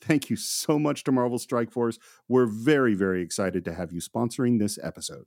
thank 0.00 0.30
you 0.30 0.36
so 0.36 0.78
much 0.78 1.04
to 1.04 1.12
Marvel 1.12 1.38
Strike 1.38 1.70
Force. 1.70 1.98
We're 2.28 2.46
very, 2.46 2.94
very 2.94 3.22
excited 3.22 3.64
to 3.64 3.74
have 3.74 3.92
you 3.92 4.00
sponsoring 4.00 4.58
this 4.58 4.78
episode. 4.82 5.26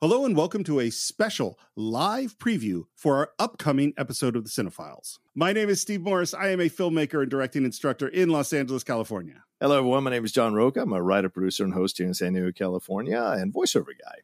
Hello 0.00 0.26
and 0.26 0.36
welcome 0.36 0.64
to 0.64 0.80
a 0.80 0.90
special 0.90 1.58
live 1.76 2.36
preview 2.36 2.84
for 2.94 3.16
our 3.16 3.30
upcoming 3.38 3.94
episode 3.96 4.36
of 4.36 4.44
the 4.44 4.50
Cine-Files. 4.50 5.18
My 5.34 5.52
name 5.52 5.70
is 5.70 5.80
Steve 5.80 6.02
Morris. 6.02 6.34
I 6.34 6.48
am 6.48 6.60
a 6.60 6.68
filmmaker 6.68 7.22
and 7.22 7.30
directing 7.30 7.64
instructor 7.64 8.08
in 8.08 8.28
Los 8.28 8.52
Angeles, 8.52 8.84
California. 8.84 9.44
Hello, 9.60 9.78
everyone. 9.78 10.04
My 10.04 10.10
name 10.10 10.24
is 10.24 10.32
John 10.32 10.52
Rocha. 10.52 10.82
I'm 10.82 10.92
a 10.92 11.00
writer, 11.00 11.30
producer, 11.30 11.64
and 11.64 11.72
host 11.72 11.96
here 11.96 12.06
in 12.06 12.12
San 12.12 12.34
Diego, 12.34 12.52
California, 12.52 13.22
and 13.38 13.54
voiceover 13.54 13.92
guy. 13.98 14.16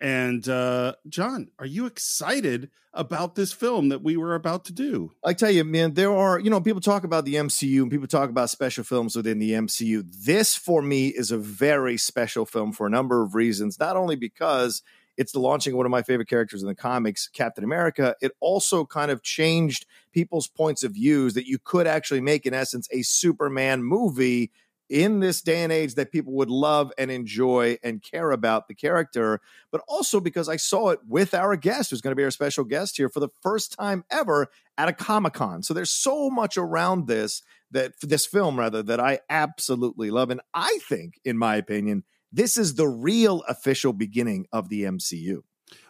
And 0.00 0.48
uh, 0.48 0.94
John, 1.08 1.50
are 1.60 1.66
you 1.66 1.86
excited 1.86 2.70
about 2.92 3.36
this 3.36 3.52
film 3.52 3.90
that 3.90 4.02
we 4.02 4.16
were 4.16 4.34
about 4.34 4.64
to 4.64 4.72
do? 4.72 5.12
I 5.22 5.34
tell 5.34 5.52
you, 5.52 5.62
man, 5.62 5.94
there 5.94 6.12
are, 6.12 6.40
you 6.40 6.50
know, 6.50 6.60
people 6.60 6.80
talk 6.80 7.04
about 7.04 7.24
the 7.24 7.36
MCU 7.36 7.82
and 7.82 7.90
people 7.90 8.08
talk 8.08 8.28
about 8.28 8.50
special 8.50 8.82
films 8.82 9.14
within 9.14 9.38
the 9.38 9.52
MCU. 9.52 10.04
This, 10.04 10.56
for 10.56 10.82
me, 10.82 11.08
is 11.08 11.30
a 11.30 11.38
very 11.38 11.96
special 11.96 12.44
film 12.44 12.72
for 12.72 12.88
a 12.88 12.90
number 12.90 13.22
of 13.22 13.36
reasons, 13.36 13.78
not 13.78 13.96
only 13.96 14.16
because 14.16 14.82
it's 15.16 15.32
the 15.32 15.40
launching 15.40 15.72
of 15.72 15.76
one 15.76 15.86
of 15.86 15.92
my 15.92 16.02
favorite 16.02 16.28
characters 16.28 16.62
in 16.62 16.68
the 16.68 16.74
comics, 16.74 17.28
Captain 17.28 17.64
America. 17.64 18.16
It 18.20 18.32
also 18.40 18.84
kind 18.84 19.10
of 19.10 19.22
changed 19.22 19.86
people's 20.12 20.48
points 20.48 20.82
of 20.82 20.92
views 20.92 21.34
that 21.34 21.46
you 21.46 21.58
could 21.62 21.86
actually 21.86 22.20
make, 22.20 22.46
in 22.46 22.54
essence, 22.54 22.88
a 22.90 23.02
Superman 23.02 23.82
movie 23.82 24.50
in 24.88 25.20
this 25.20 25.40
day 25.40 25.62
and 25.62 25.72
age 25.72 25.94
that 25.94 26.12
people 26.12 26.34
would 26.34 26.50
love 26.50 26.92
and 26.98 27.10
enjoy 27.10 27.78
and 27.82 28.02
care 28.02 28.30
about 28.30 28.68
the 28.68 28.74
character, 28.74 29.40
but 29.70 29.80
also 29.88 30.20
because 30.20 30.50
I 30.50 30.56
saw 30.56 30.90
it 30.90 31.00
with 31.08 31.32
our 31.32 31.56
guest, 31.56 31.90
who's 31.90 32.02
going 32.02 32.12
to 32.12 32.16
be 32.16 32.24
our 32.24 32.30
special 32.30 32.64
guest 32.64 32.98
here 32.98 33.08
for 33.08 33.20
the 33.20 33.30
first 33.40 33.72
time 33.72 34.04
ever 34.10 34.48
at 34.76 34.88
a 34.90 34.92
Comic 34.92 35.32
Con. 35.32 35.62
So 35.62 35.72
there's 35.72 35.90
so 35.90 36.28
much 36.28 36.58
around 36.58 37.06
this 37.06 37.42
that 37.70 37.94
this 38.02 38.26
film 38.26 38.58
rather 38.58 38.82
that 38.82 39.00
I 39.00 39.20
absolutely 39.30 40.10
love, 40.10 40.28
and 40.28 40.42
I 40.52 40.78
think, 40.86 41.18
in 41.24 41.38
my 41.38 41.56
opinion, 41.56 42.04
this 42.32 42.56
is 42.56 42.74
the 42.74 42.88
real 42.88 43.42
official 43.48 43.92
beginning 43.92 44.46
of 44.52 44.68
the 44.68 44.84
MCU. 44.84 45.42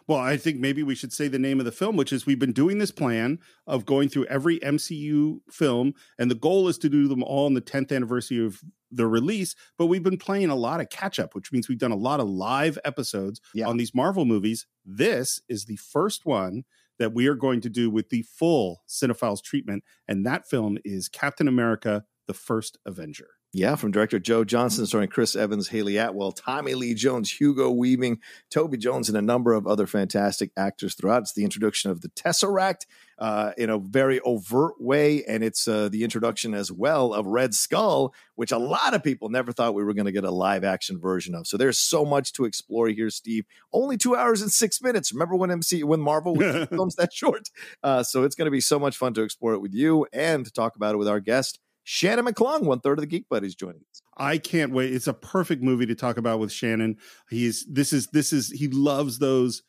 Well, 0.07 0.19
I 0.19 0.37
think 0.37 0.59
maybe 0.59 0.83
we 0.83 0.95
should 0.95 1.13
say 1.13 1.27
the 1.27 1.39
name 1.39 1.59
of 1.59 1.65
the 1.65 1.71
film, 1.71 1.95
which 1.95 2.11
is 2.11 2.25
we've 2.25 2.39
been 2.39 2.51
doing 2.51 2.77
this 2.77 2.91
plan 2.91 3.39
of 3.67 3.85
going 3.85 4.09
through 4.09 4.25
every 4.25 4.59
MCU 4.59 5.39
film, 5.49 5.93
and 6.19 6.29
the 6.29 6.35
goal 6.35 6.67
is 6.67 6.77
to 6.79 6.89
do 6.89 7.07
them 7.07 7.23
all 7.23 7.45
on 7.45 7.53
the 7.53 7.61
10th 7.61 7.95
anniversary 7.95 8.45
of 8.45 8.61
the 8.91 9.07
release. 9.07 9.55
But 9.77 9.87
we've 9.87 10.03
been 10.03 10.17
playing 10.17 10.49
a 10.49 10.55
lot 10.55 10.81
of 10.81 10.89
catch 10.89 11.19
up, 11.19 11.35
which 11.35 11.51
means 11.51 11.69
we've 11.69 11.77
done 11.77 11.91
a 11.91 11.95
lot 11.95 12.19
of 12.19 12.27
live 12.27 12.77
episodes 12.83 13.39
yeah. 13.53 13.67
on 13.67 13.77
these 13.77 13.95
Marvel 13.95 14.25
movies. 14.25 14.67
This 14.85 15.41
is 15.47 15.65
the 15.65 15.77
first 15.77 16.25
one 16.25 16.63
that 16.99 17.13
we 17.13 17.27
are 17.27 17.35
going 17.35 17.61
to 17.61 17.69
do 17.69 17.89
with 17.89 18.09
the 18.09 18.23
full 18.23 18.83
Cine-Files 18.87 19.41
treatment, 19.41 19.83
and 20.07 20.25
that 20.25 20.47
film 20.47 20.77
is 20.83 21.07
Captain 21.07 21.47
America: 21.47 22.03
The 22.27 22.33
First 22.33 22.77
Avenger. 22.85 23.27
Yeah, 23.55 23.75
from 23.75 23.91
director 23.91 24.17
Joe 24.17 24.43
Johnston, 24.43 24.87
starring 24.87 25.09
Chris 25.09 25.35
Evans, 25.35 25.67
Hayley 25.67 25.97
Atwell, 25.97 26.31
Tommy 26.31 26.73
Lee 26.73 26.95
Jones, 26.95 27.31
Hugo 27.31 27.69
Weaving, 27.69 28.17
Toby 28.49 28.77
Jones, 28.77 29.09
and 29.09 29.17
a 29.17 29.21
number 29.21 29.53
of 29.53 29.67
other 29.67 29.85
fantastic 29.85 30.49
actors 30.57 30.95
throughout. 30.95 31.21
It's 31.21 31.33
the 31.33 31.43
introduction 31.43 31.91
of 31.91 32.01
the 32.01 32.09
Tesseract 32.09 32.87
uh, 33.19 33.51
in 33.55 33.69
a 33.69 33.77
very 33.77 34.19
overt 34.21 34.81
way, 34.81 35.23
and 35.25 35.43
it's 35.43 35.67
uh, 35.67 35.87
the 35.87 36.03
introduction 36.03 36.55
as 36.55 36.71
well 36.71 37.13
of 37.13 37.27
Red 37.27 37.53
Skull, 37.53 38.15
which 38.33 38.51
a 38.51 38.57
lot 38.57 38.95
of 38.95 39.03
people 39.03 39.29
never 39.29 39.51
thought 39.51 39.75
we 39.75 39.83
were 39.83 39.93
going 39.93 40.07
to 40.07 40.11
get 40.11 40.23
a 40.23 40.31
live 40.31 40.63
action 40.63 40.99
version 40.99 41.35
of. 41.35 41.45
So 41.45 41.55
there's 41.55 41.77
so 41.77 42.03
much 42.03 42.33
to 42.33 42.45
explore 42.45 42.87
here, 42.87 43.11
Steve. 43.11 43.45
Only 43.71 43.97
two 43.97 44.15
hours 44.15 44.41
and 44.41 44.51
six 44.51 44.81
minutes. 44.81 45.13
Remember 45.13 45.35
when 45.35 45.51
MC 45.51 45.83
when 45.83 46.01
Marvel 46.01 46.35
films 46.65 46.95
that 46.95 47.13
short? 47.13 47.51
Uh, 47.83 48.01
so 48.01 48.23
it's 48.23 48.33
going 48.33 48.47
to 48.47 48.51
be 48.51 48.61
so 48.61 48.79
much 48.79 48.97
fun 48.97 49.13
to 49.13 49.21
explore 49.21 49.53
it 49.53 49.61
with 49.61 49.75
you 49.75 50.07
and 50.11 50.43
to 50.43 50.51
talk 50.51 50.75
about 50.75 50.95
it 50.95 50.97
with 50.97 51.07
our 51.07 51.19
guest. 51.19 51.59
Shannon 51.83 52.25
McClung, 52.25 52.63
one 52.63 52.79
third 52.79 52.97
of 52.97 53.01
the 53.01 53.07
Geek 53.07 53.27
Buddies, 53.29 53.55
joining 53.55 53.81
us. 53.91 54.01
I 54.17 54.37
can't 54.37 54.71
wait. 54.71 54.93
It's 54.93 55.07
a 55.07 55.13
perfect 55.13 55.61
movie 55.61 55.85
to 55.85 55.95
talk 55.95 56.17
about 56.17 56.39
with 56.39 56.51
Shannon. 56.51 56.97
He's 57.29 57.65
this 57.65 57.91
is 57.91 58.07
this 58.07 58.31
is 58.31 58.49
he 58.49 58.67
loves 58.67 59.19
those 59.19 59.63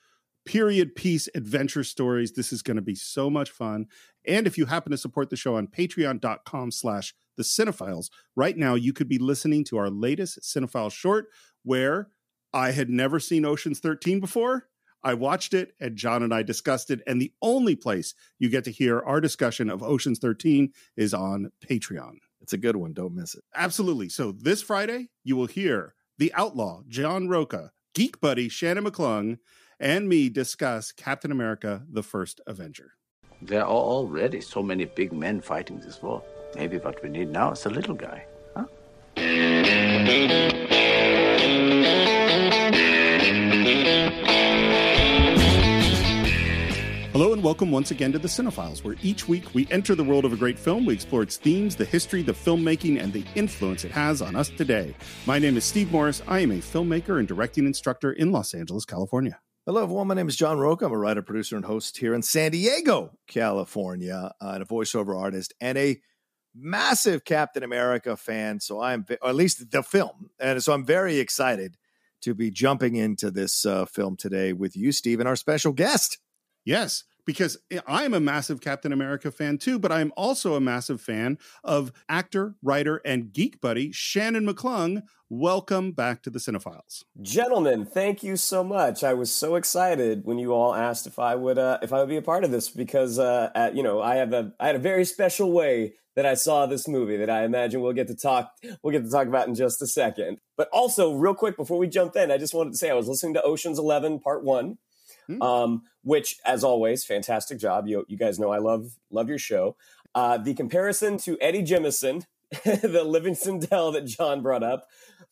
period 0.46 0.94
piece 0.94 1.28
adventure 1.34 1.84
stories. 1.84 2.32
This 2.32 2.52
is 2.52 2.62
going 2.62 2.76
to 2.76 2.82
be 2.82 2.94
so 2.94 3.30
much 3.30 3.50
fun. 3.50 3.86
And 4.26 4.46
if 4.46 4.58
you 4.58 4.66
happen 4.66 4.92
to 4.92 4.98
support 4.98 5.30
the 5.30 5.36
show 5.36 5.56
on 5.56 5.66
patreon.com 5.66 6.70
slash 6.70 7.14
the 7.36 7.42
cinephiles, 7.42 8.10
right 8.36 8.56
now 8.56 8.74
you 8.74 8.92
could 8.92 9.08
be 9.08 9.18
listening 9.18 9.64
to 9.64 9.76
our 9.78 9.90
latest 9.90 10.40
cinephile 10.42 10.92
short 10.92 11.26
where 11.62 12.08
I 12.52 12.70
had 12.70 12.88
never 12.88 13.18
seen 13.18 13.44
Ocean's 13.44 13.80
13 13.80 14.20
before 14.20 14.68
I 15.04 15.14
watched 15.14 15.54
it 15.54 15.74
and 15.78 15.96
John 15.96 16.22
and 16.22 16.32
I 16.32 16.42
discussed 16.42 16.90
it. 16.90 17.02
And 17.06 17.20
the 17.20 17.32
only 17.42 17.76
place 17.76 18.14
you 18.38 18.48
get 18.48 18.64
to 18.64 18.70
hear 18.70 19.00
our 19.00 19.20
discussion 19.20 19.68
of 19.70 19.82
Ocean's 19.82 20.18
13 20.18 20.72
is 20.96 21.12
on 21.14 21.52
Patreon. 21.64 22.16
It's 22.40 22.54
a 22.54 22.58
good 22.58 22.76
one. 22.76 22.92
Don't 22.94 23.14
miss 23.14 23.34
it. 23.34 23.44
Absolutely. 23.54 24.08
So 24.08 24.32
this 24.32 24.62
Friday, 24.62 25.10
you 25.22 25.36
will 25.36 25.46
hear 25.46 25.94
the 26.18 26.32
outlaw, 26.34 26.82
John 26.88 27.28
Rocha, 27.28 27.70
geek 27.94 28.20
buddy, 28.20 28.48
Shannon 28.48 28.84
McClung, 28.84 29.38
and 29.78 30.08
me 30.08 30.28
discuss 30.28 30.92
Captain 30.92 31.30
America, 31.30 31.84
the 31.90 32.02
First 32.02 32.40
Avenger. 32.46 32.92
There 33.42 33.62
are 33.62 33.68
already 33.68 34.40
so 34.40 34.62
many 34.62 34.84
big 34.86 35.12
men 35.12 35.40
fighting 35.40 35.80
this 35.80 36.00
war. 36.02 36.22
Maybe 36.54 36.78
what 36.78 37.02
we 37.02 37.08
need 37.08 37.30
now 37.30 37.52
is 37.52 37.66
a 37.66 37.70
little 37.70 37.94
guy, 37.94 38.24
huh? 38.54 38.66
Hello 47.14 47.32
and 47.32 47.44
welcome 47.44 47.70
once 47.70 47.92
again 47.92 48.10
to 48.10 48.18
the 48.18 48.26
Cine-Files, 48.26 48.82
where 48.82 48.96
each 49.00 49.28
week 49.28 49.54
we 49.54 49.68
enter 49.70 49.94
the 49.94 50.02
world 50.02 50.24
of 50.24 50.32
a 50.32 50.36
great 50.36 50.58
film, 50.58 50.84
we 50.84 50.94
explore 50.94 51.22
its 51.22 51.36
themes, 51.36 51.76
the 51.76 51.84
history, 51.84 52.22
the 52.22 52.32
filmmaking, 52.32 53.00
and 53.00 53.12
the 53.12 53.24
influence 53.36 53.84
it 53.84 53.92
has 53.92 54.20
on 54.20 54.34
us 54.34 54.48
today. 54.48 54.96
My 55.24 55.38
name 55.38 55.56
is 55.56 55.64
Steve 55.64 55.92
Morris. 55.92 56.22
I 56.26 56.40
am 56.40 56.50
a 56.50 56.56
filmmaker 56.56 57.20
and 57.20 57.28
directing 57.28 57.66
instructor 57.66 58.10
in 58.10 58.32
Los 58.32 58.52
Angeles, 58.52 58.84
California. 58.84 59.38
Hello, 59.64 59.84
everyone. 59.84 60.08
My 60.08 60.14
name 60.14 60.26
is 60.26 60.34
John 60.34 60.58
Rocha. 60.58 60.86
I'm 60.86 60.92
a 60.92 60.98
writer, 60.98 61.22
producer, 61.22 61.54
and 61.54 61.64
host 61.64 61.98
here 61.98 62.14
in 62.14 62.22
San 62.22 62.50
Diego, 62.50 63.12
California, 63.28 64.32
uh, 64.40 64.48
and 64.48 64.64
a 64.64 64.66
voiceover 64.66 65.16
artist 65.16 65.54
and 65.60 65.78
a 65.78 66.00
massive 66.52 67.24
Captain 67.24 67.62
America 67.62 68.16
fan. 68.16 68.58
So 68.58 68.82
I'm, 68.82 69.06
or 69.22 69.28
at 69.28 69.36
least 69.36 69.70
the 69.70 69.84
film, 69.84 70.30
and 70.40 70.60
so 70.60 70.72
I'm 70.72 70.84
very 70.84 71.20
excited 71.20 71.76
to 72.22 72.34
be 72.34 72.50
jumping 72.50 72.96
into 72.96 73.30
this 73.30 73.64
uh, 73.64 73.84
film 73.84 74.16
today 74.16 74.52
with 74.52 74.76
you, 74.76 74.90
Steve, 74.90 75.20
and 75.20 75.28
our 75.28 75.36
special 75.36 75.70
guest. 75.70 76.18
Yes, 76.64 77.04
because 77.26 77.58
I'm 77.86 78.14
a 78.14 78.20
massive 78.20 78.60
Captain 78.60 78.92
America 78.92 79.30
fan 79.30 79.58
too, 79.58 79.78
but 79.78 79.92
I'm 79.92 80.12
also 80.16 80.54
a 80.54 80.60
massive 80.60 81.00
fan 81.00 81.38
of 81.62 81.92
actor, 82.08 82.54
writer, 82.62 83.02
and 83.04 83.32
geek 83.32 83.60
buddy 83.60 83.92
Shannon 83.92 84.46
McClung. 84.46 85.02
Welcome 85.28 85.92
back 85.92 86.22
to 86.22 86.30
the 86.30 86.38
Cine-Files, 86.38 87.04
gentlemen. 87.20 87.84
Thank 87.84 88.22
you 88.22 88.36
so 88.36 88.64
much. 88.64 89.04
I 89.04 89.12
was 89.12 89.30
so 89.30 89.56
excited 89.56 90.22
when 90.24 90.38
you 90.38 90.52
all 90.52 90.74
asked 90.74 91.06
if 91.06 91.18
I 91.18 91.34
would 91.34 91.58
uh, 91.58 91.78
if 91.82 91.92
I 91.92 92.00
would 92.00 92.08
be 92.08 92.16
a 92.16 92.22
part 92.22 92.44
of 92.44 92.50
this 92.50 92.70
because 92.70 93.18
uh, 93.18 93.50
at, 93.54 93.76
you 93.76 93.82
know 93.82 94.00
I 94.00 94.16
have 94.16 94.32
a 94.32 94.52
I 94.58 94.68
had 94.68 94.76
a 94.76 94.80
very 94.80 95.04
special 95.04 95.52
way 95.52 95.94
that 96.16 96.24
I 96.24 96.34
saw 96.34 96.66
this 96.66 96.86
movie 96.86 97.16
that 97.16 97.28
I 97.28 97.44
imagine 97.44 97.80
we'll 97.80 97.92
get 97.92 98.08
to 98.08 98.16
talk 98.16 98.52
we'll 98.82 98.92
get 98.92 99.04
to 99.04 99.10
talk 99.10 99.26
about 99.26 99.48
in 99.48 99.54
just 99.54 99.82
a 99.82 99.86
second. 99.86 100.38
But 100.56 100.68
also, 100.72 101.14
real 101.14 101.34
quick 101.34 101.58
before 101.58 101.78
we 101.78 101.88
jump 101.88 102.16
in, 102.16 102.30
I 102.30 102.38
just 102.38 102.54
wanted 102.54 102.70
to 102.70 102.78
say 102.78 102.90
I 102.90 102.94
was 102.94 103.08
listening 103.08 103.34
to 103.34 103.42
Ocean's 103.42 103.78
Eleven 103.78 104.18
Part 104.18 104.44
One 104.44 104.78
Mm-hmm. 105.28 105.42
Um, 105.42 105.82
which, 106.02 106.36
as 106.44 106.64
always, 106.64 107.04
fantastic 107.04 107.58
job. 107.58 107.86
You 107.86 108.04
you 108.08 108.16
guys 108.16 108.38
know 108.38 108.50
I 108.50 108.58
love 108.58 108.96
love 109.10 109.28
your 109.28 109.38
show. 109.38 109.76
Uh, 110.14 110.38
the 110.38 110.54
comparison 110.54 111.18
to 111.18 111.36
Eddie 111.40 111.62
Jemison, 111.62 112.24
the 112.64 113.04
Livingston 113.04 113.58
Dell 113.58 113.92
that 113.92 114.06
John 114.06 114.42
brought 114.42 114.62
up. 114.62 114.86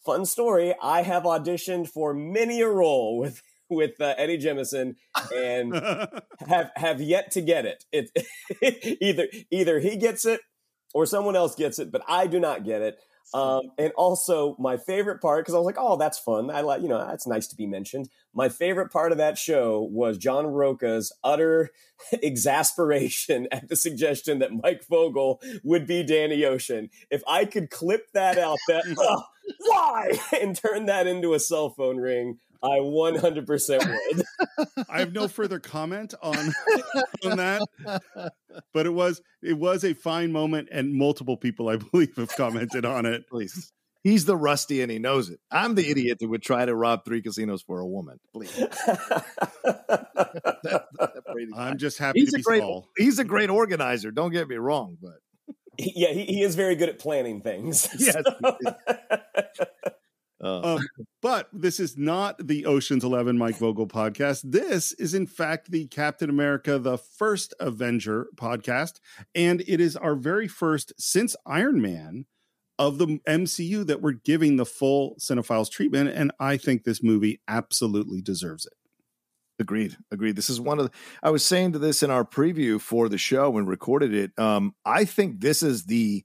Fun 0.05 0.27
story. 0.27 0.75
I 0.83 1.03
have 1.03 1.23
auditioned 1.23 1.89
for 1.89 2.13
many 2.13 2.61
a 2.61 2.69
role 2.69 3.19
with 3.19 3.43
with 3.69 4.01
uh, 4.01 4.15
Eddie 4.17 4.39
Jemison 4.39 4.97
and 5.35 5.75
have 6.49 6.71
have 6.77 7.01
yet 7.01 7.31
to 7.33 7.41
get 7.41 7.65
it. 7.65 7.85
It 7.93 8.11
either 9.01 9.29
either 9.51 9.81
he 9.81 9.97
gets 9.97 10.25
it 10.25 10.41
or 10.95 11.07
someone 11.07 11.37
else 11.37 11.55
gets 11.55 11.79
it, 11.79 11.91
but 11.91 12.03
I 12.07 12.27
do 12.27 12.39
not 12.39 12.65
get 12.65 12.83
it. 12.83 12.99
Um, 13.35 13.71
and 13.79 13.93
also 13.97 14.57
my 14.59 14.77
favorite 14.77 15.21
part, 15.21 15.45
because 15.45 15.55
I 15.55 15.59
was 15.59 15.67
like, 15.67 15.79
oh, 15.79 15.97
that's 15.97 16.19
fun. 16.19 16.51
I 16.51 16.61
like, 16.61 16.83
you 16.83 16.89
know, 16.89 16.99
that's 16.99 17.27
nice 17.27 17.47
to 17.49 17.57
be 17.57 17.67
mentioned. 17.67 18.09
My 18.35 18.49
favorite 18.49 18.91
part 18.91 19.13
of 19.13 19.19
that 19.19 19.39
show 19.39 19.89
was 19.91 20.19
John 20.19 20.47
Rocha's 20.47 21.15
utter 21.25 21.71
exasperation 22.23 23.49
at 23.53 23.69
the 23.69 23.77
suggestion 23.77 24.39
that 24.41 24.53
Mike 24.63 24.85
Vogel 24.89 25.41
would 25.65 25.87
be 25.87 26.03
Danny 26.03 26.45
Ocean. 26.45 26.91
If 27.11 27.23
I 27.27 27.45
could 27.45 27.71
clip 27.71 28.13
that 28.13 28.39
out, 28.39 28.59
that 28.69 28.85
uh, 28.87 29.23
why, 29.59 30.13
and 30.41 30.57
turn 30.57 30.87
that 30.87 31.07
into 31.07 31.35
a 31.35 31.41
cell 31.41 31.71
phone 31.71 31.97
ring, 31.97 32.39
I 32.63 32.79
100% 32.79 34.17
would. 34.17 34.25
I 34.89 35.01
have 35.01 35.13
no 35.13 35.27
further 35.27 35.59
comment 35.59 36.15
on 36.23 36.37
on 37.25 37.37
that, 37.39 37.63
but 38.73 38.87
it 38.87 38.93
was 38.93 39.21
it 39.43 39.59
was 39.59 39.85
a 39.85 39.95
fine 39.95 40.31
moment, 40.31 40.69
and 40.71 40.95
multiple 40.95 41.37
people, 41.37 41.69
I 41.69 41.77
believe, 41.77 42.15
have 42.17 42.35
commented 42.37 42.85
on 42.85 43.05
it. 43.05 43.29
Please, 43.29 43.73
he's 44.05 44.27
the 44.27 44.37
rusty, 44.37 44.81
and 44.81 44.93
he 44.93 45.01
knows 45.01 45.29
it. 45.31 45.41
I'm 45.51 45.75
the 45.75 45.91
idiot 45.91 46.19
that 46.21 46.29
would 46.29 46.43
try 46.43 46.65
to 46.65 46.75
rob 46.75 47.05
three 47.05 47.21
casinos 47.21 47.63
for 47.63 47.81
a 47.81 47.87
woman. 47.87 48.21
Please, 48.33 48.55
that, 48.55 49.25
that 50.63 50.85
I'm 51.57 51.79
just 51.79 51.99
happy 51.99 52.21
he's 52.21 52.31
to 52.31 52.37
a 52.37 52.39
be 52.39 52.43
great, 52.43 52.61
small. 52.61 52.89
He's 52.97 53.19
a 53.19 53.25
great 53.25 53.51
organizer. 53.51 54.13
Don't 54.13 54.31
get 54.31 54.49
me 54.49 54.57
wrong, 54.57 54.99
but 55.03 55.19
yeah, 55.79 56.13
he, 56.13 56.27
he 56.27 56.43
is 56.43 56.55
very 56.55 56.77
good 56.77 56.89
at 56.89 57.01
planning 57.01 57.41
things. 57.41 57.89
Yes. 57.99 58.15
So. 58.15 58.57
Uh. 60.43 60.75
Um, 60.75 60.81
but 61.23 61.49
this 61.53 61.81
is 61.81 61.97
not 61.97 62.47
the 62.47 62.67
Ocean's 62.67 63.05
Eleven 63.05 63.39
Mike 63.39 63.57
Vogel 63.57 63.87
podcast. 63.87 64.43
This 64.45 64.93
is, 64.93 65.15
in 65.15 65.27
fact, 65.27 65.71
the 65.71 65.87
Captain 65.87 66.29
America: 66.29 66.79
The 66.79 66.99
First 66.99 67.55
Avenger 67.59 68.27
podcast, 68.37 69.01
and 69.35 69.63
it 69.63 69.81
is 69.81 69.97
our 69.97 70.17
very 70.17 70.49
first 70.49 70.93
since 70.99 71.35
Iron 71.47 71.81
Man 71.81 72.27
of 72.79 72.99
the 72.99 73.21
MCU 73.29 73.87
that 73.87 74.03
we're 74.03 74.13
giving 74.13 74.57
the 74.57 74.67
full 74.67 75.15
Cine-Files 75.21 75.71
treatment. 75.71 76.11
And 76.11 76.33
I 76.41 76.57
think 76.57 76.83
this 76.83 77.03
movie 77.03 77.41
absolutely 77.47 78.21
deserves 78.21 78.67
it. 78.67 78.73
Agreed. 79.61 79.97
Agreed. 80.11 80.35
This 80.35 80.51
is 80.51 80.61
one 80.61 80.81
of 80.81 80.87
the, 80.87 80.91
I 81.23 81.31
was 81.31 81.45
saying 81.45 81.73
to 81.73 81.79
this 81.79 82.03
in 82.03 82.11
our 82.11 82.25
preview 82.25 82.81
for 82.81 83.09
the 83.09 83.19
show 83.19 83.51
when 83.51 83.67
recorded 83.67 84.13
it. 84.13 84.37
Um, 84.37 84.75
I 84.85 85.05
think 85.05 85.41
this 85.41 85.63
is 85.63 85.85
the 85.85 86.25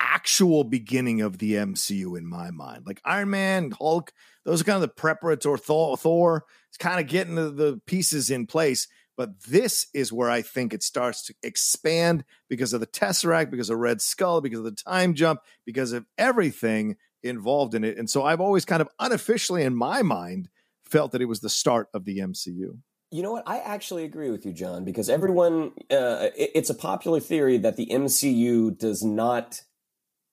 actual 0.00 0.64
beginning 0.64 1.20
of 1.20 1.38
the 1.38 1.54
MCU 1.54 2.16
in 2.18 2.26
my 2.26 2.50
mind. 2.50 2.84
Like 2.86 3.00
Iron 3.04 3.30
Man, 3.30 3.72
Hulk, 3.72 4.12
those 4.44 4.60
are 4.60 4.64
kind 4.64 4.76
of 4.76 4.82
the 4.82 4.88
preparatory 4.88 5.58
Thor. 5.58 5.96
Thor 5.96 6.44
it's 6.68 6.76
kind 6.76 7.00
of 7.00 7.06
getting 7.06 7.34
the, 7.34 7.50
the 7.50 7.80
pieces 7.86 8.30
in 8.30 8.46
place. 8.46 8.88
But 9.16 9.42
this 9.42 9.86
is 9.92 10.12
where 10.12 10.30
I 10.30 10.40
think 10.40 10.72
it 10.72 10.82
starts 10.82 11.22
to 11.26 11.34
expand 11.42 12.24
because 12.48 12.72
of 12.72 12.80
the 12.80 12.86
Tesseract, 12.86 13.50
because 13.50 13.68
of 13.68 13.76
Red 13.76 14.00
Skull, 14.00 14.40
because 14.40 14.60
of 14.60 14.64
the 14.64 14.70
time 14.70 15.14
jump, 15.14 15.40
because 15.66 15.92
of 15.92 16.06
everything 16.16 16.96
involved 17.22 17.74
in 17.74 17.84
it. 17.84 17.98
And 17.98 18.08
so 18.08 18.24
I've 18.24 18.40
always 18.40 18.64
kind 18.64 18.80
of 18.80 18.88
unofficially, 18.98 19.62
in 19.62 19.74
my 19.74 20.00
mind, 20.00 20.48
felt 20.86 21.12
that 21.12 21.20
it 21.20 21.26
was 21.26 21.40
the 21.40 21.50
start 21.50 21.88
of 21.92 22.06
the 22.06 22.18
MCU. 22.18 22.78
You 23.10 23.22
know 23.22 23.32
what? 23.32 23.42
I 23.46 23.58
actually 23.58 24.04
agree 24.04 24.30
with 24.30 24.46
you, 24.46 24.52
John, 24.52 24.84
because 24.84 25.10
everyone, 25.10 25.72
uh, 25.90 26.30
it, 26.36 26.52
it's 26.54 26.70
a 26.70 26.74
popular 26.74 27.20
theory 27.20 27.58
that 27.58 27.76
the 27.76 27.86
MCU 27.86 28.78
does 28.78 29.02
not 29.02 29.62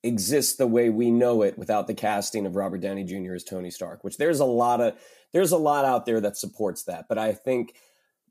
exists 0.02 0.56
the 0.56 0.66
way 0.66 0.90
we 0.90 1.10
know 1.10 1.42
it 1.42 1.58
without 1.58 1.86
the 1.86 1.94
casting 1.94 2.46
of 2.46 2.56
Robert 2.56 2.80
Downey 2.80 3.04
Jr. 3.04 3.34
as 3.34 3.44
Tony 3.44 3.70
Stark, 3.70 4.04
which 4.04 4.16
there's 4.16 4.40
a 4.40 4.44
lot 4.44 4.80
of 4.80 4.94
there's 5.32 5.52
a 5.52 5.58
lot 5.58 5.84
out 5.84 6.06
there 6.06 6.20
that 6.20 6.36
supports 6.36 6.84
that. 6.84 7.06
But 7.08 7.18
I 7.18 7.32
think 7.32 7.74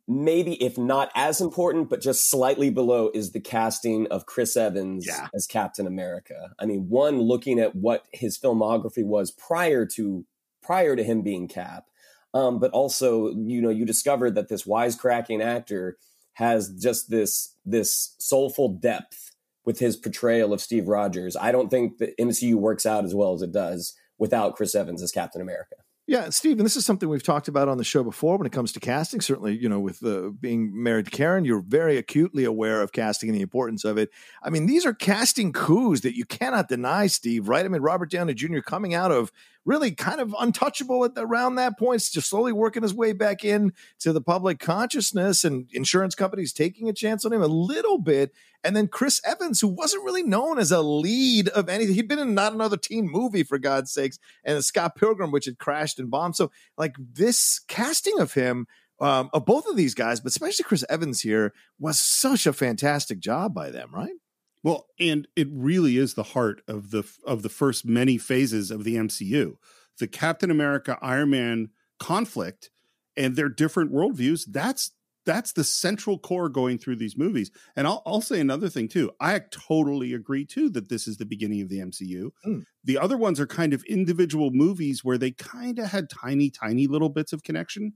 maybe 0.08 0.54
if 0.64 0.78
not 0.78 1.12
as 1.16 1.42
important, 1.42 1.90
but 1.90 2.02
just 2.02 2.30
slightly 2.30 2.70
below 2.70 3.12
is 3.14 3.32
the 3.32 3.40
casting 3.40 4.08
of 4.08 4.26
Chris 4.26 4.56
Evans 4.56 5.06
yeah. 5.06 5.28
as 5.34 5.46
Captain 5.46 5.86
America. 5.86 6.52
I 6.58 6.66
mean, 6.66 6.88
one 6.90 7.20
looking 7.20 7.60
at 7.60 7.76
what 7.76 8.06
his 8.14 8.38
filmography 8.38 9.04
was 9.04 9.32
prior 9.32 9.86
to 9.88 10.26
prior 10.62 10.96
to 10.96 11.04
him 11.04 11.22
being 11.22 11.48
Cap. 11.48 11.86
Um, 12.34 12.60
but 12.60 12.72
also, 12.72 13.30
you 13.30 13.62
know, 13.62 13.70
you 13.70 13.86
discovered 13.86 14.36
that 14.36 14.48
this 14.48 14.64
wisecracking 14.64 15.44
actor 15.44 15.98
has 16.34 16.70
just 16.70 17.10
this 17.10 17.56
this 17.66 18.16
soulful 18.20 18.70
depth 18.70 19.27
with 19.68 19.80
his 19.80 19.98
portrayal 19.98 20.54
of 20.54 20.62
Steve 20.62 20.88
Rogers. 20.88 21.36
I 21.36 21.52
don't 21.52 21.68
think 21.68 21.98
the 21.98 22.14
MCU 22.18 22.56
works 22.56 22.86
out 22.86 23.04
as 23.04 23.14
well 23.14 23.34
as 23.34 23.42
it 23.42 23.52
does 23.52 23.94
without 24.18 24.56
Chris 24.56 24.74
Evans 24.74 25.04
as 25.04 25.12
Captain 25.12 25.42
America. 25.42 25.76
Yeah, 26.08 26.30
Steve, 26.30 26.58
and 26.58 26.66
this 26.66 26.78
is 26.78 26.86
something 26.86 27.10
we've 27.10 27.22
talked 27.22 27.50
about 27.50 27.68
on 27.68 27.78
the 27.78 27.84
show 27.84 28.02
before 28.02 28.38
when 28.38 28.48
it 28.48 28.54
comes 28.54 28.72
to 28.72 28.80
casting. 28.80 29.20
Certainly, 29.20 29.58
you 29.58 29.68
know, 29.68 29.82
with 29.82 30.02
uh, 30.06 30.30
being 30.30 30.72
married 30.82 31.04
to 31.08 31.12
Karen, 31.12 31.44
you're 31.44 31.60
very 31.60 31.98
acutely 31.98 32.46
aware 32.46 32.82
of 32.82 32.94
casting 32.94 33.28
and 33.28 33.38
the 33.38 33.42
importance 33.42 33.84
of 33.84 33.98
it. 33.98 34.10
I 34.42 34.50
mean, 34.50 34.68
these 34.68 34.86
are 34.86 34.94
casting 34.94 35.52
coups 35.52 36.00
that 36.00 36.16
you 36.16 36.24
cannot 36.24 36.70
deny, 36.70 37.08
Steve, 37.08 37.50
right? 37.50 37.66
I 37.66 37.68
mean, 37.68 37.82
Robert 37.82 38.10
Downey 38.10 38.36
Jr. 38.36 38.60
coming 38.60 38.94
out 38.94 39.12
of 39.12 39.34
really 39.68 39.92
kind 39.92 40.22
of 40.22 40.34
untouchable 40.40 41.04
at 41.04 41.14
the, 41.14 41.26
around 41.26 41.56
that 41.56 41.78
point, 41.78 42.02
just 42.02 42.30
slowly 42.30 42.54
working 42.54 42.84
his 42.84 42.94
way 42.94 43.12
back 43.12 43.44
in 43.44 43.74
to 44.00 44.14
the 44.14 44.22
public 44.22 44.60
consciousness 44.60 45.44
and 45.44 45.68
insurance 45.74 46.16
companies 46.16 46.54
taking 46.54 46.88
a 46.88 46.94
chance 46.94 47.26
on 47.26 47.34
him 47.34 47.42
a 47.42 47.48
little 47.48 48.00
bit. 48.00 48.32
And 48.64 48.76
then 48.76 48.88
Chris 48.88 49.22
Evans, 49.26 49.60
who 49.60 49.68
wasn't 49.68 50.06
really 50.06 50.24
known 50.24 50.58
as 50.58 50.72
a 50.72 50.82
lead 50.82 51.50
of 51.50 51.68
anything. 51.68 51.96
He'd 51.96 52.08
been 52.08 52.18
in 52.18 52.34
not 52.34 52.54
another 52.54 52.78
teen 52.78 53.12
movie, 53.12 53.44
for 53.44 53.60
God's 53.60 53.92
sakes, 53.92 54.18
and 54.46 54.64
Scott 54.64 54.96
Pilgrim, 54.96 55.32
which 55.32 55.46
had 55.46 55.60
crashed 55.60 56.00
and 56.00 56.10
bombed. 56.10 56.38
So, 56.38 56.50
like, 56.78 56.96
this 56.98 57.60
casting 57.68 58.20
of 58.20 58.34
him, 58.34 58.68
um, 59.02 59.30
of 59.34 59.46
both 59.46 59.68
of 59.68 59.76
these 59.76 59.94
guys, 59.94 60.22
but 60.22 60.30
especially 60.30 60.64
Chris 60.64 60.86
Evans 60.90 61.22
here, 61.22 61.54
was 61.78 62.00
such 62.00 62.48
a 62.48 62.54
fantastic 62.54 63.20
job 63.20 63.54
by 63.54 63.70
them, 63.70 63.90
right? 63.94 64.16
Well, 64.64 64.88
and 65.00 65.28
it 65.36 65.48
really 65.52 65.98
is 65.98 66.14
the 66.14 66.24
heart 66.24 66.62
of 66.68 66.92
the 66.92 67.04
of 67.26 67.42
the 67.42 67.50
first 67.50 67.86
many 67.86 68.18
phases 68.18 68.72
of 68.72 68.84
the 68.84 68.96
MCU. 68.96 69.56
The 70.00 70.08
Captain 70.08 70.52
America 70.52 70.98
Iron 71.02 71.32
Man 71.32 71.70
conflict 72.00 72.70
and 73.16 73.36
their 73.36 73.50
different 73.50 73.92
worldviews, 73.92 74.46
that's 74.48 74.92
that's 75.26 75.52
the 75.52 75.64
central 75.64 76.18
core 76.18 76.48
going 76.48 76.78
through 76.78 76.96
these 76.96 77.18
movies. 77.18 77.52
And 77.76 77.86
I'll, 77.86 78.02
I'll 78.06 78.22
say 78.22 78.40
another 78.40 78.70
thing 78.70 78.88
too. 78.88 79.12
I 79.20 79.42
totally 79.52 80.14
agree 80.14 80.46
too 80.46 80.70
that 80.70 80.88
this 80.88 81.06
is 81.06 81.18
the 81.18 81.26
beginning 81.26 81.62
of 81.62 81.68
the 81.68 81.80
MCU. 81.80 82.30
Mm. 82.46 82.64
The 82.86 82.98
other 82.98 83.18
ones 83.18 83.38
are 83.42 83.46
kind 83.46 83.74
of 83.74 83.84
individual 83.84 84.52
movies 84.52 85.04
where 85.04 85.18
they 85.18 85.32
kind 85.32 85.80
of 85.80 85.88
had 85.92 86.10
tiny, 86.10 86.50
tiny 86.50 86.88
little 86.88 87.10
bits 87.10 87.34
of 87.34 87.44
connection. 87.44 87.94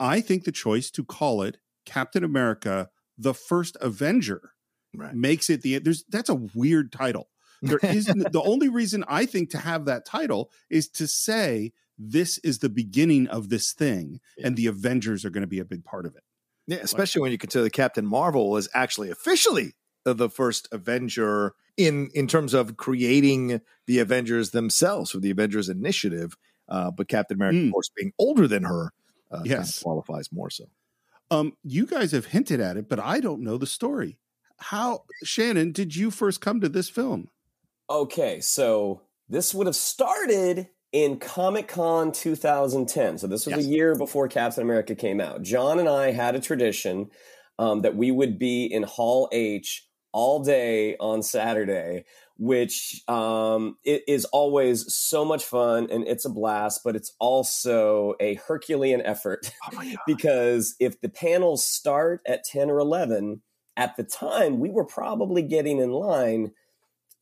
I 0.00 0.22
think 0.22 0.44
the 0.44 0.52
choice 0.52 0.90
to 0.92 1.04
call 1.04 1.42
it 1.42 1.58
Captain 1.84 2.24
America: 2.24 2.88
The 3.18 3.34
First 3.34 3.76
Avenger 3.82 4.52
right. 4.94 5.14
makes 5.14 5.50
it 5.50 5.62
the 5.62 5.78
there's 5.78 6.04
that's 6.08 6.28
a 6.28 6.34
weird 6.54 6.92
title. 6.92 7.28
There 7.62 7.78
is 7.82 8.06
the 8.06 8.42
only 8.44 8.68
reason 8.68 9.04
I 9.06 9.24
think 9.24 9.50
to 9.50 9.58
have 9.58 9.84
that 9.84 10.04
title 10.04 10.50
is 10.68 10.88
to 10.90 11.06
say 11.06 11.72
this 11.96 12.38
is 12.38 12.58
the 12.58 12.68
beginning 12.68 13.28
of 13.28 13.50
this 13.50 13.72
thing, 13.72 14.20
yeah. 14.36 14.48
and 14.48 14.56
the 14.56 14.66
Avengers 14.66 15.24
are 15.24 15.30
going 15.30 15.42
to 15.42 15.48
be 15.48 15.60
a 15.60 15.64
big 15.64 15.84
part 15.84 16.04
of 16.04 16.16
it. 16.16 16.24
Yeah, 16.66 16.78
especially 16.82 17.20
like, 17.20 17.22
when 17.24 17.32
you 17.32 17.38
consider 17.38 17.64
that 17.64 17.72
Captain 17.72 18.06
Marvel 18.06 18.56
is 18.56 18.68
actually 18.74 19.10
officially 19.10 19.74
the 20.04 20.28
first 20.28 20.66
Avenger 20.72 21.54
in 21.76 22.10
in 22.14 22.26
terms 22.26 22.52
of 22.54 22.76
creating 22.76 23.60
the 23.86 24.00
Avengers 24.00 24.50
themselves 24.50 25.12
for 25.12 25.18
the 25.18 25.30
Avengers 25.30 25.68
Initiative. 25.68 26.36
Uh, 26.68 26.90
but 26.90 27.08
Captain 27.08 27.36
America, 27.36 27.58
mm. 27.58 27.66
of 27.66 27.72
course, 27.72 27.90
being 27.96 28.12
older 28.18 28.48
than 28.48 28.64
her, 28.64 28.92
uh, 29.30 29.38
kind 29.38 29.46
Yes. 29.46 29.76
of 29.76 29.82
qualifies 29.82 30.30
more 30.32 30.48
so. 30.48 30.64
Um, 31.30 31.52
you 31.62 31.86
guys 31.86 32.12
have 32.12 32.26
hinted 32.26 32.60
at 32.60 32.76
it, 32.76 32.88
but 32.88 32.98
I 33.00 33.20
don't 33.20 33.42
know 33.42 33.58
the 33.58 33.66
story. 33.66 34.18
How, 34.62 35.04
Shannon, 35.24 35.72
did 35.72 35.94
you 35.96 36.10
first 36.10 36.40
come 36.40 36.60
to 36.60 36.68
this 36.68 36.88
film? 36.88 37.28
Okay, 37.90 38.40
so 38.40 39.02
this 39.28 39.52
would 39.54 39.66
have 39.66 39.76
started 39.76 40.68
in 40.92 41.18
Comic 41.18 41.68
Con 41.68 42.12
2010. 42.12 43.18
So 43.18 43.26
this 43.26 43.46
was 43.46 43.56
Yes. 43.56 43.64
a 43.64 43.68
year 43.68 43.96
before 43.96 44.28
Captain 44.28 44.62
America 44.62 44.94
came 44.94 45.20
out. 45.20 45.42
John 45.42 45.78
and 45.78 45.88
I 45.88 46.12
had 46.12 46.34
a 46.34 46.40
tradition 46.40 47.10
um, 47.58 47.82
that 47.82 47.96
we 47.96 48.10
would 48.10 48.38
be 48.38 48.64
in 48.66 48.82
Hall 48.82 49.28
H 49.32 49.86
all 50.12 50.42
day 50.42 50.96
on 50.98 51.22
Saturday, 51.22 52.04
which 52.36 53.02
um, 53.08 53.78
it 53.84 54.02
is 54.06 54.26
always 54.26 54.92
so 54.94 55.24
much 55.24 55.44
fun 55.44 55.88
and 55.90 56.06
it's 56.06 56.24
a 56.26 56.30
blast, 56.30 56.82
but 56.84 56.94
it's 56.96 57.12
also 57.18 58.14
a 58.20 58.34
Herculean 58.46 59.00
effort 59.00 59.50
Oh 59.72 59.82
because 60.06 60.74
if 60.78 61.00
the 61.00 61.08
panels 61.08 61.64
start 61.64 62.20
at 62.26 62.44
10 62.44 62.70
or 62.70 62.78
11 62.78 63.40
at 63.76 63.96
the 63.96 64.04
time 64.04 64.58
we 64.58 64.70
were 64.70 64.84
probably 64.84 65.42
getting 65.42 65.78
in 65.78 65.90
line 65.90 66.52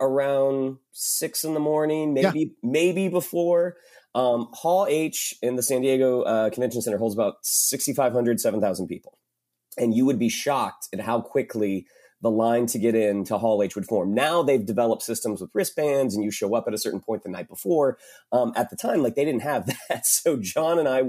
around 0.01 0.79
six 0.93 1.45
in 1.45 1.55
the 1.55 1.61
morning 1.61 2.15
maybe 2.15 2.55
maybe 2.63 3.09
before 3.09 3.77
um, 4.15 4.49
hall 4.53 4.87
h 4.89 5.35
in 5.43 5.57
the 5.57 5.63
san 5.63 5.83
diego 5.83 6.23
uh, 6.23 6.51
convention 6.51 6.83
center 6.83 6.99
holds 6.99 7.15
about 7.15 7.35
6500 7.43 8.41
7000 8.41 8.87
people 8.87 9.19
and 9.79 9.95
you 9.95 10.05
would 10.05 10.19
be 10.19 10.29
shocked 10.29 10.89
at 10.93 11.01
how 11.01 11.21
quickly 11.21 11.87
the 12.23 12.31
line 12.31 12.67
to 12.67 12.79
get 12.79 12.95
in 12.95 13.25
to 13.25 13.39
Hall 13.39 13.63
H 13.63 13.75
would 13.75 13.87
form. 13.87 14.13
Now 14.13 14.43
they've 14.43 14.65
developed 14.65 15.03
systems 15.03 15.41
with 15.41 15.51
wristbands, 15.55 16.15
and 16.15 16.23
you 16.23 16.31
show 16.31 16.55
up 16.55 16.65
at 16.67 16.75
a 16.75 16.79
certain 16.79 17.01
point 17.01 17.23
the 17.23 17.31
night 17.31 17.49
before. 17.49 17.99
Um, 18.31 18.53
at 18.57 18.71
the 18.71 18.77
time, 18.77 19.03
like 19.03 19.15
they 19.15 19.25
didn't 19.25 19.43
have 19.43 19.67
that. 19.89 20.07
So 20.07 20.37
John 20.37 20.79
and 20.79 20.89
I 20.89 21.03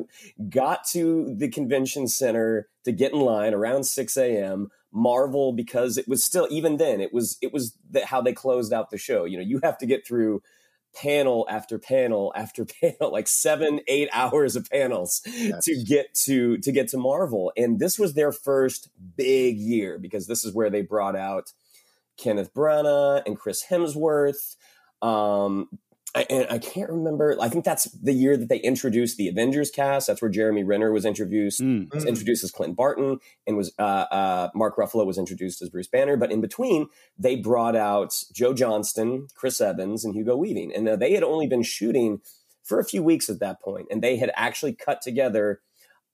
got 0.50 0.86
to 0.91 1.36
the 1.36 1.50
convention 1.50 2.07
center 2.07 2.69
to 2.86 2.91
get 2.91 3.12
in 3.12 3.19
line 3.19 3.53
around 3.53 3.83
6 3.83 4.17
a.m. 4.17 4.69
Marvel, 4.93 5.53
because 5.53 5.98
it 5.98 6.07
was 6.07 6.24
still 6.24 6.48
even 6.50 6.77
then 6.77 7.01
it 7.01 7.13
was 7.13 7.38
it 7.41 7.53
was 7.53 7.75
the, 7.89 8.05
how 8.05 8.21
they 8.21 8.33
closed 8.33 8.74
out 8.74 8.89
the 8.89 8.98
show. 8.98 9.25
You 9.25 9.38
know, 9.38 9.43
you 9.43 9.60
have 9.63 9.77
to 9.79 9.86
get 9.86 10.05
through 10.05 10.41
panel 10.93 11.48
after 11.50 11.79
panel 11.79 12.33
after 12.36 12.65
panel 12.81 13.12
like 13.12 13.27
seven 13.27 13.79
eight 13.88 14.10
hours 14.12 14.55
of 14.55 14.69
panels 14.69 15.21
to 15.62 15.83
get 15.83 16.13
to 16.13 16.57
to 16.57 16.71
get 16.71 16.89
to 16.89 16.98
marvel. 16.98 17.51
And 17.55 17.79
this 17.79 17.98
was 17.98 18.13
their 18.13 18.31
first 18.31 18.89
big 19.15 19.57
year 19.57 19.98
because 19.98 20.27
this 20.27 20.43
is 20.43 20.53
where 20.53 20.69
they 20.69 20.81
brought 20.81 21.15
out 21.15 21.53
kenneth 22.17 22.53
branagh 22.53 23.24
and 23.25 23.38
chris 23.38 23.65
hemsworth. 23.69 24.55
Um 25.01 25.69
I, 26.13 26.25
and 26.30 26.48
I 26.50 26.58
can't 26.58 26.89
remember. 26.89 27.38
I 27.39 27.48
think 27.48 27.63
that's 27.63 27.86
the 27.91 28.13
year 28.13 28.36
that 28.36 28.50
they 28.50 28.58
introduced 28.58 29.18
the 29.18 29.30
Avengers 29.30 29.72
cast. 29.72 30.08
That's 30.08 30.22
where 30.22 30.32
Jeremy 30.32 30.63
Renner 30.63 30.91
was 30.91 31.06
introduced. 31.06 31.62
Mm. 31.62 31.94
Was 31.94 32.06
introduced 32.06 32.44
as 32.44 32.51
Clint 32.51 32.75
Barton, 32.75 33.20
and 33.48 33.56
was 33.56 33.74
uh, 33.80 34.06
uh, 34.12 34.50
Mark 34.53 34.75
Ruffalo 34.77 35.06
was 35.06 35.18
introduced 35.18 35.62
as 35.62 35.70
Bruce 35.70 35.88
Banner. 35.88 36.18
But 36.18 36.32
in 36.32 36.41
between, 36.41 36.88
they 37.18 37.38
brought 37.38 37.75
out 37.75 38.13
Joe 38.34 38.53
Johnston, 38.53 39.27
Chris 39.36 39.62
Evans, 39.62 40.03
and 40.03 40.13
Hugo 40.13 40.36
Weaving, 40.36 40.74
and 40.75 40.88
uh, 40.88 40.96
they 40.98 41.13
had 41.13 41.24
only 41.24 41.48
been 41.48 41.63
shooting 41.63 42.20
for 42.63 42.80
a 42.80 42.86
few 42.86 43.01
weeks 43.01 43.30
at 43.30 43.39
that 43.39 43.62
point, 43.62 43.88
and 43.89 44.01
they 44.01 44.18
had 44.18 44.32
actually 44.36 44.74
cut 44.74 45.01
together 45.01 45.62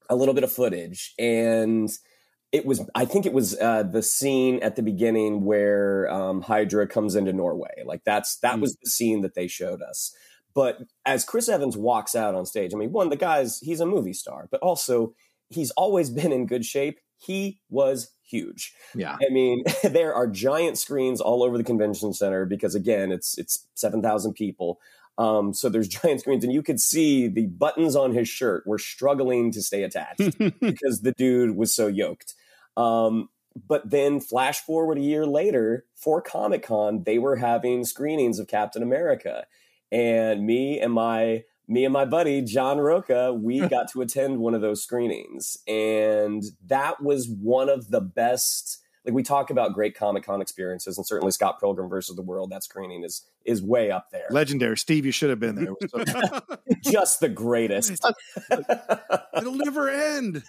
a 0.10 0.16
little 0.16 0.34
bit 0.34 0.44
of 0.44 0.52
footage 0.52 1.14
and 1.20 1.90
it 2.52 2.66
was 2.66 2.82
i 2.96 3.06
think 3.06 3.26
it 3.26 3.34
was 3.34 3.58
uh, 3.60 3.84
the 3.84 4.02
scene 4.02 4.60
at 4.64 4.76
the 4.76 4.84
beginning 4.84 5.44
where 5.46 6.10
um, 6.12 6.42
hydra 6.42 6.88
comes 6.88 7.16
into 7.16 7.34
norway 7.34 7.84
like 7.86 8.04
that's 8.06 8.38
that 8.40 8.56
Mm. 8.58 8.62
was 8.62 8.78
the 8.82 8.90
scene 8.90 9.22
that 9.22 9.36
they 9.36 9.48
showed 9.48 9.82
us 9.82 10.14
but 10.54 10.80
as 11.06 11.24
chris 11.26 11.50
evans 11.50 11.76
walks 11.78 12.16
out 12.16 12.36
on 12.36 12.46
stage 12.46 12.74
i 12.74 12.78
mean 12.78 12.92
one 12.92 13.10
the 13.10 13.16
guy's 13.16 13.60
he's 13.60 13.80
a 13.82 13.86
movie 13.86 14.14
star 14.14 14.48
but 14.52 14.62
also 14.62 15.14
he's 15.50 15.72
always 15.72 16.10
been 16.20 16.32
in 16.32 16.46
good 16.46 16.66
shape 16.66 17.00
he 17.20 17.60
was 17.70 18.12
huge 18.22 18.74
Yeah. 18.94 19.16
I 19.16 19.32
mean, 19.32 19.64
there 19.84 20.14
are 20.14 20.28
giant 20.28 20.78
screens 20.78 21.20
all 21.20 21.42
over 21.42 21.58
the 21.58 21.64
convention 21.64 22.14
center 22.14 22.46
because 22.46 22.76
again, 22.76 23.12
it's 23.12 23.38
it's 23.40 23.66
seven 23.74 24.02
thousand 24.04 24.34
people. 24.34 24.80
Um, 25.18 25.54
so 25.54 25.70
there's 25.70 25.88
giant 25.88 26.22
screens, 26.22 26.44
and 26.44 26.54
you 26.54 26.64
could 26.64 26.80
see 26.80 27.28
the 27.28 27.48
buttons 27.48 27.96
on 27.96 28.14
his 28.14 28.30
shirt 28.30 28.66
were 28.66 28.80
struggling 28.80 29.52
to 29.52 29.62
stay 29.62 29.84
attached 29.84 30.38
because 30.60 31.02
the 31.02 31.14
dude 31.18 31.56
was 31.56 31.76
so 31.76 31.88
yoked. 31.88 32.36
Um, 32.76 33.30
but 33.68 33.90
then, 33.90 34.20
flash 34.20 34.60
forward 34.62 34.98
a 34.98 35.02
year 35.02 35.26
later, 35.26 35.86
for 35.96 36.22
Comic 36.22 36.64
Con, 36.64 37.04
they 37.06 37.18
were 37.18 37.38
having 37.38 37.84
screenings 37.86 38.38
of 38.38 38.48
Captain 38.48 38.84
America, 38.84 39.46
and 39.92 40.46
me 40.46 40.80
and 40.80 40.94
my 40.94 41.44
me 41.68 41.84
and 41.84 41.94
my 41.94 42.06
buddy 42.06 42.42
John 42.42 42.78
Rocha, 42.78 43.34
we 43.34 43.60
got 43.68 43.90
to 43.92 44.02
attend 44.02 44.40
one 44.40 44.54
of 44.54 44.62
those 44.62 44.84
screenings, 44.84 45.58
and 45.68 46.44
that 46.68 47.02
was 47.02 47.28
one 47.28 47.70
of 47.70 47.90
the 47.90 48.02
best. 48.02 48.80
Like 49.08 49.14
we 49.16 49.24
talk 49.24 49.50
about 49.50 49.74
great 49.74 49.96
Comic 49.96 50.24
Con 50.26 50.42
experiences, 50.42 50.98
and 50.98 51.08
certainly 51.08 51.32
Scott 51.32 51.62
Pilgrim 51.62 51.88
versus 51.88 52.18
the 52.18 52.22
World, 52.22 52.50
that 52.52 52.62
screening 52.64 53.06
is 53.06 53.26
is 53.46 53.64
way 53.64 53.90
up 53.90 54.12
there. 54.12 54.28
Legendary. 54.30 54.76
Steve, 54.76 55.06
you 55.06 55.14
should 55.14 55.30
have 55.30 55.40
been 55.40 55.56
there. 55.56 55.74
So- 55.90 56.42
Just 56.92 57.22
the 57.22 57.30
greatest. 57.30 58.06
It'll 59.38 59.54
never 59.56 59.90
end. 59.90 60.44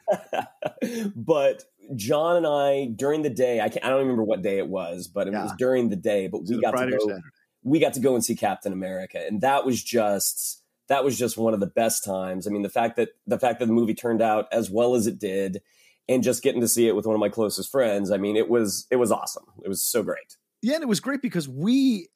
but 1.14 1.64
John 1.94 2.36
and 2.36 2.46
I 2.46 2.86
during 2.86 3.22
the 3.22 3.30
day, 3.30 3.60
I 3.60 3.68
can't, 3.68 3.84
I 3.84 3.90
don't 3.90 4.00
remember 4.00 4.24
what 4.24 4.42
day 4.42 4.58
it 4.58 4.66
was, 4.66 5.06
but 5.06 5.28
it 5.28 5.32
was 5.32 5.52
during 5.56 5.88
the 5.88 5.96
day. 5.96 6.26
But 6.26 6.40
we 6.40 6.54
So 6.56 6.60
got 6.60 6.74
Friday 6.74 6.92
to 6.92 6.98
go. 6.98 7.20
We 7.62 7.78
got 7.78 7.94
to 7.94 8.00
go 8.00 8.14
and 8.14 8.24
see 8.24 8.34
Captain 8.34 8.72
America, 8.72 9.24
and 9.24 9.40
that 9.42 9.64
was 9.64 9.82
just 9.82 10.62
that 10.88 11.04
was 11.04 11.18
just 11.18 11.36
one 11.36 11.54
of 11.54 11.60
the 11.60 11.66
best 11.66 12.04
times. 12.04 12.46
I 12.46 12.50
mean, 12.50 12.62
the 12.62 12.68
fact 12.68 12.96
that 12.96 13.10
the 13.26 13.38
fact 13.38 13.60
that 13.60 13.66
the 13.66 13.72
movie 13.72 13.94
turned 13.94 14.20
out 14.22 14.46
as 14.52 14.68
well 14.70 14.94
as 14.94 15.06
it 15.06 15.18
did, 15.18 15.62
and 16.08 16.22
just 16.22 16.42
getting 16.42 16.60
to 16.60 16.68
see 16.68 16.88
it 16.88 16.94
with 16.96 17.06
one 17.06 17.14
of 17.14 17.20
my 17.20 17.28
closest 17.28 17.70
friends. 17.70 18.10
I 18.10 18.16
mean, 18.16 18.36
it 18.36 18.48
was 18.48 18.86
it 18.90 18.96
was 18.96 19.12
awesome. 19.12 19.44
It 19.64 19.68
was 19.68 19.82
so 19.82 20.02
great. 20.02 20.36
yeah, 20.62 20.74
and 20.74 20.82
it 20.82 20.88
was 20.88 21.00
great 21.00 21.22
because 21.22 21.48
we 21.48 22.08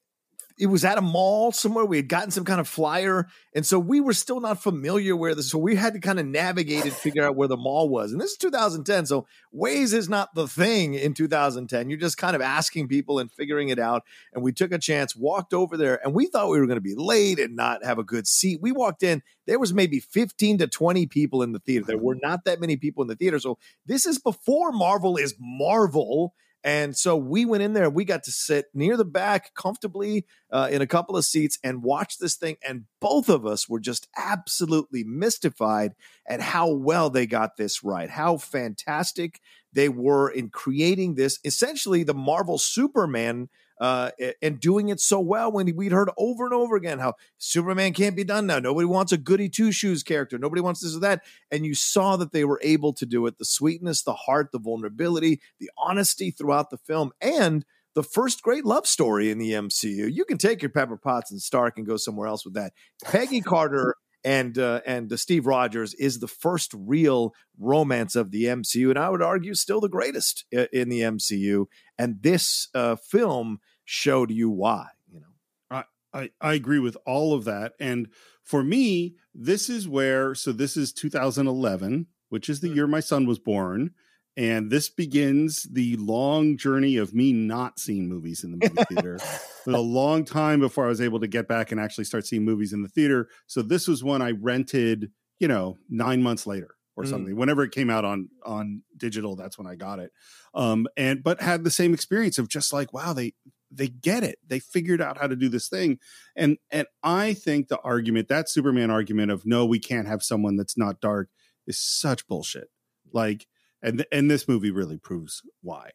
it 0.59 0.66
was 0.66 0.85
at 0.85 0.99
a 0.99 1.02
mall 1.02 1.52
somewhere. 1.52 1.85
We 1.85 1.97
had 1.97 2.09
gotten 2.09 2.30
some 2.30 2.44
kind 2.44 2.61
of 2.61 2.68
flyer, 2.68 3.28
and 3.54 3.64
so 3.64 3.78
we 3.78 4.00
were 4.00 4.12
still 4.12 4.40
not 4.40 4.62
familiar 4.62 5.16
where 5.16 5.35
this. 5.35 5.50
So 5.50 5.59
we 5.59 5.76
had 5.76 5.94
to 5.94 6.00
kind 6.00 6.21
of 6.21 6.26
navigate 6.26 6.85
and 6.85 6.92
figure 6.92 7.25
out 7.25 7.37
where 7.37 7.49
the 7.49 7.56
mall 7.56 7.88
was. 7.88 8.12
And 8.12 8.21
this 8.21 8.32
is 8.32 8.37
2010, 8.38 9.06
so 9.06 9.26
Waze 9.54 9.92
is 9.92 10.09
not 10.09 10.35
the 10.35 10.49
thing 10.49 10.94
in 10.94 11.14
2010. 11.14 11.90
You're 11.90 11.99
just 11.99 12.18
kind 12.18 12.37
of 12.37 12.42
asking 12.42 12.88
people 12.88 13.18
and 13.18 13.30
figuring 13.30 13.68
it 13.68 13.78
out. 13.78 14.02
And 14.32 14.42
we 14.42 14.52
took 14.52 14.73
a 14.73 14.78
chance, 14.78 15.16
walked 15.16 15.54
over 15.54 15.76
there, 15.76 16.04
and 16.04 16.14
we 16.14 16.26
thought 16.26 16.50
we 16.50 16.61
were 16.61 16.66
going 16.66 16.76
to 16.76 16.80
be 16.80 16.94
late 16.97 17.38
and 17.38 17.56
not 17.56 17.85
have 17.85 17.99
a 17.99 18.04
good 18.04 18.26
seat. 18.26 18.61
We 18.62 18.73
walked 18.73 19.02
in. 19.02 19.23
There 19.47 19.59
was 19.59 19.75
maybe 19.75 20.00
15 20.00 20.59
to 20.59 20.66
20 20.66 21.06
people 21.06 21.42
in 21.42 21.52
the 21.52 21.59
theater. 21.59 21.85
There 21.87 21.99
were 21.99 22.18
not 22.23 22.44
that 22.44 22.61
many 22.61 22.76
people 22.76 23.02
in 23.02 23.09
the 23.09 23.16
theater. 23.16 23.38
So 23.38 23.59
this 23.87 24.06
is 24.06 24.18
before 24.18 24.73
Marvel 24.73 25.16
is 25.16 25.35
Marvel. 25.38 26.35
And 26.64 26.97
so 26.97 27.16
we 27.16 27.45
went 27.45 27.62
in 27.62 27.73
there, 27.73 27.90
we 27.90 28.04
got 28.04 28.23
to 28.25 28.31
sit 28.31 28.66
near 28.73 28.97
the 28.97 29.04
back 29.04 29.54
comfortably 29.54 30.26
uh, 30.50 30.69
in 30.71 30.81
a 30.81 30.87
couple 30.87 31.16
of 31.16 31.25
seats 31.25 31.59
and 31.64 31.83
watch 31.83 32.19
this 32.19 32.37
thing. 32.37 32.57
And 32.66 32.85
both 33.00 33.28
of 33.28 33.45
us 33.45 33.69
were 33.69 33.81
just 33.81 34.09
absolutely 34.16 35.02
mystified 35.02 35.95
at 36.26 36.40
how 36.40 36.71
well 36.71 37.11
they 37.11 37.26
got 37.26 37.57
this 37.57 37.83
right, 37.83 38.09
how 38.09 38.37
fantastic 38.37 39.40
they 39.73 39.88
were 39.88 40.28
in 40.28 40.50
creating 40.50 41.14
this 41.14 41.38
essentially 41.45 42.04
the 42.04 42.14
Marvel 42.14 42.59
Superman. 42.59 43.49
Uh, 43.81 44.11
and 44.41 44.61
doing 44.61 44.88
it 44.88 45.00
so 45.00 45.19
well 45.19 45.50
when 45.50 45.75
we'd 45.76 45.93
heard 45.93 46.11
over 46.17 46.45
and 46.45 46.55
over 46.55 46.76
again 46.76 46.99
how 46.99 47.14
Superman 47.38 47.93
can't 47.93 48.14
be 48.14 48.25
done 48.25 48.47
now. 48.47 48.59
Nobody 48.59 48.87
wants 48.87 49.12
a 49.12 49.17
goody 49.17 49.49
two 49.49 49.73
shoes 49.73 50.02
character. 50.02 50.38
Nobody 50.38 50.62
wants 50.62 50.81
this 50.81 50.95
or 50.97 51.00
that. 51.00 51.23
And 51.50 51.67
you 51.67 51.75
saw 51.75 52.17
that 52.17 52.33
they 52.33 52.45
were 52.45 52.61
able 52.62 52.93
to 52.95 53.07
do 53.07 53.26
it. 53.26 53.38
The 53.38 53.45
sweetness, 53.45 54.02
the 54.02 54.14
heart, 54.14 54.52
the 54.52 54.61
vulnerability, 54.61 55.41
the 55.59 55.71
honesty 55.76 56.31
throughout 56.31 56.71
the 56.71 56.79
film, 56.79 57.12
and 57.21 57.64
the 57.95 58.02
first 58.02 58.43
great 58.43 58.64
love 58.64 58.87
story 58.87 59.31
in 59.31 59.38
the 59.38 59.52
MCU. 59.52 60.12
You 60.12 60.25
can 60.25 60.38
take 60.38 60.62
your 60.62 60.71
Pepper 60.71 60.97
Potts 60.97 61.31
and 61.31 61.41
Stark 61.41 61.76
and 61.76 61.87
go 61.87 61.97
somewhere 61.97 62.29
else 62.29 62.45
with 62.45 62.55
that. 62.55 62.73
Peggy 63.05 63.41
Carter 63.41 63.97
and 64.25 64.59
uh, 64.59 64.81
and 64.87 65.12
uh, 65.12 65.17
Steve 65.17 65.47
Rogers 65.47 65.95
is 65.95 66.19
the 66.21 66.29
first 66.29 66.73
real 66.76 67.35
romance 67.59 68.14
of 68.17 68.31
the 68.31 68.47
MCU, 68.49 68.91
and 68.91 68.99
I 68.99 69.11
would 69.11 69.23
argue 69.23 69.55
still 69.55 69.81
the 69.81 69.88
greatest 69.88 70.45
i- 70.57 70.69
in 70.73 70.88
the 70.88 71.02
MCU. 71.02 71.67
And 71.99 72.23
this 72.23 72.69
uh, 72.75 72.97
film 72.97 73.61
showed 73.85 74.31
you 74.31 74.50
why. 74.50 74.88
You 75.12 75.21
know, 75.21 75.83
I, 76.14 76.31
I 76.41 76.55
agree 76.55 76.79
with 76.79 76.97
all 77.07 77.35
of 77.35 77.45
that. 77.45 77.73
And 77.81 78.09
for 78.45 78.62
me, 78.62 79.17
this 79.35 79.69
is 79.71 79.88
where, 79.88 80.35
so 80.35 80.52
this 80.52 80.76
is 80.76 80.93
2011, 80.93 82.07
which 82.29 82.49
is 82.49 82.61
the 82.61 82.69
year 82.69 82.87
my 82.87 83.00
son 83.00 83.26
was 83.26 83.38
born. 83.38 83.93
And 84.37 84.71
this 84.71 84.89
begins 84.89 85.65
the 85.65 85.97
long 85.97 86.57
journey 86.57 86.97
of 86.97 87.12
me 87.15 87.33
not 87.33 87.79
seeing 87.79 88.09
movies 88.09 88.45
in 88.45 88.51
the 88.51 88.57
movie 88.57 88.79
theater. 88.89 89.19
for 89.65 89.73
a 89.75 89.81
long 89.81 90.25
time 90.25 90.61
before 90.61 90.87
I 90.87 90.89
was 90.89 91.01
able 91.01 91.21
to 91.21 91.27
get 91.29 91.47
back 91.49 91.71
and 91.71 91.81
actually 91.81 92.05
start 92.05 92.27
seeing 92.27 92.45
movies 92.45 92.73
in 92.73 92.83
the 92.83 92.89
theater. 92.89 93.29
So 93.47 93.61
this 93.62 93.87
was 93.87 94.03
one 94.03 94.23
I 94.23 94.31
rented, 94.31 95.11
you 95.39 95.49
know, 95.49 95.77
nine 95.91 96.23
months 96.23 96.47
later 96.47 96.75
or 96.97 97.05
Mm. 97.05 97.09
something. 97.11 97.37
Whenever 97.37 97.62
it 97.62 97.73
came 97.73 97.91
out 97.91 98.05
on 98.05 98.29
on 98.45 98.83
digital, 98.97 99.37
that's 99.37 99.59
when 99.59 99.67
I 99.67 99.75
got 99.77 99.99
it. 99.99 100.12
Um, 100.55 100.87
and 100.97 101.23
but 101.23 101.41
had 101.43 101.65
the 101.65 101.71
same 101.71 101.93
experience 101.95 102.39
of 102.39 102.49
just 102.49 102.73
like, 102.73 102.93
wow, 102.93 103.12
they 103.12 103.35
they 103.71 103.89
get 103.89 104.23
it. 104.25 104.39
They 104.47 104.59
figured 104.61 105.01
out 105.01 105.17
how 105.19 105.27
to 105.27 105.37
do 105.37 105.49
this 105.49 105.69
thing. 105.69 105.99
And 106.37 106.59
and 106.71 106.87
I 107.03 107.35
think 107.35 107.69
the 107.69 107.79
argument, 107.81 108.29
that 108.29 108.49
Superman 108.51 108.91
argument 108.91 109.31
of 109.31 109.45
no, 109.47 109.65
we 109.67 109.79
can't 109.79 110.07
have 110.09 110.23
someone 110.23 110.57
that's 110.57 110.77
not 110.77 111.01
dark, 111.01 111.29
is 111.67 111.79
such 111.79 112.27
bullshit. 112.27 112.69
Like, 113.12 113.47
and 113.83 114.05
and 114.12 114.31
this 114.31 114.49
movie 114.49 114.71
really 114.71 114.99
proves 114.99 115.43
why. 115.62 115.91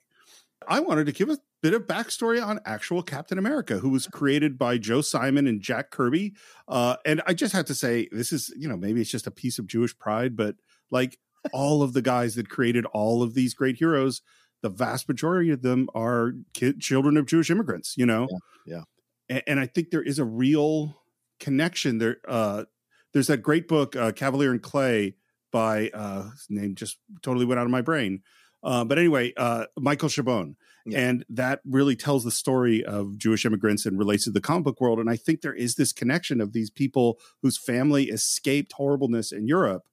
I 0.67 0.79
wanted 0.79 1.06
to 1.06 1.12
give 1.12 1.29
a 1.29 1.38
bit 1.62 1.74
of 1.74 1.88
backstory 1.88 2.44
on 2.46 2.60
actual 2.65 3.01
Captain 3.01 3.38
America, 3.38 3.77
who 3.79 3.89
was 3.89 4.08
created 4.08 4.58
by 4.58 4.77
Joe 4.77 5.01
Simon 5.01 5.48
and 5.48 5.62
Jack 5.62 5.91
Kirby. 5.91 6.34
Uh, 6.67 6.98
and 7.06 7.22
I 7.25 7.34
just 7.34 7.53
have 7.53 7.65
to 7.65 7.75
say, 7.75 8.08
this 8.12 8.32
is, 8.32 8.53
you 8.58 8.67
know, 8.67 8.77
maybe 8.77 9.01
it's 9.01 9.12
just 9.12 9.27
a 9.27 9.32
piece 9.32 9.60
of 9.60 9.67
Jewish 9.67 9.98
pride, 9.98 10.36
but 10.36 10.56
like 10.91 11.17
all 11.53 11.84
of 11.84 11.94
the 11.94 12.01
guys 12.01 12.36
that 12.36 12.50
created 12.50 12.86
all 12.86 13.24
of 13.24 13.34
these 13.34 13.53
great 13.53 13.77
heroes, 13.77 14.22
the 14.62 14.70
vast 14.70 15.08
majority 15.08 15.51
of 15.51 15.62
them 15.62 15.89
are 15.96 16.34
kid, 16.53 16.79
children 16.79 17.17
of 17.17 17.25
Jewish 17.25 17.50
immigrants, 17.50 17.96
you 17.98 18.06
know? 18.06 18.27
Yeah. 18.65 18.75
yeah. 18.75 18.84
And, 19.29 19.44
and, 19.48 19.60
I 19.60 19.67
think 19.67 19.91
there 19.91 20.01
is 20.01 20.20
a 20.20 20.25
real 20.25 20.96
connection 21.39 22.00
there. 22.00 22.17
Uh, 22.27 22.65
there's 23.13 23.27
that 23.27 23.44
great 23.44 23.67
book, 23.67 23.96
uh, 23.96 24.12
Kavalier 24.12 24.51
and 24.51 24.62
Clay, 24.62 25.15
by 25.51 25.89
uh, 25.93 26.23
his 26.31 26.47
name 26.49 26.75
just 26.75 26.97
totally 27.21 27.45
went 27.45 27.59
out 27.59 27.65
of 27.65 27.71
my 27.71 27.81
brain. 27.81 28.21
Uh, 28.63 28.83
but 28.83 28.97
anyway, 28.97 29.33
uh, 29.37 29.65
Michael 29.77 30.09
Chabon. 30.09 30.55
Yeah. 30.85 30.99
And 30.99 31.25
that 31.29 31.59
really 31.65 31.95
tells 31.95 32.23
the 32.23 32.31
story 32.31 32.83
of 32.83 33.17
Jewish 33.17 33.45
immigrants 33.45 33.85
and 33.85 33.99
relates 33.99 34.23
to 34.23 34.31
the 34.31 34.41
comic 34.41 34.63
book 34.63 34.81
world. 34.81 34.99
And 34.99 35.09
I 35.09 35.17
think 35.17 35.41
there 35.41 35.53
is 35.53 35.75
this 35.75 35.91
connection 35.91 36.39
of 36.39 36.53
these 36.53 36.69
people 36.69 37.19
whose 37.41 37.57
family 37.57 38.05
escaped 38.05 38.73
horribleness 38.73 39.31
in 39.31 39.47
Europe 39.47 39.83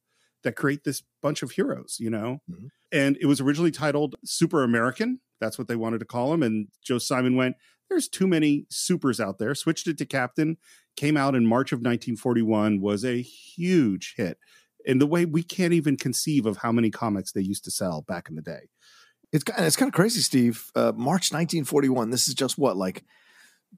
that 0.44 0.56
create 0.56 0.84
this 0.84 1.02
bunch 1.20 1.42
of 1.42 1.52
heroes, 1.52 1.96
you 1.98 2.10
know? 2.10 2.40
Mm-hmm. 2.50 2.66
And 2.92 3.18
it 3.20 3.26
was 3.26 3.40
originally 3.40 3.72
titled 3.72 4.14
Super 4.24 4.62
American. 4.62 5.20
That's 5.40 5.58
what 5.58 5.66
they 5.66 5.76
wanted 5.76 5.98
to 5.98 6.04
call 6.04 6.32
him. 6.32 6.42
And 6.42 6.68
Joe 6.82 6.98
Simon 6.98 7.34
went, 7.34 7.56
there's 7.88 8.08
too 8.08 8.26
many 8.26 8.66
supers 8.70 9.20
out 9.20 9.38
there, 9.38 9.54
switched 9.54 9.88
it 9.88 9.98
to 9.98 10.06
Captain, 10.06 10.58
came 10.96 11.16
out 11.16 11.34
in 11.34 11.46
March 11.46 11.72
of 11.72 11.78
1941, 11.78 12.80
was 12.80 13.04
a 13.04 13.20
huge 13.20 14.14
hit 14.16 14.38
in 14.84 14.98
the 14.98 15.06
way 15.06 15.24
we 15.24 15.42
can't 15.42 15.72
even 15.72 15.96
conceive 15.96 16.46
of 16.46 16.58
how 16.58 16.72
many 16.72 16.90
comics 16.90 17.32
they 17.32 17.40
used 17.40 17.64
to 17.64 17.70
sell 17.70 18.02
back 18.02 18.28
in 18.28 18.36
the 18.36 18.42
day. 18.42 18.68
It's 19.32 19.44
kind 19.44 19.60
of, 19.60 19.66
it's 19.66 19.76
kind 19.76 19.88
of 19.88 19.94
crazy, 19.94 20.20
Steve. 20.20 20.70
Uh, 20.74 20.92
March 20.94 21.32
1941. 21.32 22.10
This 22.10 22.28
is 22.28 22.34
just 22.34 22.56
what 22.56 22.76
like 22.76 23.04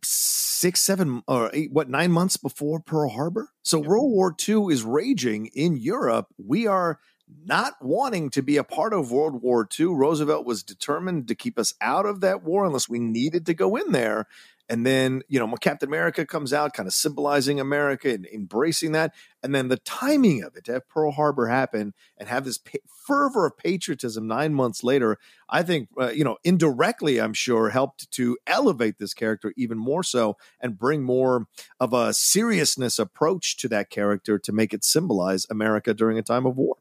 six, 0.04 0.82
seven, 0.82 1.22
or 1.26 1.50
eight, 1.52 1.72
what 1.72 1.88
nine 1.88 2.12
months 2.12 2.36
before 2.36 2.80
Pearl 2.80 3.10
Harbor. 3.10 3.48
So 3.62 3.80
yeah. 3.80 3.88
World 3.88 4.10
War 4.10 4.34
II 4.46 4.66
is 4.70 4.82
raging 4.82 5.46
in 5.54 5.76
Europe. 5.76 6.26
We 6.36 6.66
are 6.66 6.98
not 7.44 7.74
wanting 7.80 8.30
to 8.30 8.42
be 8.42 8.56
a 8.56 8.64
part 8.64 8.92
of 8.92 9.10
World 9.10 9.42
War 9.42 9.68
II. 9.78 9.86
Roosevelt 9.86 10.46
was 10.46 10.62
determined 10.62 11.28
to 11.28 11.34
keep 11.34 11.58
us 11.58 11.74
out 11.80 12.06
of 12.06 12.20
that 12.20 12.42
war 12.42 12.64
unless 12.64 12.88
we 12.88 12.98
needed 12.98 13.46
to 13.46 13.54
go 13.54 13.76
in 13.76 13.92
there. 13.92 14.26
And 14.68 14.84
then, 14.84 15.22
you 15.28 15.38
know, 15.38 15.46
Captain 15.60 15.88
America 15.88 16.26
comes 16.26 16.52
out, 16.52 16.74
kind 16.74 16.86
of 16.86 16.94
symbolizing 16.94 17.60
America 17.60 18.10
and 18.10 18.26
embracing 18.26 18.92
that. 18.92 19.14
And 19.42 19.54
then 19.54 19.68
the 19.68 19.76
timing 19.78 20.42
of 20.42 20.56
it 20.56 20.64
to 20.64 20.72
have 20.72 20.88
Pearl 20.88 21.12
Harbor 21.12 21.46
happen 21.46 21.94
and 22.18 22.28
have 22.28 22.44
this 22.44 22.58
pa- 22.58 22.78
fervor 23.06 23.46
of 23.46 23.56
patriotism 23.56 24.26
nine 24.26 24.54
months 24.54 24.82
later, 24.82 25.18
I 25.48 25.62
think, 25.62 25.88
uh, 26.00 26.08
you 26.10 26.24
know, 26.24 26.38
indirectly, 26.42 27.20
I'm 27.20 27.34
sure, 27.34 27.70
helped 27.70 28.10
to 28.12 28.36
elevate 28.46 28.98
this 28.98 29.14
character 29.14 29.52
even 29.56 29.78
more 29.78 30.02
so 30.02 30.36
and 30.60 30.78
bring 30.78 31.04
more 31.04 31.46
of 31.78 31.92
a 31.92 32.12
seriousness 32.12 32.98
approach 32.98 33.56
to 33.58 33.68
that 33.68 33.90
character 33.90 34.38
to 34.38 34.52
make 34.52 34.74
it 34.74 34.82
symbolize 34.82 35.46
America 35.48 35.94
during 35.94 36.18
a 36.18 36.22
time 36.22 36.46
of 36.46 36.56
war. 36.56 36.76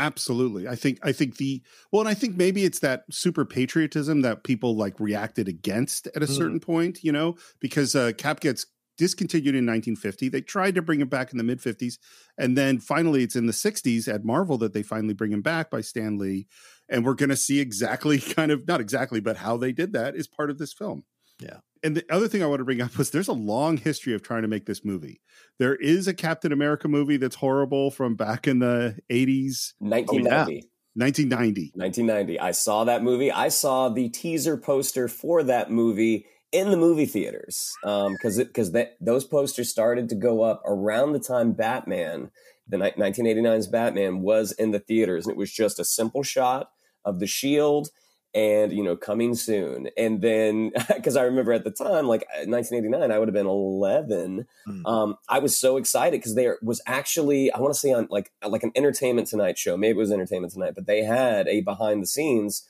Absolutely. 0.00 0.66
I 0.66 0.76
think 0.76 0.98
I 1.02 1.12
think 1.12 1.36
the 1.36 1.62
well, 1.92 2.00
and 2.00 2.08
I 2.08 2.14
think 2.14 2.34
maybe 2.34 2.64
it's 2.64 2.78
that 2.78 3.04
super 3.10 3.44
patriotism 3.44 4.22
that 4.22 4.44
people 4.44 4.74
like 4.74 4.98
reacted 4.98 5.46
against 5.46 6.06
at 6.16 6.22
a 6.22 6.26
mm. 6.26 6.34
certain 6.34 6.58
point, 6.58 7.04
you 7.04 7.12
know, 7.12 7.36
because 7.60 7.94
uh, 7.94 8.12
Cap 8.16 8.40
gets 8.40 8.64
discontinued 8.96 9.54
in 9.54 9.66
1950. 9.66 10.30
They 10.30 10.40
tried 10.40 10.74
to 10.76 10.82
bring 10.82 11.02
him 11.02 11.08
back 11.08 11.32
in 11.32 11.38
the 11.38 11.44
mid 11.44 11.60
50s, 11.60 11.98
and 12.38 12.56
then 12.56 12.78
finally 12.78 13.22
it's 13.22 13.36
in 13.36 13.44
the 13.44 13.52
60s 13.52 14.08
at 14.08 14.24
Marvel 14.24 14.56
that 14.56 14.72
they 14.72 14.82
finally 14.82 15.12
bring 15.12 15.32
him 15.32 15.42
back 15.42 15.70
by 15.70 15.82
Stan 15.82 16.16
Lee, 16.16 16.46
and 16.88 17.04
we're 17.04 17.12
going 17.12 17.28
to 17.28 17.36
see 17.36 17.60
exactly 17.60 18.18
kind 18.36 18.50
of 18.50 18.66
not 18.66 18.80
exactly, 18.80 19.20
but 19.20 19.36
how 19.36 19.58
they 19.58 19.70
did 19.70 19.92
that 19.92 20.16
is 20.16 20.26
part 20.26 20.48
of 20.48 20.56
this 20.56 20.72
film. 20.72 21.04
Yeah 21.38 21.58
and 21.82 21.96
the 21.96 22.04
other 22.10 22.28
thing 22.28 22.42
I 22.42 22.46
want 22.46 22.60
to 22.60 22.64
bring 22.64 22.80
up 22.80 22.96
was 22.98 23.10
there's 23.10 23.28
a 23.28 23.32
long 23.32 23.76
history 23.76 24.14
of 24.14 24.22
trying 24.22 24.42
to 24.42 24.48
make 24.48 24.66
this 24.66 24.84
movie. 24.84 25.20
There 25.58 25.76
is 25.76 26.06
a 26.06 26.14
Captain 26.14 26.52
America 26.52 26.88
movie 26.88 27.16
that's 27.16 27.36
horrible 27.36 27.90
from 27.90 28.14
back 28.14 28.46
in 28.46 28.58
the 28.58 28.98
80s. 29.10 29.74
1990. 29.78 30.28
Oh, 30.28 30.48
yeah. 30.50 30.60
1990. 30.94 31.72
1990. 31.74 32.40
I 32.40 32.50
saw 32.50 32.84
that 32.84 33.02
movie. 33.02 33.30
I 33.30 33.48
saw 33.48 33.88
the 33.88 34.08
teaser 34.08 34.56
poster 34.56 35.08
for 35.08 35.42
that 35.44 35.70
movie 35.70 36.26
in 36.52 36.70
the 36.70 36.76
movie 36.76 37.06
theaters 37.06 37.72
because 37.82 38.38
um, 38.38 38.44
because 38.44 38.72
those 39.00 39.24
posters 39.24 39.68
started 39.68 40.08
to 40.08 40.16
go 40.16 40.42
up 40.42 40.62
around 40.66 41.12
the 41.12 41.20
time 41.20 41.52
Batman, 41.52 42.30
the 42.66 42.76
1989's 42.76 43.68
Batman, 43.68 44.20
was 44.20 44.52
in 44.52 44.72
the 44.72 44.80
theaters, 44.80 45.26
and 45.26 45.32
it 45.32 45.38
was 45.38 45.52
just 45.52 45.78
a 45.78 45.84
simple 45.84 46.24
shot 46.24 46.70
of 47.04 47.20
the 47.20 47.26
shield 47.26 47.90
and 48.34 48.72
you 48.72 48.82
know 48.82 48.96
coming 48.96 49.34
soon 49.34 49.88
and 49.96 50.22
then 50.22 50.70
because 50.94 51.16
i 51.16 51.22
remember 51.22 51.52
at 51.52 51.64
the 51.64 51.70
time 51.70 52.06
like 52.06 52.26
1989 52.46 53.10
uh, 53.10 53.14
i 53.14 53.18
would 53.18 53.26
have 53.26 53.34
been 53.34 53.46
11 53.46 54.46
mm. 54.68 54.86
um, 54.86 55.16
i 55.28 55.38
was 55.38 55.58
so 55.58 55.76
excited 55.76 56.18
because 56.18 56.36
there 56.36 56.58
was 56.62 56.80
actually 56.86 57.52
i 57.52 57.58
want 57.58 57.74
to 57.74 57.78
say 57.78 57.92
on 57.92 58.06
like 58.10 58.30
like 58.46 58.62
an 58.62 58.70
entertainment 58.76 59.26
tonight 59.26 59.58
show 59.58 59.76
maybe 59.76 59.96
it 59.96 59.96
was 59.96 60.12
entertainment 60.12 60.52
tonight 60.52 60.74
but 60.74 60.86
they 60.86 61.02
had 61.02 61.48
a 61.48 61.60
behind 61.62 62.02
the 62.02 62.06
scenes 62.06 62.66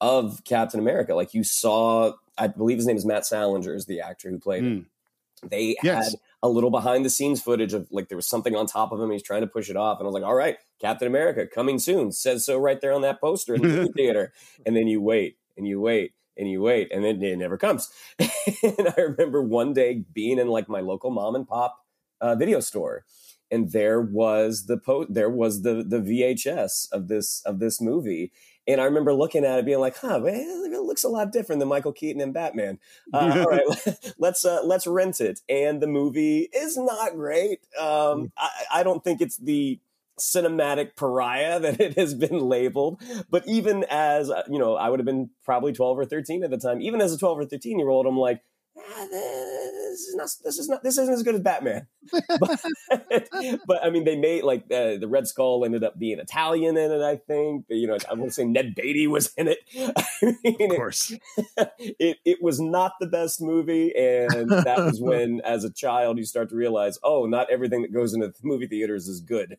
of 0.00 0.42
captain 0.44 0.80
america 0.80 1.14
like 1.14 1.32
you 1.32 1.44
saw 1.44 2.12
i 2.36 2.48
believe 2.48 2.78
his 2.78 2.86
name 2.86 2.96
is 2.96 3.06
matt 3.06 3.24
salinger 3.24 3.74
is 3.74 3.86
the 3.86 4.00
actor 4.00 4.30
who 4.30 4.38
played 4.38 4.64
mm. 4.64 4.84
they 5.44 5.76
yes. 5.84 6.06
had 6.06 6.20
a 6.44 6.48
little 6.48 6.70
behind 6.70 7.04
the 7.04 7.10
scenes 7.10 7.42
footage 7.42 7.72
of 7.72 7.88
like 7.90 8.08
there 8.08 8.16
was 8.16 8.28
something 8.28 8.54
on 8.54 8.66
top 8.66 8.92
of 8.92 9.00
him 9.00 9.10
he's 9.10 9.22
trying 9.22 9.40
to 9.40 9.46
push 9.46 9.70
it 9.70 9.76
off 9.76 9.98
and 9.98 10.04
i 10.04 10.08
was 10.08 10.14
like 10.14 10.22
all 10.22 10.34
right 10.34 10.58
Captain 10.84 11.08
America 11.08 11.46
coming 11.46 11.78
soon 11.78 12.12
says 12.12 12.44
so 12.44 12.58
right 12.58 12.78
there 12.80 12.92
on 12.92 13.00
that 13.00 13.18
poster 13.18 13.54
in 13.54 13.62
the 13.62 13.68
movie 13.68 13.92
theater. 13.96 14.34
And 14.66 14.76
then 14.76 14.86
you 14.86 15.00
wait 15.00 15.38
and 15.56 15.66
you 15.66 15.80
wait 15.80 16.12
and 16.36 16.50
you 16.50 16.60
wait 16.60 16.92
and 16.92 17.02
then 17.02 17.22
it 17.22 17.38
never 17.38 17.56
comes. 17.56 17.90
and 18.18 18.92
I 18.96 19.00
remember 19.00 19.42
one 19.42 19.72
day 19.72 20.04
being 20.12 20.38
in 20.38 20.48
like 20.48 20.68
my 20.68 20.80
local 20.80 21.10
mom 21.10 21.36
and 21.36 21.48
pop 21.48 21.78
uh, 22.20 22.34
video 22.34 22.60
store 22.60 23.04
and 23.50 23.72
there 23.72 24.00
was 24.00 24.66
the 24.66 24.76
po- 24.76 25.06
there 25.08 25.30
was 25.30 25.62
the 25.62 25.82
the 25.82 26.00
VHS 26.00 26.90
of 26.92 27.08
this 27.08 27.42
of 27.46 27.60
this 27.60 27.80
movie 27.80 28.32
and 28.66 28.80
I 28.80 28.84
remember 28.84 29.12
looking 29.12 29.44
at 29.44 29.58
it, 29.58 29.64
being 29.64 29.80
like, 29.80 29.96
"Huh, 29.96 30.18
man, 30.18 30.70
it 30.72 30.82
looks 30.82 31.04
a 31.04 31.08
lot 31.08 31.32
different 31.32 31.60
than 31.60 31.68
Michael 31.68 31.92
Keaton 31.92 32.20
and 32.20 32.32
Batman." 32.32 32.78
Uh, 33.12 33.18
all 33.18 33.44
right, 33.50 34.14
let's 34.18 34.44
uh, 34.44 34.60
let's 34.64 34.86
rent 34.86 35.20
it. 35.20 35.40
And 35.48 35.80
the 35.80 35.86
movie 35.86 36.48
is 36.54 36.76
not 36.76 37.14
great. 37.14 37.60
Um, 37.78 37.86
mm. 37.86 38.32
I, 38.36 38.50
I, 38.72 38.82
don't 38.82 39.02
think 39.04 39.20
it's 39.20 39.36
the 39.36 39.80
cinematic 40.18 40.96
pariah 40.96 41.60
that 41.60 41.80
it 41.80 41.98
has 41.98 42.14
been 42.14 42.38
labeled. 42.38 43.02
But 43.30 43.46
even 43.46 43.84
as, 43.90 44.30
uh, 44.30 44.42
you 44.48 44.58
know, 44.58 44.76
I 44.76 44.88
would 44.88 45.00
have 45.00 45.06
been 45.06 45.30
probably 45.44 45.72
12 45.72 45.98
or 45.98 46.04
13 46.04 46.44
at 46.44 46.50
the 46.50 46.58
time, 46.58 46.80
even 46.80 47.00
as 47.00 47.12
a 47.12 47.18
12 47.18 47.40
or 47.40 47.44
13 47.44 47.78
year 47.78 47.88
old, 47.88 48.06
I'm 48.06 48.16
like, 48.16 48.42
ah, 48.76 49.06
this 49.10 50.00
is 50.00 50.14
not, 50.14 50.28
this 50.44 50.58
is 50.58 50.68
not, 50.68 50.82
this 50.82 50.98
isn't 50.98 51.14
as 51.14 51.22
good 51.22 51.34
as 51.34 51.40
Batman. 51.40 51.86
but, 52.40 52.60
but, 53.66 53.84
I 53.84 53.90
mean, 53.90 54.04
they 54.04 54.16
made 54.16 54.44
like 54.44 54.64
uh, 54.64 54.96
the 54.98 55.08
Red 55.08 55.26
Skull 55.26 55.64
ended 55.64 55.84
up 55.84 55.98
being 55.98 56.18
Italian 56.18 56.76
in 56.76 56.90
it, 56.90 57.02
I 57.02 57.16
think. 57.16 57.66
But, 57.68 57.76
you 57.76 57.86
know, 57.86 57.96
I 58.10 58.14
want 58.14 58.30
to 58.30 58.34
say 58.34 58.44
Ned 58.44 58.74
Beatty 58.74 59.06
was 59.06 59.32
in 59.36 59.48
it. 59.48 59.58
I 60.22 60.36
mean, 60.44 60.70
of 60.70 60.76
course. 60.76 61.12
It, 61.36 61.70
it, 61.98 62.16
it 62.24 62.42
was 62.42 62.60
not 62.60 62.92
the 63.00 63.06
best 63.06 63.40
movie. 63.40 63.94
And 63.96 64.50
that 64.50 64.78
was 64.78 65.00
when, 65.00 65.40
as 65.44 65.64
a 65.64 65.70
child, 65.70 66.18
you 66.18 66.24
start 66.24 66.48
to 66.50 66.56
realize, 66.56 66.98
oh, 67.02 67.26
not 67.26 67.50
everything 67.50 67.82
that 67.82 67.92
goes 67.92 68.14
into 68.14 68.28
the 68.28 68.34
movie 68.42 68.66
theaters 68.66 69.08
is 69.08 69.20
good. 69.20 69.58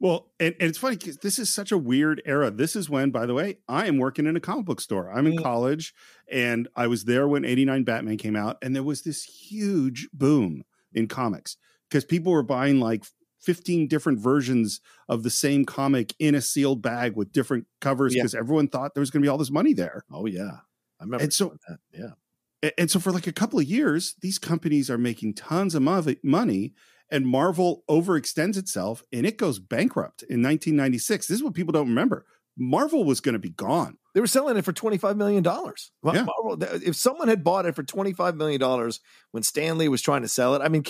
Well, 0.00 0.30
and, 0.40 0.54
and 0.60 0.68
it's 0.68 0.78
funny 0.78 0.96
because 0.96 1.18
this 1.18 1.38
is 1.38 1.52
such 1.52 1.72
a 1.72 1.78
weird 1.78 2.22
era. 2.24 2.50
This 2.50 2.74
is 2.74 2.90
when, 2.90 3.10
by 3.10 3.26
the 3.26 3.34
way, 3.34 3.58
I 3.68 3.86
am 3.86 3.98
working 3.98 4.26
in 4.26 4.36
a 4.36 4.40
comic 4.40 4.66
book 4.66 4.80
store. 4.80 5.10
I'm 5.12 5.26
in 5.26 5.36
mm. 5.36 5.42
college 5.42 5.94
and 6.30 6.68
I 6.74 6.86
was 6.86 7.04
there 7.04 7.28
when 7.28 7.44
89 7.44 7.84
Batman 7.84 8.16
came 8.16 8.36
out, 8.36 8.58
and 8.62 8.74
there 8.74 8.82
was 8.82 9.02
this 9.02 9.22
huge 9.24 10.08
boom 10.12 10.64
in 10.92 11.08
comics 11.08 11.56
because 11.88 12.04
people 12.04 12.32
were 12.32 12.42
buying 12.42 12.80
like 12.80 13.04
15 13.42 13.88
different 13.88 14.18
versions 14.18 14.80
of 15.08 15.22
the 15.22 15.30
same 15.30 15.64
comic 15.64 16.14
in 16.18 16.34
a 16.34 16.40
sealed 16.40 16.80
bag 16.80 17.16
with 17.16 17.32
different 17.32 17.66
covers 17.80 18.14
because 18.14 18.34
yeah. 18.34 18.40
everyone 18.40 18.68
thought 18.68 18.94
there 18.94 19.00
was 19.00 19.10
going 19.10 19.20
to 19.20 19.26
be 19.26 19.28
all 19.28 19.38
this 19.38 19.50
money 19.50 19.74
there. 19.74 20.04
Oh, 20.10 20.26
yeah. 20.26 20.58
I 21.00 21.04
remember 21.04 21.24
and 21.24 21.32
so, 21.32 21.56
that. 21.68 21.78
Yeah. 21.92 22.70
And 22.78 22.88
so, 22.88 23.00
for 23.00 23.10
like 23.10 23.26
a 23.26 23.32
couple 23.32 23.58
of 23.58 23.64
years, 23.64 24.14
these 24.20 24.38
companies 24.38 24.88
are 24.88 24.98
making 24.98 25.34
tons 25.34 25.74
of 25.74 25.82
money 26.22 26.74
and 27.12 27.26
Marvel 27.26 27.84
overextends 27.88 28.56
itself 28.56 29.04
and 29.12 29.26
it 29.26 29.36
goes 29.36 29.60
bankrupt 29.60 30.22
in 30.22 30.42
1996. 30.42 31.28
This 31.28 31.36
is 31.36 31.44
what 31.44 31.54
people 31.54 31.72
don't 31.72 31.88
remember. 31.88 32.24
Marvel 32.56 33.04
was 33.04 33.20
going 33.20 33.34
to 33.34 33.38
be 33.38 33.50
gone. 33.50 33.96
They 34.14 34.20
were 34.20 34.26
selling 34.26 34.58
it 34.58 34.64
for 34.64 34.74
$25 34.74 35.16
million. 35.16 35.42
Yeah. 35.44 35.62
Marvel, 36.02 36.62
if 36.84 36.96
someone 36.96 37.28
had 37.28 37.44
bought 37.44 37.64
it 37.64 37.74
for 37.74 37.82
$25 37.82 38.36
million 38.36 38.92
when 39.30 39.42
Stanley 39.42 39.88
was 39.88 40.02
trying 40.02 40.20
to 40.22 40.28
sell 40.28 40.54
it, 40.54 40.60
I 40.62 40.68
mean, 40.68 40.82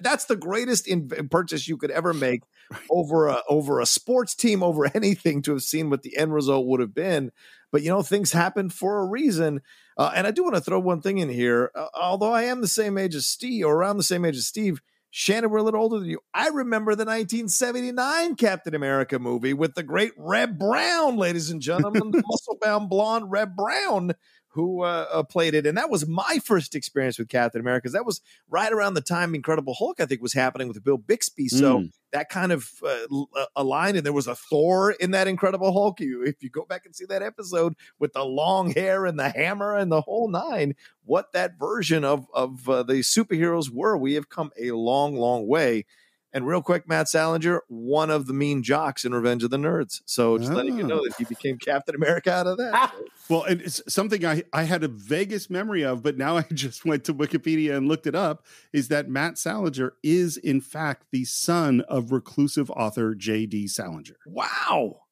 that's 0.00 0.26
the 0.26 0.36
greatest 0.36 0.86
in 0.86 1.08
purchase 1.30 1.66
you 1.66 1.76
could 1.76 1.90
ever 1.90 2.12
make 2.14 2.42
over 2.90 3.26
a, 3.26 3.42
over 3.48 3.80
a 3.80 3.86
sports 3.86 4.34
team, 4.34 4.62
over 4.62 4.88
anything 4.94 5.42
to 5.42 5.52
have 5.52 5.62
seen 5.62 5.90
what 5.90 6.02
the 6.02 6.16
end 6.16 6.32
result 6.32 6.66
would 6.66 6.80
have 6.80 6.94
been. 6.94 7.32
But, 7.72 7.82
you 7.82 7.90
know, 7.90 8.02
things 8.02 8.30
happen 8.30 8.70
for 8.70 9.00
a 9.00 9.06
reason. 9.06 9.62
Uh, 9.96 10.12
and 10.14 10.26
I 10.26 10.30
do 10.30 10.44
want 10.44 10.54
to 10.54 10.60
throw 10.60 10.78
one 10.78 11.00
thing 11.00 11.18
in 11.18 11.28
here. 11.28 11.72
Uh, 11.74 11.86
although 11.94 12.32
I 12.32 12.44
am 12.44 12.60
the 12.60 12.68
same 12.68 12.98
age 12.98 13.16
as 13.16 13.26
Steve, 13.26 13.64
or 13.64 13.74
around 13.74 13.96
the 13.96 14.04
same 14.04 14.24
age 14.24 14.36
as 14.36 14.46
Steve, 14.46 14.80
Shannon, 15.16 15.50
we're 15.50 15.58
a 15.58 15.62
little 15.62 15.80
older 15.80 16.00
than 16.00 16.08
you. 16.08 16.18
I 16.34 16.48
remember 16.48 16.96
the 16.96 17.04
1979 17.04 18.34
Captain 18.34 18.74
America 18.74 19.20
movie 19.20 19.54
with 19.54 19.76
the 19.76 19.84
great 19.84 20.10
Reb 20.16 20.58
Brown, 20.58 21.16
ladies 21.16 21.50
and 21.50 21.62
gentlemen, 21.62 22.10
the 22.10 22.20
muscle 22.26 22.58
bound 22.60 22.90
blonde 22.90 23.30
Reb 23.30 23.54
Brown 23.54 24.14
who 24.48 24.82
uh, 24.82 25.06
uh, 25.12 25.22
played 25.22 25.54
it. 25.54 25.66
And 25.66 25.78
that 25.78 25.88
was 25.88 26.08
my 26.08 26.40
first 26.44 26.74
experience 26.74 27.16
with 27.16 27.28
Captain 27.28 27.60
America 27.60 27.88
that 27.90 28.04
was 28.04 28.20
right 28.48 28.72
around 28.72 28.94
the 28.94 29.00
time 29.00 29.36
Incredible 29.36 29.74
Hulk, 29.74 30.00
I 30.00 30.06
think, 30.06 30.20
was 30.20 30.32
happening 30.32 30.66
with 30.66 30.82
Bill 30.82 30.98
Bixby. 30.98 31.46
So 31.46 31.78
mm. 31.78 31.90
That 32.14 32.28
kind 32.28 32.52
of 32.52 32.70
uh, 32.84 33.06
uh, 33.36 33.46
aligned. 33.56 33.96
And 33.96 34.06
there 34.06 34.12
was 34.12 34.28
a 34.28 34.36
Thor 34.36 34.92
in 34.92 35.10
that 35.10 35.26
Incredible 35.26 35.72
Hulk. 35.72 35.98
You, 35.98 36.22
if 36.22 36.44
you 36.44 36.48
go 36.48 36.64
back 36.64 36.86
and 36.86 36.94
see 36.94 37.04
that 37.06 37.22
episode 37.22 37.74
with 37.98 38.12
the 38.12 38.24
long 38.24 38.70
hair 38.70 39.04
and 39.04 39.18
the 39.18 39.30
hammer 39.30 39.74
and 39.74 39.90
the 39.90 40.00
whole 40.00 40.28
nine, 40.28 40.76
what 41.04 41.32
that 41.32 41.58
version 41.58 42.04
of, 42.04 42.28
of 42.32 42.68
uh, 42.68 42.84
the 42.84 43.00
superheroes 43.00 43.68
were, 43.68 43.98
we 43.98 44.14
have 44.14 44.28
come 44.28 44.52
a 44.56 44.70
long, 44.70 45.16
long 45.16 45.48
way. 45.48 45.86
And 46.34 46.48
real 46.48 46.62
quick, 46.62 46.88
Matt 46.88 47.08
Salinger, 47.08 47.62
one 47.68 48.10
of 48.10 48.26
the 48.26 48.32
mean 48.32 48.64
jocks 48.64 49.04
in 49.04 49.14
Revenge 49.14 49.44
of 49.44 49.50
the 49.50 49.56
Nerds. 49.56 50.02
So 50.04 50.36
just 50.36 50.50
oh. 50.50 50.56
letting 50.56 50.76
you 50.76 50.82
know 50.82 50.98
ah. 50.98 51.02
that 51.04 51.14
he 51.16 51.24
became 51.24 51.58
Captain 51.58 51.94
America 51.94 52.32
out 52.32 52.48
of 52.48 52.58
that. 52.58 52.72
Ah. 52.74 52.92
well, 53.30 53.44
and 53.44 53.60
it's 53.60 53.80
something 53.88 54.26
I, 54.26 54.42
I 54.52 54.64
had 54.64 54.82
a 54.82 54.88
vaguest 54.88 55.48
memory 55.48 55.84
of, 55.84 56.02
but 56.02 56.18
now 56.18 56.36
I 56.38 56.44
just 56.52 56.84
went 56.84 57.04
to 57.04 57.14
Wikipedia 57.14 57.76
and 57.76 57.86
looked 57.86 58.08
it 58.08 58.16
up, 58.16 58.44
is 58.72 58.88
that 58.88 59.08
Matt 59.08 59.38
Salinger 59.38 59.94
is 60.02 60.36
in 60.36 60.60
fact 60.60 61.06
the 61.12 61.24
son 61.24 61.82
of 61.82 62.10
reclusive 62.10 62.68
author 62.72 63.14
J.D. 63.14 63.68
Salinger. 63.68 64.16
Wow. 64.26 65.02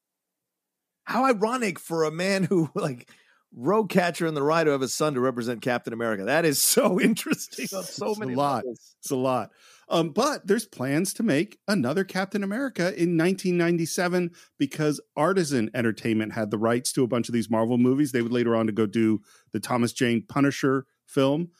How 1.05 1.25
ironic 1.25 1.79
for 1.79 2.03
a 2.03 2.11
man 2.11 2.43
who 2.43 2.69
like 2.75 3.09
wrote 3.55 3.91
Catcher 3.91 4.27
in 4.27 4.35
the 4.35 4.43
Rye 4.43 4.63
of 4.63 4.81
his 4.81 4.95
son 4.95 5.15
to 5.15 5.21
represent 5.21 5.63
Captain 5.63 5.93
America. 5.93 6.25
That 6.25 6.45
is 6.45 6.65
so 6.65 7.01
interesting 7.01 7.69
on 7.77 7.85
so 7.85 8.11
it's 8.11 8.19
many 8.19 8.35
a 8.35 8.37
lot. 8.37 8.57
Levels. 8.57 8.97
It's 9.01 9.11
a 9.11 9.17
lot. 9.17 9.51
Um, 9.93 10.09
but 10.09 10.47
there's 10.47 10.65
plans 10.65 11.13
to 11.15 11.23
make 11.23 11.59
another 11.69 12.03
Captain 12.03 12.43
America 12.43 12.83
in 12.83 13.19
1997 13.19 14.31
because 14.59 15.03
Artisan 15.17 15.71
Entertainment 15.75 16.33
had 16.33 16.51
the 16.51 16.57
rights 16.57 16.93
to 16.95 17.05
a 17.05 17.07
bunch 17.07 17.29
of 17.29 17.35
these 17.35 17.51
Marvel 17.51 17.77
movies. 17.77 18.11
They 18.11 18.23
would 18.23 18.33
later 18.33 18.57
on 18.57 18.67
to 18.67 18.73
go 18.73 18.87
do 18.87 19.21
the 19.53 19.61
Thomas 19.61 19.93
Jane 19.93 20.25
Punisher 20.27 20.87
film, 21.07 21.51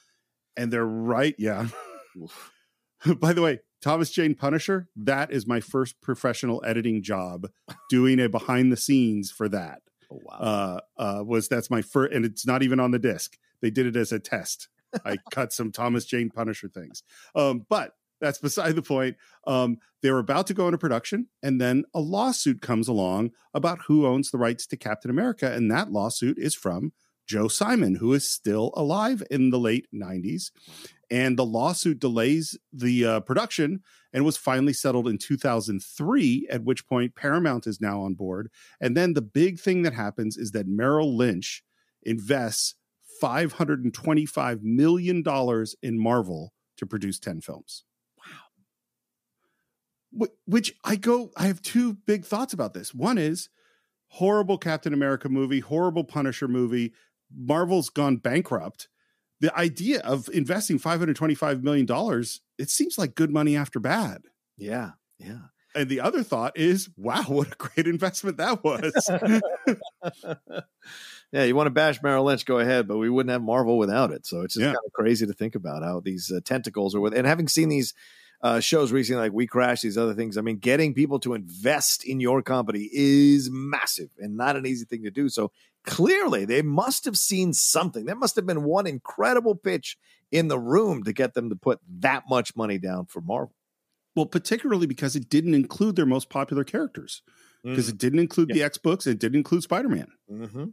and 0.57 0.73
they're 0.73 0.87
right. 0.87 1.35
Yeah. 1.39 1.67
By 3.21 3.35
the 3.35 3.43
way, 3.43 3.61
Thomas 3.83 4.11
Jane 4.11 4.35
Punisher. 4.35 4.89
That 4.97 5.31
is 5.31 5.47
my 5.47 5.61
first 5.61 6.01
professional 6.01 6.63
editing 6.65 7.03
job, 7.03 7.49
doing 7.91 8.19
a 8.19 8.31
behind 8.31 8.73
the 8.73 8.77
scenes 8.79 9.31
for 9.31 9.49
that. 9.51 9.83
Oh, 10.11 10.21
wow. 10.25 10.39
Uh, 10.39 10.81
uh, 10.97 11.25
was 11.25 11.49
that's 11.49 11.71
my 11.71 11.83
first, 11.83 12.15
and 12.15 12.25
it's 12.25 12.47
not 12.47 12.63
even 12.63 12.81
on 12.81 12.93
the 12.93 12.99
disc. 12.99 13.37
They 13.61 13.71
did 13.71 13.87
it 13.87 13.97
as 13.97 14.11
a 14.11 14.19
test. 14.19 14.69
I 15.05 15.19
cut 15.31 15.53
some 15.53 15.71
Thomas 15.71 16.07
Jane 16.07 16.31
Punisher 16.31 16.69
things. 16.69 17.03
Um, 17.35 17.67
but 17.69 17.93
that's 18.23 18.39
beside 18.39 18.77
the 18.77 18.83
point. 18.83 19.17
Um, 19.47 19.79
they 20.01 20.11
were 20.11 20.21
about 20.21 20.47
to 20.47 20.55
go 20.55 20.67
into 20.67 20.79
production, 20.79 21.27
and 21.43 21.61
then 21.61 21.85
a 21.93 22.01
lawsuit 22.01 22.63
comes 22.63 22.89
along 22.89 23.33
about 23.53 23.81
who 23.89 24.07
owns 24.07 24.31
the 24.31 24.39
rights 24.39 24.67
to 24.69 24.77
Captain 24.77 25.11
America, 25.11 25.53
and 25.53 25.71
that 25.71 25.93
lawsuit 25.93 26.39
is 26.39 26.55
from 26.55 26.93
Joe 27.27 27.49
Simon, 27.49 27.97
who 27.97 28.13
is 28.15 28.29
still 28.29 28.73
alive 28.75 29.23
in 29.31 29.51
the 29.51 29.59
late 29.59 29.87
90s. 29.93 30.51
And 31.11 31.39
the 31.39 31.45
lawsuit 31.45 31.99
delays 31.99 32.59
the 32.73 33.05
uh, 33.05 33.21
production 33.21 33.81
and 34.15 34.25
was 34.25 34.37
finally 34.39 34.73
settled 34.73 35.09
in 35.09 35.19
2003, 35.19 36.47
at 36.51 36.65
which 36.65 36.87
point 36.87 37.15
Paramount 37.15 37.67
is 37.67 37.81
now 37.81 38.01
on 38.01 38.15
board. 38.15 38.51
And 38.81 38.97
then 38.97 39.13
the 39.13 39.23
big 39.23 39.61
thing 39.61 39.83
that 39.83 39.93
happens 39.93 40.37
is 40.37 40.53
that 40.53 40.67
Merrill 40.67 41.15
Lynch 41.15 41.63
invests 42.03 42.77
$525 43.23 44.63
million 44.63 45.23
in 45.83 45.99
Marvel 45.99 46.53
to 46.79 46.87
produce 46.87 47.19
10 47.19 47.41
films 47.43 47.85
which 50.47 50.75
I 50.85 50.97
go, 50.97 51.31
I 51.37 51.47
have 51.47 51.63
two 51.63 51.95
big 51.95 52.25
thoughts 52.25 52.53
about 52.53 52.75
this. 52.75 52.95
One 52.95 53.19
is 53.19 53.49
horrible 54.09 54.59
Captain 54.59 54.93
America 54.93 55.29
movie, 55.29 55.61
horrible 55.61 56.05
Punisher 56.05 56.49
movie. 56.49 56.93
Marvel's 57.35 57.89
gone 57.89 58.17
bankrupt. 58.17 58.89
The 59.41 59.57
idea 59.57 60.01
of 60.01 60.29
investing 60.33 60.79
$525 60.79 61.63
million, 61.63 61.87
it 62.59 62.71
seems 62.71 62.99
like 62.99 63.15
good 63.15 63.31
money 63.31 63.57
after 63.57 63.81
bad. 63.81 64.23
Yeah. 64.57 64.91
Yeah. 65.19 65.39
And 65.75 65.89
the 65.89 66.01
other 66.01 66.23
thought 66.23 66.59
is, 66.59 66.91
wow, 66.97 67.25
what 67.29 67.53
a 67.53 67.57
great 67.57 67.87
investment 67.87 68.37
that 68.37 68.63
was. 68.63 68.93
yeah, 71.33 71.45
you 71.45 71.57
want 71.57 71.67
to 71.67 71.71
bash 71.71 72.03
Merrill 72.03 72.25
Lynch, 72.25 72.45
go 72.45 72.59
ahead, 72.59 72.87
but 72.87 72.99
we 72.99 73.09
wouldn't 73.09 73.33
have 73.33 73.43
Marvel 73.43 73.79
without 73.79 74.13
it. 74.13 74.27
So 74.27 74.43
it's 74.43 74.55
just 74.55 74.63
yeah. 74.63 74.73
kind 74.73 74.85
of 74.87 74.93
crazy 74.93 75.27
to 75.27 75.33
think 75.33 75.55
about 75.55 75.83
how 75.83 76.01
these 76.01 76.31
uh, 76.31 76.41
tentacles 76.45 76.95
are 76.95 77.01
with, 77.01 77.15
and 77.15 77.27
having 77.27 77.49
seen 77.49 77.71
these 77.71 77.95
uh, 78.43 78.61
shows 78.61 78.91
recently, 78.91 79.23
like 79.23 79.33
We 79.33 79.47
Crash, 79.47 79.83
these 79.83 79.97
other 79.97 80.15
things. 80.15 80.37
I 80.37 80.41
mean, 80.41 80.57
getting 80.57 80.95
people 80.95 81.21
to 81.21 81.35
invest 81.35 82.05
in 82.05 82.21
your 82.21 82.43
company 82.43 82.89
is 82.93 83.49
massive 83.51 84.11
and 84.19 84.37
not 84.37 84.57
an 84.57 84.67
easy 84.67 84.85
thing 84.85 85.05
to 85.05 85.11
do. 85.11 85.29
So 85.29 85.53
clearly, 85.85 86.45
they 86.45 86.63
must 86.63 87.05
have 87.05 87.17
seen 87.17 87.53
something. 87.53 88.05
There 88.05 88.17
must 88.17 88.37
have 88.37 88.47
been 88.47 88.65
one 88.65 88.87
incredible 88.87 89.55
pitch 89.55 89.97
in 90.33 90.49
the 90.49 90.59
room 90.59 91.05
to 91.05 91.13
get 91.13 91.35
them 91.35 91.51
to 91.51 91.57
put 91.57 91.81
that 92.01 92.25
much 92.29 92.57
money 92.57 92.79
down 92.79 93.07
for 93.07 93.21
Marvel. 93.21 93.55
Well, 94.17 94.27
particularly 94.27 94.87
because 94.87 95.15
it 95.17 95.29
didn't 95.29 95.55
include 95.55 95.97
their 95.97 96.07
most 96.07 96.29
popular 96.29 96.65
characters, 96.65 97.23
because 97.63 97.87
mm. 97.87 97.91
it 97.91 97.99
didn't 97.99 98.19
include 98.19 98.49
yeah. 98.51 98.55
the 98.55 98.63
X 98.65 98.77
books, 98.77 99.07
it 99.07 99.19
didn't 99.19 99.37
include 99.37 99.63
Spider 99.63 99.89
Man. 99.89 100.09
Mm-hmm. 100.31 100.65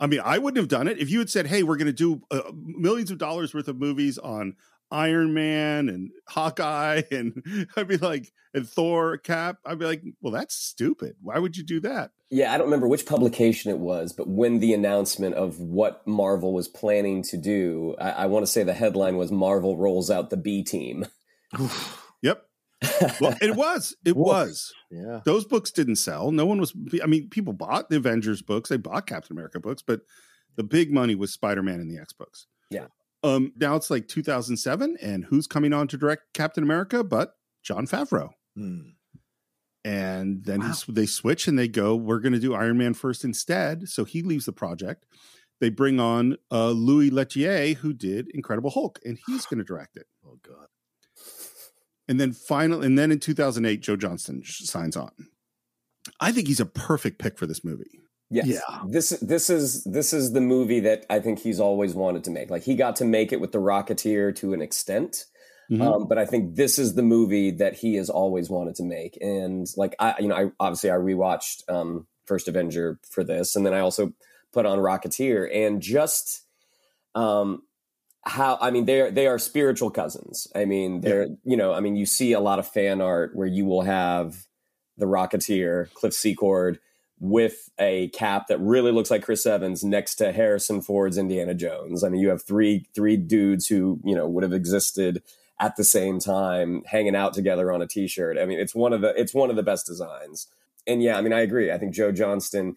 I 0.00 0.06
mean, 0.06 0.20
I 0.24 0.38
wouldn't 0.38 0.58
have 0.58 0.68
done 0.68 0.88
it 0.88 0.98
if 0.98 1.10
you 1.10 1.18
had 1.18 1.30
said, 1.30 1.46
"Hey, 1.46 1.62
we're 1.62 1.76
going 1.76 1.86
to 1.86 1.92
do 1.92 2.22
uh, 2.30 2.50
millions 2.54 3.10
of 3.10 3.18
dollars 3.18 3.52
worth 3.52 3.68
of 3.68 3.78
movies 3.78 4.18
on 4.18 4.54
Iron 4.90 5.34
Man 5.34 5.88
and 5.88 6.10
Hawkeye 6.28 7.02
and 7.10 7.42
I'd 7.76 7.88
be 7.88 7.96
like 7.96 8.32
and 8.54 8.68
Thor 8.68 9.18
Cap 9.18 9.58
I'd 9.64 9.78
be 9.78 9.84
like 9.84 10.02
well 10.20 10.32
that's 10.32 10.54
stupid. 10.54 11.16
Why 11.20 11.38
would 11.38 11.56
you 11.56 11.62
do 11.62 11.80
that? 11.80 12.12
Yeah 12.30 12.52
I 12.52 12.58
don't 12.58 12.66
remember 12.66 12.88
which 12.88 13.06
publication 13.06 13.70
it 13.70 13.78
was 13.78 14.12
but 14.12 14.28
when 14.28 14.60
the 14.60 14.72
announcement 14.74 15.34
of 15.34 15.58
what 15.60 16.06
Marvel 16.06 16.52
was 16.52 16.68
planning 16.68 17.22
to 17.24 17.36
do 17.36 17.94
I, 18.00 18.10
I 18.10 18.26
want 18.26 18.44
to 18.44 18.50
say 18.50 18.62
the 18.62 18.74
headline 18.74 19.16
was 19.16 19.30
Marvel 19.30 19.76
rolls 19.76 20.10
out 20.10 20.30
the 20.30 20.36
B 20.36 20.62
team. 20.62 21.06
Yep. 22.20 22.44
Well 23.20 23.36
it 23.40 23.54
was 23.56 23.96
it 24.04 24.16
was. 24.16 24.72
Yeah. 24.90 25.20
Those 25.24 25.44
books 25.44 25.70
didn't 25.70 25.96
sell. 25.96 26.30
No 26.32 26.46
one 26.46 26.58
was 26.58 26.72
I 27.02 27.06
mean 27.06 27.28
people 27.28 27.52
bought 27.52 27.90
the 27.90 27.96
Avengers 27.96 28.42
books 28.42 28.70
they 28.70 28.76
bought 28.76 29.06
Captain 29.06 29.34
America 29.36 29.60
books 29.60 29.82
but 29.82 30.00
the 30.56 30.62
big 30.64 30.92
money 30.92 31.14
was 31.14 31.32
Spider-Man 31.32 31.80
and 31.80 31.90
the 31.90 32.00
X 32.00 32.12
books 32.12 32.46
yeah 32.70 32.86
um, 33.22 33.52
now 33.56 33.76
it's 33.76 33.90
like 33.90 34.08
2007, 34.08 34.96
and 35.00 35.24
who's 35.24 35.46
coming 35.46 35.72
on 35.72 35.88
to 35.88 35.96
direct 35.96 36.32
Captain 36.34 36.62
America 36.62 37.02
but 37.02 37.34
Jon 37.62 37.86
Favreau? 37.86 38.30
Hmm. 38.56 38.90
And 39.84 40.44
then 40.44 40.60
wow. 40.60 40.74
they 40.88 41.06
switch 41.06 41.48
and 41.48 41.58
they 41.58 41.68
go, 41.68 41.96
we're 41.96 42.18
going 42.18 42.32
to 42.32 42.38
do 42.38 42.54
Iron 42.54 42.78
Man 42.78 42.94
first 42.94 43.24
instead. 43.24 43.88
So 43.88 44.04
he 44.04 44.22
leaves 44.22 44.44
the 44.44 44.52
project. 44.52 45.06
They 45.60 45.70
bring 45.70 45.98
on 45.98 46.36
uh, 46.52 46.70
Louis 46.70 47.10
Leterrier, 47.10 47.74
who 47.76 47.92
did 47.92 48.28
Incredible 48.34 48.70
Hulk, 48.70 49.00
and 49.04 49.18
he's 49.26 49.46
going 49.46 49.58
to 49.58 49.64
direct 49.64 49.96
it. 49.96 50.06
Oh 50.30 50.38
God! 50.46 50.66
And 52.06 52.20
then 52.20 52.32
finally, 52.32 52.84
and 52.84 52.98
then 52.98 53.10
in 53.10 53.18
2008, 53.18 53.80
Joe 53.80 53.96
Johnston 53.96 54.42
signs 54.44 54.94
on. 54.94 55.10
I 56.20 56.32
think 56.32 56.48
he's 56.48 56.60
a 56.60 56.66
perfect 56.66 57.18
pick 57.18 57.38
for 57.38 57.46
this 57.46 57.64
movie. 57.64 57.98
Yes. 58.30 58.46
Yeah. 58.46 58.82
This 58.86 59.10
this 59.10 59.48
is 59.48 59.84
this 59.84 60.12
is 60.12 60.32
the 60.32 60.40
movie 60.40 60.80
that 60.80 61.06
I 61.08 61.20
think 61.20 61.38
he's 61.38 61.60
always 61.60 61.94
wanted 61.94 62.24
to 62.24 62.30
make. 62.30 62.50
Like 62.50 62.62
he 62.62 62.74
got 62.74 62.96
to 62.96 63.04
make 63.04 63.32
it 63.32 63.40
with 63.40 63.52
the 63.52 63.58
Rocketeer 63.58 64.34
to 64.36 64.52
an 64.52 64.60
extent. 64.60 65.24
Mm-hmm. 65.70 65.82
Um, 65.82 66.08
but 66.08 66.18
I 66.18 66.26
think 66.26 66.56
this 66.56 66.78
is 66.78 66.94
the 66.94 67.02
movie 67.02 67.50
that 67.52 67.74
he 67.74 67.96
has 67.96 68.08
always 68.08 68.48
wanted 68.48 68.74
to 68.76 68.82
make. 68.82 69.18
And 69.20 69.66
like 69.76 69.94
I, 69.98 70.14
you 70.18 70.28
know, 70.28 70.36
I 70.36 70.50
obviously 70.60 70.90
I 70.90 70.94
rewatched 70.94 71.62
um, 71.68 72.06
First 72.26 72.48
Avenger 72.48 72.98
for 73.10 73.24
this, 73.24 73.56
and 73.56 73.64
then 73.64 73.74
I 73.74 73.80
also 73.80 74.12
put 74.52 74.66
on 74.66 74.78
Rocketeer, 74.78 75.48
and 75.54 75.80
just 75.80 76.42
um, 77.14 77.62
how 78.22 78.58
I 78.60 78.70
mean 78.70 78.84
they're 78.84 79.10
they 79.10 79.26
are 79.26 79.38
spiritual 79.38 79.90
cousins. 79.90 80.46
I 80.54 80.66
mean 80.66 81.00
they're 81.00 81.24
yeah. 81.24 81.34
you 81.44 81.56
know 81.56 81.72
I 81.72 81.80
mean 81.80 81.96
you 81.96 82.06
see 82.06 82.32
a 82.32 82.40
lot 82.40 82.58
of 82.58 82.68
fan 82.68 83.00
art 83.00 83.34
where 83.34 83.46
you 83.46 83.64
will 83.64 83.82
have 83.82 84.44
the 84.98 85.06
Rocketeer, 85.06 85.92
Cliff 85.94 86.12
Secord 86.12 86.78
with 87.20 87.70
a 87.78 88.08
cap 88.08 88.46
that 88.48 88.60
really 88.60 88.92
looks 88.92 89.10
like 89.10 89.24
Chris 89.24 89.44
Evans 89.46 89.82
next 89.82 90.16
to 90.16 90.32
Harrison 90.32 90.80
Ford's 90.80 91.18
Indiana 91.18 91.54
Jones. 91.54 92.04
I 92.04 92.08
mean, 92.08 92.20
you 92.20 92.28
have 92.28 92.42
three 92.42 92.86
three 92.94 93.16
dudes 93.16 93.66
who 93.66 94.00
you 94.04 94.14
know 94.14 94.28
would 94.28 94.44
have 94.44 94.52
existed 94.52 95.22
at 95.60 95.76
the 95.76 95.84
same 95.84 96.20
time, 96.20 96.82
hanging 96.86 97.16
out 97.16 97.34
together 97.34 97.72
on 97.72 97.82
a 97.82 97.86
T-shirt. 97.86 98.38
I 98.38 98.44
mean, 98.44 98.60
it's 98.60 98.74
one 98.74 98.92
of 98.92 99.00
the 99.00 99.18
it's 99.20 99.34
one 99.34 99.50
of 99.50 99.56
the 99.56 99.62
best 99.62 99.86
designs. 99.86 100.46
And 100.86 101.02
yeah, 101.02 101.18
I 101.18 101.20
mean, 101.20 101.32
I 101.32 101.40
agree. 101.40 101.72
I 101.72 101.78
think 101.78 101.94
Joe 101.94 102.12
Johnston. 102.12 102.76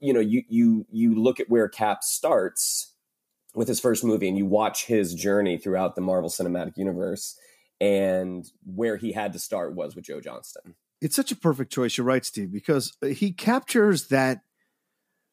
You 0.00 0.12
know, 0.12 0.20
you 0.20 0.42
you 0.48 0.86
you 0.90 1.14
look 1.14 1.38
at 1.38 1.48
where 1.48 1.68
Cap 1.68 2.02
starts 2.02 2.92
with 3.54 3.68
his 3.68 3.78
first 3.78 4.02
movie, 4.02 4.28
and 4.28 4.36
you 4.36 4.46
watch 4.46 4.86
his 4.86 5.14
journey 5.14 5.58
throughout 5.58 5.94
the 5.94 6.00
Marvel 6.00 6.30
Cinematic 6.30 6.76
Universe, 6.76 7.38
and 7.80 8.50
where 8.64 8.96
he 8.96 9.12
had 9.12 9.32
to 9.34 9.38
start 9.38 9.74
was 9.74 9.94
with 9.94 10.06
Joe 10.06 10.20
Johnston 10.20 10.74
it's 11.00 11.16
such 11.16 11.32
a 11.32 11.36
perfect 11.36 11.72
choice. 11.72 11.96
You're 11.96 12.06
right, 12.06 12.24
Steve, 12.24 12.52
because 12.52 12.96
uh, 13.02 13.06
he 13.06 13.32
captures 13.32 14.08
that. 14.08 14.40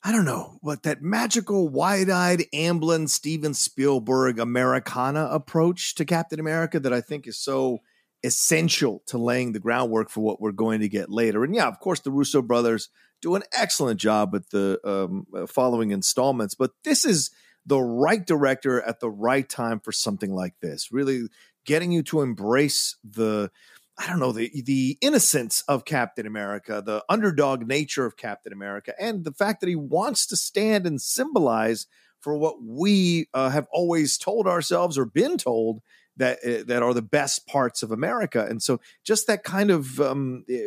I 0.06 0.12
don't 0.12 0.26
know 0.26 0.58
what 0.60 0.84
that 0.84 1.02
magical, 1.02 1.69
wide-eyed, 1.69 2.43
Amblin, 2.54 3.08
Steven 3.08 3.54
Spielberg 3.54 4.38
Americana 4.38 5.30
approach 5.32 5.95
to 5.95 6.04
Captain 6.04 6.41
America 6.41 6.78
that 6.82 6.91
I 6.91 6.99
think 6.99 7.26
is 7.26 7.38
so 7.38 7.80
essential 8.21 9.02
to 9.06 9.17
laying 9.17 9.54
the 9.54 9.60
groundwork 9.60 10.10
for 10.10 10.19
what 10.19 10.41
we're 10.41 10.52
going 10.52 10.82
to 10.82 10.89
get 10.89 11.10
later. 11.10 11.45
And 11.45 11.56
yeah, 11.56 11.67
of 11.67 11.80
course, 11.80 12.02
the 12.02 12.12
Russo 12.12 12.41
brothers 12.41 12.89
do 13.21 13.36
an 13.36 13.43
excellent 13.54 13.97
job 13.97 14.34
with 14.34 14.49
the 14.49 14.78
um, 14.84 15.26
uh, 15.34 15.45
following 15.45 15.91
installments, 15.91 16.54
but 16.54 16.71
this 16.84 17.06
is 17.06 17.32
the 17.65 17.80
right 17.80 18.26
director 18.26 18.82
at 18.82 18.99
the 18.99 19.10
right 19.10 19.47
time 19.47 19.80
for 19.80 19.93
something 19.93 20.34
like 20.34 20.56
this. 20.62 20.91
Really 20.91 21.28
getting 21.65 21.93
you 21.93 22.04
to 22.04 22.19
embrace 22.19 22.97
the 23.06 23.49
I 23.97 24.08
don't 24.08 24.19
know 24.19 24.32
the 24.32 24.49
the 24.63 24.97
innocence 25.01 25.63
of 25.67 25.86
Captain 25.86 26.25
America, 26.25 26.82
the 26.84 27.03
underdog 27.10 27.67
nature 27.67 28.06
of 28.06 28.17
Captain 28.17 28.51
America, 28.51 28.93
and 28.99 29.23
the 29.23 29.32
fact 29.32 29.62
that 29.62 29.69
he 29.69 29.75
wants 29.75 30.25
to 30.27 30.36
stand 30.36 30.88
and 30.88 30.99
symbolize 30.99 31.86
for 32.19 32.38
what 32.38 32.63
we 32.63 33.27
uh, 33.34 33.49
have 33.49 33.67
always 33.71 34.17
told 34.17 34.47
ourselves 34.47 34.97
or 34.97 35.06
been 35.06 35.38
told 35.38 35.82
that 36.17 36.39
uh, 36.43 36.63
that 36.65 36.82
are 36.82 36.93
the 36.93 37.01
best 37.03 37.45
parts 37.45 37.84
of 37.84 37.91
America. 37.91 38.45
And 38.49 38.63
so, 38.63 38.79
just 39.03 39.27
that 39.27 39.43
kind 39.43 39.69
of 39.69 39.99
um, 40.01 40.43
eh, 40.49 40.65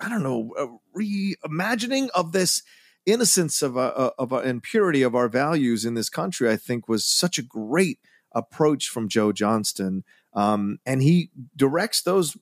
I 0.00 0.08
don't 0.08 0.22
know 0.24 0.80
reimagining 0.96 2.08
of 2.14 2.32
this 2.32 2.62
innocence 3.06 3.62
of 3.62 3.76
uh, 3.76 4.10
of 4.18 4.32
and 4.32 4.62
purity 4.62 5.02
of 5.02 5.14
our 5.14 5.28
values 5.28 5.84
in 5.84 5.94
this 5.94 6.08
country, 6.08 6.50
I 6.50 6.56
think, 6.56 6.88
was 6.88 7.04
such 7.04 7.38
a 7.38 7.42
great 7.42 8.00
approach 8.32 8.88
from 8.88 9.08
Joe 9.08 9.32
Johnston. 9.32 10.04
Um, 10.32 10.78
and 10.84 11.00
he 11.02 11.30
directs 11.54 12.02
those 12.02 12.36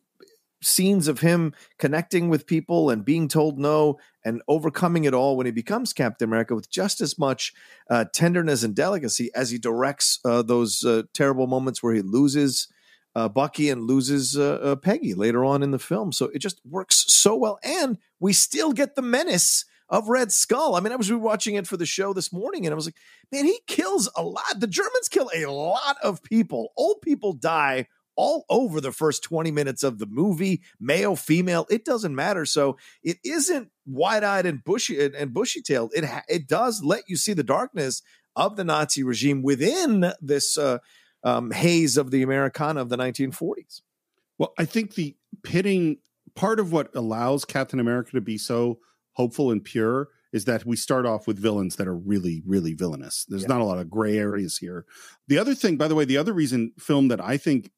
scenes 0.62 1.08
of 1.08 1.20
him 1.20 1.54
connecting 1.78 2.28
with 2.28 2.46
people 2.46 2.90
and 2.90 3.04
being 3.04 3.28
told 3.28 3.58
no 3.58 3.98
and 4.24 4.42
overcoming 4.48 5.04
it 5.04 5.14
all 5.14 5.36
when 5.36 5.46
he 5.46 5.52
becomes 5.52 5.92
Captain 5.92 6.28
America 6.28 6.54
with 6.54 6.70
just 6.70 7.00
as 7.00 7.18
much 7.18 7.52
uh, 7.90 8.04
tenderness 8.12 8.62
and 8.62 8.74
delicacy 8.74 9.30
as 9.34 9.50
he 9.50 9.58
directs 9.58 10.18
uh, 10.24 10.42
those 10.42 10.84
uh, 10.84 11.02
terrible 11.14 11.46
moments 11.46 11.82
where 11.82 11.94
he 11.94 12.02
loses 12.02 12.68
uh, 13.14 13.28
Bucky 13.28 13.68
and 13.68 13.82
loses 13.82 14.36
uh, 14.38 14.58
uh, 14.62 14.76
Peggy 14.76 15.14
later 15.14 15.44
on 15.44 15.62
in 15.62 15.70
the 15.70 15.78
film. 15.78 16.12
So 16.12 16.26
it 16.26 16.38
just 16.38 16.60
works 16.64 17.04
so 17.08 17.36
well. 17.36 17.58
And 17.62 17.98
we 18.20 18.32
still 18.32 18.72
get 18.72 18.94
the 18.94 19.02
menace 19.02 19.64
of 19.88 20.08
Red 20.08 20.32
Skull. 20.32 20.74
I 20.74 20.80
mean, 20.80 20.92
I 20.92 20.96
was 20.96 21.10
rewatching 21.10 21.58
it 21.58 21.66
for 21.66 21.76
the 21.76 21.84
show 21.84 22.14
this 22.14 22.32
morning 22.32 22.64
and 22.64 22.72
I 22.72 22.76
was 22.76 22.86
like, 22.86 22.96
man, 23.30 23.44
he 23.44 23.60
kills 23.66 24.08
a 24.16 24.22
lot. 24.22 24.58
The 24.58 24.66
Germans 24.66 25.08
kill 25.10 25.30
a 25.34 25.44
lot 25.44 25.96
of 26.02 26.22
people. 26.22 26.72
Old 26.76 27.02
people 27.02 27.34
die 27.34 27.86
all 28.16 28.44
over 28.50 28.80
the 28.80 28.92
first 28.92 29.22
20 29.24 29.50
minutes 29.50 29.82
of 29.82 29.98
the 29.98 30.06
movie, 30.06 30.62
male, 30.80 31.16
female, 31.16 31.66
it 31.70 31.84
doesn't 31.84 32.14
matter. 32.14 32.44
So 32.44 32.76
it 33.02 33.18
isn't 33.24 33.70
wide-eyed 33.86 34.46
and 34.46 34.62
bushy 34.62 35.04
and 35.04 35.32
bushy-tailed. 35.32 35.92
It 35.94 36.04
it 36.28 36.46
does 36.46 36.82
let 36.82 37.08
you 37.08 37.16
see 37.16 37.32
the 37.32 37.42
darkness 37.42 38.02
of 38.36 38.56
the 38.56 38.64
Nazi 38.64 39.02
regime 39.02 39.42
within 39.42 40.12
this 40.20 40.56
uh, 40.56 40.78
um, 41.24 41.50
haze 41.50 41.96
of 41.96 42.10
the 42.10 42.22
Americana 42.22 42.80
of 42.80 42.88
the 42.88 42.96
1940s. 42.96 43.82
Well, 44.38 44.52
I 44.58 44.64
think 44.64 44.94
the 44.94 45.16
pitting 45.42 45.98
part 46.34 46.60
of 46.60 46.72
what 46.72 46.94
allows 46.94 47.44
Captain 47.44 47.80
America 47.80 48.12
to 48.12 48.20
be 48.20 48.38
so 48.38 48.78
hopeful 49.12 49.50
and 49.50 49.62
pure 49.62 50.08
is 50.32 50.46
that 50.46 50.64
we 50.64 50.76
start 50.76 51.04
off 51.04 51.26
with 51.26 51.38
villains 51.38 51.76
that 51.76 51.86
are 51.86 51.96
really, 51.96 52.42
really 52.46 52.72
villainous. 52.72 53.26
There's 53.28 53.42
yeah. 53.42 53.48
not 53.48 53.60
a 53.60 53.64
lot 53.64 53.78
of 53.78 53.90
gray 53.90 54.16
areas 54.16 54.56
here. 54.56 54.86
The 55.28 55.38
other 55.38 55.54
thing, 55.54 55.76
by 55.76 55.88
the 55.88 55.94
way, 55.94 56.06
the 56.06 56.16
other 56.16 56.32
reason 56.32 56.72
film 56.78 57.08
that 57.08 57.22
I 57.22 57.36
think 57.36 57.70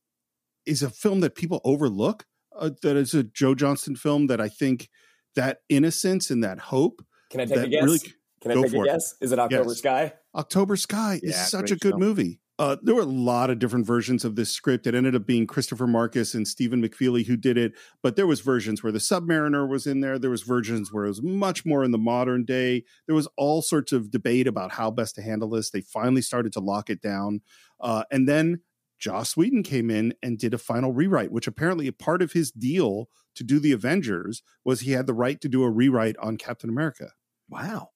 is 0.67 0.83
a 0.83 0.91
film 0.91 1.21
that 1.21 1.35
people 1.35 1.61
overlook. 1.65 2.27
Uh, 2.57 2.71
that 2.83 2.97
is 2.97 3.15
a 3.15 3.25
Joe 3.25 3.55
Johnston 3.55 3.97
film 3.97 4.29
that 4.29 4.41
I 4.41 4.49
think 4.49 4.89
that 5.35 5.59
innocence 5.69 6.31
and 6.31 6.43
that 6.45 6.59
hope. 6.59 7.05
Can 7.31 7.41
I 7.41 7.47
take 7.47 7.59
a 7.59 7.69
guess? 7.69 7.83
Really, 7.83 7.99
Can 8.41 8.51
I 8.53 8.55
take 8.55 8.75
a 8.75 8.85
guess? 8.85 9.15
It. 9.21 9.25
Is 9.25 9.33
it 9.33 9.39
October 9.39 9.71
yes. 9.71 9.79
Sky? 9.79 10.13
October 10.35 10.77
Sky 10.77 11.21
yeah, 11.23 11.31
is 11.31 11.49
such 11.49 11.71
a 11.71 11.77
good 11.77 11.93
film. 11.93 12.01
movie. 12.01 12.41
Uh, 12.57 12.77
there 12.83 12.95
were 12.95 13.03
a 13.03 13.07
lot 13.07 13.51
of 13.51 13.59
different 13.59 13.85
versions 13.85 14.25
of 14.25 14.37
this 14.37 14.51
script. 14.51 14.87
It 14.87 14.95
ended 14.95 15.17
up 15.17 15.27
being 15.27 15.45
Christopher 15.45 15.89
Markus 15.89 16.35
and 16.35 16.47
Stephen 16.47 16.81
McFeely 16.81 17.27
who 17.27 17.37
did 17.37 17.59
it, 17.59 17.73
but 18.01 18.15
there 18.15 18.29
was 18.29 18.41
versions 18.43 18.81
where 18.81 18.93
the 18.93 19.01
Submariner 19.01 19.69
was 19.69 19.89
in 19.89 20.01
there. 20.01 20.21
There 20.21 20.31
was 20.31 20.43
versions 20.43 20.93
where 20.93 21.05
it 21.05 21.09
was 21.09 21.23
much 21.23 21.67
more 21.67 21.83
in 21.83 21.91
the 21.91 21.99
modern 21.99 22.45
day. 22.45 22.85
There 23.07 23.17
was 23.17 23.27
all 23.37 23.61
sorts 23.61 23.91
of 23.91 24.13
debate 24.13 24.47
about 24.47 24.71
how 24.71 24.93
best 24.93 25.17
to 25.17 25.23
handle 25.23 25.51
this. 25.51 25.71
They 25.71 25.81
finally 25.81 26.23
started 26.23 26.53
to 26.53 26.61
lock 26.61 26.91
it 26.91 27.03
down, 27.03 27.41
uh, 27.81 28.05
and 28.13 28.29
then 28.29 28.61
Joss 29.05 29.37
Whedon 29.37 29.63
came 29.63 29.91
in 29.91 30.15
and 30.23 30.39
did 30.39 30.55
a 30.55 30.59
final 30.59 30.91
rewrite, 30.91 31.31
which 31.31 31.47
apparently 31.47 31.87
a 31.87 31.93
part 31.93 32.23
of 32.23 32.33
his 32.33 32.51
deal 32.51 33.11
to 33.35 33.45
do 33.45 33.61
the 33.61 33.73
Avengers 33.73 34.43
was 34.65 34.81
he 34.81 34.93
had 34.93 35.07
the 35.07 35.13
right 35.13 35.39
to 35.43 35.49
do 35.49 35.63
a 35.63 35.71
rewrite 35.71 36.17
on 36.17 36.39
Captain 36.39 36.71
America. 36.71 37.11
Wow. 37.51 37.91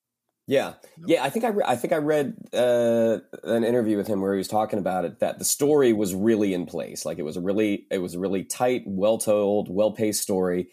Yeah, 0.47 0.75
yeah. 1.07 1.25
I 1.25 1.31
think 1.31 1.47
I 1.47 1.49
re- 1.49 1.64
I 1.66 1.77
think 1.77 1.94
I 1.94 1.97
read 1.97 2.35
uh, 2.53 3.18
an 3.44 3.64
interview 3.64 3.97
with 3.97 4.07
him 4.07 4.21
where 4.21 4.35
he 4.35 4.38
was 4.38 4.49
talking 4.49 4.79
about 4.79 5.07
it 5.07 5.21
that 5.21 5.38
the 5.38 5.47
story 5.47 5.94
was 5.94 6.14
really 6.14 6.53
in 6.53 6.66
place. 6.66 7.07
Like 7.07 7.18
it 7.18 7.23
was 7.23 7.38
a 7.38 7.40
really 7.40 7.87
it 7.90 7.99
was 7.99 8.14
a 8.14 8.18
really 8.18 8.44
tight, 8.44 8.83
well 8.87 9.16
told, 9.16 9.68
well 9.71 9.92
paced 9.92 10.23
story, 10.23 10.68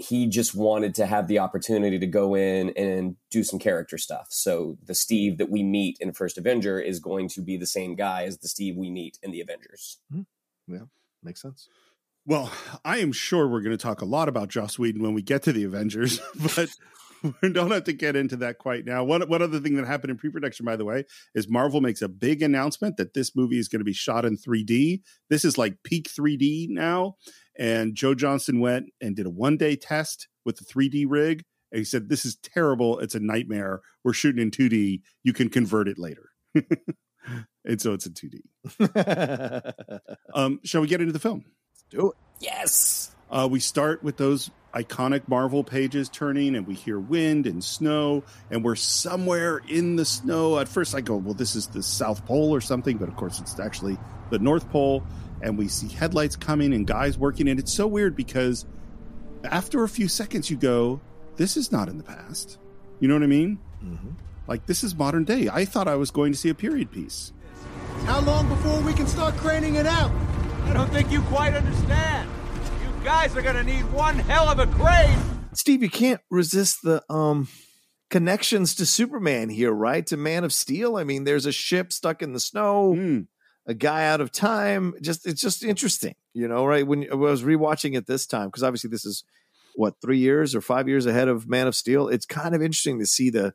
he 0.00 0.26
just 0.26 0.54
wanted 0.54 0.94
to 0.94 1.04
have 1.04 1.28
the 1.28 1.38
opportunity 1.38 1.98
to 1.98 2.06
go 2.06 2.34
in 2.34 2.70
and 2.70 3.16
do 3.30 3.44
some 3.44 3.58
character 3.58 3.98
stuff. 3.98 4.28
So 4.30 4.78
the 4.84 4.94
Steve 4.94 5.36
that 5.38 5.50
we 5.50 5.62
meet 5.62 5.98
in 6.00 6.12
First 6.12 6.38
Avenger 6.38 6.80
is 6.80 7.00
going 7.00 7.28
to 7.30 7.42
be 7.42 7.58
the 7.58 7.66
same 7.66 7.96
guy 7.96 8.24
as 8.24 8.38
the 8.38 8.48
Steve 8.48 8.76
we 8.76 8.90
meet 8.90 9.18
in 9.22 9.30
the 9.30 9.40
Avengers. 9.40 9.98
Mm-hmm. 10.12 10.74
Yeah, 10.74 10.84
makes 11.22 11.42
sense. 11.42 11.68
Well, 12.24 12.50
I 12.84 12.98
am 12.98 13.12
sure 13.12 13.46
we're 13.46 13.60
going 13.60 13.76
to 13.76 13.82
talk 13.82 14.00
a 14.00 14.06
lot 14.06 14.28
about 14.28 14.48
Joss 14.48 14.78
Whedon 14.78 15.02
when 15.02 15.14
we 15.14 15.22
get 15.22 15.42
to 15.44 15.52
the 15.52 15.64
Avengers, 15.64 16.20
but 16.56 16.70
we 17.42 17.52
don't 17.52 17.70
have 17.70 17.84
to 17.84 17.92
get 17.92 18.16
into 18.16 18.36
that 18.36 18.58
quite 18.58 18.86
now. 18.86 19.04
One, 19.04 19.22
one 19.22 19.42
other 19.42 19.60
thing 19.60 19.76
that 19.76 19.86
happened 19.86 20.12
in 20.12 20.16
pre-production, 20.16 20.64
by 20.64 20.76
the 20.76 20.84
way, 20.84 21.04
is 21.34 21.48
Marvel 21.48 21.80
makes 21.80 22.00
a 22.00 22.08
big 22.08 22.42
announcement 22.42 22.96
that 22.96 23.14
this 23.14 23.36
movie 23.36 23.58
is 23.58 23.68
going 23.68 23.80
to 23.80 23.84
be 23.84 23.92
shot 23.92 24.24
in 24.24 24.36
3D. 24.36 25.00
This 25.28 25.44
is 25.44 25.58
like 25.58 25.82
peak 25.82 26.08
3D 26.08 26.68
now. 26.70 27.16
And 27.58 27.94
Joe 27.94 28.14
Johnston 28.14 28.60
went 28.60 28.86
and 29.00 29.16
did 29.16 29.26
a 29.26 29.30
one-day 29.30 29.76
test 29.76 30.28
with 30.44 30.56
the 30.56 30.64
3D 30.64 31.06
rig. 31.08 31.42
And 31.72 31.78
he 31.78 31.84
said, 31.84 32.08
This 32.08 32.24
is 32.24 32.36
terrible. 32.36 32.98
It's 32.98 33.14
a 33.14 33.20
nightmare. 33.20 33.80
We're 34.04 34.12
shooting 34.12 34.42
in 34.42 34.50
2D. 34.50 35.02
You 35.22 35.32
can 35.32 35.48
convert 35.48 35.88
it 35.88 35.98
later. 35.98 36.30
and 37.64 37.80
so 37.80 37.92
it's 37.92 38.06
in 38.06 38.14
2D. 38.14 38.40
um, 40.34 40.60
shall 40.64 40.80
we 40.80 40.86
get 40.86 41.00
into 41.00 41.12
the 41.12 41.18
film? 41.18 41.44
Let's 41.72 41.84
do 41.90 42.10
it. 42.10 42.16
Yes. 42.40 43.14
Uh, 43.30 43.46
we 43.50 43.60
start 43.60 44.02
with 44.02 44.16
those 44.16 44.50
iconic 44.74 45.28
Marvel 45.28 45.62
pages 45.62 46.08
turning, 46.08 46.56
and 46.56 46.66
we 46.66 46.74
hear 46.74 46.98
wind 46.98 47.46
and 47.46 47.62
snow, 47.62 48.24
and 48.50 48.64
we're 48.64 48.76
somewhere 48.76 49.60
in 49.68 49.96
the 49.96 50.04
snow. 50.04 50.58
At 50.58 50.68
first, 50.68 50.94
I 50.94 51.00
go, 51.00 51.16
Well, 51.16 51.34
this 51.34 51.54
is 51.54 51.68
the 51.68 51.82
South 51.82 52.24
Pole 52.26 52.52
or 52.54 52.60
something, 52.60 52.96
but 52.96 53.08
of 53.08 53.16
course, 53.16 53.40
it's 53.40 53.58
actually 53.60 53.98
the 54.30 54.38
North 54.38 54.68
Pole. 54.70 55.04
And 55.42 55.56
we 55.56 55.68
see 55.68 55.88
headlights 55.88 56.36
coming 56.36 56.74
and 56.74 56.86
guys 56.86 57.16
working, 57.16 57.48
and 57.48 57.58
it's 57.58 57.72
so 57.72 57.86
weird 57.86 58.14
because 58.14 58.66
after 59.44 59.84
a 59.84 59.88
few 59.88 60.08
seconds, 60.08 60.50
you 60.50 60.56
go, 60.56 61.00
This 61.36 61.56
is 61.56 61.72
not 61.72 61.88
in 61.88 61.96
the 61.96 62.04
past. 62.04 62.58
You 62.98 63.08
know 63.08 63.14
what 63.14 63.22
I 63.22 63.28
mean? 63.28 63.58
Mm-hmm. 63.82 64.10
Like, 64.46 64.66
this 64.66 64.84
is 64.84 64.94
modern 64.94 65.24
day. 65.24 65.48
I 65.50 65.64
thought 65.64 65.88
I 65.88 65.94
was 65.94 66.10
going 66.10 66.32
to 66.32 66.38
see 66.38 66.48
a 66.48 66.54
period 66.54 66.90
piece. 66.90 67.32
How 68.04 68.20
long 68.20 68.48
before 68.48 68.80
we 68.80 68.92
can 68.92 69.06
start 69.06 69.34
craning 69.36 69.76
it 69.76 69.86
out? 69.86 70.10
I 70.64 70.72
don't 70.72 70.90
think 70.90 71.10
you 71.10 71.20
quite 71.22 71.54
understand 71.54 72.28
You 72.82 73.04
guys 73.04 73.36
are 73.36 73.42
gonna 73.42 73.64
need 73.64 73.90
one 73.92 74.18
hell 74.18 74.48
of 74.48 74.58
a 74.58 74.66
crane. 74.66 75.18
Steve, 75.52 75.82
you 75.82 75.90
can't 75.90 76.20
resist 76.30 76.82
the 76.82 77.02
um 77.12 77.48
connections 78.08 78.74
to 78.76 78.86
Superman 78.86 79.48
here, 79.48 79.72
right? 79.72 80.06
To 80.08 80.16
Man 80.16 80.44
of 80.44 80.52
Steel. 80.52 80.96
I 80.96 81.04
mean, 81.04 81.24
there's 81.24 81.46
a 81.46 81.52
ship 81.52 81.92
stuck 81.92 82.22
in 82.22 82.32
the 82.32 82.40
snow, 82.40 82.94
mm. 82.96 83.26
A 83.66 83.74
guy 83.74 84.06
out 84.06 84.20
of 84.20 84.32
time. 84.32 84.94
Just 85.00 85.26
it's 85.26 85.40
just 85.40 85.64
interesting, 85.64 86.14
you 86.34 86.48
know, 86.48 86.64
right? 86.66 86.86
When 86.86 87.10
I 87.10 87.14
was 87.14 87.42
rewatching 87.42 87.96
it 87.96 88.06
this 88.06 88.26
time, 88.26 88.48
because 88.48 88.62
obviously 88.62 88.90
this 88.90 89.04
is 89.04 89.24
what 89.74 90.00
three 90.00 90.18
years 90.18 90.54
or 90.54 90.60
five 90.60 90.88
years 90.88 91.06
ahead 91.06 91.28
of 91.28 91.48
Man 91.48 91.66
of 91.66 91.74
Steel. 91.74 92.08
It's 92.08 92.26
kind 92.26 92.54
of 92.54 92.62
interesting 92.62 92.98
to 92.98 93.06
see 93.06 93.30
the 93.30 93.54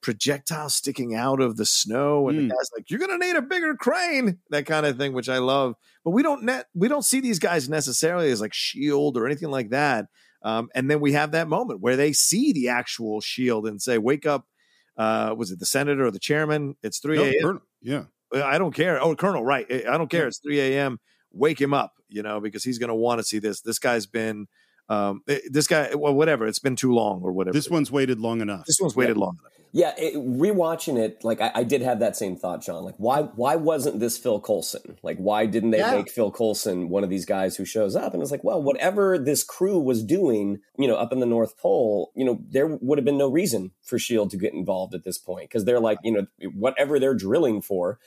projectile 0.00 0.68
sticking 0.68 1.14
out 1.14 1.40
of 1.40 1.56
the 1.56 1.64
snow 1.64 2.28
and 2.28 2.38
mm. 2.38 2.42
the 2.42 2.54
guy's 2.54 2.70
like 2.76 2.90
you're 2.90 3.00
gonna 3.00 3.18
need 3.18 3.34
a 3.34 3.42
bigger 3.42 3.74
crane 3.74 4.38
that 4.50 4.66
kind 4.66 4.86
of 4.86 4.96
thing 4.96 5.12
which 5.12 5.28
i 5.28 5.38
love 5.38 5.74
but 6.04 6.10
we 6.10 6.22
don't 6.22 6.42
net 6.44 6.66
we 6.74 6.86
don't 6.86 7.04
see 7.04 7.20
these 7.20 7.38
guys 7.38 7.68
necessarily 7.68 8.30
as 8.30 8.40
like 8.40 8.52
shield 8.52 9.16
or 9.16 9.26
anything 9.26 9.50
like 9.50 9.70
that 9.70 10.06
um, 10.42 10.68
and 10.76 10.88
then 10.88 11.00
we 11.00 11.12
have 11.12 11.32
that 11.32 11.48
moment 11.48 11.80
where 11.80 11.96
they 11.96 12.12
see 12.12 12.52
the 12.52 12.68
actual 12.68 13.20
shield 13.20 13.66
and 13.66 13.82
say 13.82 13.98
wake 13.98 14.26
up 14.26 14.46
uh, 14.96 15.34
was 15.36 15.50
it 15.50 15.58
the 15.58 15.66
senator 15.66 16.06
or 16.06 16.10
the 16.10 16.18
chairman 16.20 16.76
it's 16.82 16.98
3 16.98 17.18
a.m 17.18 17.60
yeah 17.80 18.04
Uh, 18.34 18.42
i 18.42 18.58
don't 18.58 18.74
care. 18.74 19.00
Oh 19.02 19.14
colonel 19.14 19.44
right 19.44 19.66
eh, 19.70 19.82
i 19.88 19.96
don't 19.96 20.10
care. 20.10 20.26
It's 20.26 20.38
3 20.38 20.60
a.m 20.60 20.98
wake 21.32 21.60
him 21.60 21.74
up 21.74 21.92
you 22.08 22.22
know 22.22 22.40
because 22.40 22.64
he's 22.64 22.78
going 22.78 22.88
to 22.88 22.94
want 22.94 23.18
to 23.18 23.24
see 23.24 23.38
this. 23.38 23.60
This 23.60 23.78
guy's 23.78 24.06
been 24.06 24.46
um, 24.88 25.22
eh, 25.28 25.40
this 25.50 25.66
guy, 25.66 25.94
well, 25.94 26.14
whatever. 26.14 26.46
It's 26.46 26.58
been 26.58 26.76
too 26.76 26.92
long 26.92 27.22
or 27.22 27.32
whatever. 27.32 27.52
This 27.52 27.70
one's 27.70 27.90
waited 27.90 28.20
long 28.20 28.40
enough. 28.40 28.66
This 28.66 28.80
one's 28.80 28.96
waited 28.96 29.16
yeah. 29.16 29.24
long 29.24 29.38
enough. 29.40 29.52
Yeah, 29.72 29.92
it, 29.98 30.14
rewatching 30.14 30.96
it, 30.96 31.22
like 31.22 31.40
I, 31.40 31.50
I, 31.56 31.62
did 31.62 31.82
have 31.82 31.98
that 31.98 32.16
same 32.16 32.34
thought, 32.34 32.62
John. 32.62 32.82
Like, 32.82 32.94
why 32.96 33.22
why 33.22 33.56
wasn't 33.56 34.00
this 34.00 34.16
Phil 34.16 34.40
Coulson? 34.40 34.96
Like, 35.02 35.18
why 35.18 35.44
didn't 35.44 35.72
they 35.72 35.80
yeah. 35.80 35.90
make 35.90 36.10
Phil 36.10 36.30
Coulson 36.30 36.88
one 36.88 37.04
of 37.04 37.10
these 37.10 37.26
guys 37.26 37.56
who 37.56 37.66
shows 37.66 37.94
up? 37.94 38.14
And 38.14 38.22
it's 38.22 38.30
like, 38.30 38.44
well, 38.44 38.62
whatever 38.62 39.18
this 39.18 39.42
crew 39.44 39.78
was 39.78 40.02
doing, 40.02 40.60
you 40.78 40.88
know, 40.88 40.96
up 40.96 41.12
in 41.12 41.20
the 41.20 41.26
North 41.26 41.58
Pole, 41.58 42.10
you 42.14 42.24
know, 42.24 42.40
there 42.48 42.66
would 42.66 42.96
have 42.96 43.04
been 43.04 43.18
no 43.18 43.28
reason 43.28 43.72
for 43.82 43.98
Shield 43.98 44.30
to 44.30 44.38
get 44.38 44.54
involved 44.54 44.94
at 44.94 45.04
this 45.04 45.18
point 45.18 45.50
because 45.50 45.66
they're 45.66 45.80
like, 45.80 45.98
you 46.02 46.12
know, 46.12 46.26
whatever 46.54 46.98
they're 46.98 47.12
drilling 47.12 47.60
for, 47.60 47.98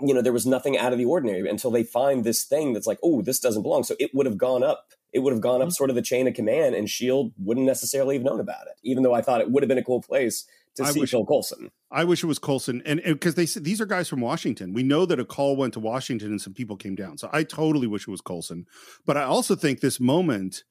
you 0.00 0.14
know, 0.14 0.22
there 0.22 0.32
was 0.32 0.46
nothing 0.46 0.78
out 0.78 0.92
of 0.92 0.98
the 0.98 1.04
ordinary 1.04 1.48
until 1.48 1.72
they 1.72 1.82
find 1.82 2.22
this 2.22 2.44
thing 2.44 2.74
that's 2.74 2.86
like, 2.86 3.00
oh, 3.02 3.22
this 3.22 3.40
doesn't 3.40 3.62
belong. 3.62 3.82
So 3.82 3.96
it 3.98 4.14
would 4.14 4.26
have 4.26 4.38
gone 4.38 4.62
up 4.62 4.92
it 5.12 5.20
would 5.20 5.32
have 5.32 5.40
gone 5.40 5.60
up 5.62 5.68
mm-hmm. 5.68 5.72
sort 5.72 5.90
of 5.90 5.96
the 5.96 6.02
chain 6.02 6.28
of 6.28 6.34
command, 6.34 6.74
and 6.74 6.88
Shield 6.88 7.32
wouldn't 7.38 7.66
necessarily 7.66 8.16
have 8.16 8.24
known 8.24 8.40
about 8.40 8.66
it. 8.66 8.74
Even 8.82 9.02
though 9.02 9.14
I 9.14 9.22
thought 9.22 9.40
it 9.40 9.50
would 9.50 9.62
have 9.62 9.68
been 9.68 9.78
a 9.78 9.84
cool 9.84 10.02
place 10.02 10.46
to 10.76 10.84
I 10.84 10.92
see 10.92 11.00
wish- 11.00 11.10
Phil 11.10 11.24
Coulson. 11.24 11.70
I 11.90 12.04
wish 12.04 12.22
it 12.22 12.26
was 12.26 12.38
Coulson, 12.38 12.82
and 12.84 13.00
because 13.02 13.34
they 13.34 13.46
said 13.46 13.64
these 13.64 13.80
are 13.80 13.86
guys 13.86 14.08
from 14.08 14.20
Washington, 14.20 14.74
we 14.74 14.82
know 14.82 15.06
that 15.06 15.18
a 15.18 15.24
call 15.24 15.56
went 15.56 15.72
to 15.74 15.80
Washington 15.80 16.28
and 16.28 16.40
some 16.40 16.52
people 16.52 16.76
came 16.76 16.94
down. 16.94 17.16
So 17.16 17.30
I 17.32 17.44
totally 17.44 17.86
wish 17.86 18.02
it 18.02 18.10
was 18.10 18.20
Coulson, 18.20 18.66
but 19.06 19.16
I 19.16 19.22
also 19.22 19.54
think 19.54 19.80
this 19.80 19.98
moment, 19.98 20.64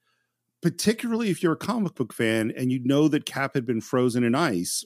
particularly 0.62 1.30
if 1.30 1.42
you're 1.42 1.54
a 1.54 1.56
comic 1.56 1.96
book 1.96 2.12
fan 2.12 2.52
and 2.56 2.70
you 2.70 2.80
know 2.84 3.08
that 3.08 3.26
Cap 3.26 3.54
had 3.54 3.66
been 3.66 3.80
frozen 3.80 4.22
in 4.22 4.36
ice, 4.36 4.84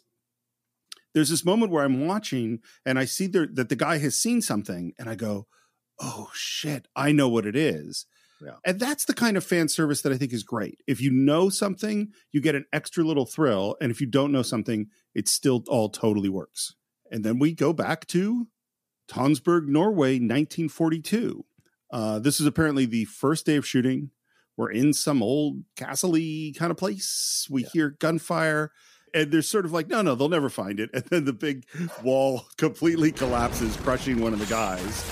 there's 1.12 1.28
this 1.28 1.44
moment 1.44 1.70
where 1.70 1.84
I'm 1.84 2.06
watching 2.06 2.60
and 2.86 2.98
I 2.98 3.04
see 3.04 3.26
there, 3.26 3.46
that 3.52 3.68
the 3.68 3.76
guy 3.76 3.98
has 3.98 4.18
seen 4.18 4.40
something, 4.40 4.94
and 4.98 5.10
I 5.10 5.14
go, 5.14 5.46
"Oh 6.00 6.30
shit, 6.32 6.88
I 6.96 7.12
know 7.12 7.28
what 7.28 7.44
it 7.44 7.54
is." 7.54 8.06
Yeah. 8.44 8.56
And 8.64 8.80
that's 8.80 9.04
the 9.04 9.14
kind 9.14 9.36
of 9.36 9.44
fan 9.44 9.68
service 9.68 10.02
that 10.02 10.12
I 10.12 10.16
think 10.16 10.32
is 10.32 10.42
great. 10.42 10.82
If 10.86 11.00
you 11.00 11.10
know 11.10 11.48
something, 11.48 12.12
you 12.32 12.40
get 12.40 12.54
an 12.54 12.66
extra 12.72 13.04
little 13.04 13.26
thrill. 13.26 13.76
And 13.80 13.90
if 13.90 14.00
you 14.00 14.06
don't 14.06 14.32
know 14.32 14.42
something, 14.42 14.88
it 15.14 15.28
still 15.28 15.64
all 15.68 15.88
totally 15.88 16.28
works. 16.28 16.74
And 17.10 17.24
then 17.24 17.38
we 17.38 17.52
go 17.52 17.72
back 17.72 18.06
to 18.08 18.48
Tonsberg, 19.08 19.66
Norway, 19.66 20.14
1942. 20.14 21.44
Uh, 21.92 22.18
this 22.18 22.40
is 22.40 22.46
apparently 22.46 22.86
the 22.86 23.04
first 23.04 23.44
day 23.44 23.56
of 23.56 23.66
shooting. 23.66 24.10
We're 24.56 24.70
in 24.70 24.92
some 24.92 25.22
old 25.22 25.64
castle 25.76 26.12
kind 26.12 26.70
of 26.70 26.76
place. 26.76 27.46
We 27.50 27.64
hear 27.64 27.90
gunfire. 27.90 28.72
And 29.14 29.30
they're 29.30 29.42
sort 29.42 29.66
of 29.66 29.72
like, 29.72 29.88
no, 29.88 30.00
no, 30.00 30.14
they'll 30.14 30.30
never 30.30 30.48
find 30.48 30.80
it. 30.80 30.88
And 30.94 31.04
then 31.04 31.24
the 31.26 31.34
big 31.34 31.66
wall 32.02 32.46
completely 32.56 33.12
collapses, 33.12 33.76
crushing 33.76 34.20
one 34.20 34.32
of 34.32 34.38
the 34.38 34.46
guys. 34.46 35.04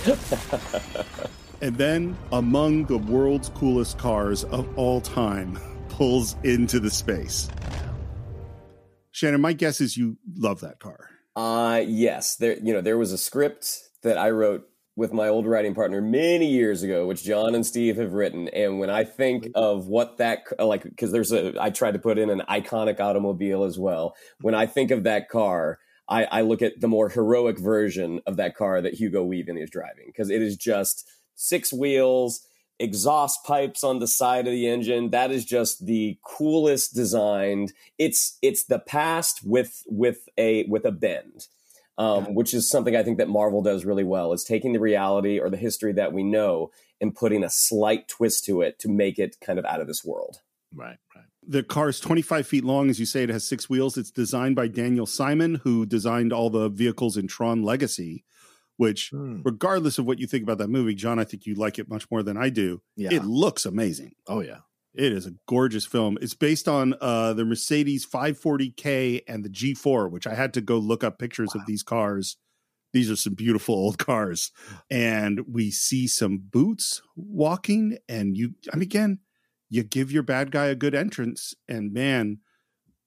And 1.62 1.76
then, 1.76 2.16
among 2.32 2.86
the 2.86 2.98
world's 2.98 3.50
coolest 3.50 3.98
cars 3.98 4.44
of 4.44 4.66
all 4.78 5.00
time, 5.00 5.58
pulls 5.90 6.36
into 6.42 6.80
the 6.80 6.90
space. 6.90 7.50
Shannon, 9.12 9.40
my 9.40 9.52
guess 9.52 9.80
is 9.80 9.96
you 9.96 10.16
love 10.36 10.60
that 10.60 10.78
car. 10.78 11.10
Uh 11.36 11.82
yes, 11.86 12.36
there 12.36 12.58
you 12.58 12.72
know 12.72 12.80
there 12.80 12.98
was 12.98 13.12
a 13.12 13.18
script 13.18 13.78
that 14.02 14.18
I 14.18 14.30
wrote 14.30 14.66
with 14.96 15.12
my 15.12 15.28
old 15.28 15.46
writing 15.46 15.74
partner 15.74 16.00
many 16.00 16.46
years 16.46 16.82
ago, 16.82 17.06
which 17.06 17.22
John 17.22 17.54
and 17.54 17.64
Steve 17.64 17.96
have 17.96 18.12
written. 18.12 18.48
And 18.48 18.80
when 18.80 18.90
I 18.90 19.04
think 19.04 19.48
of 19.54 19.86
what 19.86 20.18
that 20.18 20.44
like, 20.58 20.82
because 20.82 21.12
there's 21.12 21.32
a, 21.32 21.54
I 21.60 21.70
tried 21.70 21.92
to 21.92 21.98
put 21.98 22.18
in 22.18 22.30
an 22.30 22.42
iconic 22.48 23.00
automobile 23.00 23.64
as 23.64 23.78
well. 23.78 24.14
When 24.40 24.54
I 24.54 24.66
think 24.66 24.90
of 24.90 25.04
that 25.04 25.28
car, 25.28 25.78
I, 26.08 26.24
I 26.24 26.40
look 26.42 26.60
at 26.60 26.80
the 26.80 26.88
more 26.88 27.08
heroic 27.08 27.58
version 27.58 28.20
of 28.26 28.36
that 28.36 28.56
car 28.56 28.82
that 28.82 28.94
Hugo 28.94 29.22
Weaving 29.22 29.56
is 29.56 29.70
driving 29.70 30.06
because 30.06 30.28
it 30.28 30.42
is 30.42 30.56
just 30.56 31.08
six 31.40 31.72
wheels, 31.72 32.46
exhaust 32.78 33.44
pipes 33.44 33.84
on 33.84 33.98
the 33.98 34.06
side 34.06 34.46
of 34.46 34.52
the 34.52 34.68
engine. 34.68 35.10
That 35.10 35.30
is 35.30 35.44
just 35.44 35.86
the 35.86 36.18
coolest 36.22 36.94
designed. 36.94 37.72
It's 37.98 38.38
it's 38.42 38.64
the 38.64 38.78
past 38.78 39.40
with 39.44 39.82
with 39.86 40.28
a 40.36 40.64
with 40.64 40.84
a 40.84 40.92
bend 40.92 41.46
um, 42.00 42.34
which 42.34 42.54
is 42.54 42.70
something 42.70 42.96
I 42.96 43.02
think 43.02 43.18
that 43.18 43.28
Marvel 43.28 43.62
does 43.62 43.84
really 43.84 44.04
well, 44.04 44.32
is 44.32 44.42
taking 44.42 44.72
the 44.72 44.80
reality 44.80 45.38
or 45.38 45.50
the 45.50 45.58
history 45.58 45.92
that 45.92 46.14
we 46.14 46.22
know 46.22 46.70
and 46.98 47.14
putting 47.14 47.44
a 47.44 47.50
slight 47.50 48.08
twist 48.08 48.46
to 48.46 48.62
it 48.62 48.78
to 48.78 48.88
make 48.88 49.18
it 49.18 49.36
kind 49.42 49.58
of 49.58 49.66
out 49.66 49.82
of 49.82 49.86
this 49.86 50.02
world. 50.02 50.40
Right, 50.74 50.96
right. 51.14 51.26
The 51.46 51.62
car 51.62 51.90
is 51.90 52.00
25 52.00 52.46
feet 52.46 52.64
long. 52.64 52.88
As 52.88 52.98
you 52.98 53.04
say, 53.04 53.24
it 53.24 53.28
has 53.28 53.46
six 53.46 53.68
wheels. 53.68 53.98
It's 53.98 54.10
designed 54.10 54.56
by 54.56 54.68
Daniel 54.68 55.04
Simon, 55.04 55.56
who 55.56 55.84
designed 55.84 56.32
all 56.32 56.48
the 56.48 56.70
vehicles 56.70 57.18
in 57.18 57.26
Tron 57.26 57.62
Legacy, 57.62 58.24
which, 58.80 59.10
Hmm. 59.10 59.42
regardless 59.44 59.98
of 59.98 60.06
what 60.06 60.18
you 60.18 60.26
think 60.26 60.42
about 60.42 60.56
that 60.56 60.70
movie, 60.70 60.94
John, 60.94 61.18
I 61.18 61.24
think 61.24 61.44
you 61.44 61.54
like 61.54 61.78
it 61.78 61.90
much 61.90 62.10
more 62.10 62.22
than 62.22 62.38
I 62.38 62.48
do. 62.48 62.80
Yeah. 62.96 63.12
It 63.12 63.24
looks 63.24 63.66
amazing. 63.66 64.14
oh 64.26 64.40
yeah. 64.40 64.60
It 64.94 65.12
is 65.12 65.26
a 65.26 65.34
gorgeous 65.46 65.84
film. 65.86 66.16
It's 66.20 66.34
based 66.34 66.66
on 66.66 66.94
uh, 67.00 67.32
the 67.34 67.44
Mercedes 67.44 68.04
540K 68.06 69.22
and 69.28 69.44
the 69.44 69.48
G4, 69.50 70.10
which 70.10 70.26
I 70.26 70.34
had 70.34 70.52
to 70.54 70.60
go 70.60 70.78
look 70.78 71.04
up 71.04 71.18
pictures 71.18 71.54
of 71.54 71.60
these 71.66 71.82
cars. 71.84 72.38
These 72.92 73.08
are 73.10 73.16
some 73.16 73.34
beautiful 73.34 73.74
old 73.74 73.98
cars. 73.98 74.50
And 74.90 75.42
we 75.46 75.70
see 75.70 76.06
some 76.08 76.38
boots 76.38 77.02
walking. 77.14 77.98
And 78.08 78.36
you, 78.36 78.54
I 78.72 78.76
mean, 78.76 78.82
again, 78.82 79.18
you 79.68 79.84
give 79.84 80.10
your 80.10 80.24
bad 80.24 80.50
guy 80.50 80.66
a 80.66 80.74
good 80.74 80.94
entrance. 80.94 81.54
And 81.68 81.92
man, 81.92 82.38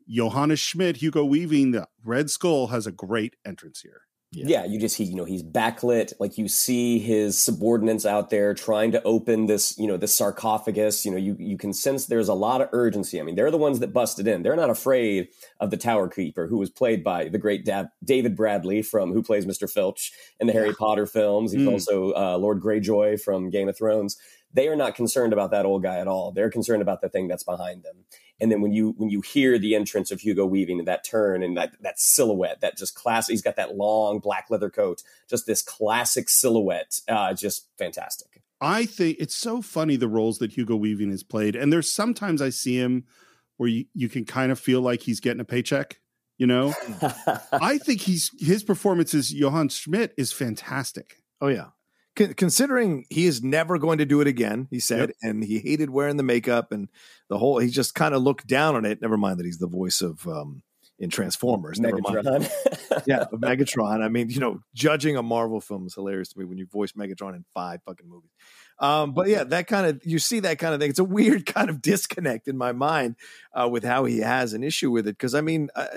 Johannes 0.07 0.59
Schmidt, 0.61 0.97
Hugo 0.97 1.25
Weaving, 1.25 1.71
the 1.71 1.87
Red 2.05 2.29
Skull 2.29 2.67
has 2.67 2.87
a 2.87 2.91
great 2.93 3.35
entrance 3.45 3.81
here. 3.81 4.01
Yeah. 4.33 4.65
you 4.65 4.79
just 4.79 4.97
he 4.97 5.03
you 5.03 5.15
know 5.15 5.25
he's 5.25 5.43
backlit. 5.43 6.13
Like 6.19 6.37
you 6.37 6.47
see 6.47 6.99
his 6.99 7.37
subordinates 7.37 8.05
out 8.05 8.29
there 8.29 8.53
trying 8.53 8.91
to 8.93 9.03
open 9.03 9.45
this 9.45 9.77
you 9.77 9.87
know 9.87 9.97
this 9.97 10.13
sarcophagus. 10.13 11.05
You 11.05 11.11
know 11.11 11.17
you 11.17 11.35
you 11.39 11.57
can 11.57 11.73
sense 11.73 12.07
there's 12.07 12.29
a 12.29 12.33
lot 12.33 12.61
of 12.61 12.69
urgency. 12.73 13.19
I 13.19 13.23
mean 13.23 13.35
they're 13.35 13.51
the 13.51 13.57
ones 13.57 13.79
that 13.79 13.93
busted 13.93 14.27
in. 14.27 14.41
They're 14.43 14.55
not 14.55 14.69
afraid 14.69 15.27
of 15.59 15.69
the 15.71 15.77
tower 15.77 16.07
keeper 16.07 16.47
who 16.47 16.57
was 16.57 16.69
played 16.69 17.03
by 17.03 17.29
the 17.29 17.37
great 17.37 17.65
da- 17.65 17.85
david 18.03 18.35
bradley 18.35 18.81
from 18.81 19.13
who 19.13 19.21
plays 19.23 19.45
mr 19.45 19.69
filch 19.69 20.11
in 20.39 20.47
the 20.47 20.53
harry 20.53 20.73
potter 20.73 21.05
films. 21.05 21.51
He's 21.51 21.61
Mm. 21.67 21.71
also 21.71 22.11
uh, 22.13 22.37
lord 22.37 22.59
greyjoy 22.61 23.21
from 23.21 23.49
game 23.49 23.69
of 23.69 23.77
thrones. 23.77 24.17
They 24.55 24.67
are 24.67 24.75
not 24.75 24.93
concerned 24.95 25.33
about 25.33 25.49
that 25.51 25.65
old 25.65 25.81
guy 25.81 25.97
at 25.97 26.07
all. 26.07 26.31
They're 26.31 26.51
concerned 26.51 26.81
about 26.83 27.01
the 27.01 27.09
thing 27.09 27.27
that's 27.27 27.43
behind 27.43 27.83
them 27.83 28.05
and 28.39 28.51
then 28.51 28.61
when 28.61 28.73
you 28.73 28.93
when 28.97 29.09
you 29.09 29.21
hear 29.21 29.57
the 29.57 29.75
entrance 29.75 30.11
of 30.11 30.21
Hugo 30.21 30.45
Weaving 30.45 30.79
and 30.79 30.87
that 30.87 31.05
turn 31.05 31.43
and 31.43 31.55
that 31.57 31.75
that 31.81 31.99
silhouette, 31.99 32.61
that 32.61 32.77
just 32.77 32.95
classic, 32.95 33.33
he's 33.33 33.41
got 33.41 33.55
that 33.55 33.75
long 33.75 34.19
black 34.19 34.47
leather 34.49 34.69
coat, 34.69 35.03
just 35.29 35.45
this 35.45 35.61
classic 35.61 36.29
silhouette, 36.29 36.99
uh, 37.07 37.33
just 37.33 37.69
fantastic. 37.77 38.41
I 38.59 38.85
think 38.85 39.17
it's 39.19 39.35
so 39.35 39.61
funny 39.61 39.97
the 39.97 40.07
roles 40.07 40.37
that 40.37 40.53
Hugo 40.53 40.77
Weaving 40.77 41.11
has 41.11 41.21
played. 41.21 41.55
And 41.55 41.71
there's 41.71 41.91
sometimes 41.91 42.41
I 42.41 42.49
see 42.49 42.77
him 42.77 43.03
where 43.57 43.69
you, 43.69 43.85
you 43.93 44.07
can 44.07 44.23
kind 44.23 44.53
of 44.53 44.59
feel 44.59 44.81
like 44.81 45.01
he's 45.01 45.19
getting 45.19 45.41
a 45.41 45.45
paycheck, 45.45 45.99
you 46.37 46.47
know? 46.47 46.73
I 47.51 47.77
think 47.77 48.01
he's 48.01 48.31
his 48.39 48.63
performance 48.63 49.13
as 49.13 49.33
Johann 49.33 49.67
Schmidt 49.67 50.13
is 50.17 50.31
fantastic. 50.31 51.21
Oh 51.41 51.47
yeah. 51.49 51.67
Con- 52.15 52.33
considering 52.35 53.05
he 53.09 53.25
is 53.25 53.43
never 53.43 53.77
going 53.77 53.97
to 53.97 54.05
do 54.05 54.21
it 54.21 54.27
again, 54.27 54.67
he 54.69 54.79
said, 54.79 55.09
Yep. 55.09 55.15
and 55.23 55.43
he 55.43 55.59
hated 55.59 55.89
wearing 55.89 56.17
the 56.17 56.23
makeup 56.23 56.71
and 56.71 56.89
the 57.29 57.37
whole. 57.37 57.57
He 57.59 57.69
just 57.69 57.95
kind 57.95 58.13
of 58.13 58.21
looked 58.21 58.47
down 58.47 58.75
on 58.75 58.85
it. 58.85 59.01
Never 59.01 59.17
mind 59.17 59.39
that 59.39 59.45
he's 59.45 59.57
the 59.57 59.67
voice 59.67 60.01
of 60.01 60.27
um, 60.27 60.61
in 60.99 61.09
Transformers. 61.09 61.79
Never 61.79 61.99
mind. 61.99 62.49
Yeah, 63.07 63.25
Megatron. 63.33 64.01
I 64.03 64.07
mean, 64.07 64.29
you 64.29 64.39
know, 64.39 64.61
judging 64.75 65.17
a 65.17 65.23
Marvel 65.23 65.59
film 65.59 65.87
is 65.87 65.95
hilarious 65.95 66.29
to 66.29 66.39
me 66.39 66.45
when 66.45 66.57
you 66.59 66.67
voice 66.67 66.91
Megatron 66.93 67.35
in 67.35 67.43
five 67.53 67.81
fucking 67.83 68.07
movies. 68.07 68.29
Um, 68.79 69.13
but 69.13 69.27
yeah, 69.27 69.43
that 69.45 69.67
kind 69.67 69.87
of 69.87 70.05
you 70.05 70.19
see 70.19 70.39
that 70.41 70.59
kind 70.59 70.73
of 70.73 70.79
thing. 70.79 70.91
It's 70.91 70.99
a 70.99 71.03
weird 71.03 71.45
kind 71.47 71.69
of 71.69 71.81
disconnect 71.81 72.47
in 72.47 72.55
my 72.55 72.71
mind 72.71 73.15
uh, 73.53 73.67
with 73.67 73.83
how 73.83 74.05
he 74.05 74.19
has 74.19 74.53
an 74.53 74.63
issue 74.63 74.91
with 74.91 75.07
it. 75.07 75.17
Because 75.17 75.33
I 75.35 75.41
mean, 75.41 75.69
I, 75.75 75.87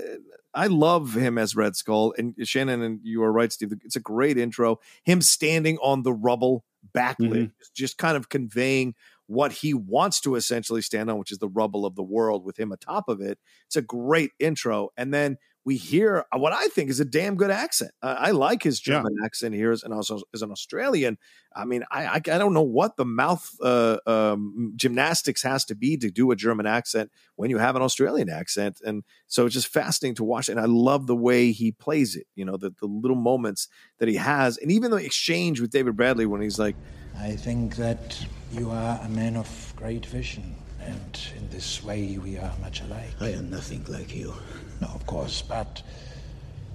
I 0.57 0.69
love 0.69 1.15
him 1.15 1.37
as 1.37 1.55
Red 1.55 1.77
Skull, 1.77 2.15
and 2.17 2.35
Shannon, 2.43 2.81
and 2.81 3.01
you 3.03 3.23
are 3.23 3.31
right, 3.31 3.53
Steve. 3.53 3.73
It's 3.85 3.95
a 3.95 4.01
great 4.01 4.39
intro. 4.39 4.81
Him 5.05 5.21
standing 5.21 5.77
on 5.83 6.03
the 6.03 6.15
rubble, 6.15 6.65
backlit, 6.95 7.19
mm-hmm. 7.19 7.45
just 7.75 7.99
kind 7.99 8.17
of 8.17 8.31
conveying 8.31 8.95
what 9.27 9.53
he 9.53 9.75
wants 9.75 10.21
to 10.23 10.35
essentially 10.35 10.81
stand 10.81 11.11
on, 11.11 11.19
which 11.19 11.31
is 11.31 11.39
the 11.39 11.49
rubble 11.49 11.85
of 11.85 11.95
the 11.95 12.03
world, 12.03 12.45
with 12.45 12.59
him 12.59 12.73
atop 12.73 13.09
of 13.09 13.21
it. 13.21 13.39
It's 13.67 13.77
a 13.77 13.83
great 13.83 14.31
intro, 14.39 14.89
and 14.97 15.13
then 15.13 15.37
we 15.67 15.77
hear 15.77 16.25
what 16.33 16.53
I 16.53 16.69
think 16.69 16.91
is 16.91 17.01
a 17.01 17.05
damn 17.05 17.35
good 17.35 17.51
accent. 17.51 17.91
I, 18.01 18.13
I 18.13 18.31
like 18.31 18.63
his 18.63 18.81
Yeah. 18.87 18.95
German 18.95 19.17
accent 19.25 19.53
here, 19.55 19.73
as- 19.73 19.83
and 19.83 19.93
also 19.93 20.23
as 20.33 20.41
an 20.43 20.51
Australian. 20.53 21.19
I 21.55 21.65
mean, 21.65 21.83
I 21.91 22.07
I, 22.07 22.15
I 22.15 22.39
don't 22.39 22.55
know 22.55 22.63
what 22.63 22.97
the 22.97 23.05
mouth 23.05 23.45
uh, 23.61 23.99
um, 24.07 24.73
gymnastics 24.77 25.43
has 25.43 25.65
to 25.67 25.75
be 25.75 25.97
to 25.99 26.09
do 26.11 26.31
a 26.31 26.37
German 26.37 26.67
accent 26.67 27.11
when 27.35 27.51
you 27.51 27.59
have 27.59 27.75
an 27.77 27.83
Australian 27.83 28.31
accent, 28.31 28.81
and 28.87 29.03
so 29.27 29.45
it's 29.45 29.55
just 29.55 29.67
fascinating 29.69 30.15
to 30.17 30.25
watch. 30.25 30.49
And 30.49 30.61
I 30.61 30.67
love 30.67 31.07
the 31.09 31.17
way 31.17 31.51
he 31.53 31.73
plays 31.73 32.15
it. 32.15 32.27
You 32.37 32.45
know, 32.45 32.57
the 32.57 32.71
the 32.81 32.87
little 32.87 33.17
moments 33.33 33.69
that 33.99 34.09
he 34.09 34.15
has, 34.17 34.57
and 34.59 34.71
even 34.71 34.91
the 34.93 35.05
exchange 35.05 35.61
with 35.61 35.71
David 35.73 35.97
Bradley 35.97 36.27
when 36.27 36.41
he's 36.43 36.59
like, 36.61 36.77
I 37.19 37.35
think 37.37 37.75
that 37.77 38.25
you 38.53 38.71
are 38.71 39.01
a 39.03 39.09
man 39.09 39.37
of 39.37 39.49
great 39.77 40.07
vision, 40.07 40.55
and 40.81 41.19
in 41.37 41.49
this 41.51 41.83
way 41.83 42.19
we 42.23 42.39
are 42.39 42.53
much 42.61 42.83
alike. 42.83 43.15
I 43.21 43.31
am 43.31 43.51
nothing 43.51 43.85
like 43.89 44.15
you. 44.15 44.33
No, 44.81 44.89
of 44.89 45.07
course, 45.07 45.43
but 45.43 45.83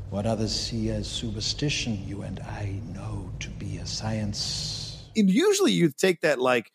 what 0.09 0.25
others 0.25 0.53
see 0.53 0.89
as 0.89 1.07
superstition, 1.07 2.01
you 2.07 2.21
and 2.23 2.39
I 2.39 2.79
know 2.93 3.31
to 3.39 3.49
be 3.49 3.77
a 3.77 3.85
science. 3.85 5.05
and 5.15 5.29
usually 5.29 5.71
you 5.71 5.89
take 5.91 6.21
that 6.21 6.39
like 6.39 6.71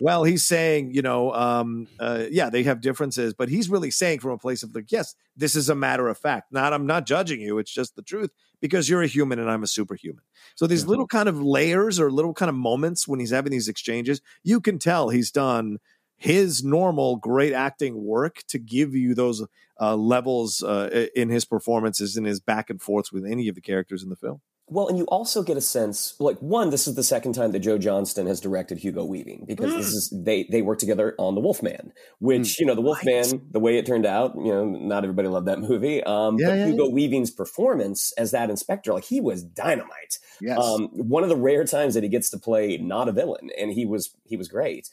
well 0.00 0.22
he's 0.24 0.44
saying 0.44 0.92
you 0.92 1.02
know 1.02 1.32
um 1.32 1.88
uh, 1.98 2.24
yeah 2.30 2.50
they 2.50 2.62
have 2.62 2.80
differences 2.80 3.32
but 3.34 3.48
he's 3.48 3.68
really 3.70 3.90
saying 3.90 4.20
from 4.20 4.30
a 4.32 4.38
place 4.38 4.62
of 4.62 4.74
like 4.74 4.92
yes 4.92 5.14
this 5.36 5.56
is 5.56 5.68
a 5.68 5.74
matter 5.74 6.06
of 6.08 6.18
fact. 6.18 6.52
Not 6.52 6.72
i'm 6.72 6.86
not 6.86 7.06
judging 7.06 7.40
you 7.40 7.58
it's 7.58 7.72
just 7.72 7.96
the 7.96 8.02
truth 8.02 8.30
because 8.60 8.88
you're 8.88 9.02
a 9.02 9.06
human 9.06 9.38
and 9.38 9.50
i'm 9.50 9.62
a 9.62 9.66
superhuman. 9.66 10.22
So 10.54 10.66
these 10.66 10.86
little 10.86 11.06
kind 11.06 11.28
of 11.28 11.40
layers 11.42 11.98
or 11.98 12.10
little 12.10 12.34
kind 12.34 12.48
of 12.50 12.54
moments 12.56 13.08
when 13.08 13.20
he's 13.20 13.30
having 13.30 13.52
these 13.52 13.68
exchanges 13.68 14.20
you 14.44 14.60
can 14.60 14.78
tell 14.78 15.08
he's 15.08 15.30
done 15.30 15.78
his 16.18 16.62
normal 16.64 17.16
great 17.16 17.52
acting 17.52 18.04
work 18.04 18.42
to 18.48 18.58
give 18.58 18.94
you 18.94 19.14
those 19.14 19.46
uh, 19.80 19.96
levels 19.96 20.62
uh, 20.62 21.06
in 21.14 21.30
his 21.30 21.44
performances 21.44 22.16
and 22.16 22.26
his 22.26 22.40
back 22.40 22.68
and 22.68 22.82
forths 22.82 23.12
with 23.12 23.24
any 23.24 23.48
of 23.48 23.54
the 23.54 23.60
characters 23.60 24.02
in 24.02 24.10
the 24.10 24.16
film 24.16 24.40
Well, 24.66 24.88
and 24.88 24.98
you 24.98 25.04
also 25.04 25.42
get 25.44 25.56
a 25.56 25.60
sense, 25.60 26.14
like 26.18 26.36
one, 26.40 26.70
this 26.70 26.88
is 26.88 26.96
the 26.96 27.04
second 27.04 27.34
time 27.34 27.52
that 27.52 27.60
Joe 27.60 27.78
Johnston 27.78 28.26
has 28.26 28.40
directed 28.40 28.78
Hugo 28.78 29.04
Weaving 29.04 29.44
because 29.46 29.72
this 29.72 29.86
is 29.94 30.12
they 30.12 30.46
they 30.50 30.60
work 30.60 30.78
together 30.78 31.14
on 31.16 31.36
The 31.36 31.40
Wolfman, 31.40 31.92
which 32.18 32.58
you 32.58 32.66
know 32.66 32.74
the 32.74 32.82
Wolfman, 32.82 33.48
the 33.50 33.60
way 33.60 33.78
it 33.78 33.86
turned 33.86 34.04
out, 34.04 34.34
you 34.36 34.52
know, 34.52 34.64
not 34.64 35.04
everybody 35.04 35.28
loved 35.28 35.46
that 35.46 35.60
movie. 35.60 36.02
Um, 36.02 36.36
Yeah, 36.38 36.48
but 36.48 36.58
yeah, 36.58 36.66
Hugo 36.66 36.90
Weaving's 36.90 37.30
performance 37.30 38.12
as 38.18 38.32
that 38.32 38.50
inspector, 38.50 38.92
like 38.92 39.04
he 39.04 39.20
was 39.20 39.44
dynamite. 39.44 40.18
Yes. 40.40 40.58
Um, 40.58 40.88
one 40.92 41.22
of 41.22 41.28
the 41.28 41.36
rare 41.36 41.64
times 41.64 41.94
that 41.94 42.02
he 42.02 42.08
gets 42.08 42.28
to 42.30 42.38
play 42.38 42.76
not 42.76 43.08
a 43.08 43.12
villain, 43.12 43.50
and 43.56 43.72
he 43.72 43.86
was 43.86 44.10
he 44.24 44.36
was 44.36 44.48
great. 44.48 44.90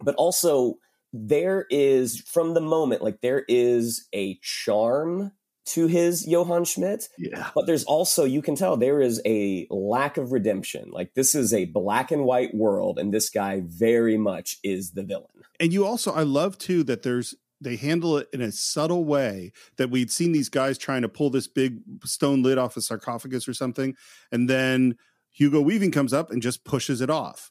But 0.00 0.14
also 0.16 0.78
there 1.12 1.66
is 1.70 2.20
from 2.20 2.54
the 2.54 2.60
moment 2.60 3.02
like 3.02 3.20
there 3.20 3.44
is 3.48 4.06
a 4.12 4.38
charm 4.42 5.32
to 5.66 5.88
his 5.88 6.26
Johann 6.26 6.64
Schmidt. 6.64 7.08
Yeah. 7.18 7.50
But 7.54 7.66
there's 7.66 7.84
also, 7.84 8.24
you 8.24 8.40
can 8.40 8.54
tell 8.54 8.76
there 8.76 9.00
is 9.00 9.20
a 9.26 9.66
lack 9.68 10.16
of 10.16 10.32
redemption. 10.32 10.90
Like 10.90 11.14
this 11.14 11.34
is 11.34 11.52
a 11.52 11.66
black 11.66 12.10
and 12.10 12.24
white 12.24 12.54
world, 12.54 12.98
and 12.98 13.12
this 13.12 13.30
guy 13.30 13.62
very 13.64 14.16
much 14.16 14.58
is 14.62 14.92
the 14.92 15.02
villain. 15.02 15.26
And 15.58 15.72
you 15.72 15.84
also, 15.84 16.12
I 16.12 16.22
love 16.22 16.56
too 16.58 16.84
that 16.84 17.02
there's 17.02 17.34
they 17.60 17.76
handle 17.76 18.18
it 18.18 18.28
in 18.34 18.42
a 18.42 18.52
subtle 18.52 19.06
way 19.06 19.50
that 19.78 19.90
we'd 19.90 20.10
seen 20.10 20.32
these 20.32 20.50
guys 20.50 20.76
trying 20.76 21.00
to 21.02 21.08
pull 21.08 21.30
this 21.30 21.48
big 21.48 21.78
stone 22.04 22.42
lid 22.42 22.58
off 22.58 22.76
a 22.76 22.82
sarcophagus 22.82 23.48
or 23.48 23.54
something, 23.54 23.96
and 24.30 24.48
then 24.48 24.96
Hugo 25.32 25.60
Weaving 25.60 25.90
comes 25.90 26.12
up 26.12 26.30
and 26.30 26.42
just 26.42 26.64
pushes 26.64 27.00
it 27.00 27.10
off. 27.10 27.50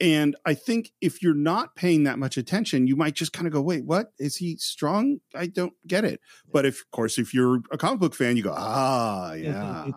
And 0.00 0.36
I 0.44 0.54
think 0.54 0.92
if 1.00 1.22
you're 1.22 1.34
not 1.34 1.76
paying 1.76 2.04
that 2.04 2.18
much 2.18 2.36
attention, 2.36 2.86
you 2.86 2.96
might 2.96 3.14
just 3.14 3.32
kind 3.32 3.46
of 3.46 3.52
go, 3.52 3.60
wait, 3.60 3.84
what? 3.84 4.12
Is 4.18 4.36
he 4.36 4.56
strong? 4.56 5.20
I 5.34 5.46
don't 5.46 5.74
get 5.86 6.04
it. 6.04 6.20
But 6.52 6.66
if, 6.66 6.80
of 6.80 6.90
course, 6.90 7.18
if 7.18 7.32
you're 7.32 7.60
a 7.70 7.78
comic 7.78 8.00
book 8.00 8.14
fan, 8.14 8.36
you 8.36 8.42
go, 8.42 8.54
ah, 8.56 9.32
yeah. 9.34 9.90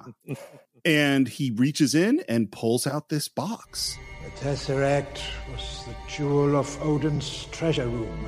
and 0.85 1.27
he 1.27 1.51
reaches 1.51 1.95
in 1.95 2.23
and 2.27 2.51
pulls 2.51 2.85
out 2.85 3.09
this 3.09 3.27
box. 3.27 3.97
The 4.23 4.31
Tesseract 4.31 5.21
was 5.51 5.85
the 5.85 5.95
jewel 6.07 6.55
of 6.55 6.81
Odin's 6.81 7.45
treasure 7.45 7.87
room. 7.87 8.27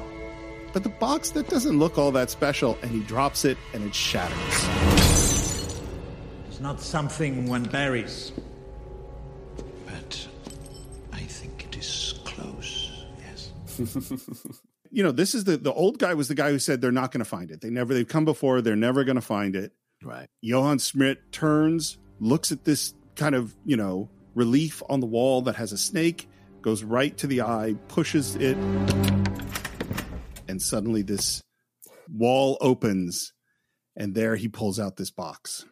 But 0.72 0.84
the 0.84 0.90
box 0.90 1.32
that 1.32 1.50
doesn't 1.50 1.80
look 1.80 1.98
all 1.98 2.12
that 2.12 2.30
special, 2.30 2.78
and 2.82 2.92
he 2.92 3.02
drops 3.02 3.44
it 3.44 3.58
and 3.74 3.84
it 3.84 3.96
shatters. 3.96 5.70
It's 6.48 6.60
not 6.60 6.80
something 6.80 7.48
one 7.48 7.64
buries. 7.64 8.32
you 14.92 15.04
know, 15.04 15.12
this 15.12 15.36
is 15.36 15.44
the 15.44 15.58
the 15.58 15.74
old 15.74 16.00
guy 16.00 16.14
was 16.14 16.28
the 16.28 16.36
guy 16.36 16.52
who 16.52 16.60
said 16.60 16.82
they're 16.82 16.92
not 16.92 17.12
going 17.12 17.20
to 17.20 17.30
find 17.30 17.52
it. 17.52 17.62
They 17.62 17.70
never 17.70 17.94
they've 17.94 18.08
come 18.08 18.26
before, 18.26 18.62
they're 18.62 18.76
never 18.76 19.04
going 19.04 19.16
to 19.16 19.22
find 19.22 19.56
it. 19.56 19.74
Right. 20.04 20.28
Johann 20.42 20.80
Schmidt 20.80 21.32
turns, 21.32 21.98
looks 22.20 22.52
at 22.52 22.64
this 22.64 22.94
kind 23.16 23.36
of, 23.36 23.56
you 23.66 23.76
know, 23.76 24.10
relief 24.34 24.82
on 24.90 25.00
the 25.00 25.06
wall 25.06 25.42
that 25.44 25.56
has 25.56 25.72
a 25.72 25.78
snake, 25.78 26.30
goes 26.62 26.84
right 26.84 27.18
to 27.18 27.28
the 27.28 27.42
eye, 27.42 27.76
pushes 27.90 28.36
it, 28.36 28.58
and 30.48 30.62
suddenly 30.62 31.02
this 31.02 31.42
wall 32.12 32.58
opens, 32.62 33.34
and 33.96 34.16
there 34.16 34.36
he 34.36 34.48
pulls 34.48 34.80
out 34.80 34.96
this 34.96 35.12
box. 35.12 35.66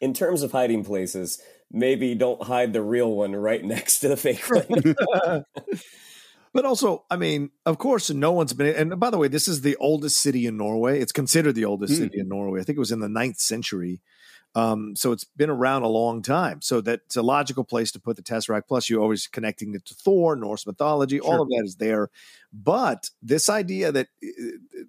In 0.00 0.14
terms 0.14 0.42
of 0.42 0.52
hiding 0.52 0.84
places, 0.84 1.40
maybe 1.70 2.14
don't 2.14 2.42
hide 2.42 2.72
the 2.72 2.82
real 2.82 3.14
one 3.14 3.36
right 3.36 3.64
next 3.64 4.00
to 4.00 4.08
the 4.08 4.16
fake 4.16 4.44
one. 4.48 5.44
But 6.54 6.64
also, 6.64 7.04
I 7.10 7.16
mean, 7.16 7.50
of 7.66 7.78
course, 7.78 8.08
no 8.10 8.32
one's 8.32 8.52
been. 8.54 8.74
And 8.74 8.98
by 9.00 9.10
the 9.10 9.18
way, 9.18 9.28
this 9.28 9.48
is 9.48 9.60
the 9.60 9.76
oldest 9.76 10.18
city 10.18 10.46
in 10.46 10.56
Norway. 10.56 11.00
It's 11.00 11.12
considered 11.12 11.56
the 11.56 11.64
oldest 11.66 11.94
Hmm. 11.94 12.04
city 12.04 12.20
in 12.20 12.28
Norway. 12.28 12.60
I 12.60 12.62
think 12.64 12.76
it 12.76 12.80
was 12.80 12.92
in 12.92 13.00
the 13.00 13.08
ninth 13.08 13.38
century. 13.40 14.00
Um, 14.56 14.94
so 14.94 15.10
it's 15.10 15.24
been 15.24 15.50
around 15.50 15.82
a 15.82 15.88
long 15.88 16.22
time. 16.22 16.62
So 16.62 16.80
that's 16.80 17.16
a 17.16 17.22
logical 17.22 17.64
place 17.64 17.90
to 17.90 18.00
put 18.00 18.14
the 18.14 18.22
Tesseract. 18.22 18.68
Plus, 18.68 18.88
you're 18.88 19.02
always 19.02 19.26
connecting 19.26 19.74
it 19.74 19.84
to 19.86 19.94
Thor, 19.94 20.36
Norse 20.36 20.64
mythology. 20.64 21.18
All 21.18 21.42
of 21.42 21.48
that 21.48 21.62
is 21.64 21.74
there. 21.74 22.08
But 22.52 23.10
this 23.20 23.48
idea 23.48 23.90
that 23.90 24.06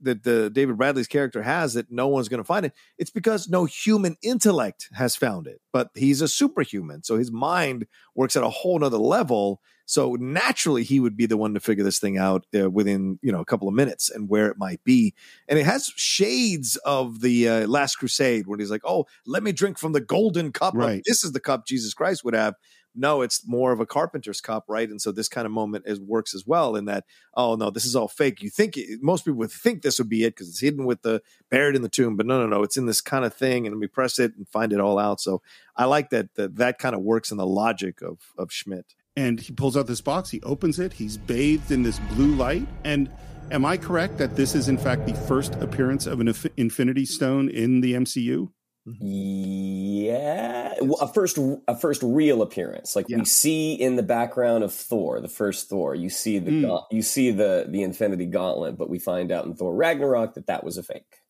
that 0.03 0.21
the 0.21 0.51
David 0.51 0.77
Bradley's 0.77 1.07
character 1.07 1.41
has 1.41 1.73
that 1.73 1.89
no 1.89 2.07
one's 2.07 2.29
going 2.29 2.37
to 2.37 2.43
find 2.43 2.67
it, 2.67 2.73
it's 2.99 3.09
because 3.09 3.49
no 3.49 3.65
human 3.65 4.17
intellect 4.21 4.87
has 4.93 5.15
found 5.15 5.47
it. 5.47 5.61
But 5.73 5.89
he's 5.95 6.21
a 6.21 6.27
superhuman, 6.27 7.01
so 7.01 7.17
his 7.17 7.31
mind 7.31 7.87
works 8.13 8.35
at 8.35 8.43
a 8.43 8.49
whole 8.49 8.77
nother 8.77 8.99
level. 8.99 9.61
So 9.85 10.15
naturally, 10.19 10.83
he 10.83 10.99
would 10.99 11.15
be 11.15 11.27
the 11.27 11.37
one 11.37 11.53
to 11.53 11.59
figure 11.59 11.83
this 11.83 11.99
thing 11.99 12.17
out 12.17 12.45
uh, 12.59 12.69
within 12.69 13.19
you 13.21 13.31
know 13.31 13.41
a 13.41 13.45
couple 13.45 13.67
of 13.67 13.73
minutes 13.73 14.09
and 14.09 14.29
where 14.29 14.47
it 14.47 14.57
might 14.57 14.83
be. 14.83 15.13
And 15.47 15.59
it 15.59 15.65
has 15.65 15.91
shades 15.95 16.75
of 16.77 17.21
the 17.21 17.47
uh, 17.47 17.67
Last 17.67 17.97
Crusade, 17.97 18.47
when 18.47 18.59
he's 18.59 18.71
like, 18.71 18.81
"Oh, 18.83 19.05
let 19.25 19.43
me 19.43 19.51
drink 19.51 19.77
from 19.77 19.93
the 19.93 20.01
golden 20.01 20.51
cup. 20.51 20.73
Right. 20.73 21.03
this 21.05 21.23
is 21.23 21.31
the 21.31 21.39
cup 21.39 21.65
Jesus 21.65 21.93
Christ 21.93 22.23
would 22.23 22.33
have." 22.33 22.55
No, 22.97 23.21
it's 23.21 23.45
more 23.45 23.73
of 23.73 23.81
a 23.81 23.85
carpenter's 23.85 24.39
cup, 24.39 24.63
right? 24.69 24.89
And 24.89 25.01
so 25.01 25.11
this 25.11 25.27
kind 25.27 25.45
of 25.45 25.51
moment 25.51 25.83
is 25.85 25.99
works 25.99 26.33
as 26.33 26.47
well 26.47 26.77
in 26.77 26.85
that. 26.85 27.03
Oh 27.35 27.55
no, 27.55 27.69
this 27.69 27.85
is 27.85 27.95
all 27.95 28.07
fake. 28.07 28.41
You 28.41 28.49
think 28.49 28.77
it, 28.77 29.03
most 29.03 29.25
people 29.25 29.39
would 29.39 29.51
think 29.51 29.81
this 29.81 29.99
would 29.99 30.07
be 30.07 30.23
it 30.23 30.29
because 30.31 30.47
it's 30.47 30.61
hidden 30.61 30.85
with 30.85 31.01
the 31.01 31.21
buried 31.51 31.75
in 31.75 31.81
the 31.81 31.89
tomb, 31.89 32.15
but 32.15 32.25
no, 32.25 32.39
no, 32.39 32.47
no, 32.47 32.63
it's 32.63 32.77
in 32.77 32.85
this 32.85 33.01
kind 33.01 33.25
of 33.25 33.33
thing, 33.33 33.67
and 33.67 33.79
we 33.79 33.87
press 33.87 34.17
it 34.17 34.33
and 34.37 34.47
find 34.47 34.71
it 34.71 34.79
all 34.79 34.97
out. 34.97 35.19
So 35.19 35.41
I 35.75 35.85
like 35.85 36.09
that 36.11 36.35
that 36.35 36.55
that 36.55 36.79
kind 36.79 36.95
of 36.95 37.01
works 37.01 37.31
in 37.31 37.37
the 37.37 37.45
logic 37.45 38.01
of 38.01 38.19
of 38.37 38.51
Schmidt. 38.51 38.95
And 39.17 39.39
he 39.39 39.53
pulls 39.53 39.77
out 39.77 39.87
this 39.87 40.01
box, 40.01 40.29
he 40.29 40.41
opens 40.41 40.77
it, 40.79 40.91
he's 40.93 41.15
bathed 41.17 41.71
in 41.71 41.83
this 41.83 41.99
blue 42.13 42.35
light. 42.35 42.67
And 42.83 43.09
am 43.51 43.65
I 43.65 43.77
correct 43.77 44.17
that 44.17 44.35
this 44.35 44.53
is, 44.55 44.67
in 44.67 44.77
fact, 44.77 45.05
the 45.05 45.13
first 45.13 45.55
appearance 45.55 46.05
of 46.05 46.19
an 46.19 46.27
Inf- 46.27 46.47
Infinity 46.57 47.05
Stone 47.05 47.49
in 47.49 47.79
the 47.81 47.93
MCU? 47.93 48.49
yeah, 48.87 50.73
well, 50.81 50.97
a 51.01 51.07
first 51.07 51.37
a 51.67 51.75
first 51.75 52.03
real 52.03 52.41
appearance. 52.41 52.95
Like 52.95 53.07
Yeah. 53.09 53.17
we 53.17 53.25
see 53.25 53.73
in 53.73 53.95
the 53.95 54.03
background 54.03 54.63
of 54.63 54.71
Thor, 54.73 55.19
the 55.21 55.27
first 55.27 55.69
Thor. 55.69 55.95
You 55.95 56.09
see 56.09 56.37
the 56.39 56.51
Mm. 56.51 56.83
you 56.91 57.01
see 57.01 57.31
the 57.31 57.65
the 57.69 57.81
Infinity 57.83 58.25
Gauntlet, 58.27 58.77
but 58.77 58.89
we 58.89 58.99
find 58.99 59.31
out 59.31 59.45
in 59.45 59.55
Thor 59.55 59.73
Ragnarok 59.75 60.35
that 60.35 60.47
that 60.47 60.63
was 60.63 60.77
a 60.77 60.83
fake. 60.83 61.21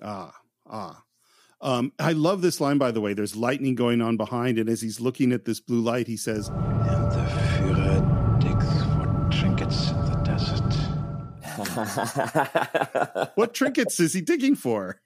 Ah, 0.00 0.32
ah. 0.66 1.02
Um, 1.62 1.92
I 1.98 2.12
love 2.12 2.42
this 2.42 2.60
line, 2.60 2.76
by 2.78 2.90
the 2.90 3.00
way. 3.00 3.14
There's 3.14 3.36
lightning 3.36 3.76
going 3.76 4.02
on 4.02 4.16
behind, 4.16 4.58
and 4.58 4.68
as 4.68 4.80
he's 4.82 5.00
looking 5.00 5.32
at 5.32 5.44
this 5.44 5.60
blue 5.60 5.80
light, 5.80 6.08
he 6.08 6.16
says, 6.16 6.48
And 6.48 7.12
the 7.12 7.24
Führer 7.56 8.40
digs 8.40 8.66
for 8.82 9.28
trinkets 9.30 9.90
in 9.90 10.00
the 10.04 10.16
desert. 10.24 10.62
What 13.36 13.54
trinkets 13.54 14.00
is 14.00 14.12
he 14.12 14.20
digging 14.22 14.56
for? 14.56 15.00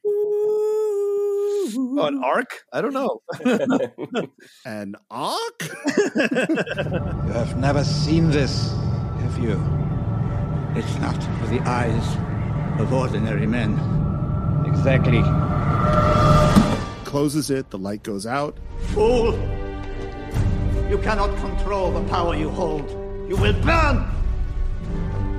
Oh, 1.78 2.06
an 2.06 2.22
ark? 2.22 2.62
I 2.72 2.80
don't 2.80 2.94
know. 2.94 3.20
An 4.64 4.94
ark? 5.10 5.68
You 6.14 7.32
have 7.32 7.56
never 7.58 7.84
seen 7.84 8.30
this, 8.30 8.70
have 9.20 9.38
you? 9.38 9.60
It's 10.76 10.96
not 11.00 11.20
for 11.40 11.46
the 11.48 11.60
eyes 11.66 12.16
of 12.80 12.92
ordinary 12.92 13.46
men. 13.46 13.72
Exactly. 14.66 15.22
Closes 17.16 17.48
it, 17.48 17.70
the 17.70 17.78
light 17.78 18.02
goes 18.02 18.26
out. 18.26 18.58
Fool! 18.88 19.32
You 20.90 20.98
cannot 21.02 21.34
control 21.38 21.90
the 21.90 22.06
power 22.10 22.36
you 22.36 22.50
hold. 22.50 22.90
You 23.26 23.36
will 23.36 23.54
burn! 23.62 24.04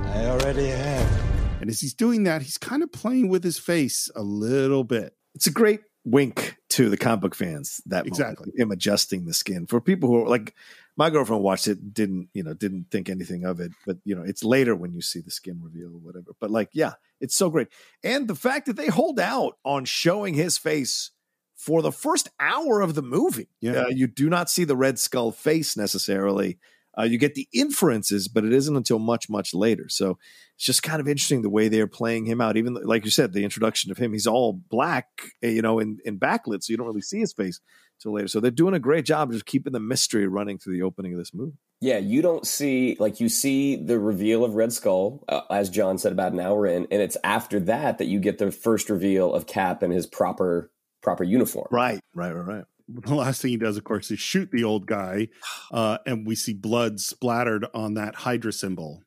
I 0.07 0.25
already 0.25 0.69
have. 0.69 1.21
And 1.61 1.69
as 1.69 1.79
he's 1.79 1.93
doing 1.93 2.23
that, 2.23 2.41
he's 2.41 2.57
kind 2.57 2.81
of 2.81 2.91
playing 2.91 3.29
with 3.29 3.43
his 3.43 3.59
face 3.59 4.09
a 4.15 4.23
little 4.23 4.83
bit. 4.83 5.15
it's 5.35 5.45
a 5.45 5.51
great 5.51 5.81
wink 6.03 6.57
to 6.69 6.89
the 6.89 6.97
comic 6.97 7.21
book 7.21 7.35
fans 7.35 7.79
that 7.85 8.05
moment, 8.05 8.07
Exactly. 8.07 8.51
him 8.57 8.71
adjusting 8.71 9.25
the 9.25 9.33
skin 9.35 9.67
for 9.67 9.79
people 9.79 10.09
who 10.09 10.23
are 10.23 10.27
like 10.27 10.55
my 10.95 11.11
girlfriend 11.11 11.43
watched 11.43 11.67
it 11.67 11.93
didn't 11.93 12.29
you 12.33 12.41
know 12.41 12.55
didn't 12.55 12.87
think 12.89 13.07
anything 13.07 13.43
of 13.45 13.59
it 13.59 13.71
but 13.85 13.97
you 14.05 14.15
know 14.15 14.23
it's 14.23 14.43
later 14.43 14.73
when 14.73 14.93
you 14.93 15.01
see 15.01 15.19
the 15.19 15.29
skin 15.29 15.59
reveal 15.61 15.89
or 15.89 15.99
whatever 15.99 16.31
but 16.39 16.49
like 16.49 16.69
yeah 16.71 16.93
it's 17.19 17.35
so 17.35 17.49
great 17.49 17.67
and 18.03 18.27
the 18.29 18.35
fact 18.35 18.65
that 18.67 18.77
they 18.77 18.87
hold 18.87 19.19
out 19.19 19.57
on 19.65 19.83
showing 19.83 20.33
his 20.33 20.57
face 20.57 21.11
for 21.57 21.81
the 21.81 21.91
first 21.91 22.29
hour 22.39 22.79
of 22.81 22.95
the 22.95 23.01
movie 23.01 23.49
Yeah. 23.59 23.83
uh, 23.83 23.87
you 23.89 24.07
do 24.07 24.29
not 24.29 24.49
see 24.49 24.63
the 24.63 24.75
red 24.77 24.97
skull 24.99 25.31
face 25.31 25.75
necessarily 25.75 26.57
uh, 26.97 27.03
you 27.03 27.17
get 27.17 27.35
the 27.35 27.47
inferences 27.53 28.27
but 28.27 28.45
it 28.45 28.53
isn't 28.53 28.75
until 28.77 28.99
much 28.99 29.29
much 29.29 29.53
later 29.53 29.89
so 29.89 30.17
it's 30.55 30.65
just 30.65 30.81
kind 30.81 30.99
of 30.99 31.07
interesting 31.07 31.43
the 31.43 31.49
way 31.51 31.67
they're 31.67 31.85
playing 31.85 32.25
him 32.25 32.41
out. 32.41 32.57
Even 32.57 32.73
like 32.73 33.05
you 33.05 33.11
said, 33.11 33.31
the 33.31 33.43
introduction 33.43 33.91
of 33.91 33.99
him, 33.99 34.11
he's 34.11 34.25
all 34.25 34.53
black, 34.53 35.05
eh, 35.43 35.49
you 35.49 35.61
know, 35.61 35.77
in, 35.77 35.99
in 36.03 36.17
backlit, 36.17 36.63
so 36.63 36.71
you 36.73 36.77
don't 36.77 36.87
really 36.87 36.99
see 36.99 37.19
his 37.19 37.31
face 37.31 37.59
till 38.01 38.13
later. 38.13 38.27
So 38.27 38.39
they're 38.39 38.49
doing 38.49 38.73
a 38.73 38.79
great 38.79 39.05
job 39.05 39.29
of 39.29 39.33
just 39.33 39.45
keeping 39.45 39.71
the 39.73 39.79
mystery 39.79 40.25
running 40.25 40.57
through 40.57 40.73
the 40.73 40.81
opening 40.81 41.13
of 41.13 41.19
this 41.19 41.31
movie. 41.31 41.53
Yeah, 41.79 41.99
you 41.99 42.23
don't 42.23 42.47
see 42.47 42.97
like 42.99 43.19
you 43.19 43.29
see 43.29 43.75
the 43.75 43.99
reveal 43.99 44.43
of 44.43 44.55
Red 44.55 44.73
Skull, 44.73 45.23
uh, 45.29 45.41
as 45.51 45.69
John 45.69 45.99
said 45.99 46.11
about 46.11 46.33
an 46.33 46.39
hour 46.39 46.65
in, 46.65 46.87
and 46.89 47.03
it's 47.03 47.17
after 47.23 47.59
that 47.59 47.99
that 47.99 48.07
you 48.07 48.19
get 48.19 48.39
the 48.39 48.49
first 48.51 48.89
reveal 48.89 49.31
of 49.35 49.45
Cap 49.45 49.83
and 49.83 49.93
his 49.93 50.07
proper 50.07 50.71
proper 51.01 51.23
uniform. 51.23 51.67
Right, 51.71 51.99
right, 52.13 52.31
right, 52.33 52.47
right. 52.47 52.63
The 52.89 53.15
last 53.15 53.41
thing 53.41 53.51
he 53.51 53.57
does, 53.57 53.75
of 53.75 53.83
course, 53.83 54.11
is 54.11 54.19
shoot 54.19 54.49
the 54.49 54.63
old 54.63 54.85
guy, 54.85 55.27
uh, 55.71 55.97
and 56.05 56.25
we 56.25 56.35
see 56.35 56.53
blood 56.53 57.01
splattered 57.01 57.65
on 57.73 57.95
that 57.95 58.15
Hydra 58.15 58.53
symbol. 58.53 59.03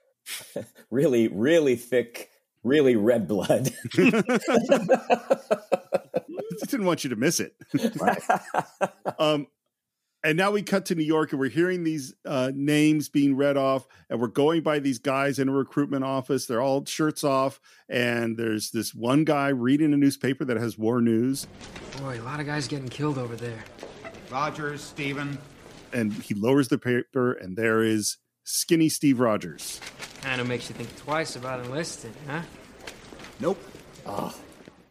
Really, 0.91 1.29
really 1.29 1.77
thick, 1.77 2.31
really 2.65 2.97
red 2.97 3.29
blood. 3.29 3.71
Just 3.93 4.31
didn't 6.69 6.87
want 6.87 7.05
you 7.05 7.11
to 7.11 7.17
miss 7.17 7.39
it. 7.39 7.55
um, 9.21 9.47
And 10.23 10.37
now 10.37 10.51
we 10.51 10.63
cut 10.63 10.85
to 10.87 10.95
New 10.95 11.05
York 11.05 11.33
and 11.33 11.41
we're 11.41 11.49
hearing 11.49 11.83
these 11.83 12.15
uh, 12.27 12.53
names 12.55 13.09
being 13.09 13.37
read 13.37 13.57
off, 13.57 13.87
and 14.11 14.21
we're 14.21 14.29
going 14.29 14.63
by 14.63 14.79
these 14.79 14.99
guys 14.99 15.39
in 15.39 15.49
a 15.49 15.53
recruitment 15.53 16.05
office. 16.05 16.45
They're 16.45 16.61
all 16.61 16.85
shirts 16.85 17.25
off, 17.25 17.59
and 17.89 18.37
there's 18.37 18.71
this 18.71 18.95
one 18.95 19.25
guy 19.25 19.49
reading 19.49 19.95
a 19.95 19.97
newspaper 19.97 20.45
that 20.45 20.59
has 20.59 20.77
war 20.77 21.01
news. 21.01 21.47
Boy, 21.99 22.21
a 22.21 22.23
lot 22.23 22.39
of 22.39 22.45
guys 22.45 22.69
getting 22.69 22.89
killed 22.89 23.17
over 23.17 23.35
there. 23.35 23.65
Rogers, 24.31 24.83
Steven. 24.83 25.39
And 25.93 26.13
he 26.13 26.35
lowers 26.35 26.69
the 26.69 26.79
paper, 26.79 27.33
and 27.33 27.57
there 27.57 27.83
is 27.83 28.19
skinny 28.45 28.91
Steve 28.91 29.21
Rogers. 29.21 29.81
Kind 30.21 30.41
of 30.41 30.47
makes 30.47 30.69
you 30.69 30.75
think 30.75 30.95
twice 30.97 31.35
about 31.35 31.65
enlisting, 31.65 32.13
huh? 32.29 32.43
Nope. 33.41 33.59
Oh, 34.05 34.35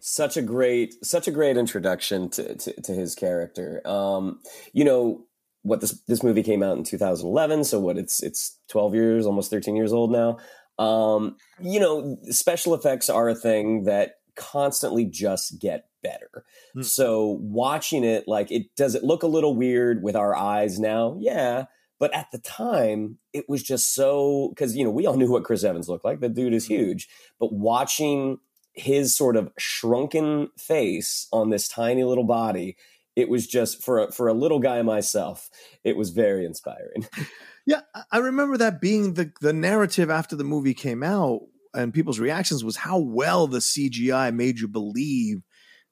such 0.10 0.38
a 0.38 0.42
great, 0.42 0.96
such 1.06 1.28
a 1.28 1.32
great 1.32 1.58
introduction 1.58 2.30
to, 2.32 2.56
to, 2.56 2.82
to 2.82 2.94
his 2.94 3.16
character. 3.16 3.82
Um, 3.86 4.40
you 4.74 4.84
know 4.84 5.26
what 5.62 5.82
this 5.82 6.02
this 6.08 6.24
movie 6.24 6.44
came 6.44 6.64
out 6.64 6.78
in 6.78 6.84
2011, 6.84 7.64
so 7.66 7.80
what 7.80 7.98
it's 7.98 8.24
it's 8.24 8.58
12 8.70 8.96
years, 8.96 9.26
almost 9.26 9.52
13 9.52 9.76
years 9.76 9.94
old 9.94 10.12
now. 10.12 10.38
Um, 10.84 11.36
you 11.62 11.80
know, 11.80 12.18
special 12.30 12.74
effects 12.74 13.10
are 13.10 13.30
a 13.30 13.36
thing 13.36 13.84
that 13.84 14.14
constantly 14.36 15.06
just 15.06 15.60
get 15.60 15.86
better. 16.02 16.46
Mm. 16.76 16.86
So 16.86 17.38
watching 17.42 18.04
it, 18.04 18.24
like 18.28 18.52
it 18.52 18.76
does 18.76 18.96
it 18.96 19.04
look 19.04 19.24
a 19.24 19.28
little 19.28 19.56
weird 19.56 20.02
with 20.02 20.16
our 20.16 20.36
eyes 20.36 20.80
now? 20.80 21.18
Yeah. 21.20 21.66
But 22.00 22.16
at 22.16 22.28
the 22.32 22.40
time, 22.40 23.18
it 23.34 23.50
was 23.50 23.62
just 23.62 23.94
so 23.94 24.50
because 24.50 24.76
you 24.76 24.86
know 24.86 24.92
we 24.92 25.06
all 25.06 25.18
knew 25.18 25.30
what 25.30 25.44
Chris 25.44 25.66
Evans 25.66 25.90
looked 25.90 26.06
like. 26.06 26.22
The 26.22 26.30
dude 26.30 26.54
is 26.54 26.66
huge. 26.66 27.10
But 27.40 27.52
watching 27.52 28.40
his 28.80 29.16
sort 29.16 29.36
of 29.36 29.52
shrunken 29.58 30.50
face 30.58 31.28
on 31.32 31.50
this 31.50 31.68
tiny 31.68 32.04
little 32.04 32.24
body 32.24 32.76
it 33.16 33.28
was 33.28 33.48
just 33.48 33.84
for 33.84 34.00
a, 34.00 34.12
for 34.12 34.28
a 34.28 34.34
little 34.34 34.60
guy 34.60 34.82
myself 34.82 35.50
it 35.84 35.98
was 35.98 36.10
very 36.10 36.46
inspiring. 36.46 37.08
Yeah 37.66 37.82
i 38.12 38.18
remember 38.18 38.58
that 38.58 38.82
being 38.82 39.14
the 39.14 39.32
the 39.42 39.54
narrative 39.54 40.10
after 40.10 40.36
the 40.36 40.44
movie 40.44 40.74
came 40.74 41.04
out 41.04 41.42
and 41.72 41.94
people's 41.94 42.18
reactions 42.20 42.64
was 42.64 42.78
how 42.78 42.98
well 42.98 43.46
the 43.46 43.60
cgi 43.60 44.34
made 44.34 44.60
you 44.60 44.68
believe 44.68 45.44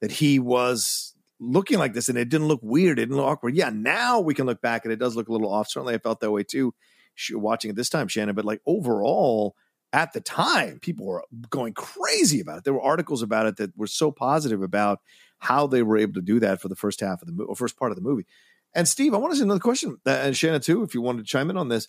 that 0.01 0.11
he 0.11 0.39
was 0.39 1.13
looking 1.39 1.77
like 1.77 1.93
this 1.93 2.09
and 2.09 2.17
it 2.17 2.29
didn't 2.29 2.47
look 2.47 2.61
weird 2.63 2.97
it 2.97 3.03
didn't 3.03 3.17
look 3.17 3.27
awkward. 3.27 3.55
Yeah 3.55 3.69
now 3.69 4.19
we 4.21 4.33
can 4.33 4.47
look 4.47 4.59
back 4.59 4.85
and 4.85 4.91
it 4.91 4.97
does 4.97 5.15
look 5.15 5.27
a 5.27 5.31
little 5.31 5.53
off. 5.53 5.69
Certainly 5.69 5.93
i 5.93 5.97
felt 5.99 6.19
that 6.21 6.31
way 6.31 6.41
too 6.41 6.73
watching 7.33 7.69
it 7.69 7.75
this 7.75 7.89
time 7.89 8.07
shannon 8.07 8.33
but 8.33 8.45
like 8.45 8.61
overall 8.65 9.55
at 9.93 10.13
the 10.13 10.21
time, 10.21 10.79
people 10.79 11.05
were 11.05 11.23
going 11.49 11.73
crazy 11.73 12.39
about 12.39 12.59
it. 12.59 12.63
There 12.63 12.73
were 12.73 12.81
articles 12.81 13.21
about 13.21 13.45
it 13.45 13.57
that 13.57 13.77
were 13.77 13.87
so 13.87 14.11
positive 14.11 14.61
about 14.61 14.99
how 15.39 15.67
they 15.67 15.83
were 15.83 15.97
able 15.97 16.13
to 16.13 16.21
do 16.21 16.39
that 16.39 16.61
for 16.61 16.67
the 16.67 16.75
first 16.75 16.99
half 16.99 17.21
of 17.21 17.27
the 17.27 17.33
movie, 17.33 17.47
or 17.47 17.55
first 17.55 17.77
part 17.77 17.91
of 17.91 17.95
the 17.95 18.01
movie. 18.01 18.25
And 18.73 18.87
Steve, 18.87 19.13
I 19.13 19.17
want 19.17 19.31
to 19.31 19.37
ask 19.37 19.43
another 19.43 19.59
question, 19.59 19.97
uh, 20.05 20.09
and 20.09 20.35
Shannon 20.35 20.61
too, 20.61 20.83
if 20.83 20.93
you 20.93 21.01
wanted 21.01 21.19
to 21.19 21.27
chime 21.27 21.49
in 21.49 21.57
on 21.57 21.69
this. 21.69 21.87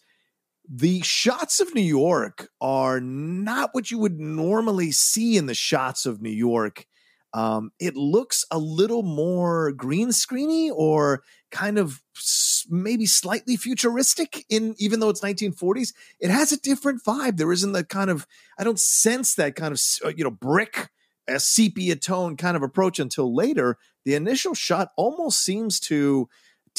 The 0.71 1.01
shots 1.01 1.61
of 1.61 1.75
New 1.75 1.81
York 1.81 2.51
are 2.61 3.01
not 3.01 3.71
what 3.73 3.91
you 3.91 3.99
would 3.99 4.21
normally 4.21 4.93
see 4.93 5.37
in 5.39 5.47
the 5.47 5.55
shots 5.55 6.05
of 6.05 6.21
New 6.21 6.31
York 6.31 6.87
um, 7.35 7.73
it 7.79 7.97
looks 7.97 8.45
a 8.51 8.59
little 8.59 9.03
more 9.03 9.73
green 9.73 10.09
screeny 10.09 10.71
or 10.73 11.23
kind 11.51 11.79
of 11.79 12.03
maybe 12.71 13.07
slightly 13.07 13.57
futuristic 13.57 14.45
in 14.49 14.75
even 14.79 15.01
though 15.01 15.09
it's 15.09 15.21
1940s 15.21 15.93
it 16.21 16.31
has 16.31 16.53
a 16.53 16.61
different 16.61 17.03
vibe. 17.05 17.37
There 17.37 17.53
isn't 17.53 17.73
the 17.73 17.85
kind 17.85 18.11
of 18.11 18.27
i 18.59 18.65
don't 18.65 18.81
sense 18.81 19.35
that 19.35 19.57
kind 19.57 19.73
of 19.73 19.81
uh, 20.05 20.13
you 20.17 20.25
know 20.25 20.31
brick 20.31 20.91
a 21.29 21.39
sepia 21.39 21.95
tone 21.95 22.37
kind 22.37 22.57
of 22.57 22.63
approach 22.63 22.99
until 22.99 23.35
later. 23.35 23.79
The 24.05 24.15
initial 24.15 24.55
shot 24.55 24.91
almost 24.97 25.43
seems 25.45 25.79
to 25.81 26.29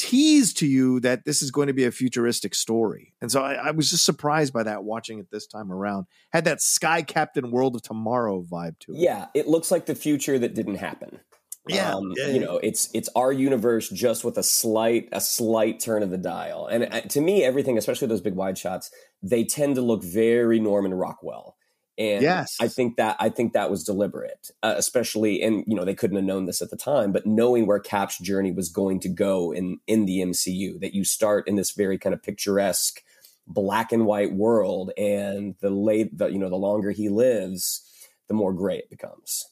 tease 0.00 0.54
to 0.54 0.66
you 0.66 0.98
that 1.00 1.26
this 1.26 1.42
is 1.42 1.50
going 1.50 1.66
to 1.66 1.74
be 1.74 1.84
a 1.84 1.90
futuristic 1.90 2.54
story. 2.54 3.12
And 3.20 3.30
so 3.30 3.42
I, 3.42 3.52
I, 3.52 3.70
was 3.72 3.90
just 3.90 4.06
surprised 4.06 4.50
by 4.50 4.62
that 4.62 4.82
watching 4.82 5.18
it 5.18 5.30
this 5.30 5.46
time 5.46 5.70
around. 5.70 6.06
Had 6.32 6.46
that 6.46 6.62
Sky 6.62 7.02
Captain 7.02 7.50
World 7.50 7.76
of 7.76 7.82
Tomorrow 7.82 8.42
vibe 8.50 8.78
to 8.80 8.92
it. 8.92 8.98
Yeah, 8.98 9.26
it 9.34 9.46
looks 9.46 9.70
like 9.70 9.84
the 9.84 9.94
future 9.94 10.38
that 10.38 10.54
didn't 10.54 10.76
happen. 10.76 11.20
Yeah, 11.68 11.94
um, 11.94 12.14
yeah, 12.16 12.28
you 12.28 12.40
know, 12.40 12.56
it's 12.56 12.88
it's 12.94 13.10
our 13.14 13.30
universe 13.30 13.90
just 13.90 14.24
with 14.24 14.38
a 14.38 14.42
slight 14.42 15.10
a 15.12 15.20
slight 15.20 15.78
turn 15.78 16.02
of 16.02 16.08
the 16.08 16.16
dial. 16.16 16.66
And 16.66 16.88
uh, 16.90 17.02
to 17.02 17.20
me, 17.20 17.44
everything, 17.44 17.76
especially 17.76 18.08
those 18.08 18.22
big 18.22 18.34
wide 18.34 18.56
shots, 18.56 18.90
they 19.22 19.44
tend 19.44 19.74
to 19.74 19.82
look 19.82 20.02
very 20.02 20.58
Norman 20.58 20.94
Rockwell. 20.94 21.56
And 22.00 22.22
yes. 22.22 22.56
I 22.58 22.66
think 22.66 22.96
that 22.96 23.16
I 23.20 23.28
think 23.28 23.52
that 23.52 23.70
was 23.70 23.84
deliberate, 23.84 24.50
uh, 24.62 24.72
especially 24.78 25.42
and 25.42 25.62
you 25.66 25.76
know 25.76 25.84
they 25.84 25.94
couldn't 25.94 26.16
have 26.16 26.24
known 26.24 26.46
this 26.46 26.62
at 26.62 26.70
the 26.70 26.76
time, 26.76 27.12
but 27.12 27.26
knowing 27.26 27.66
where 27.66 27.78
Cap's 27.78 28.18
journey 28.18 28.52
was 28.52 28.70
going 28.70 29.00
to 29.00 29.08
go 29.10 29.52
in 29.52 29.80
in 29.86 30.06
the 30.06 30.20
MCU, 30.20 30.80
that 30.80 30.94
you 30.94 31.04
start 31.04 31.46
in 31.46 31.56
this 31.56 31.72
very 31.72 31.98
kind 31.98 32.14
of 32.14 32.22
picturesque 32.22 33.02
black 33.46 33.92
and 33.92 34.06
white 34.06 34.32
world, 34.32 34.92
and 34.96 35.56
the 35.60 35.68
late 35.68 36.16
the 36.16 36.28
you 36.28 36.38
know 36.38 36.48
the 36.48 36.56
longer 36.56 36.90
he 36.90 37.10
lives, 37.10 37.86
the 38.28 38.34
more 38.34 38.54
gray 38.54 38.78
it 38.78 38.88
becomes. 38.88 39.44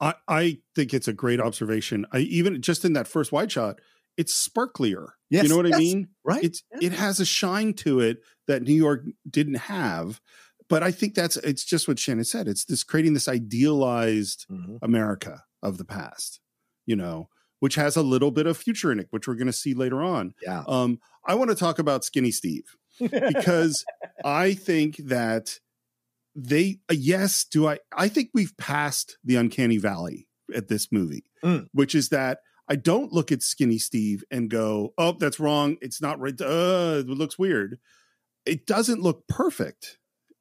I 0.00 0.14
I 0.26 0.58
think 0.74 0.94
it's 0.94 1.08
a 1.08 1.12
great 1.12 1.42
observation. 1.42 2.06
I 2.10 2.20
even 2.20 2.62
just 2.62 2.86
in 2.86 2.94
that 2.94 3.06
first 3.06 3.32
wide 3.32 3.52
shot, 3.52 3.82
it's 4.16 4.48
sparklier. 4.48 5.08
Yes, 5.28 5.42
you 5.42 5.50
know 5.50 5.56
what 5.58 5.66
yes, 5.66 5.76
I 5.76 5.78
mean? 5.78 6.08
Right. 6.24 6.42
It's 6.42 6.62
it 6.80 6.92
has 6.92 7.20
a 7.20 7.26
shine 7.26 7.74
to 7.74 8.00
it 8.00 8.22
that 8.46 8.62
New 8.62 8.72
York 8.72 9.04
didn't 9.28 9.56
have 9.56 10.22
but 10.70 10.84
I 10.84 10.92
think 10.92 11.14
that's 11.14 11.36
it's 11.36 11.64
just 11.64 11.88
what 11.88 11.98
Shannon 11.98 12.24
said. 12.24 12.48
It's 12.48 12.64
this 12.64 12.84
creating 12.84 13.14
this 13.14 13.28
idealized 13.28 14.46
mm-hmm. 14.50 14.76
America 14.80 15.42
of 15.62 15.76
the 15.76 15.84
past, 15.84 16.40
you 16.86 16.94
know, 16.94 17.28
which 17.58 17.74
has 17.74 17.96
a 17.96 18.02
little 18.02 18.30
bit 18.30 18.46
of 18.46 18.56
future 18.56 18.92
in 18.92 19.00
it, 19.00 19.08
which 19.10 19.26
we're 19.26 19.34
going 19.34 19.48
to 19.48 19.52
see 19.52 19.74
later 19.74 20.00
on. 20.00 20.32
Yeah. 20.40 20.62
Um, 20.68 21.00
I 21.26 21.34
want 21.34 21.50
to 21.50 21.56
talk 21.56 21.80
about 21.80 22.04
Skinny 22.04 22.30
Steve 22.30 22.76
because 23.00 23.84
I 24.24 24.54
think 24.54 24.96
that 24.98 25.58
they 26.36 26.78
uh, 26.88 26.94
yes, 26.96 27.44
do 27.44 27.68
I 27.68 27.80
I 27.92 28.06
think 28.06 28.30
we've 28.32 28.56
passed 28.56 29.18
the 29.24 29.36
uncanny 29.36 29.78
valley 29.78 30.28
at 30.54 30.68
this 30.68 30.92
movie, 30.92 31.24
mm. 31.44 31.66
which 31.72 31.96
is 31.96 32.10
that 32.10 32.38
I 32.68 32.76
don't 32.76 33.12
look 33.12 33.32
at 33.32 33.42
Skinny 33.42 33.78
Steve 33.78 34.22
and 34.30 34.48
go, 34.48 34.94
"Oh, 34.96 35.16
that's 35.18 35.40
wrong. 35.40 35.78
It's 35.82 36.00
not 36.00 36.20
right. 36.20 36.40
Uh, 36.40 37.00
it 37.00 37.08
looks 37.08 37.36
weird." 37.36 37.80
It 38.46 38.66
doesn't 38.66 39.02
look 39.02 39.26
perfect 39.28 39.98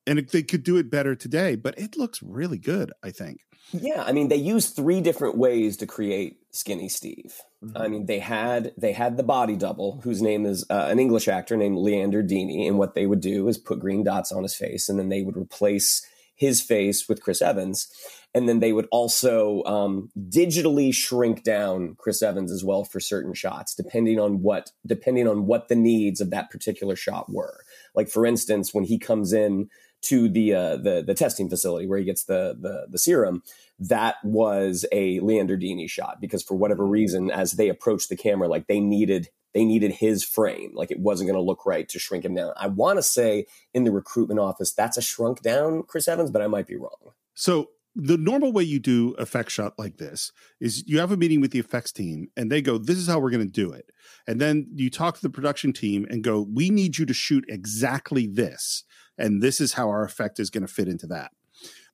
and 0.07 0.19
they 0.29 0.43
could 0.43 0.63
do 0.63 0.77
it 0.77 0.89
better 0.89 1.15
today 1.15 1.55
but 1.55 1.77
it 1.77 1.97
looks 1.97 2.21
really 2.21 2.57
good 2.57 2.91
i 3.03 3.11
think. 3.11 3.41
Yeah 3.71 4.03
i 4.05 4.11
mean 4.11 4.29
they 4.29 4.35
used 4.35 4.75
three 4.75 5.01
different 5.01 5.37
ways 5.37 5.77
to 5.77 5.85
create 5.85 6.37
skinny 6.51 6.89
steve. 6.89 7.35
Mm-hmm. 7.63 7.77
i 7.77 7.87
mean 7.87 8.05
they 8.05 8.19
had 8.19 8.73
they 8.77 8.93
had 8.93 9.17
the 9.17 9.23
body 9.23 9.55
double 9.55 10.01
whose 10.03 10.21
name 10.21 10.45
is 10.45 10.65
uh, 10.69 10.87
an 10.89 10.99
english 10.99 11.27
actor 11.27 11.57
named 11.57 11.77
leander 11.77 12.23
deeny 12.23 12.67
and 12.67 12.77
what 12.77 12.95
they 12.95 13.05
would 13.05 13.21
do 13.21 13.47
is 13.47 13.57
put 13.57 13.79
green 13.79 14.03
dots 14.03 14.31
on 14.31 14.43
his 14.43 14.55
face 14.55 14.89
and 14.89 14.97
then 14.97 15.09
they 15.09 15.21
would 15.21 15.37
replace 15.37 16.05
his 16.35 16.61
face 16.61 17.07
with 17.09 17.21
chris 17.21 17.41
evans 17.41 17.91
and 18.35 18.47
then 18.47 18.59
they 18.59 18.73
would 18.73 18.87
also 18.91 19.63
um, 19.63 20.09
digitally 20.29 20.93
shrink 20.93 21.43
down 21.43 21.95
chris 21.97 22.21
evans 22.21 22.51
as 22.51 22.63
well 22.63 22.83
for 22.83 22.99
certain 22.99 23.33
shots 23.33 23.73
depending 23.75 24.19
on 24.19 24.41
what 24.41 24.71
depending 24.85 25.27
on 25.27 25.45
what 25.45 25.67
the 25.67 25.75
needs 25.75 26.21
of 26.21 26.29
that 26.29 26.49
particular 26.49 26.95
shot 26.95 27.31
were. 27.31 27.63
Like 27.95 28.09
for 28.09 28.25
instance 28.25 28.73
when 28.73 28.83
he 28.83 28.99
comes 28.99 29.33
in 29.33 29.69
to 30.03 30.29
the 30.29 30.53
uh, 30.53 30.77
the 30.77 31.03
the 31.05 31.13
testing 31.13 31.49
facility 31.49 31.87
where 31.87 31.99
he 31.99 32.05
gets 32.05 32.23
the 32.23 32.55
the, 32.59 32.87
the 32.89 32.97
serum, 32.97 33.43
that 33.79 34.15
was 34.23 34.85
a 34.91 35.19
Leander 35.19 35.57
Deeny 35.57 35.89
shot 35.89 36.19
because 36.21 36.43
for 36.43 36.55
whatever 36.55 36.83
mm-hmm. 36.83 36.93
reason, 36.93 37.31
as 37.31 37.53
they 37.53 37.69
approached 37.69 38.09
the 38.09 38.17
camera, 38.17 38.47
like 38.47 38.67
they 38.67 38.79
needed 38.79 39.29
they 39.53 39.65
needed 39.65 39.91
his 39.91 40.23
frame, 40.23 40.71
like 40.75 40.91
it 40.91 40.99
wasn't 40.99 41.27
going 41.27 41.39
to 41.39 41.45
look 41.45 41.65
right 41.65 41.89
to 41.89 41.99
shrink 41.99 42.23
him 42.23 42.35
down. 42.35 42.53
I 42.55 42.67
want 42.67 42.97
to 42.97 43.03
say 43.03 43.45
in 43.73 43.83
the 43.83 43.91
recruitment 43.91 44.39
office 44.39 44.73
that's 44.73 44.97
a 44.97 45.01
shrunk 45.01 45.41
down 45.41 45.83
Chris 45.83 46.07
Evans, 46.07 46.31
but 46.31 46.41
I 46.41 46.47
might 46.47 46.67
be 46.67 46.75
wrong. 46.75 47.13
So 47.33 47.69
the 47.95 48.17
normal 48.17 48.51
way 48.51 48.63
you 48.63 48.79
do 48.79 49.13
effect 49.17 49.51
shot 49.51 49.73
like 49.77 49.97
this 49.97 50.31
is 50.59 50.87
you 50.87 50.99
have 50.99 51.11
a 51.11 51.17
meeting 51.17 51.41
with 51.41 51.51
the 51.51 51.59
effects 51.59 51.91
team 51.91 52.27
and 52.37 52.51
they 52.51 52.61
go 52.61 52.77
this 52.77 52.97
is 52.97 53.07
how 53.07 53.19
we're 53.19 53.31
going 53.31 53.45
to 53.45 53.51
do 53.51 53.71
it 53.71 53.89
and 54.27 54.39
then 54.39 54.67
you 54.75 54.89
talk 54.89 55.15
to 55.15 55.21
the 55.21 55.29
production 55.29 55.73
team 55.73 56.05
and 56.09 56.23
go 56.23 56.47
we 56.53 56.69
need 56.69 56.97
you 56.97 57.05
to 57.05 57.13
shoot 57.13 57.43
exactly 57.49 58.27
this 58.27 58.83
and 59.20 59.41
this 59.41 59.61
is 59.61 59.74
how 59.74 59.89
our 59.89 60.03
effect 60.03 60.39
is 60.39 60.49
going 60.49 60.65
to 60.65 60.74
fit 60.74 60.88
into 60.88 61.07
that. 61.07 61.32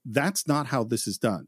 That's 0.06 0.48
not 0.48 0.68
how 0.68 0.84
this 0.84 1.08
is 1.08 1.18
done. 1.18 1.48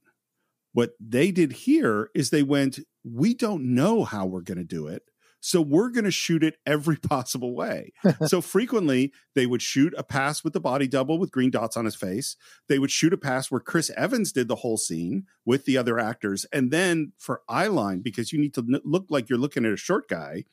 What 0.74 0.92
they 1.00 1.32
did 1.32 1.54
here 1.54 2.10
is 2.14 2.30
they 2.30 2.44
went, 2.44 2.80
we 3.04 3.34
don't 3.34 3.74
know 3.76 4.04
how 4.04 4.26
we're 4.26 4.42
going 4.42 4.58
to 4.58 4.64
do 4.64 4.88
it. 4.88 5.04
So 5.40 5.62
we're 5.62 5.92
going 5.92 6.06
to 6.06 6.12
shoot 6.12 6.44
it 6.44 6.58
every 6.66 6.98
possible 7.02 7.56
way. 7.56 7.94
so 8.26 8.42
frequently 8.42 9.14
they 9.36 9.46
would 9.46 9.62
shoot 9.62 9.94
a 9.98 10.04
pass 10.04 10.44
with 10.44 10.54
the 10.54 10.60
body 10.60 10.88
double 10.88 11.20
with 11.20 11.32
green 11.32 11.52
dots 11.52 11.78
on 11.78 11.86
his 11.86 11.96
face. 11.96 12.36
They 12.68 12.80
would 12.80 12.92
shoot 12.92 13.14
a 13.14 13.18
pass 13.18 13.50
where 13.50 13.62
Chris 13.62 13.90
Evans 13.96 14.32
did 14.32 14.48
the 14.48 14.56
whole 14.56 14.78
scene 14.78 15.26
with 15.46 15.66
the 15.66 15.78
other 15.78 16.00
actors. 16.00 16.46
And 16.52 16.72
then 16.72 17.14
for 17.18 17.42
eyeline, 17.50 18.04
because 18.04 18.34
you 18.34 18.40
need 18.40 18.54
to 18.56 18.82
look 18.84 19.06
like 19.10 19.30
you're 19.30 19.40
looking 19.40 19.66
at 19.66 19.74
a 19.74 19.78
short 19.78 20.10
guy, 20.10 20.44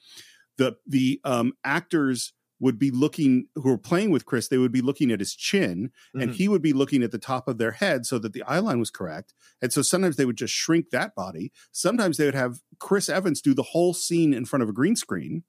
the 0.57 0.77
the 0.87 1.20
um, 1.25 1.55
actors 1.64 2.33
would 2.61 2.78
be 2.78 2.90
looking 2.90 3.46
who 3.57 3.68
were 3.68 3.78
playing 3.78 4.11
with 4.11 4.26
Chris, 4.26 4.48
they 4.48 4.59
would 4.59 4.72
be 4.72 4.80
looking 4.80 5.11
at 5.11 5.20
his 5.20 5.34
chin 5.34 5.90
mm-hmm. 6.09 6.20
and 6.20 6.34
he 6.34 6.48
would 6.48 6.62
be 6.62 6.72
looking 6.72 7.02
at 7.02 7.11
the 7.11 7.18
top 7.18 7.48
of 7.48 7.59
their 7.59 7.72
head 7.72 8.07
so 8.07 8.18
that 8.18 8.32
the 8.32 8.42
eye 8.44 8.61
line 8.61 8.78
was 8.78 8.90
correct. 8.90 9.34
And 9.61 9.72
so 9.72 9.82
sometimes 9.82 10.16
they 10.16 10.24
would 10.24 10.36
just 10.36 10.55
shrink 10.55 10.90
that 10.90 11.14
body. 11.14 11.52
Sometimes 11.72 12.16
they 12.16 12.24
would 12.24 12.34
have 12.34 12.61
Chris 12.78 13.09
Evans 13.09 13.40
do 13.40 13.55
the 13.55 13.62
whole 13.62 13.94
scene 13.94 14.32
in 14.32 14.44
front 14.44 14.62
of 14.62 14.68
a 14.68 14.72
green 14.72 14.96
screen 14.96 15.44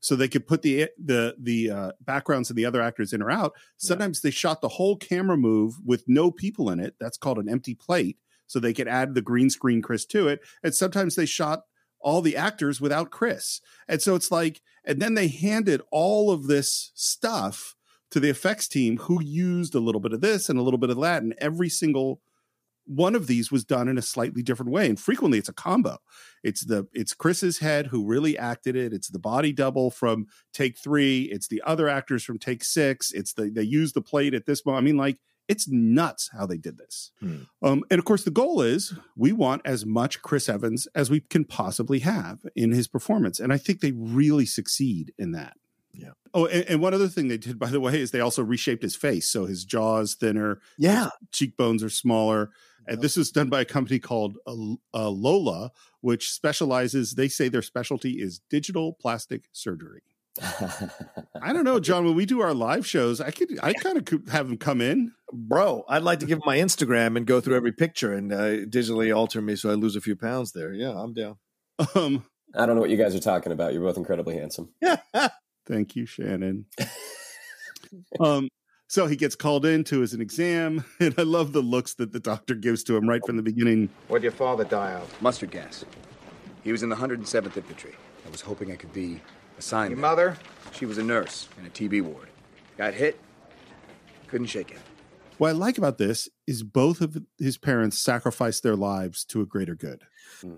so 0.00 0.16
they 0.16 0.28
could 0.28 0.46
put 0.46 0.62
the 0.62 0.88
the 1.02 1.36
the 1.38 1.70
uh, 1.70 1.92
backgrounds 2.00 2.50
of 2.50 2.56
the 2.56 2.64
other 2.64 2.82
actors 2.82 3.12
in 3.12 3.22
or 3.22 3.30
out. 3.30 3.52
Sometimes 3.76 4.20
they 4.20 4.30
shot 4.30 4.60
the 4.60 4.68
whole 4.68 4.96
camera 4.96 5.36
move 5.36 5.74
with 5.84 6.04
no 6.06 6.30
people 6.30 6.70
in 6.70 6.80
it. 6.80 6.94
That's 6.98 7.18
called 7.18 7.38
an 7.38 7.48
empty 7.48 7.74
plate. 7.74 8.18
So 8.46 8.58
they 8.58 8.72
could 8.72 8.88
add 8.88 9.14
the 9.14 9.22
green 9.22 9.48
screen 9.48 9.80
Chris 9.80 10.04
to 10.06 10.26
it. 10.26 10.40
And 10.64 10.74
sometimes 10.74 11.14
they 11.14 11.26
shot 11.26 11.66
all 12.00 12.22
the 12.22 12.36
actors 12.36 12.80
without 12.80 13.10
Chris. 13.10 13.60
And 13.88 14.00
so 14.00 14.14
it's 14.14 14.30
like, 14.30 14.60
and 14.84 15.00
then 15.00 15.14
they 15.14 15.28
handed 15.28 15.82
all 15.90 16.30
of 16.30 16.46
this 16.46 16.92
stuff 16.94 17.76
to 18.10 18.20
the 18.20 18.30
effects 18.30 18.66
team 18.66 18.98
who 18.98 19.22
used 19.22 19.74
a 19.74 19.80
little 19.80 20.00
bit 20.00 20.12
of 20.12 20.20
this 20.20 20.48
and 20.48 20.58
a 20.58 20.62
little 20.62 20.78
bit 20.78 20.90
of 20.90 21.00
that. 21.00 21.22
And 21.22 21.34
every 21.38 21.68
single 21.68 22.20
one 22.86 23.14
of 23.14 23.28
these 23.28 23.52
was 23.52 23.64
done 23.64 23.88
in 23.88 23.98
a 23.98 24.02
slightly 24.02 24.42
different 24.42 24.72
way. 24.72 24.88
And 24.88 24.98
frequently 24.98 25.38
it's 25.38 25.48
a 25.48 25.52
combo. 25.54 25.98
It's 26.42 26.64
the 26.64 26.88
it's 26.92 27.14
Chris's 27.14 27.58
head 27.58 27.86
who 27.86 28.04
really 28.04 28.36
acted 28.36 28.74
it. 28.74 28.92
It's 28.92 29.08
the 29.08 29.18
body 29.18 29.52
double 29.52 29.90
from 29.90 30.26
take 30.52 30.76
three. 30.76 31.22
It's 31.22 31.46
the 31.46 31.62
other 31.64 31.88
actors 31.88 32.24
from 32.24 32.38
take 32.38 32.64
six. 32.64 33.12
It's 33.12 33.32
the 33.34 33.50
they 33.50 33.62
use 33.62 33.92
the 33.92 34.00
plate 34.00 34.34
at 34.34 34.46
this 34.46 34.66
moment. 34.66 34.82
I 34.82 34.84
mean, 34.84 34.96
like 34.96 35.18
it's 35.50 35.68
nuts 35.68 36.30
how 36.32 36.46
they 36.46 36.56
did 36.56 36.78
this. 36.78 37.10
Hmm. 37.18 37.38
Um, 37.60 37.82
and 37.90 37.98
of 37.98 38.04
course, 38.04 38.22
the 38.22 38.30
goal 38.30 38.62
is 38.62 38.94
we 39.16 39.32
want 39.32 39.62
as 39.64 39.84
much 39.84 40.22
Chris 40.22 40.48
Evans 40.48 40.86
as 40.94 41.10
we 41.10 41.18
can 41.18 41.44
possibly 41.44 41.98
have 41.98 42.38
in 42.54 42.70
his 42.70 42.86
performance. 42.86 43.40
And 43.40 43.52
I 43.52 43.58
think 43.58 43.80
they 43.80 43.90
really 43.90 44.46
succeed 44.46 45.12
in 45.18 45.32
that. 45.32 45.56
Yeah. 45.92 46.12
Oh, 46.32 46.46
and, 46.46 46.64
and 46.68 46.80
one 46.80 46.94
other 46.94 47.08
thing 47.08 47.26
they 47.26 47.36
did, 47.36 47.58
by 47.58 47.66
the 47.66 47.80
way, 47.80 48.00
is 48.00 48.12
they 48.12 48.20
also 48.20 48.44
reshaped 48.44 48.84
his 48.84 48.94
face. 48.94 49.28
So 49.28 49.46
his 49.46 49.64
jaw 49.64 49.98
is 49.98 50.14
thinner. 50.14 50.60
Yeah. 50.78 51.08
cheekbones 51.32 51.82
are 51.82 51.90
smaller. 51.90 52.50
And 52.86 53.02
this 53.02 53.16
was 53.16 53.30
done 53.30 53.48
by 53.48 53.60
a 53.60 53.64
company 53.64 53.98
called 53.98 54.38
uh, 54.46 54.54
uh, 54.94 55.10
Lola, 55.10 55.72
which 56.00 56.30
specializes, 56.30 57.14
they 57.14 57.28
say 57.28 57.48
their 57.48 57.60
specialty 57.62 58.22
is 58.22 58.40
digital 58.48 58.94
plastic 59.00 59.48
surgery. 59.52 60.02
I 61.42 61.52
don't 61.52 61.64
know, 61.64 61.80
John. 61.80 62.04
When 62.04 62.14
we 62.14 62.26
do 62.26 62.40
our 62.40 62.54
live 62.54 62.86
shows, 62.86 63.20
I 63.20 63.30
could, 63.30 63.58
I 63.62 63.72
kind 63.72 63.98
of 63.98 64.04
could 64.04 64.28
have 64.30 64.48
him 64.48 64.56
come 64.56 64.80
in, 64.80 65.12
bro. 65.32 65.84
I'd 65.88 66.02
like 66.02 66.20
to 66.20 66.26
give 66.26 66.38
him 66.38 66.44
my 66.46 66.58
Instagram 66.58 67.16
and 67.16 67.26
go 67.26 67.40
through 67.40 67.56
every 67.56 67.72
picture 67.72 68.12
and 68.12 68.32
uh, 68.32 68.66
digitally 68.66 69.14
alter 69.14 69.40
me 69.40 69.56
so 69.56 69.70
I 69.70 69.74
lose 69.74 69.96
a 69.96 70.00
few 70.00 70.16
pounds 70.16 70.52
there. 70.52 70.72
Yeah, 70.72 70.90
I'm 70.90 71.12
down. 71.12 71.36
Um, 71.94 72.24
I 72.54 72.66
don't 72.66 72.74
know 72.74 72.80
what 72.80 72.90
you 72.90 72.96
guys 72.96 73.14
are 73.14 73.20
talking 73.20 73.52
about. 73.52 73.72
You're 73.72 73.82
both 73.82 73.96
incredibly 73.96 74.36
handsome. 74.36 74.70
Thank 75.66 75.96
you, 75.96 76.06
Shannon. 76.06 76.66
um, 78.20 78.48
so 78.88 79.06
he 79.06 79.16
gets 79.16 79.36
called 79.36 79.64
in 79.64 79.84
to 79.84 80.00
his 80.00 80.14
an 80.14 80.20
exam, 80.20 80.84
and 81.00 81.14
I 81.16 81.22
love 81.22 81.52
the 81.52 81.62
looks 81.62 81.94
that 81.94 82.12
the 82.12 82.20
doctor 82.20 82.54
gives 82.54 82.82
to 82.84 82.96
him 82.96 83.08
right 83.08 83.24
from 83.24 83.36
the 83.36 83.42
beginning. 83.42 83.88
What'd 84.08 84.24
your 84.24 84.32
father 84.32 84.64
die 84.64 84.92
of? 84.92 85.22
Mustard 85.22 85.52
gas. 85.52 85.84
He 86.64 86.72
was 86.72 86.82
in 86.82 86.88
the 86.88 86.96
107th 86.96 87.56
Infantry. 87.56 87.94
I 88.26 88.30
was 88.30 88.40
hoping 88.40 88.72
I 88.72 88.76
could 88.76 88.92
be 88.92 89.20
assigned. 89.60 89.90
Your 89.90 89.96
there. 89.96 90.10
mother? 90.10 90.36
She 90.72 90.86
was 90.86 90.98
a 90.98 91.02
nurse 91.02 91.48
in 91.58 91.66
a 91.66 91.70
TB 91.70 92.02
ward. 92.02 92.28
Got 92.76 92.94
hit. 92.94 93.20
Couldn't 94.26 94.48
shake 94.48 94.70
it. 94.70 94.78
What 95.38 95.48
I 95.48 95.52
like 95.52 95.78
about 95.78 95.96
this 95.96 96.28
is 96.46 96.62
both 96.62 97.00
of 97.00 97.16
his 97.38 97.56
parents 97.56 97.98
sacrificed 97.98 98.62
their 98.62 98.76
lives 98.76 99.24
to 99.26 99.40
a 99.40 99.46
greater 99.46 99.74
good. 99.74 100.02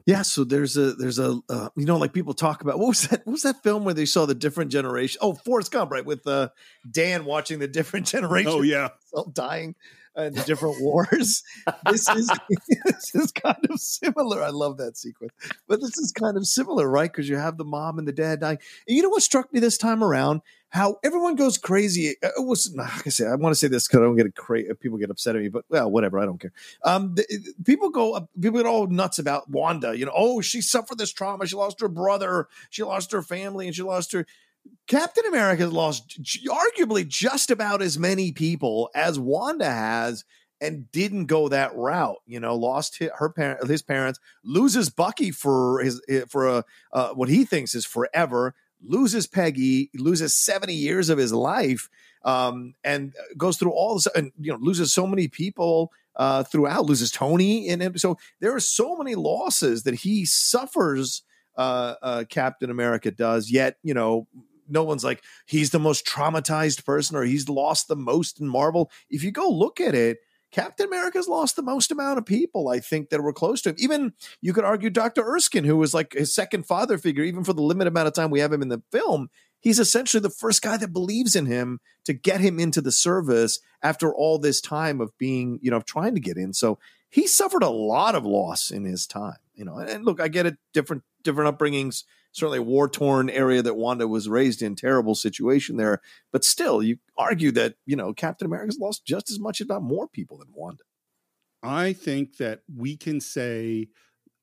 Yeah, 0.06 0.22
so 0.22 0.44
there's 0.44 0.76
a 0.76 0.92
there's 0.92 1.18
a 1.18 1.40
uh, 1.48 1.68
you 1.76 1.86
know 1.86 1.96
like 1.96 2.12
people 2.12 2.34
talk 2.34 2.62
about 2.62 2.78
what 2.78 2.88
was 2.88 3.08
that 3.08 3.26
what 3.26 3.32
was 3.32 3.42
that 3.42 3.62
film 3.62 3.84
where 3.84 3.94
they 3.94 4.06
saw 4.06 4.26
the 4.26 4.34
different 4.34 4.70
generation? 4.70 5.18
Oh, 5.22 5.34
Forrest 5.34 5.72
Gump, 5.72 5.90
right? 5.90 6.04
With 6.04 6.26
uh, 6.26 6.50
Dan 6.88 7.24
watching 7.24 7.58
the 7.58 7.68
different 7.68 8.06
generation. 8.06 8.52
Oh, 8.52 8.62
yeah. 8.62 8.88
dying 9.32 9.74
in 10.16 10.34
the 10.34 10.42
different 10.42 10.80
wars. 10.80 11.42
this 11.90 12.08
is 12.08 12.30
this 12.84 13.14
is 13.14 13.32
kind 13.32 13.64
of 13.70 13.80
similar. 13.80 14.42
I 14.42 14.50
love 14.50 14.76
that 14.78 14.96
sequence, 14.96 15.32
but 15.66 15.80
this 15.80 15.96
is 15.98 16.12
kind 16.12 16.36
of 16.36 16.46
similar, 16.46 16.88
right? 16.88 17.10
Because 17.10 17.28
you 17.28 17.36
have 17.36 17.56
the 17.56 17.64
mom 17.64 17.98
and 17.98 18.06
the 18.06 18.12
dad 18.12 18.40
dying. 18.40 18.58
And 18.86 18.96
you 18.96 19.02
know 19.02 19.08
what 19.08 19.22
struck 19.22 19.52
me 19.52 19.60
this 19.60 19.78
time 19.78 20.02
around? 20.02 20.42
How 20.68 20.96
everyone 21.04 21.36
goes 21.36 21.58
crazy. 21.58 22.16
Uh, 22.22 22.28
it 22.28 22.46
was 22.46 22.72
like 22.74 23.06
I 23.06 23.10
say, 23.10 23.26
I 23.26 23.34
want 23.34 23.52
to 23.52 23.58
say 23.58 23.68
this 23.68 23.86
because 23.86 24.00
I 24.00 24.04
don't 24.04 24.16
get 24.16 24.34
cra- 24.34 24.70
uh, 24.70 24.74
people 24.80 24.98
get 24.98 25.10
upset 25.10 25.36
at 25.36 25.42
me, 25.42 25.48
but 25.48 25.64
well, 25.68 25.90
whatever. 25.90 26.18
I 26.18 26.24
don't 26.24 26.40
care. 26.40 26.52
Um, 26.84 27.14
the, 27.14 27.26
people 27.64 27.90
go, 27.90 28.28
people 28.40 28.58
get 28.58 28.66
all 28.66 28.86
nuts 28.86 29.18
about 29.18 29.50
Wanda. 29.50 29.96
You 29.96 30.06
know, 30.06 30.12
oh, 30.14 30.40
she 30.40 30.62
suffered 30.62 30.98
this 30.98 31.12
trauma. 31.12 31.46
She 31.46 31.56
lost 31.56 31.80
her 31.80 31.88
brother. 31.88 32.48
She 32.70 32.82
lost 32.82 33.12
her 33.12 33.22
family, 33.22 33.66
and 33.66 33.76
she 33.76 33.82
lost 33.82 34.12
her. 34.12 34.26
Captain 34.86 35.24
America 35.26 35.62
has 35.62 35.72
lost 35.72 36.20
arguably 36.46 37.06
just 37.06 37.50
about 37.50 37.82
as 37.82 37.98
many 37.98 38.32
people 38.32 38.90
as 38.94 39.18
Wanda 39.18 39.70
has 39.70 40.24
and 40.60 40.90
didn't 40.92 41.26
go 41.26 41.48
that 41.48 41.74
route. 41.74 42.18
You 42.26 42.40
know, 42.40 42.54
lost 42.54 42.98
hi- 42.98 43.10
her 43.16 43.30
parent, 43.30 43.66
his 43.68 43.82
parents, 43.82 44.20
loses 44.44 44.90
Bucky 44.90 45.30
for 45.30 45.80
his 45.80 46.00
for 46.28 46.46
a 46.46 46.64
uh, 46.92 47.10
what 47.14 47.28
he 47.28 47.44
thinks 47.44 47.74
is 47.74 47.84
forever, 47.84 48.54
loses 48.82 49.26
Peggy, 49.26 49.90
loses 49.94 50.36
seventy 50.36 50.74
years 50.74 51.08
of 51.08 51.18
his 51.18 51.32
life, 51.32 51.88
um, 52.24 52.74
and 52.84 53.14
goes 53.36 53.56
through 53.56 53.72
all 53.72 53.94
this, 53.94 54.06
and 54.14 54.32
you 54.40 54.52
know, 54.52 54.58
loses 54.60 54.92
so 54.92 55.06
many 55.06 55.26
people 55.26 55.90
uh, 56.16 56.44
throughout, 56.44 56.86
loses 56.86 57.10
Tony, 57.10 57.68
and 57.68 58.00
so 58.00 58.16
there 58.40 58.54
are 58.54 58.60
so 58.60 58.96
many 58.96 59.14
losses 59.14 59.82
that 59.84 59.94
he 59.94 60.24
suffers. 60.24 61.22
Uh, 61.54 61.96
uh, 62.00 62.24
Captain 62.30 62.70
America 62.70 63.10
does, 63.10 63.50
yet 63.50 63.76
you 63.82 63.92
know 63.92 64.26
no 64.68 64.82
one's 64.84 65.04
like 65.04 65.22
he's 65.46 65.70
the 65.70 65.78
most 65.78 66.06
traumatized 66.06 66.84
person 66.84 67.16
or 67.16 67.24
he's 67.24 67.48
lost 67.48 67.88
the 67.88 67.96
most 67.96 68.40
in 68.40 68.48
Marvel. 68.48 68.90
If 69.10 69.22
you 69.24 69.30
go 69.30 69.48
look 69.50 69.80
at 69.80 69.94
it, 69.94 70.18
Captain 70.52 70.86
America's 70.86 71.28
lost 71.28 71.56
the 71.56 71.62
most 71.62 71.90
amount 71.90 72.18
of 72.18 72.26
people, 72.26 72.68
I 72.68 72.78
think, 72.78 73.08
that 73.08 73.22
were 73.22 73.32
close 73.32 73.62
to 73.62 73.70
him. 73.70 73.76
Even 73.78 74.12
you 74.42 74.52
could 74.52 74.64
argue 74.64 74.90
Dr. 74.90 75.24
Erskine, 75.24 75.64
who 75.64 75.78
was 75.78 75.94
like 75.94 76.12
his 76.12 76.34
second 76.34 76.66
father 76.66 76.98
figure, 76.98 77.24
even 77.24 77.42
for 77.42 77.54
the 77.54 77.62
limited 77.62 77.88
amount 77.88 78.06
of 78.06 78.12
time 78.12 78.30
we 78.30 78.40
have 78.40 78.52
him 78.52 78.60
in 78.60 78.68
the 78.68 78.82
film, 78.92 79.30
he's 79.60 79.78
essentially 79.78 80.20
the 80.20 80.28
first 80.28 80.60
guy 80.60 80.76
that 80.76 80.92
believes 80.92 81.34
in 81.34 81.46
him 81.46 81.80
to 82.04 82.12
get 82.12 82.40
him 82.40 82.60
into 82.60 82.82
the 82.82 82.92
service 82.92 83.60
after 83.82 84.14
all 84.14 84.38
this 84.38 84.60
time 84.60 85.00
of 85.00 85.16
being, 85.16 85.58
you 85.62 85.70
know, 85.70 85.80
trying 85.80 86.14
to 86.14 86.20
get 86.20 86.36
in. 86.36 86.52
So 86.52 86.78
he 87.08 87.26
suffered 87.26 87.62
a 87.62 87.70
lot 87.70 88.14
of 88.14 88.26
loss 88.26 88.70
in 88.70 88.84
his 88.84 89.06
time, 89.06 89.38
you 89.54 89.64
know. 89.64 89.78
And, 89.78 89.88
and 89.88 90.04
look, 90.04 90.20
I 90.20 90.28
get 90.28 90.44
it, 90.44 90.58
different 90.74 91.02
different 91.22 91.56
upbringings 91.56 92.04
certainly 92.32 92.58
a 92.58 92.62
war 92.62 92.88
torn 92.88 93.30
area 93.30 93.62
that 93.62 93.74
Wanda 93.74 94.08
was 94.08 94.28
raised 94.28 94.62
in, 94.62 94.74
terrible 94.74 95.14
situation 95.14 95.76
there. 95.76 96.00
But 96.32 96.44
still, 96.44 96.82
you 96.82 96.96
argue 97.16 97.52
that, 97.52 97.74
you 97.86 97.94
know, 97.94 98.12
Captain 98.12 98.46
America's 98.46 98.78
lost 98.78 99.06
just 99.06 99.30
as 99.30 99.38
much, 99.38 99.60
if 99.60 99.68
not 99.68 99.82
more 99.82 100.08
people 100.08 100.38
than 100.38 100.48
Wanda. 100.52 100.82
I 101.62 101.92
think 101.92 102.38
that 102.38 102.62
we 102.74 102.96
can 102.96 103.20
say, 103.20 103.88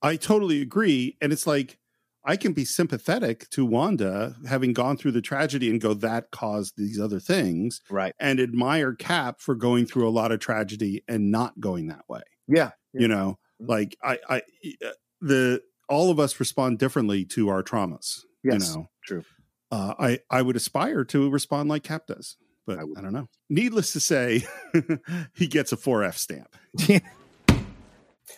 I 0.02 0.16
totally 0.16 0.62
agree. 0.62 1.18
And 1.20 1.34
it's 1.34 1.46
like, 1.46 1.78
I 2.26 2.36
can 2.36 2.54
be 2.54 2.66
sympathetic 2.66 3.50
to 3.52 3.66
Wanda 3.66 4.36
having 4.48 4.74
gone 4.74 4.98
through 4.98 5.14
the 5.14 5.22
tragedy 5.22 5.70
and 5.70 5.82
go, 5.82 5.94
that 5.96 6.32
caused 6.32 6.76
these 6.78 7.00
other 7.00 7.20
things. 7.20 7.82
Right. 7.90 8.14
And 8.20 8.40
admire 8.40 8.94
Cap 8.94 9.40
for 9.40 9.56
going 9.56 9.86
through 9.86 10.08
a 10.08 10.12
lot 10.12 10.32
of 10.32 10.40
tragedy 10.40 11.04
and 11.08 11.32
not 11.32 11.60
going 11.60 11.88
that 11.88 12.04
way. 12.08 12.22
Yeah. 12.48 12.72
You 12.94 13.08
know, 13.08 13.40
like 13.60 13.98
I, 14.04 14.20
I, 14.30 14.38
uh, 14.86 14.90
the, 15.22 15.62
all 15.90 16.12
of 16.12 16.20
us 16.20 16.40
respond 16.40 16.80
differently 16.80 17.26
to 17.26 17.50
our 17.50 17.64
traumas. 17.64 18.20
Yes, 18.44 18.70
you 18.70 18.82
know, 18.82 18.90
true. 19.06 19.24
Uh, 19.72 19.94
I 20.00 20.20
I 20.30 20.42
would 20.42 20.56
aspire 20.56 21.04
to 21.06 21.30
respond 21.30 21.70
like 21.70 21.84
Cap 21.84 22.08
does, 22.08 22.38
but 22.66 22.80
I, 22.80 22.84
I 22.98 23.02
don't 23.02 23.14
know. 23.14 23.28
Needless 23.50 23.94
to 23.94 24.00
say, 24.00 24.44
he 25.34 25.48
gets 25.48 25.72
a 25.72 25.78
four 25.78 26.04
F 26.04 26.18
stamp. 26.18 26.56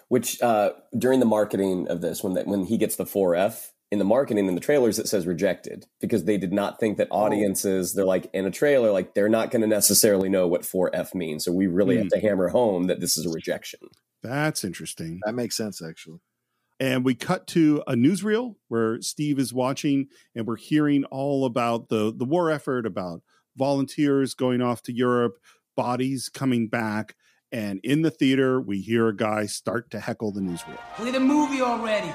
Which 0.07 0.41
uh, 0.41 0.71
during 0.97 1.19
the 1.19 1.25
marketing 1.25 1.87
of 1.89 2.01
this, 2.01 2.23
when 2.23 2.33
that 2.33 2.47
when 2.47 2.65
he 2.65 2.77
gets 2.77 2.95
the 2.95 3.05
four 3.05 3.35
F 3.35 3.73
in 3.91 3.99
the 3.99 4.05
marketing 4.05 4.47
in 4.47 4.55
the 4.55 4.61
trailers, 4.61 4.99
it 4.99 5.07
says 5.07 5.27
rejected 5.27 5.85
because 5.99 6.23
they 6.25 6.37
did 6.37 6.53
not 6.53 6.79
think 6.79 6.97
that 6.97 7.07
audiences 7.11 7.93
they're 7.93 8.05
like 8.05 8.29
in 8.33 8.45
a 8.45 8.51
trailer 8.51 8.91
like 8.91 9.13
they're 9.13 9.29
not 9.29 9.51
going 9.51 9.61
to 9.61 9.67
necessarily 9.67 10.29
know 10.29 10.47
what 10.47 10.65
four 10.65 10.89
F 10.93 11.13
means. 11.13 11.43
So 11.45 11.51
we 11.51 11.67
really 11.67 11.97
have 11.97 12.05
Hmm. 12.05 12.19
to 12.19 12.19
hammer 12.19 12.49
home 12.49 12.87
that 12.87 12.99
this 13.01 13.17
is 13.17 13.25
a 13.25 13.29
rejection. 13.29 13.79
That's 14.23 14.63
interesting. 14.63 15.19
That 15.25 15.33
makes 15.35 15.57
sense, 15.57 15.81
actually. 15.81 16.19
And 16.81 17.05
we 17.05 17.13
cut 17.13 17.45
to 17.49 17.83
a 17.85 17.93
newsreel 17.93 18.55
where 18.67 18.99
Steve 19.03 19.37
is 19.37 19.53
watching, 19.53 20.07
and 20.33 20.47
we're 20.47 20.55
hearing 20.55 21.05
all 21.05 21.45
about 21.45 21.89
the 21.89 22.11
the 22.11 22.25
war 22.25 22.49
effort, 22.49 22.87
about 22.87 23.21
volunteers 23.55 24.33
going 24.33 24.63
off 24.63 24.81
to 24.83 24.91
Europe, 24.91 25.37
bodies 25.77 26.27
coming 26.27 26.67
back. 26.69 27.15
And 27.51 27.79
in 27.83 28.01
the 28.01 28.09
theater, 28.09 28.59
we 28.59 28.81
hear 28.81 29.09
a 29.09 29.15
guy 29.15 29.45
start 29.45 29.91
to 29.91 29.99
heckle 29.99 30.31
the 30.31 30.41
newsreel. 30.41 30.79
Play 30.95 31.11
the 31.11 31.19
movie 31.19 31.61
already. 31.61 32.11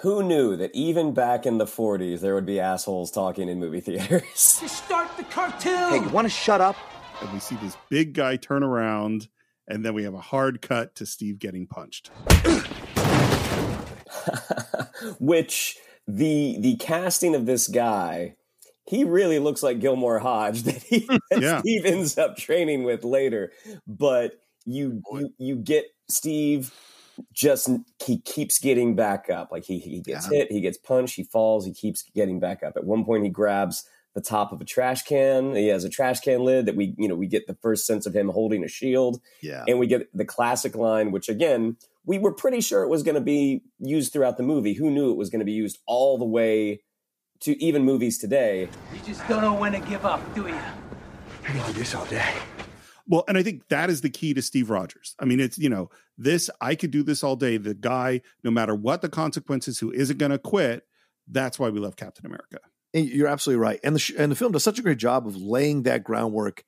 Who 0.00 0.24
knew 0.24 0.56
that 0.56 0.74
even 0.74 1.14
back 1.14 1.46
in 1.46 1.58
the 1.58 1.66
40s 1.66 2.20
there 2.20 2.34
would 2.34 2.46
be 2.46 2.58
assholes 2.58 3.12
talking 3.12 3.48
in 3.48 3.60
movie 3.60 3.80
theaters? 3.80 4.22
Just 4.60 4.84
start 4.84 5.08
the 5.16 5.22
cartoon. 5.22 5.90
Hey, 5.90 6.00
you 6.00 6.08
want 6.08 6.24
to 6.24 6.30
shut 6.30 6.60
up? 6.60 6.74
And 7.20 7.32
we 7.32 7.38
see 7.38 7.54
this 7.62 7.76
big 7.90 8.12
guy 8.12 8.34
turn 8.34 8.64
around, 8.64 9.28
and 9.68 9.84
then 9.84 9.94
we 9.94 10.02
have 10.02 10.14
a 10.14 10.20
hard 10.20 10.60
cut 10.60 10.96
to 10.96 11.06
Steve 11.06 11.38
getting 11.38 11.68
punched. 11.68 12.10
Which 15.20 15.76
the 16.06 16.56
the 16.58 16.76
casting 16.76 17.34
of 17.34 17.46
this 17.46 17.68
guy, 17.68 18.36
he 18.86 19.04
really 19.04 19.38
looks 19.38 19.62
like 19.62 19.80
Gilmore 19.80 20.18
Hodge 20.18 20.62
that, 20.64 20.82
he, 20.82 21.00
hmm, 21.00 21.16
that 21.30 21.42
Yeah. 21.42 21.60
Steve 21.60 21.84
ends 21.86 22.18
up 22.18 22.36
training 22.36 22.84
with 22.84 23.04
later. 23.04 23.52
But 23.86 24.32
you, 24.64 25.02
you 25.12 25.30
you 25.38 25.56
get 25.56 25.86
Steve 26.08 26.72
just 27.32 27.68
he 28.04 28.20
keeps 28.20 28.58
getting 28.58 28.96
back 28.96 29.28
up. 29.30 29.52
Like 29.52 29.64
he 29.64 29.78
he 29.78 30.00
gets 30.00 30.30
yeah. 30.30 30.38
hit, 30.38 30.52
he 30.52 30.60
gets 30.60 30.78
punched, 30.78 31.16
he 31.16 31.24
falls, 31.24 31.64
he 31.64 31.72
keeps 31.72 32.04
getting 32.14 32.40
back 32.40 32.62
up. 32.62 32.76
At 32.76 32.84
one 32.84 33.04
point, 33.04 33.24
he 33.24 33.30
grabs 33.30 33.84
the 34.14 34.20
top 34.20 34.52
of 34.52 34.60
a 34.60 34.64
trash 34.64 35.02
can. 35.02 35.54
He 35.54 35.68
has 35.68 35.84
a 35.84 35.88
trash 35.88 36.20
can 36.20 36.44
lid 36.44 36.66
that 36.66 36.76
we 36.76 36.94
you 36.98 37.08
know 37.08 37.14
we 37.14 37.26
get 37.26 37.46
the 37.46 37.56
first 37.62 37.86
sense 37.86 38.06
of 38.06 38.14
him 38.14 38.28
holding 38.28 38.64
a 38.64 38.68
shield. 38.68 39.20
Yeah, 39.42 39.64
and 39.68 39.78
we 39.78 39.86
get 39.86 40.08
the 40.16 40.24
classic 40.24 40.74
line, 40.74 41.12
which 41.12 41.28
again 41.28 41.76
we 42.10 42.18
were 42.18 42.32
pretty 42.32 42.60
sure 42.60 42.82
it 42.82 42.88
was 42.88 43.04
going 43.04 43.14
to 43.14 43.20
be 43.20 43.62
used 43.78 44.12
throughout 44.12 44.36
the 44.36 44.42
movie. 44.42 44.72
Who 44.72 44.90
knew 44.90 45.12
it 45.12 45.16
was 45.16 45.30
going 45.30 45.38
to 45.38 45.44
be 45.44 45.52
used 45.52 45.78
all 45.86 46.18
the 46.18 46.24
way 46.24 46.82
to 47.42 47.64
even 47.64 47.84
movies 47.84 48.18
today? 48.18 48.62
You 48.92 49.00
just 49.06 49.26
don't 49.28 49.42
know 49.42 49.54
when 49.54 49.70
to 49.70 49.78
give 49.78 50.04
up, 50.04 50.20
do 50.34 50.48
you? 50.48 50.58
I 51.44 51.52
can 51.52 51.64
do 51.68 51.72
this 51.78 51.94
all 51.94 52.04
day. 52.06 52.34
Well, 53.06 53.22
and 53.28 53.38
I 53.38 53.44
think 53.44 53.68
that 53.68 53.90
is 53.90 54.00
the 54.00 54.10
key 54.10 54.34
to 54.34 54.42
Steve 54.42 54.70
Rogers. 54.70 55.14
I 55.20 55.24
mean, 55.24 55.38
it's, 55.38 55.56
you 55.56 55.68
know, 55.68 55.88
this, 56.18 56.50
I 56.60 56.74
could 56.74 56.90
do 56.90 57.04
this 57.04 57.22
all 57.22 57.36
day. 57.36 57.58
The 57.58 57.74
guy, 57.74 58.22
no 58.42 58.50
matter 58.50 58.74
what 58.74 59.02
the 59.02 59.08
consequences, 59.08 59.78
who 59.78 59.92
isn't 59.92 60.18
going 60.18 60.32
to 60.32 60.38
quit. 60.38 60.82
That's 61.28 61.60
why 61.60 61.68
we 61.68 61.78
love 61.78 61.94
Captain 61.94 62.26
America. 62.26 62.58
You're 62.92 63.28
absolutely 63.28 63.62
right. 63.62 63.78
And 63.84 63.94
the, 63.94 64.00
sh- 64.00 64.14
and 64.18 64.32
the 64.32 64.36
film 64.36 64.50
does 64.50 64.64
such 64.64 64.80
a 64.80 64.82
great 64.82 64.98
job 64.98 65.28
of 65.28 65.36
laying 65.36 65.84
that 65.84 66.02
groundwork 66.02 66.64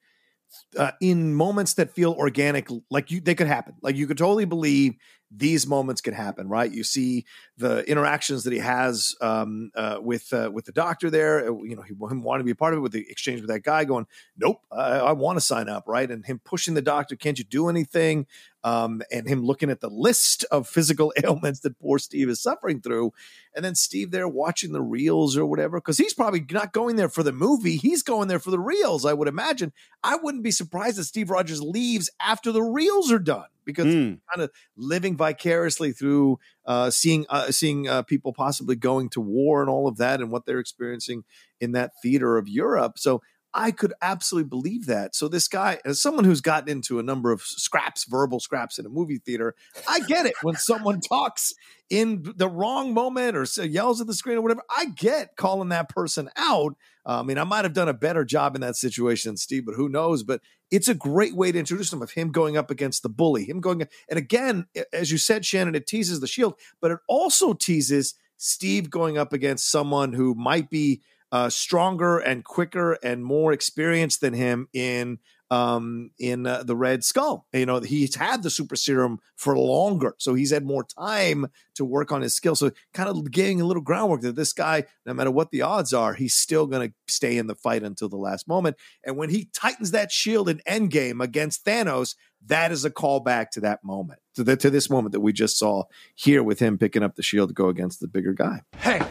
uh, 0.79 0.93
in 1.01 1.35
moments 1.35 1.75
that 1.75 1.91
feel 1.91 2.13
organic, 2.13 2.69
like 2.91 3.11
you, 3.11 3.21
they 3.21 3.35
could 3.35 3.47
happen. 3.47 3.75
Like 3.83 3.97
you 3.97 4.07
could 4.07 4.19
totally 4.19 4.45
believe 4.45 4.95
these 5.35 5.67
moments 5.67 6.01
could 6.01 6.15
happen, 6.15 6.49
right? 6.49 6.71
You 6.71 6.85
see 6.85 7.25
the 7.57 7.89
interactions 7.89 8.45
that 8.45 8.53
he 8.53 8.59
has 8.59 9.15
um, 9.21 9.71
uh, 9.75 9.99
with 10.01 10.33
uh, 10.33 10.51
with 10.53 10.67
the 10.67 10.73
doctor 10.73 11.11
there. 11.11 11.51
Uh, 11.51 11.63
you 11.63 11.75
know, 11.75 11.83
he 11.83 11.95
him 11.95 12.23
wanting 12.23 12.41
to 12.41 12.45
be 12.45 12.51
a 12.51 12.57
part 12.57 12.75
of 12.75 12.79
it 12.79 12.83
with 12.83 12.93
the 12.93 13.07
exchange 13.09 13.41
with 13.41 13.49
that 13.49 13.63
guy, 13.63 13.85
going, 13.85 14.07
"Nope, 14.37 14.61
I, 14.71 14.99
I 14.99 15.13
want 15.13 15.37
to 15.37 15.41
sign 15.41 15.69
up," 15.69 15.85
right? 15.87 16.11
And 16.11 16.25
him 16.25 16.41
pushing 16.45 16.75
the 16.75 16.83
doctor, 16.83 17.17
"Can't 17.17 17.39
you 17.39 17.45
do 17.45 17.69
anything?" 17.69 18.27
Um, 18.65 19.03
and 19.11 19.27
him 19.27 19.45
looking 19.45 19.71
at 19.71 19.81
the 19.81 19.91
list 19.91 20.45
of 20.51 20.69
physical 20.69 21.13
ailments 21.25 21.61
that 21.61 21.79
poor 21.81 21.99
Steve 21.99 22.29
is 22.29 22.41
suffering 22.41 22.81
through, 22.81 23.13
and 23.55 23.65
then 23.65 23.75
Steve 23.75 24.11
there 24.11 24.29
watching 24.29 24.73
the 24.73 24.83
reels 24.83 25.37
or 25.37 25.47
whatever, 25.47 25.79
because 25.79 25.99
he's 25.99 26.15
probably 26.15 26.45
not 26.51 26.73
going 26.73 26.97
there 26.97 27.09
for 27.09 27.23
the 27.23 27.33
movie; 27.33 27.77
he's 27.77 28.03
going 28.03 28.29
there 28.29 28.39
for 28.39 28.51
the 28.51 28.61
reels. 28.61 29.05
I 29.05 29.13
would 29.13 29.29
imagine. 29.29 29.73
I 30.03 30.17
wouldn't 30.17 30.45
be 30.45 30.51
surprised 30.51 30.99
if 30.99 31.07
Steve 31.07 31.31
Rogers 31.31 31.63
leaves 31.63 32.11
after 32.21 32.53
the 32.53 32.63
reels 32.63 33.11
are 33.11 33.19
done 33.19 33.47
because 33.65 33.87
mm. 33.87 34.19
kind 34.33 34.43
of 34.43 34.51
living 34.77 35.17
vicariously 35.17 35.93
through 35.93 36.39
uh, 36.67 36.91
seeing 36.91 37.27
uh, 37.29 37.51
seeing 37.51 37.89
uh, 37.89 38.03
people 38.03 38.33
possibly 38.33 38.77
going 38.77 39.09
to 39.11 39.21
war 39.21 39.61
and 39.61 39.71
all 39.71 39.89
of 39.89 39.97
that 39.97 40.21
and 40.21 40.31
what 40.31 40.47
they're 40.47 40.59
experiencing 40.59 41.25
in 41.61 41.73
that 41.73 41.93
theater 42.03 42.39
of 42.39 42.49
Europe. 42.49 42.99
So 42.99 43.23
I 43.55 43.71
could 43.71 43.93
absolutely 44.01 44.49
believe 44.49 44.87
that. 44.87 45.15
So 45.15 45.29
this 45.29 45.47
guy, 45.47 45.79
as 45.85 46.01
someone 46.01 46.25
who's 46.25 46.41
gotten 46.41 46.71
into 46.71 46.99
a 46.99 47.03
number 47.03 47.33
of 47.33 47.43
scraps, 47.43 48.05
verbal 48.05 48.41
scraps 48.41 48.79
in 48.79 48.87
a 48.87 48.89
movie 48.89 49.19
theater, 49.19 49.55
I 49.89 50.01
get 50.01 50.27
it 50.27 50.35
when 50.43 50.57
someone 50.57 51.01
talks 51.09 51.53
in 51.91 52.33
the 52.37 52.49
wrong 52.49 52.95
moment 52.95 53.37
or 53.37 53.45
yells 53.65 54.01
at 54.01 54.07
the 54.07 54.15
screen 54.15 54.39
or 54.39 54.41
whatever. 54.41 54.63
I 54.75 54.87
get 54.87 55.37
calling 55.37 55.69
that 55.69 55.91
person 55.91 56.31
out. 56.37 56.77
Uh, 57.05 57.21
I 57.21 57.23
mean, 57.23 57.37
I 57.37 57.45
might 57.45 57.65
have 57.65 57.75
done 57.75 57.89
a 57.89 57.95
better 57.95 58.25
job 58.25 58.55
in 58.55 58.63
that 58.63 58.77
situation 58.77 59.37
Steve, 59.37 59.67
but 59.67 59.75
who 59.75 59.89
knows? 59.89 60.23
But 60.23 60.41
it's 60.71 60.89
a 60.89 60.95
great 60.95 61.35
way 61.35 61.53
to 61.53 61.59
introduce 61.59 61.93
him 61.93 62.01
of 62.01 62.13
him 62.13 62.33
going 62.33 62.57
up 62.57 62.71
against 62.71 63.03
the 63.03 63.11
bully, 63.11 63.45
him 63.45 63.61
going, 63.61 63.87
and 64.09 64.19
again, 64.19 64.67
as 64.93 65.13
you 65.13 65.19
said, 65.19 65.45
Shannon, 65.45 65.75
it 65.75 65.87
teases 65.87 66.21
the 66.21 66.27
shield, 66.27 66.55
but 66.81 66.91
it 66.91 66.99
also 67.09 67.53
teases 67.53 68.15
Steve 68.39 68.89
going 68.89 69.19
up 69.19 69.33
against 69.33 69.71
someone 69.71 70.15
who 70.15 70.35
might 70.35 70.71
be 70.71 71.03
uh, 71.33 71.49
stronger 71.49 72.19
and 72.19 72.45
quicker 72.45 72.99
and 73.03 73.25
more 73.25 73.53
experienced 73.53 74.21
than 74.21 74.35
him 74.35 74.69
in 74.73 75.19
um, 75.53 76.13
in 76.19 76.47
uh, 76.47 76.63
the 76.63 76.75
Red 76.75 77.05
Skull. 77.05 77.47
You 77.53 77.67
know, 77.67 77.81
he's 77.81 78.15
had 78.15 78.43
the 78.43 78.49
super 78.49 78.75
serum 78.75 79.19
for 79.37 79.57
longer, 79.59 80.15
so 80.19 80.33
he's 80.33 80.51
had 80.51 80.65
more 80.65 80.83
time 80.85 81.47
to 81.75 81.85
work 81.85 82.11
on 82.11 82.23
his 82.23 82.35
skill. 82.35 82.57
So, 82.57 82.71
kind 82.95 83.11
of 83.11 83.31
giving 83.31 83.61
a 83.61 83.67
little 83.67 83.83
groundwork 83.83 84.23
that 84.23 84.35
this 84.35 84.55
guy, 84.55 84.85
no 85.05 85.13
matter 85.13 85.31
what 85.31 85.51
the 85.51 85.61
odds 85.61 85.93
are, 85.93 86.15
he's 86.15 86.35
still 86.35 86.67
going 86.67 86.89
to 86.89 86.95
stay 87.07 87.37
in 87.37 87.49
the 87.49 87.55
fight 87.55 87.83
until 87.83 88.09
the 88.09 88.17
last 88.17 88.49
moment. 88.49 88.77
And 89.05 89.19
when 89.19 89.29
he 89.29 89.51
tightens 89.53 89.91
that 89.91 90.11
shield 90.11 90.49
in 90.49 90.63
Endgame 90.67 91.23
against 91.23 91.67
Thanos, 91.67 92.15
that 92.47 92.73
is 92.73 92.87
a 92.87 92.91
callback 92.91 93.51
to 93.51 93.61
that 93.61 93.85
moment, 93.85 94.21
to, 94.37 94.45
the, 94.45 94.57
to 94.57 94.71
this 94.71 94.89
moment 94.89 95.13
that 95.13 95.21
we 95.21 95.35
just 95.35 95.59
saw 95.59 95.85
here 96.15 96.43
with 96.43 96.61
him 96.61 96.79
picking 96.79 97.03
up 97.03 97.17
the 97.17 97.23
shield 97.23 97.51
to 97.51 97.55
go 97.55 97.69
against 97.69 98.01
the 98.01 98.09
bigger 98.09 98.33
guy. 98.33 98.63
Hey, 98.79 99.03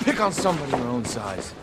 pick 0.00 0.20
on 0.20 0.32
somebody 0.32 0.70
your 0.72 0.88
own 0.88 1.04
size. 1.04 1.54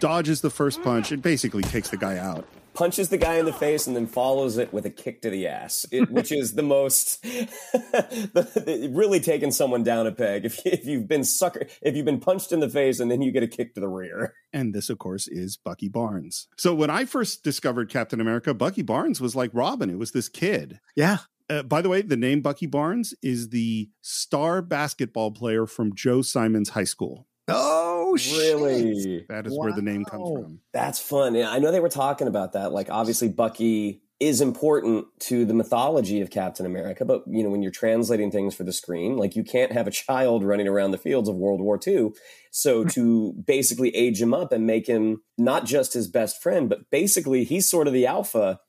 Dodges 0.00 0.40
the 0.40 0.50
first 0.50 0.82
punch 0.82 1.12
and 1.12 1.22
basically 1.22 1.62
takes 1.62 1.88
the 1.88 1.96
guy 1.96 2.18
out 2.18 2.46
punches 2.74 3.08
the 3.08 3.16
guy 3.16 3.34
in 3.34 3.46
the 3.46 3.52
face 3.52 3.86
and 3.86 3.96
then 3.96 4.06
follows 4.06 4.58
it 4.58 4.72
with 4.72 4.84
a 4.84 4.90
kick 4.90 5.22
to 5.22 5.30
the 5.30 5.46
ass, 5.46 5.86
it, 5.90 6.10
which 6.10 6.30
is 6.30 6.54
the 6.54 6.62
most 6.62 7.24
really 8.94 9.20
taking 9.20 9.52
someone 9.52 9.82
down 9.82 10.06
a 10.06 10.12
peg. 10.12 10.44
If, 10.44 10.64
if 10.66 10.84
you've 10.84 11.08
been 11.08 11.24
sucker, 11.24 11.66
if 11.80 11.96
you've 11.96 12.04
been 12.04 12.20
punched 12.20 12.52
in 12.52 12.60
the 12.60 12.68
face 12.68 13.00
and 13.00 13.10
then 13.10 13.22
you 13.22 13.32
get 13.32 13.42
a 13.42 13.48
kick 13.48 13.74
to 13.74 13.80
the 13.80 13.88
rear. 13.88 14.34
And 14.52 14.74
this, 14.74 14.90
of 14.90 14.98
course, 14.98 15.26
is 15.28 15.56
Bucky 15.56 15.88
Barnes. 15.88 16.48
So 16.58 16.74
when 16.74 16.90
I 16.90 17.04
first 17.04 17.42
discovered 17.42 17.88
Captain 17.88 18.20
America, 18.20 18.52
Bucky 18.52 18.82
Barnes 18.82 19.20
was 19.20 19.34
like 19.34 19.50
Robin. 19.54 19.88
It 19.88 19.98
was 19.98 20.10
this 20.10 20.28
kid. 20.28 20.80
Yeah. 20.96 21.18
Uh, 21.48 21.62
by 21.62 21.82
the 21.82 21.88
way, 21.88 22.02
the 22.02 22.16
name 22.16 22.40
Bucky 22.40 22.66
Barnes 22.66 23.14
is 23.22 23.50
the 23.50 23.90
star 24.00 24.62
basketball 24.62 25.30
player 25.30 25.66
from 25.66 25.94
Joe 25.94 26.22
Simon's 26.22 26.70
high 26.70 26.84
school. 26.84 27.26
Oh, 27.48 28.16
really? 28.36 29.02
Shit. 29.02 29.28
That 29.28 29.46
is 29.46 29.52
wow. 29.52 29.64
where 29.64 29.72
the 29.72 29.82
name 29.82 30.04
comes 30.04 30.30
from. 30.30 30.60
That's 30.72 30.98
fun. 30.98 31.36
I 31.36 31.58
know 31.58 31.70
they 31.70 31.80
were 31.80 31.88
talking 31.88 32.28
about 32.28 32.52
that. 32.52 32.72
Like, 32.72 32.88
obviously, 32.90 33.28
Bucky 33.28 34.02
is 34.20 34.40
important 34.40 35.06
to 35.18 35.44
the 35.44 35.54
mythology 35.54 36.20
of 36.20 36.30
Captain 36.30 36.64
America, 36.64 37.04
but 37.04 37.24
you 37.26 37.42
know, 37.42 37.50
when 37.50 37.62
you're 37.62 37.72
translating 37.72 38.30
things 38.30 38.54
for 38.54 38.62
the 38.62 38.72
screen, 38.72 39.16
like 39.16 39.34
you 39.34 39.42
can't 39.42 39.72
have 39.72 39.86
a 39.86 39.90
child 39.90 40.44
running 40.44 40.68
around 40.68 40.92
the 40.92 40.98
fields 40.98 41.28
of 41.28 41.34
World 41.34 41.60
War 41.60 41.78
II. 41.84 42.10
So 42.50 42.82
hmm. 42.82 42.88
to 42.90 43.32
basically 43.46 43.94
age 43.94 44.22
him 44.22 44.32
up 44.32 44.52
and 44.52 44.66
make 44.66 44.86
him 44.86 45.22
not 45.36 45.66
just 45.66 45.92
his 45.92 46.08
best 46.08 46.40
friend, 46.42 46.68
but 46.68 46.90
basically 46.90 47.44
he's 47.44 47.68
sort 47.68 47.86
of 47.86 47.92
the 47.92 48.06
alpha 48.06 48.60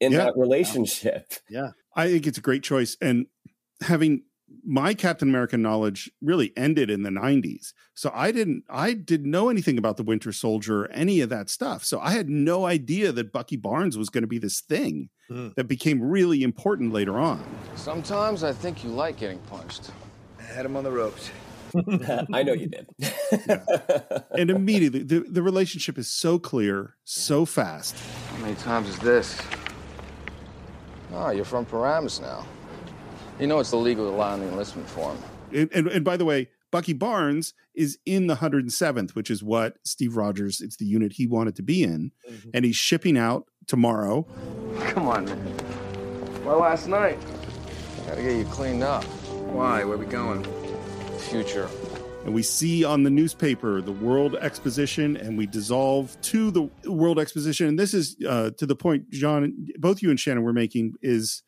in 0.00 0.12
yeah. 0.12 0.18
that 0.24 0.36
relationship. 0.36 1.32
Yeah. 1.50 1.70
I 1.96 2.08
think 2.08 2.26
it's 2.26 2.38
a 2.38 2.42
great 2.42 2.62
choice. 2.62 2.96
And 3.00 3.26
having 3.80 4.22
my 4.64 4.94
Captain 4.94 5.28
America 5.28 5.56
knowledge 5.56 6.10
really 6.22 6.52
ended 6.56 6.90
in 6.90 7.02
the 7.02 7.10
90s. 7.10 7.72
So 7.94 8.10
I 8.14 8.32
didn't 8.32 8.64
I 8.68 8.92
didn't 8.94 9.30
know 9.30 9.48
anything 9.48 9.78
about 9.78 9.96
the 9.96 10.02
Winter 10.02 10.32
Soldier, 10.32 10.84
or 10.84 10.90
any 10.90 11.20
of 11.20 11.28
that 11.30 11.48
stuff. 11.48 11.84
So 11.84 12.00
I 12.00 12.10
had 12.10 12.28
no 12.28 12.66
idea 12.66 13.12
that 13.12 13.32
Bucky 13.32 13.56
Barnes 13.56 13.96
was 13.96 14.10
going 14.10 14.22
to 14.22 14.28
be 14.28 14.38
this 14.38 14.60
thing 14.60 15.10
mm. 15.30 15.54
that 15.54 15.64
became 15.64 16.02
really 16.02 16.42
important 16.42 16.92
later 16.92 17.18
on. 17.18 17.44
Sometimes 17.76 18.44
I 18.44 18.52
think 18.52 18.84
you 18.84 18.90
like 18.90 19.18
getting 19.18 19.38
punched. 19.40 19.90
I 20.38 20.42
had 20.42 20.66
him 20.66 20.76
on 20.76 20.84
the 20.84 20.92
ropes. 20.92 21.30
I 22.32 22.42
know 22.44 22.52
you 22.52 22.68
did. 22.68 22.88
yeah. 22.98 23.64
And 24.38 24.50
immediately 24.50 25.02
the, 25.02 25.20
the 25.28 25.42
relationship 25.42 25.98
is 25.98 26.08
so 26.10 26.38
clear, 26.38 26.94
so 27.04 27.44
fast. 27.44 27.96
How 28.30 28.38
many 28.38 28.54
times 28.56 28.88
is 28.88 28.98
this? 28.98 29.40
Oh, 31.12 31.30
you're 31.30 31.44
from 31.44 31.64
Paramus 31.64 32.20
now. 32.20 32.44
You 33.38 33.48
know 33.48 33.58
it's 33.58 33.72
illegal 33.72 34.08
to 34.10 34.16
lie 34.16 34.32
on 34.32 34.40
the 34.40 34.48
enlistment 34.48 34.88
form. 34.88 35.18
And, 35.52 35.68
and, 35.72 35.88
and, 35.88 36.04
by 36.04 36.16
the 36.16 36.24
way, 36.24 36.48
Bucky 36.70 36.92
Barnes 36.92 37.54
is 37.74 37.98
in 38.06 38.26
the 38.26 38.36
107th, 38.36 39.14
which 39.14 39.30
is 39.30 39.42
what 39.42 39.76
Steve 39.84 40.16
Rogers, 40.16 40.60
it's 40.60 40.76
the 40.76 40.84
unit 40.84 41.12
he 41.12 41.26
wanted 41.26 41.56
to 41.56 41.62
be 41.62 41.82
in. 41.82 42.12
Mm-hmm. 42.28 42.50
And 42.54 42.64
he's 42.64 42.76
shipping 42.76 43.16
out 43.16 43.46
tomorrow. 43.66 44.26
Come 44.80 45.08
on, 45.08 45.24
man. 45.26 45.56
Well, 46.44 46.58
last 46.58 46.88
night, 46.88 47.18
gotta 48.06 48.22
get 48.22 48.36
you 48.36 48.44
cleaned 48.46 48.82
up. 48.82 49.04
Why? 49.04 49.84
Where 49.84 49.96
we 49.96 50.06
going? 50.06 50.44
Future. 51.18 51.68
And 52.24 52.34
we 52.34 52.42
see 52.42 52.84
on 52.84 53.02
the 53.02 53.10
newspaper 53.10 53.80
the 53.80 53.92
World 53.92 54.36
Exposition, 54.36 55.16
and 55.16 55.36
we 55.36 55.46
dissolve 55.46 56.20
to 56.22 56.50
the 56.50 56.62
World 56.90 57.18
Exposition. 57.18 57.68
And 57.68 57.78
this 57.78 57.94
is 57.94 58.16
uh, 58.26 58.50
to 58.58 58.66
the 58.66 58.74
point, 58.74 59.10
John, 59.10 59.68
both 59.78 60.02
you 60.02 60.10
and 60.10 60.18
Shannon 60.18 60.42
were 60.42 60.52
making 60.52 60.94
is 61.02 61.42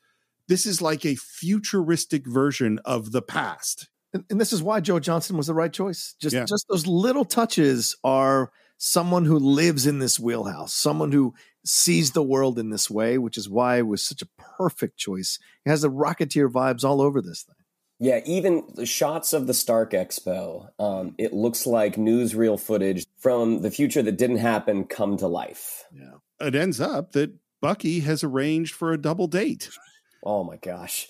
this 0.49 0.67
is 0.67 0.81
like 0.81 1.05
a 1.05 1.17
futuristic 1.17 2.27
version 2.27 2.79
of 2.85 3.13
the 3.13 3.23
past. 3.23 3.89
And, 4.13 4.25
and 4.31 4.41
this 4.41 4.53
is 4.53 4.63
why 4.63 4.81
Joe 4.81 5.01
Johnston 5.01 5.37
was 5.37 5.49
the 5.49 5.55
right 5.55 5.73
choice. 5.73 6.15
Just 6.21 6.35
yeah. 6.35 6.45
just 6.45 6.67
those 6.69 6.87
little 6.87 7.25
touches 7.25 7.97
are 8.05 8.51
someone 8.79 9.25
who 9.25 9.39
lives 9.39 9.87
in 9.87 9.99
this 9.99 10.21
wheelhouse, 10.21 10.73
someone 10.73 11.13
who 11.13 11.35
sees 11.65 12.13
the 12.13 12.23
world 12.23 12.59
in 12.59 12.71
this 12.71 12.91
way, 12.91 13.19
which 13.19 13.37
is 13.37 13.49
why 13.49 13.79
it 13.79 13.87
was 13.87 14.03
such 14.03 14.23
a 14.23 14.29
perfect 14.39 14.99
choice. 14.99 15.39
It 15.65 15.71
has 15.71 15.83
the 15.83 15.91
Rocketeer 15.91 16.51
vibes 16.51 16.85
all 16.85 17.01
over 17.01 17.21
this 17.21 17.43
thing. 17.43 17.57
Yeah, 17.99 18.21
even 18.27 18.65
the 18.75 18.85
shots 18.85 19.33
of 19.33 19.47
the 19.47 19.55
Stark 19.55 19.93
Expo, 19.93 20.69
um, 20.79 21.15
it 21.17 21.33
looks 21.33 21.67
like 21.67 21.97
newsreel 21.97 22.61
footage 22.61 23.07
from 23.19 23.63
the 23.63 23.71
future 23.71 24.03
that 24.03 24.19
didn't 24.19 24.37
happen 24.37 24.85
come 24.85 25.17
to 25.17 25.27
life. 25.27 25.85
Yeah. 25.93 26.47
It 26.47 26.55
ends 26.55 26.79
up 26.79 27.13
that 27.13 27.33
Bucky 27.63 28.01
has 28.01 28.23
arranged 28.23 28.75
for 28.75 28.93
a 28.93 29.01
double 29.01 29.27
date. 29.29 29.71
Oh 30.25 30.45
my 30.45 30.57
gosh. 30.57 31.09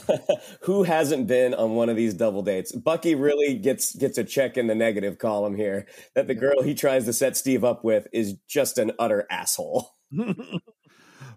Who 0.62 0.82
hasn't 0.82 1.26
been 1.26 1.54
on 1.54 1.74
one 1.74 1.88
of 1.88 1.96
these 1.96 2.14
double 2.14 2.42
dates? 2.42 2.72
Bucky 2.72 3.14
really 3.14 3.54
gets 3.54 3.94
gets 3.94 4.18
a 4.18 4.24
check 4.24 4.56
in 4.56 4.66
the 4.66 4.74
negative 4.74 5.18
column 5.18 5.56
here 5.56 5.86
that 6.14 6.26
the 6.26 6.34
girl 6.34 6.62
he 6.62 6.74
tries 6.74 7.04
to 7.06 7.12
set 7.12 7.36
Steve 7.36 7.64
up 7.64 7.84
with 7.84 8.06
is 8.12 8.34
just 8.48 8.78
an 8.78 8.92
utter 8.98 9.26
asshole. 9.30 9.90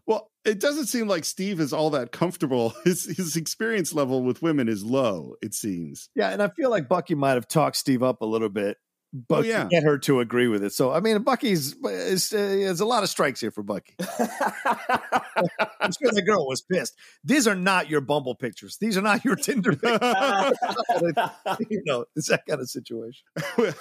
Well, 0.05 0.31
it 0.43 0.59
doesn't 0.59 0.87
seem 0.87 1.07
like 1.07 1.23
Steve 1.23 1.59
is 1.59 1.71
all 1.71 1.89
that 1.91 2.11
comfortable. 2.11 2.73
His 2.83 3.05
his 3.05 3.35
experience 3.35 3.93
level 3.93 4.23
with 4.23 4.41
women 4.41 4.67
is 4.67 4.83
low. 4.83 5.35
It 5.41 5.53
seems. 5.53 6.09
Yeah, 6.15 6.29
and 6.29 6.41
I 6.41 6.49
feel 6.49 6.69
like 6.69 6.89
Bucky 6.89 7.15
might 7.15 7.33
have 7.33 7.47
talked 7.47 7.77
Steve 7.77 8.03
up 8.03 8.21
a 8.21 8.25
little 8.25 8.49
bit, 8.49 8.77
but 9.13 9.39
Oh, 9.39 9.41
yeah. 9.47 9.67
get 9.69 9.83
her 9.83 9.97
to 9.99 10.19
agree 10.21 10.47
with 10.47 10.63
it. 10.63 10.73
So 10.73 10.91
I 10.91 10.99
mean, 10.99 11.21
Bucky's 11.21 11.75
is, 11.85 12.33
uh, 12.33 12.37
there's 12.37 12.79
a 12.79 12.85
lot 12.85 13.03
of 13.03 13.09
strikes 13.09 13.39
here 13.39 13.51
for 13.51 13.61
Bucky. 13.63 13.93
I'm 13.99 15.91
sure 15.91 16.11
the 16.11 16.23
girl 16.25 16.47
was 16.47 16.61
pissed. 16.61 16.95
These 17.23 17.47
are 17.47 17.55
not 17.55 17.89
your 17.89 18.01
Bumble 18.01 18.35
pictures. 18.35 18.77
These 18.79 18.97
are 18.97 19.01
not 19.01 19.23
your 19.23 19.35
Tinder 19.35 19.71
pictures. 19.75 19.99
you 21.69 21.81
know, 21.85 22.05
it's 22.15 22.29
that 22.29 22.43
kind 22.47 22.59
of 22.61 22.69
situation. 22.69 23.23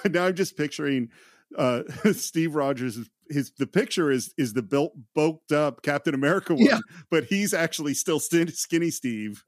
now 0.09 0.25
I'm 0.27 0.35
just 0.35 0.55
picturing 0.57 1.09
uh 1.57 1.83
Steve 2.13 2.55
Rogers 2.55 2.97
his 3.29 3.51
the 3.59 3.67
picture 3.67 4.09
is 4.11 4.33
is 4.37 4.53
the 4.53 4.63
built 4.63 4.93
bulked 5.15 5.51
up 5.51 5.81
Captain 5.83 6.13
America 6.15 6.53
one, 6.55 6.65
Yeah. 6.65 6.79
but 7.11 7.25
he's 7.25 7.53
actually 7.53 7.93
still 7.93 8.19
skinny 8.19 8.89
Steve. 8.91 9.43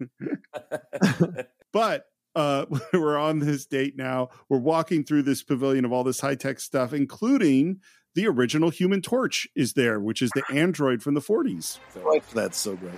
but 1.71 2.05
uh 2.35 2.65
we're 2.93 3.17
on 3.17 3.39
this 3.39 3.65
date 3.65 3.95
now. 3.97 4.29
We're 4.49 4.59
walking 4.59 5.03
through 5.03 5.23
this 5.23 5.43
pavilion 5.43 5.85
of 5.85 5.91
all 5.91 6.03
this 6.03 6.19
high-tech 6.19 6.59
stuff 6.59 6.93
including 6.93 7.79
the 8.15 8.27
original 8.27 8.69
Human 8.69 9.01
Torch 9.01 9.45
is 9.55 9.73
there, 9.73 9.99
which 9.99 10.21
is 10.21 10.31
the 10.35 10.43
android 10.49 11.03
from 11.03 11.15
the 11.15 11.21
40s. 11.21 11.79
That's 12.33 12.57
so 12.57 12.77
great. 12.77 12.93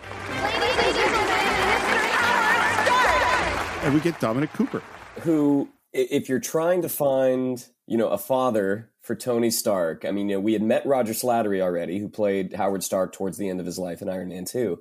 And 3.84 3.94
we 3.94 4.00
get 4.02 4.20
Dominic 4.20 4.52
Cooper. 4.54 4.82
who 5.22 5.70
if 5.94 6.28
you're 6.30 6.40
trying 6.40 6.82
to 6.82 6.90
find 6.90 7.66
you 7.88 7.98
know 7.98 8.10
a 8.10 8.18
father 8.18 8.92
for 9.02 9.16
tony 9.16 9.50
stark 9.50 10.04
i 10.06 10.12
mean 10.12 10.28
you 10.30 10.36
know 10.36 10.40
we 10.42 10.52
had 10.54 10.62
met 10.62 10.86
roger 10.86 11.14
slattery 11.14 11.62
already 11.62 11.98
who 11.98 12.10
played 12.10 12.54
howard 12.54 12.84
stark 12.84 13.14
towards 13.14 13.38
the 13.38 13.50
end 13.50 13.60
of 13.60 13.66
his 13.66 13.80
life 13.80 14.02
in 14.02 14.10
iron 14.10 14.28
man 14.28 14.44
2 14.46 14.78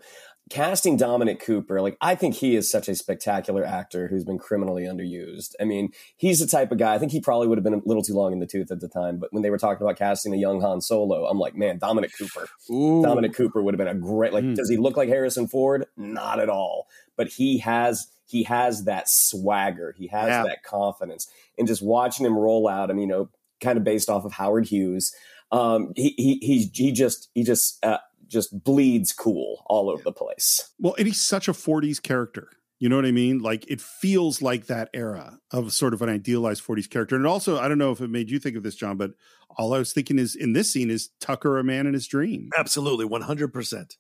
casting 0.49 0.97
dominic 0.97 1.41
cooper 1.41 1.81
like 1.83 1.97
i 2.01 2.15
think 2.15 2.35
he 2.37 2.55
is 2.55 2.71
such 2.71 2.89
a 2.89 2.95
spectacular 2.95 3.65
actor 3.65 4.07
who's 4.07 4.25
been 4.25 4.39
criminally 4.39 4.85
underused. 4.85 5.55
I 5.61 5.65
mean 5.65 5.91
he's 6.17 6.39
the 6.39 6.47
type 6.47 6.71
of 6.71 6.79
guy 6.79 6.95
i 6.95 6.99
think 6.99 7.11
he 7.11 7.21
probably 7.21 7.49
would 7.49 7.59
have 7.59 7.65
been 7.65 7.75
a 7.75 7.81
little 7.85 8.03
too 8.03 8.15
long 8.15 8.33
in 8.33 8.39
the 8.39 8.47
tooth 8.47 8.71
at 8.71 8.81
the 8.81 8.89
time 8.89 9.19
but 9.19 9.33
when 9.33 9.43
they 9.43 9.51
were 9.51 9.59
talking 9.59 9.85
about 9.85 9.97
casting 9.99 10.33
a 10.33 10.37
young 10.37 10.61
han 10.61 10.81
solo 10.81 11.27
i'm 11.27 11.39
like 11.39 11.57
man 11.57 11.79
dominic 11.79 12.13
cooper. 12.17 12.49
Dominic 12.69 13.35
cooper 13.35 13.61
would 13.61 13.75
have 13.75 13.79
been 13.79 13.89
a 13.89 13.95
great 14.01 14.33
like 14.33 14.55
does 14.55 14.71
he 14.71 14.77
look 14.77 14.97
like 14.97 15.09
harrison 15.09 15.49
ford? 15.49 15.87
Not 15.97 16.39
at 16.39 16.49
all. 16.49 16.87
But 17.17 17.29
he 17.29 17.59
has 17.59 18.07
he 18.27 18.45
has 18.45 18.85
that 18.85 19.09
swagger. 19.09 19.95
He 19.97 20.07
has 20.09 20.29
Yeah. 20.29 20.43
that 20.45 20.63
confidence. 20.65 21.29
And 21.59 21.67
just 21.67 21.83
watching 21.83 22.25
him 22.25 22.37
roll 22.39 22.69
out 22.69 22.91
i 22.91 22.93
mean 22.93 23.09
you 23.09 23.15
know 23.15 23.29
kind 23.61 23.79
of 23.79 23.83
based 23.85 24.09
off 24.09 24.25
of 24.25 24.33
howard 24.33 24.67
hughes 24.67 25.13
um 25.51 25.93
he 25.97 26.15
he 26.17 26.39
he, 26.43 26.71
he 26.75 26.93
just 26.93 27.31
he 27.35 27.43
just 27.43 27.85
uh, 27.85 27.99
just 28.29 28.63
bleeds 28.65 29.13
cool 29.13 29.65
all 29.67 29.89
over 29.91 30.03
the 30.03 30.13
place 30.13 30.73
Well, 30.79 30.95
and 30.99 31.07
he's 31.07 31.21
such 31.21 31.49
a 31.49 31.53
40s 31.53 32.03
character. 32.03 32.51
You 32.79 32.91
know 32.91 32.97
what 32.97 33.07
I 33.07 33.13
mean? 33.13 33.39
Like 33.39 33.65
it 33.71 33.81
feels 33.81 34.43
like 34.43 34.67
that 34.67 34.91
era 34.93 35.39
of 35.51 35.73
sort 35.73 35.95
of 35.95 36.03
an 36.03 36.11
idealized 36.11 36.63
40s 36.63 36.91
character. 36.91 37.17
And 37.17 37.27
also, 37.27 37.59
I 37.59 37.69
don't 37.69 37.79
know 37.79 37.91
if 37.91 38.03
it 38.03 38.11
made 38.11 38.31
you 38.31 38.39
think 38.39 38.55
of 38.55 38.63
this, 38.63 38.75
John, 38.75 38.99
but 38.99 39.13
all 39.57 39.73
I 39.73 39.79
was 39.79 39.95
thinking 39.95 40.19
is 40.19 40.37
in 40.37 40.53
this 40.53 40.73
scene 40.73 40.91
is 40.91 41.09
Tucker 41.19 41.59
a 41.59 41.65
man 41.65 41.87
in 41.87 41.95
his 41.95 42.07
dream. 42.07 42.51
Absolutely, 42.57 43.09
100%. 43.09 43.97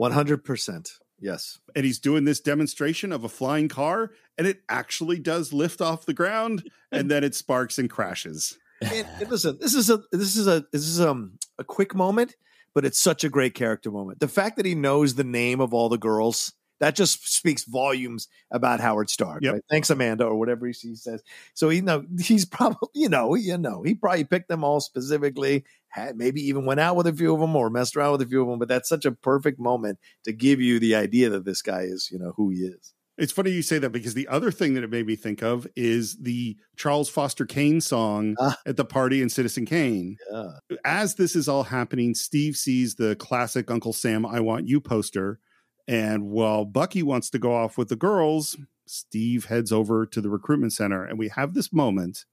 100%. 0.00 0.90
Yes. 1.18 1.58
And 1.74 1.86
he's 1.86 1.98
doing 1.98 2.24
this 2.24 2.40
demonstration 2.40 3.12
of 3.12 3.24
a 3.24 3.28
flying 3.28 3.68
car, 3.68 4.10
and 4.36 4.46
it 4.46 4.62
actually 4.68 5.18
does 5.18 5.52
lift 5.52 5.80
off 5.80 6.04
the 6.04 6.12
ground, 6.12 6.68
and 6.92 7.10
then 7.10 7.24
it 7.24 7.34
sparks 7.34 7.78
and 7.78 7.88
crashes. 7.88 8.58
And, 8.82 9.06
and 9.20 9.30
listen, 9.30 9.56
this 9.60 9.74
is 9.74 9.88
a 9.88 10.02
this 10.12 10.36
is 10.36 10.46
a 10.46 10.66
this 10.72 10.86
is 10.86 11.00
um 11.00 11.38
a 11.58 11.64
quick 11.64 11.94
moment, 11.94 12.34
but 12.74 12.84
it's 12.84 13.00
such 13.00 13.24
a 13.24 13.28
great 13.28 13.54
character 13.54 13.90
moment. 13.90 14.20
The 14.20 14.28
fact 14.28 14.56
that 14.56 14.66
he 14.66 14.74
knows 14.74 15.14
the 15.14 15.24
name 15.24 15.60
of 15.60 15.72
all 15.72 15.88
the 15.88 15.98
girls 15.98 16.52
that 16.80 16.96
just 16.96 17.32
speaks 17.32 17.64
volumes 17.64 18.28
about 18.50 18.80
Howard 18.80 19.08
Stark. 19.08 19.42
Yep. 19.42 19.52
right? 19.52 19.62
Thanks, 19.70 19.90
Amanda, 19.90 20.24
or 20.24 20.36
whatever 20.36 20.66
he, 20.66 20.72
says. 20.72 21.22
So 21.54 21.68
he 21.68 21.80
know 21.80 22.04
he's 22.20 22.44
probably 22.44 22.88
you 22.94 23.08
know 23.08 23.34
you 23.34 23.56
know 23.58 23.82
he 23.82 23.94
probably 23.94 24.24
picked 24.24 24.48
them 24.48 24.64
all 24.64 24.80
specifically. 24.80 25.64
Had 25.88 26.16
maybe 26.16 26.40
even 26.42 26.66
went 26.66 26.80
out 26.80 26.96
with 26.96 27.06
a 27.06 27.12
few 27.12 27.32
of 27.32 27.40
them 27.40 27.54
or 27.54 27.70
messed 27.70 27.96
around 27.96 28.12
with 28.12 28.22
a 28.22 28.26
few 28.26 28.42
of 28.42 28.48
them. 28.48 28.58
But 28.58 28.68
that's 28.68 28.88
such 28.88 29.04
a 29.04 29.12
perfect 29.12 29.60
moment 29.60 29.98
to 30.24 30.32
give 30.32 30.60
you 30.60 30.80
the 30.80 30.96
idea 30.96 31.30
that 31.30 31.44
this 31.44 31.62
guy 31.62 31.82
is 31.82 32.08
you 32.10 32.18
know 32.18 32.32
who 32.36 32.50
he 32.50 32.58
is. 32.58 32.92
It's 33.16 33.32
funny 33.32 33.52
you 33.52 33.62
say 33.62 33.78
that 33.78 33.90
because 33.90 34.14
the 34.14 34.26
other 34.26 34.50
thing 34.50 34.74
that 34.74 34.82
it 34.82 34.90
made 34.90 35.06
me 35.06 35.14
think 35.14 35.42
of 35.42 35.68
is 35.76 36.16
the 36.16 36.56
Charles 36.76 37.08
Foster 37.08 37.46
Kane 37.46 37.80
song 37.80 38.34
ah. 38.40 38.56
at 38.66 38.76
the 38.76 38.84
party 38.84 39.22
in 39.22 39.28
Citizen 39.28 39.66
Kane. 39.66 40.16
Yeah. 40.30 40.76
As 40.84 41.14
this 41.14 41.36
is 41.36 41.48
all 41.48 41.62
happening, 41.62 42.14
Steve 42.14 42.56
sees 42.56 42.96
the 42.96 43.14
classic 43.16 43.70
Uncle 43.70 43.92
Sam 43.92 44.26
I 44.26 44.40
Want 44.40 44.66
You 44.66 44.80
poster. 44.80 45.38
And 45.86 46.24
while 46.24 46.64
Bucky 46.64 47.02
wants 47.02 47.30
to 47.30 47.38
go 47.38 47.54
off 47.54 47.78
with 47.78 47.88
the 47.88 47.96
girls, 47.96 48.56
Steve 48.86 49.44
heads 49.44 49.70
over 49.70 50.06
to 50.06 50.20
the 50.20 50.30
recruitment 50.30 50.72
center. 50.72 51.04
And 51.04 51.18
we 51.18 51.28
have 51.28 51.54
this 51.54 51.72
moment 51.72 52.24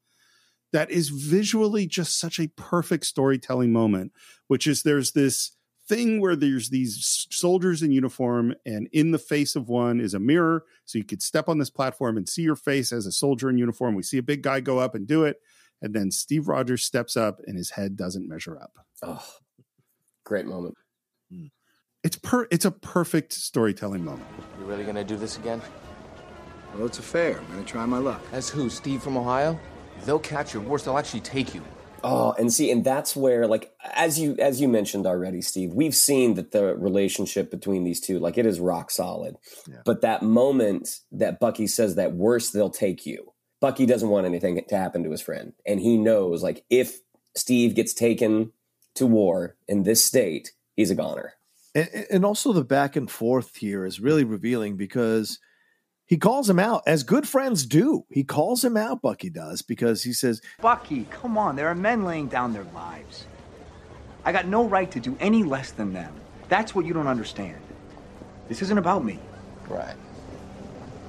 that 0.73 0.89
is 0.89 1.09
visually 1.09 1.85
just 1.85 2.17
such 2.17 2.39
a 2.39 2.47
perfect 2.55 3.05
storytelling 3.05 3.71
moment, 3.71 4.13
which 4.47 4.65
is 4.65 4.81
there's 4.81 5.11
this 5.11 5.51
thing 5.91 6.21
where 6.21 6.37
there's 6.37 6.69
these 6.69 7.27
soldiers 7.31 7.83
in 7.83 7.91
uniform 7.91 8.55
and 8.65 8.87
in 8.93 9.11
the 9.11 9.19
face 9.19 9.57
of 9.57 9.67
one 9.67 9.99
is 9.99 10.13
a 10.13 10.19
mirror 10.19 10.63
so 10.85 10.97
you 10.97 11.03
could 11.03 11.21
step 11.21 11.49
on 11.49 11.57
this 11.57 11.69
platform 11.69 12.15
and 12.15 12.29
see 12.29 12.41
your 12.41 12.55
face 12.55 12.93
as 12.93 13.05
a 13.05 13.11
soldier 13.11 13.49
in 13.49 13.57
uniform 13.57 13.93
we 13.93 14.01
see 14.01 14.17
a 14.17 14.23
big 14.23 14.41
guy 14.41 14.61
go 14.61 14.79
up 14.79 14.95
and 14.95 15.05
do 15.05 15.25
it 15.25 15.41
and 15.81 15.93
then 15.93 16.09
steve 16.09 16.47
rogers 16.47 16.85
steps 16.85 17.17
up 17.17 17.41
and 17.45 17.57
his 17.57 17.71
head 17.71 17.97
doesn't 17.97 18.29
measure 18.29 18.57
up 18.57 18.71
oh 19.03 19.25
great 20.23 20.45
moment 20.45 20.75
hmm. 21.29 21.47
it's 22.05 22.15
per 22.15 22.47
it's 22.51 22.63
a 22.63 22.71
perfect 22.71 23.33
storytelling 23.33 24.05
moment 24.05 24.27
You 24.59 24.65
really 24.65 24.85
gonna 24.85 25.03
do 25.03 25.17
this 25.17 25.37
again? 25.37 25.61
Well, 26.73 26.85
it's 26.85 26.99
a 26.99 27.01
fair. 27.01 27.37
I'm 27.37 27.47
gonna 27.47 27.63
try 27.63 27.85
my 27.85 27.97
luck. 27.97 28.21
As 28.31 28.49
who? 28.49 28.69
Steve 28.69 29.03
from 29.03 29.17
Ohio? 29.17 29.59
They'll 30.05 30.19
catch 30.19 30.53
you. 30.53 30.61
Worse, 30.61 30.85
they'll 30.85 30.97
actually 30.97 31.19
take 31.19 31.53
you. 31.53 31.61
Oh, 32.03 32.33
and 32.37 32.51
see, 32.51 32.71
and 32.71 32.83
that's 32.83 33.15
where, 33.15 33.47
like, 33.47 33.73
as 33.93 34.19
you 34.19 34.35
as 34.39 34.59
you 34.59 34.67
mentioned 34.67 35.05
already, 35.05 35.41
Steve, 35.41 35.73
we've 35.73 35.95
seen 35.95 36.33
that 36.35 36.51
the 36.51 36.75
relationship 36.75 37.51
between 37.51 37.83
these 37.83 37.99
two, 37.99 38.19
like, 38.19 38.37
it 38.37 38.45
is 38.45 38.59
rock 38.59 38.91
solid. 38.91 39.35
But 39.85 40.01
that 40.01 40.23
moment 40.23 40.99
that 41.11 41.39
Bucky 41.39 41.67
says 41.67 41.95
that 41.95 42.13
worse, 42.13 42.49
they'll 42.49 42.69
take 42.69 43.05
you. 43.05 43.33
Bucky 43.59 43.85
doesn't 43.85 44.09
want 44.09 44.25
anything 44.25 44.59
to 44.67 44.77
happen 44.77 45.03
to 45.03 45.11
his 45.11 45.21
friend, 45.21 45.53
and 45.65 45.79
he 45.79 45.97
knows, 45.97 46.41
like, 46.41 46.63
if 46.69 47.01
Steve 47.35 47.75
gets 47.75 47.93
taken 47.93 48.51
to 48.95 49.05
war 49.05 49.55
in 49.67 49.83
this 49.83 50.03
state, 50.03 50.51
he's 50.75 50.89
a 50.89 50.95
goner. 50.95 51.33
And, 51.73 51.89
and 52.09 52.25
also 52.25 52.51
the 52.51 52.63
back 52.63 52.95
and 52.95 53.09
forth 53.09 53.55
here 53.55 53.85
is 53.85 53.99
really 53.99 54.23
revealing 54.23 54.75
because 54.75 55.39
he 56.11 56.17
calls 56.17 56.49
him 56.49 56.59
out 56.59 56.83
as 56.85 57.03
good 57.03 57.25
friends 57.25 57.65
do. 57.65 58.03
He 58.09 58.25
calls 58.25 58.65
him 58.65 58.75
out, 58.75 59.01
Bucky 59.01 59.29
does, 59.29 59.61
because 59.61 60.03
he 60.03 60.11
says, 60.11 60.41
Bucky, 60.59 61.05
come 61.09 61.37
on. 61.37 61.55
There 61.55 61.69
are 61.69 61.73
men 61.73 62.03
laying 62.03 62.27
down 62.27 62.51
their 62.51 62.65
lives. 62.75 63.25
I 64.25 64.33
got 64.33 64.45
no 64.45 64.65
right 64.65 64.91
to 64.91 64.99
do 64.99 65.15
any 65.21 65.43
less 65.43 65.71
than 65.71 65.93
them. 65.93 66.13
That's 66.49 66.75
what 66.75 66.85
you 66.85 66.91
don't 66.91 67.07
understand. 67.07 67.61
This 68.49 68.61
isn't 68.61 68.77
about 68.77 69.05
me. 69.05 69.19
Right. 69.69 69.95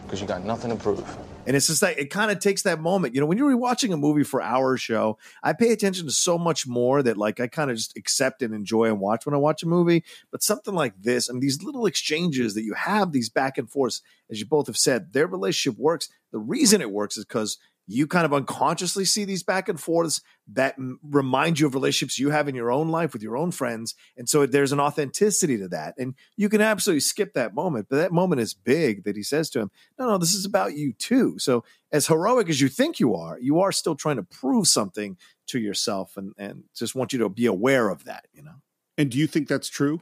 Because 0.04 0.20
you 0.20 0.28
got 0.28 0.44
nothing 0.44 0.70
to 0.70 0.76
prove. 0.76 1.16
And 1.46 1.56
it's 1.56 1.66
just 1.66 1.82
like 1.82 1.98
it 1.98 2.10
kind 2.10 2.30
of 2.30 2.38
takes 2.38 2.62
that 2.62 2.80
moment. 2.80 3.14
You 3.14 3.20
know, 3.20 3.26
when 3.26 3.38
you're 3.38 3.56
watching 3.56 3.92
a 3.92 3.96
movie 3.96 4.22
for 4.22 4.40
our 4.40 4.76
show, 4.76 5.18
I 5.42 5.52
pay 5.52 5.72
attention 5.72 6.06
to 6.06 6.12
so 6.12 6.38
much 6.38 6.66
more 6.66 7.02
that 7.02 7.16
like 7.16 7.40
I 7.40 7.48
kind 7.48 7.70
of 7.70 7.76
just 7.76 7.96
accept 7.96 8.42
and 8.42 8.54
enjoy 8.54 8.84
and 8.84 9.00
watch 9.00 9.26
when 9.26 9.34
I 9.34 9.38
watch 9.38 9.62
a 9.62 9.68
movie. 9.68 10.04
But 10.30 10.42
something 10.42 10.74
like 10.74 10.94
this 11.00 11.28
and 11.28 11.42
these 11.42 11.62
little 11.62 11.86
exchanges 11.86 12.54
that 12.54 12.62
you 12.62 12.74
have, 12.74 13.12
these 13.12 13.28
back 13.28 13.58
and 13.58 13.68
forths, 13.68 14.02
as 14.30 14.38
you 14.38 14.46
both 14.46 14.66
have 14.68 14.76
said, 14.76 15.12
their 15.12 15.26
relationship 15.26 15.78
works. 15.78 16.08
The 16.30 16.38
reason 16.38 16.80
it 16.80 16.90
works 16.90 17.16
is 17.16 17.24
because 17.24 17.58
you 17.86 18.06
kind 18.06 18.24
of 18.24 18.32
unconsciously 18.32 19.04
see 19.04 19.24
these 19.24 19.42
back 19.42 19.68
and 19.68 19.78
forths 19.80 20.20
that 20.52 20.74
m- 20.78 20.98
remind 21.02 21.58
you 21.58 21.66
of 21.66 21.74
relationships 21.74 22.18
you 22.18 22.30
have 22.30 22.48
in 22.48 22.54
your 22.54 22.70
own 22.70 22.88
life 22.90 23.12
with 23.12 23.22
your 23.22 23.36
own 23.36 23.50
friends. 23.50 23.94
And 24.16 24.28
so 24.28 24.46
there's 24.46 24.72
an 24.72 24.80
authenticity 24.80 25.58
to 25.58 25.68
that. 25.68 25.94
And 25.98 26.14
you 26.36 26.48
can 26.48 26.60
absolutely 26.60 27.00
skip 27.00 27.34
that 27.34 27.54
moment, 27.54 27.86
but 27.90 27.96
that 27.96 28.12
moment 28.12 28.40
is 28.40 28.54
big 28.54 29.04
that 29.04 29.16
he 29.16 29.22
says 29.22 29.50
to 29.50 29.60
him, 29.60 29.70
No, 29.98 30.08
no, 30.10 30.18
this 30.18 30.34
is 30.34 30.44
about 30.44 30.74
you 30.74 30.92
too. 30.92 31.38
So 31.38 31.64
as 31.90 32.06
heroic 32.06 32.48
as 32.48 32.60
you 32.60 32.68
think 32.68 33.00
you 33.00 33.14
are, 33.14 33.38
you 33.40 33.60
are 33.60 33.72
still 33.72 33.96
trying 33.96 34.16
to 34.16 34.22
prove 34.22 34.68
something 34.68 35.16
to 35.48 35.58
yourself 35.58 36.16
and, 36.16 36.32
and 36.38 36.64
just 36.74 36.94
want 36.94 37.12
you 37.12 37.18
to 37.18 37.28
be 37.28 37.46
aware 37.46 37.88
of 37.88 38.04
that, 38.04 38.26
you 38.32 38.42
know? 38.42 38.54
and 38.98 39.10
do 39.10 39.18
you 39.18 39.26
think 39.26 39.48
that's 39.48 39.68
true 39.68 40.00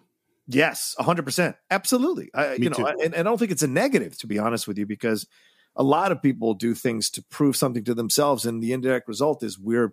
Yes, 0.52 0.96
hundred 0.98 1.24
percent, 1.24 1.54
absolutely. 1.70 2.28
I, 2.34 2.56
Me 2.58 2.64
you 2.64 2.70
know. 2.70 2.84
I- 2.84 2.90
and, 3.04 3.14
and 3.14 3.16
I 3.16 3.22
don't 3.22 3.38
think 3.38 3.52
it's 3.52 3.62
a 3.62 3.68
negative, 3.68 4.18
to 4.18 4.26
be 4.26 4.38
honest 4.40 4.66
with 4.66 4.78
you, 4.78 4.86
because 4.86 5.28
a 5.76 5.82
lot 5.82 6.12
of 6.12 6.20
people 6.22 6.54
do 6.54 6.74
things 6.74 7.10
to 7.10 7.22
prove 7.30 7.56
something 7.56 7.84
to 7.84 7.94
themselves, 7.94 8.44
and 8.44 8.62
the 8.62 8.72
indirect 8.72 9.08
result 9.08 9.42
is 9.42 9.58
we're 9.58 9.92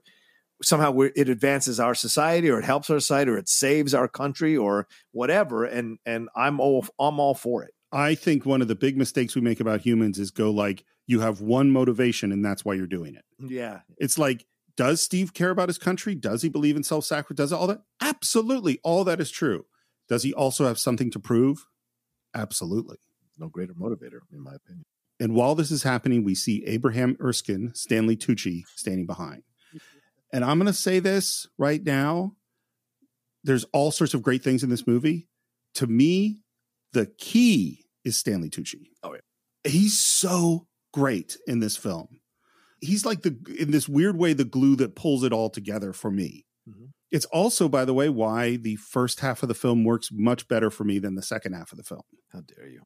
somehow 0.63 0.89
we're, 0.91 1.11
it 1.15 1.29
advances 1.29 1.79
our 1.79 1.93
society, 1.93 2.49
or 2.49 2.59
it 2.59 2.65
helps 2.65 2.89
our 2.89 2.99
society, 2.99 3.29
or 3.31 3.37
it 3.37 3.47
saves 3.49 3.93
our 3.93 4.07
country, 4.07 4.57
or 4.57 4.87
whatever. 5.11 5.63
And 5.65 5.99
and 6.05 6.29
I'm 6.35 6.59
all 6.59 6.85
I'm 6.99 7.19
all 7.19 7.35
for 7.35 7.63
it. 7.63 7.73
i 7.91 8.15
think 8.15 8.45
one 8.45 8.61
of 8.61 8.67
the 8.67 8.75
big 8.75 8.97
mistakes 8.97 9.35
we 9.35 9.41
make 9.41 9.59
about 9.59 9.81
humans 9.81 10.17
is 10.19 10.31
go 10.31 10.49
like 10.51 10.83
you 11.05 11.19
have 11.21 11.39
one 11.41 11.71
motivation 11.71 12.31
and 12.33 12.43
that's 12.43 12.65
why 12.65 12.73
you're 12.73 12.85
doing 12.85 13.15
it 13.15 13.23
Yeah, 13.39 13.79
It's 13.97 14.17
like, 14.17 14.45
does 14.75 15.01
Steve 15.01 15.33
care 15.33 15.51
about 15.51 15.69
his 15.69 15.77
country? 15.77 16.13
Does 16.15 16.41
he 16.41 16.49
believe 16.49 16.75
in 16.75 16.83
self 16.83 17.05
sacrifice? 17.05 17.37
Does 17.37 17.53
all 17.53 17.67
that? 17.67 17.81
Absolutely. 18.01 18.79
All 18.83 19.03
that 19.05 19.21
is 19.21 19.31
true. 19.31 19.65
Does 20.09 20.23
he 20.23 20.33
also 20.33 20.65
have 20.67 20.77
something 20.79 21.09
to 21.11 21.19
prove? 21.19 21.65
Absolutely. 22.35 22.97
No 23.37 23.47
greater 23.47 23.73
motivator, 23.73 24.19
in 24.33 24.41
my 24.41 24.53
opinion. 24.55 24.85
And 25.19 25.33
while 25.33 25.55
this 25.55 25.71
is 25.71 25.83
happening, 25.83 26.23
we 26.23 26.35
see 26.35 26.63
Abraham 26.65 27.17
Erskine, 27.21 27.73
Stanley 27.73 28.15
Tucci 28.15 28.63
standing 28.75 29.05
behind. 29.05 29.43
And 30.31 30.43
I'm 30.43 30.59
going 30.59 30.67
to 30.67 30.73
say 30.73 30.99
this 30.99 31.47
right 31.57 31.83
now. 31.83 32.33
There's 33.43 33.65
all 33.73 33.91
sorts 33.91 34.13
of 34.13 34.21
great 34.21 34.43
things 34.43 34.63
in 34.63 34.69
this 34.69 34.85
movie. 34.85 35.27
To 35.75 35.87
me, 35.87 36.41
the 36.93 37.07
key 37.17 37.85
is 38.03 38.17
Stanley 38.17 38.49
Tucci. 38.49 38.89
Oh, 39.03 39.13
yeah. 39.13 39.71
He's 39.71 39.97
so 39.97 40.67
great 40.93 41.37
in 41.47 41.59
this 41.59 41.77
film. 41.77 42.19
He's 42.81 43.05
like 43.05 43.23
the, 43.23 43.37
in 43.57 43.71
this 43.71 43.89
weird 43.89 44.17
way, 44.17 44.33
the 44.33 44.45
glue 44.45 44.75
that 44.75 44.95
pulls 44.95 45.23
it 45.23 45.33
all 45.33 45.49
together 45.49 45.93
for 45.93 46.11
me. 46.11 46.45
Mm-hmm. 46.69 46.85
It's 47.09 47.25
also, 47.25 47.69
by 47.69 47.85
the 47.85 47.93
way, 47.93 48.09
why 48.09 48.57
the 48.57 48.75
first 48.75 49.21
half 49.21 49.41
of 49.41 49.49
the 49.49 49.55
film 49.55 49.83
works 49.83 50.09
much 50.11 50.47
better 50.47 50.69
for 50.69 50.83
me 50.83 50.99
than 50.99 51.15
the 51.15 51.21
second 51.23 51.53
half 51.53 51.71
of 51.71 51.77
the 51.77 51.83
film. 51.83 52.01
How 52.33 52.41
dare 52.41 52.67
you? 52.67 52.81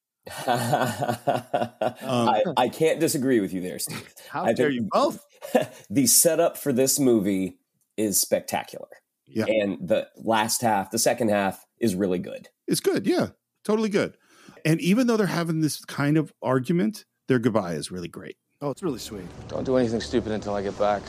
Um, 2.04 2.30
I, 2.30 2.44
I 2.58 2.70
can't 2.70 3.00
disagree 3.00 3.40
with 3.40 3.54
you 3.54 3.62
there, 3.62 3.80
Steve. 3.80 4.14
How 4.30 4.44
I 4.44 4.54
dare 4.54 4.70
you 4.70 4.88
both? 4.92 5.24
the 5.90 6.08
setup 6.08 6.58
for 6.58 6.72
this 6.72 7.00
movie 7.00 7.58
is 7.98 8.20
spectacular. 8.20 8.88
Yeah. 9.26 9.46
And 9.48 9.88
the 9.88 10.08
last 10.18 10.62
half, 10.62 10.92
the 10.92 11.00
second 11.00 11.30
half 11.30 11.66
is 11.80 11.96
really 11.96 12.20
good. 12.20 12.50
It's 12.68 12.82
good. 12.82 13.08
Yeah, 13.08 13.30
totally 13.64 13.90
good. 13.90 14.18
And 14.66 14.80
even 14.82 15.08
though 15.08 15.18
they're 15.18 15.28
having 15.28 15.62
this 15.62 15.84
kind 15.86 16.18
of 16.18 16.34
argument, 16.42 17.06
their 17.28 17.40
goodbye 17.40 17.74
is 17.74 17.92
really 17.92 18.08
great. 18.08 18.38
Oh, 18.62 18.70
it's 18.70 18.84
really 18.84 19.00
sweet. 19.00 19.26
Don't 19.48 19.64
do 19.64 19.78
anything 19.78 20.02
stupid 20.02 20.32
until 20.32 20.54
I 20.54 20.62
get 20.62 20.78
back. 20.78 21.02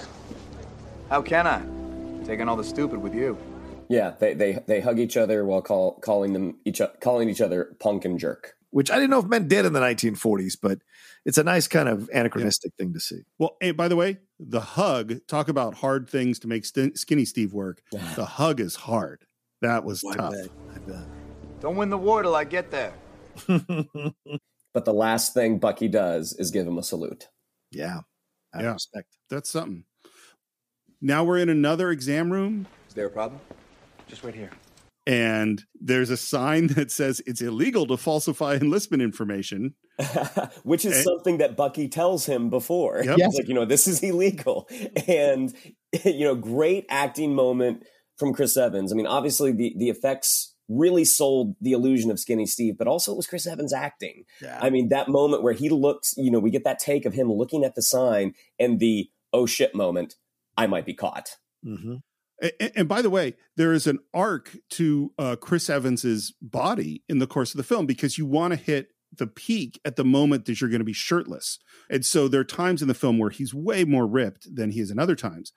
How 1.10 1.20
can 1.20 1.46
I? 1.46 1.62
Taking 2.24 2.48
all 2.48 2.56
the 2.56 2.64
stupid 2.64 2.98
with 2.98 3.14
you. 3.14 3.36
Yeah, 3.88 4.14
they 4.18 4.32
they, 4.32 4.58
they 4.66 4.80
hug 4.80 4.98
each 4.98 5.16
other 5.18 5.44
while 5.44 5.60
call, 5.60 5.98
calling 6.00 6.32
them 6.32 6.58
each 6.64 6.80
calling 7.00 7.28
each 7.28 7.42
other 7.42 7.76
punk 7.78 8.06
and 8.06 8.18
jerk. 8.18 8.54
Which 8.72 8.90
I 8.90 8.94
didn't 8.96 9.10
know 9.10 9.20
if 9.20 9.26
men 9.26 9.46
did 9.48 9.64
in 9.64 9.72
the 9.74 9.80
1940s, 9.80 10.56
but 10.60 10.78
it's 11.24 11.38
a 11.38 11.44
nice 11.44 11.68
kind 11.68 11.88
of 11.88 12.08
anachronistic 12.12 12.72
thing 12.78 12.92
to 12.94 13.00
see. 13.00 13.20
Well, 13.38 13.56
hey, 13.60 13.70
by 13.70 13.86
the 13.86 13.96
way, 13.96 14.16
the 14.40 14.60
hug, 14.60 15.20
talk 15.28 15.48
about 15.48 15.74
hard 15.74 16.08
things 16.08 16.38
to 16.40 16.48
make 16.48 16.64
st- 16.64 16.98
Skinny 16.98 17.24
Steve 17.26 17.52
work. 17.52 17.82
the 17.90 18.24
hug 18.24 18.58
is 18.60 18.74
hard. 18.74 19.24
That 19.60 19.84
was 19.84 20.02
oh, 20.04 20.10
I 20.10 20.16
tough. 20.16 20.32
bet. 20.32 20.48
I 20.74 20.78
bet. 20.90 21.04
Don't 21.60 21.76
win 21.76 21.90
the 21.90 21.98
war 21.98 22.22
till 22.22 22.34
I 22.34 22.42
get 22.44 22.70
there. 22.72 22.92
But 24.74 24.86
the 24.86 24.94
last 24.94 25.34
thing 25.34 25.58
Bucky 25.58 25.86
does 25.86 26.32
is 26.32 26.50
give 26.50 26.66
him 26.66 26.78
a 26.78 26.82
salute. 26.82 27.28
Yeah. 27.72 28.00
I 28.54 28.62
Yeah. 28.62 28.72
respect. 28.72 29.08
That's 29.28 29.50
something. 29.50 29.84
Now 31.02 31.24
we're 31.24 31.36
in 31.36 31.50
another 31.50 31.90
exam 31.90 32.32
room, 32.32 32.66
Is 32.88 32.94
there 32.94 33.04
a 33.04 33.10
problem? 33.10 33.38
Just 34.08 34.24
wait 34.24 34.34
here. 34.34 34.50
And 35.06 35.64
there's 35.80 36.10
a 36.10 36.16
sign 36.16 36.68
that 36.68 36.90
says 36.90 37.20
it's 37.26 37.40
illegal 37.40 37.86
to 37.86 37.96
falsify 37.96 38.54
enlistment 38.60 39.02
information. 39.02 39.74
Which 40.62 40.84
is 40.84 40.94
Eh? 40.98 41.02
something 41.02 41.38
that 41.38 41.56
Bucky 41.56 41.88
tells 41.88 42.26
him 42.26 42.50
before. 42.50 43.02
Yep. 43.04 43.16
He's 43.18 43.34
like, 43.36 43.48
you 43.48 43.54
know, 43.54 43.64
this 43.64 43.86
is 43.86 44.02
illegal. 44.02 44.68
And, 45.08 45.52
you 46.04 46.24
know, 46.24 46.34
great 46.34 46.86
acting 46.88 47.34
moment 47.34 47.84
from 48.16 48.32
Chris 48.32 48.56
Evans. 48.56 48.92
I 48.92 48.96
mean, 48.96 49.06
obviously 49.06 49.52
the, 49.52 49.74
the 49.76 49.88
effects 49.88 50.54
really 50.68 51.04
sold 51.04 51.56
the 51.60 51.72
illusion 51.72 52.10
of 52.10 52.18
Skinny 52.18 52.46
Steve, 52.46 52.78
but 52.78 52.86
also 52.86 53.12
it 53.12 53.16
was 53.16 53.26
Chris 53.26 53.46
Evans 53.46 53.72
acting. 53.74 54.24
Yeah. 54.40 54.58
I 54.62 54.70
mean, 54.70 54.88
that 54.88 55.08
moment 55.08 55.42
where 55.42 55.52
he 55.52 55.68
looks, 55.68 56.14
you 56.16 56.30
know, 56.30 56.38
we 56.38 56.50
get 56.50 56.64
that 56.64 56.78
take 56.78 57.04
of 57.04 57.12
him 57.14 57.30
looking 57.30 57.64
at 57.64 57.74
the 57.74 57.82
sign 57.82 58.34
and 58.58 58.78
the 58.80 59.10
oh 59.32 59.44
shit 59.46 59.74
moment, 59.74 60.14
I 60.56 60.66
might 60.66 60.86
be 60.86 60.94
caught. 60.94 61.36
Mm-hmm. 61.66 61.96
A- 62.42 62.78
And, 62.78 62.88
by 62.88 63.02
the 63.02 63.10
way, 63.10 63.34
there 63.56 63.72
is 63.72 63.86
an 63.86 63.98
arc 64.12 64.56
to 64.70 65.12
uh, 65.18 65.36
Chris 65.36 65.70
Evans's 65.70 66.34
body 66.42 67.02
in 67.08 67.18
the 67.18 67.26
course 67.26 67.52
of 67.52 67.58
the 67.58 67.62
film 67.64 67.86
because 67.86 68.18
you 68.18 68.26
want 68.26 68.52
to 68.52 68.56
hit 68.58 68.88
the 69.16 69.26
peak 69.26 69.80
at 69.84 69.96
the 69.96 70.04
moment 70.04 70.46
that 70.46 70.60
you're 70.60 70.70
going 70.70 70.80
to 70.80 70.84
be 70.84 70.92
shirtless. 70.92 71.58
And 71.90 72.04
so 72.04 72.28
there 72.28 72.40
are 72.40 72.44
times 72.44 72.82
in 72.82 72.88
the 72.88 72.94
film 72.94 73.18
where 73.18 73.30
he's 73.30 73.54
way 73.54 73.84
more 73.84 74.06
ripped 74.06 74.54
than 74.54 74.70
he 74.70 74.80
is 74.80 74.90
in 74.90 74.98
other 74.98 75.16
times. 75.16 75.52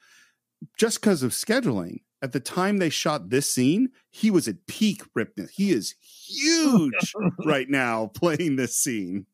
Just 0.77 0.99
because 0.99 1.23
of 1.23 1.31
scheduling, 1.31 1.99
at 2.21 2.31
the 2.33 2.39
time 2.39 2.77
they 2.77 2.89
shot 2.89 3.29
this 3.29 3.51
scene, 3.51 3.89
he 4.11 4.29
was 4.31 4.47
at 4.47 4.67
peak 4.67 5.03
rippedness. 5.17 5.51
He 5.51 5.71
is 5.71 5.95
huge 6.01 7.13
right 7.45 7.69
now 7.69 8.07
playing 8.07 8.55
this 8.57 8.77
scene. 8.77 9.25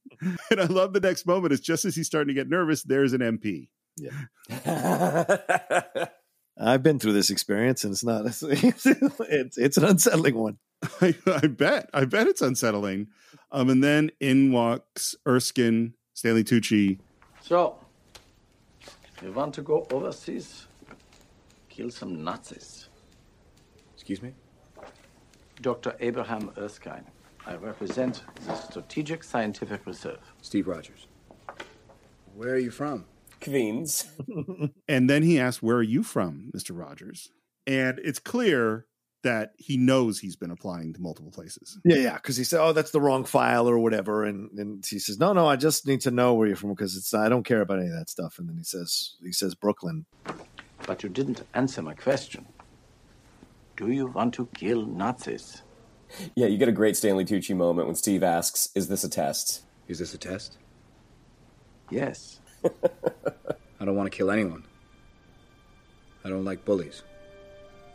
And 0.52 0.62
I 0.62 0.66
love 0.66 0.94
the 0.94 1.00
next 1.00 1.26
moment 1.26 1.54
is 1.54 1.62
just 1.62 1.86
as 1.86 1.96
he's 1.96 2.08
starting 2.08 2.28
to 2.36 2.40
get 2.40 2.50
nervous, 2.50 2.84
there's 2.84 3.14
an 3.14 3.22
MP. 3.22 3.70
I've 6.58 6.84
been 6.84 7.00
through 7.00 7.14
this 7.14 7.30
experience, 7.30 7.84
and 7.84 7.92
it's 7.94 8.04
not. 8.04 8.26
It's 8.42 8.86
it's, 8.86 9.58
it's 9.58 9.78
an 9.78 9.86
unsettling 9.86 10.36
one. 10.36 10.58
I, 11.02 11.16
I 11.26 11.48
bet. 11.48 11.90
I 11.94 12.06
bet 12.06 12.28
it's 12.28 12.42
unsettling. 12.42 13.08
Um, 13.52 13.70
and 13.70 13.84
then 13.84 14.12
in 14.20 14.52
walks 14.52 15.16
Erskine, 15.28 15.94
Stanley 16.14 16.44
Tucci. 16.44 17.00
So, 17.42 17.78
you 19.22 19.32
want 19.32 19.54
to 19.56 19.62
go 19.62 19.88
overseas? 19.92 20.68
Kill 21.70 21.90
some 21.90 22.24
Nazis. 22.24 22.90
Excuse 23.94 24.22
me? 24.22 24.34
Dr. 25.62 25.96
Abraham 26.00 26.52
Erskine. 26.58 27.06
I 27.46 27.56
represent 27.56 28.24
the 28.46 28.56
Strategic 28.56 29.24
Scientific 29.24 29.86
Reserve. 29.86 30.20
Steve 30.42 30.68
Rogers. 30.68 31.08
Where 32.36 32.54
are 32.54 32.58
you 32.58 32.72
from? 32.72 33.06
Queens. 33.42 34.08
And 34.88 35.10
then 35.10 35.24
he 35.24 35.40
asks, 35.40 35.62
Where 35.62 35.78
are 35.78 35.84
you 35.84 36.04
from, 36.04 36.52
Mr. 36.56 36.78
Rogers? 36.78 37.32
And 37.66 38.00
it's 38.04 38.20
clear 38.20 38.86
that 39.24 39.52
he 39.58 39.78
knows 39.78 40.20
he's 40.20 40.36
been 40.36 40.52
applying 40.52 40.94
to 40.94 41.02
multiple 41.02 41.32
places. 41.32 41.78
Yeah, 41.86 41.98
yeah. 41.98 42.14
Because 42.16 42.38
he 42.38 42.44
said, 42.44 42.60
"Oh, 42.60 42.74
that's 42.74 42.90
the 42.90 43.00
wrong 43.00 43.24
file 43.24 43.70
or 43.70 43.78
whatever," 43.78 44.26
and 44.26 44.50
and 44.58 44.84
he 44.84 44.98
says, 44.98 45.20
"No, 45.20 45.32
no, 45.32 45.46
I 45.48 45.58
just 45.58 45.86
need 45.86 46.02
to 46.02 46.12
know 46.12 46.34
where 46.34 46.48
you're 46.48 46.56
from 46.56 46.72
because 46.72 46.98
it's 46.98 47.14
I 47.14 47.30
don't 47.30 47.44
care 47.44 47.62
about 47.62 47.78
any 47.78 47.90
of 47.90 47.94
that 47.94 48.10
stuff." 48.10 48.40
And 48.40 48.50
then 48.50 48.58
he 48.58 48.64
says, 48.64 49.16
"He 49.22 49.32
says 49.32 49.54
Brooklyn." 49.54 50.08
But 50.88 51.04
you 51.04 51.10
didn't 51.10 51.44
answer 51.54 51.84
my 51.84 51.94
question. 51.94 52.48
Do 53.78 53.92
you 53.92 54.08
want 54.08 54.34
to 54.36 54.48
kill 54.54 54.86
Nazis? 54.86 55.62
Yeah, 56.36 56.48
you 56.48 56.58
get 56.58 56.68
a 56.68 56.74
great 56.74 56.98
Stanley 56.98 57.26
Tucci 57.26 57.56
moment 57.56 57.88
when 57.88 57.96
Steve 57.96 58.24
asks, 58.24 58.70
Is 58.76 58.88
this 58.88 59.04
a 59.04 59.10
test? 59.10 59.64
Is 59.88 60.00
this 60.00 60.14
a 60.14 60.18
test? 60.18 60.58
Yes. 61.90 62.41
I 62.64 63.86
don't 63.86 63.96
want 63.96 64.12
to 64.12 64.16
kill 64.16 64.32
anyone. 64.32 64.64
I 66.24 66.30
don't 66.30 66.46
like 66.46 66.66
bullies. 66.66 67.04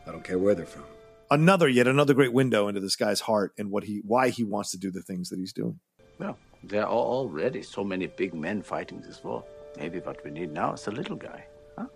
I 0.06 0.10
don't 0.12 0.24
care 0.24 0.38
where 0.38 0.54
they're 0.54 0.66
from. 0.66 0.84
Another 1.30 1.68
yet 1.68 1.88
another 1.88 2.14
great 2.14 2.32
window 2.32 2.68
into 2.68 2.80
this 2.80 2.96
guy's 2.96 3.20
heart 3.20 3.52
and 3.58 3.70
what 3.70 3.84
he 3.84 4.00
why 4.04 4.28
he 4.28 4.44
wants 4.44 4.70
to 4.72 4.78
do 4.78 4.90
the 4.90 5.02
things 5.02 5.28
that 5.30 5.38
he's 5.38 5.52
doing. 5.52 5.80
Well, 6.18 6.38
there 6.62 6.84
are 6.84 6.92
already 6.92 7.62
so 7.62 7.82
many 7.82 8.06
big 8.06 8.32
men 8.34 8.62
fighting 8.62 9.00
this 9.00 9.22
war. 9.24 9.44
Maybe 9.76 9.98
what 9.98 10.24
we 10.24 10.30
need 10.30 10.52
now 10.52 10.74
is 10.74 10.86
a 10.86 10.90
little 10.90 11.16
guy. 11.16 11.44
Huh? 11.76 11.86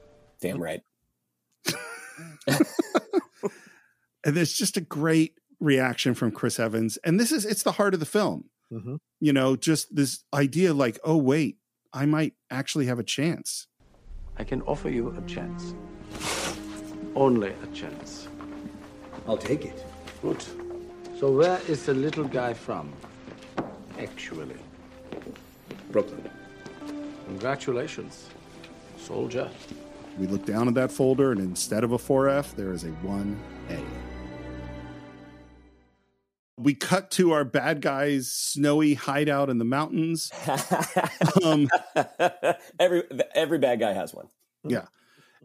Damn 0.41 0.61
right. 0.61 0.83
And 4.25 4.37
there's 4.37 4.53
just 4.53 4.77
a 4.77 4.83
great 4.83 5.39
reaction 5.61 6.15
from 6.15 6.31
Chris 6.31 6.61
Evans. 6.61 6.99
And 7.05 7.19
this 7.19 7.33
is, 7.33 7.45
it's 7.45 7.63
the 7.63 7.73
heart 7.73 7.95
of 7.95 8.01
the 8.01 8.07
film. 8.07 8.51
Mm-hmm. 8.73 8.97
You 9.19 9.33
know, 9.33 9.57
just 9.57 9.95
this 9.95 10.25
idea 10.33 10.73
like, 10.73 10.99
oh, 11.05 11.17
wait, 11.17 11.59
I 11.93 12.07
might 12.07 12.35
actually 12.51 12.87
have 12.87 12.99
a 12.99 13.05
chance. 13.05 13.67
I 14.37 14.45
can 14.45 14.63
offer 14.63 14.89
you 14.89 15.15
a 15.17 15.21
chance. 15.29 15.75
Only 17.17 17.53
a 17.63 17.67
chance. 17.75 18.29
I'll 19.27 19.37
take 19.37 19.65
it. 19.65 19.85
Good. 20.23 20.43
So 21.19 21.31
where 21.33 21.61
is 21.69 21.87
the 21.87 21.95
little 21.95 22.25
guy 22.25 22.55
from? 22.55 22.93
Actually. 23.99 24.57
Brooklyn. 25.91 26.31
Congratulations, 27.27 28.29
soldier. 28.97 29.51
We 30.19 30.27
look 30.27 30.45
down 30.47 30.69
at 30.69 30.75
that 30.75 30.93
folder, 30.93 31.33
and 31.33 31.41
instead 31.41 31.85
of 31.85 31.93
a 31.93 31.99
4F, 31.99 32.55
there 32.55 32.73
is 32.73 32.85
a 32.85 32.91
1A. 33.05 33.85
We 36.61 36.75
cut 36.75 37.11
to 37.13 37.33
our 37.33 37.45
bad 37.45 37.81
guy's 37.81 38.31
snowy 38.31 38.95
hideout 38.95 39.49
in 39.49 39.59
the 39.59 39.65
mountains. 39.65 40.31
um, 41.45 41.69
every 42.79 43.05
every 43.35 43.59
bad 43.59 43.81
guy 43.81 43.93
has 43.93 44.13
one. 44.15 44.29
yeah. 44.65 44.87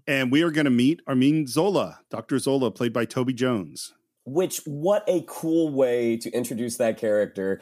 And 0.08 0.32
we 0.32 0.44
are 0.44 0.52
going 0.52 0.66
to 0.66 0.72
meet 0.72 1.02
Arnim 1.08 1.48
Zola, 1.48 2.00
Dr. 2.12 2.38
Zola, 2.38 2.70
played 2.70 2.94
by 2.94 3.06
Toby 3.06 3.34
Jones. 3.34 3.94
Which 4.26 4.62
what 4.66 5.04
a 5.08 5.24
cool 5.28 5.72
way 5.74 6.18
to 6.18 6.30
introduce 6.32 6.78
that 6.78 6.98
character 6.98 7.62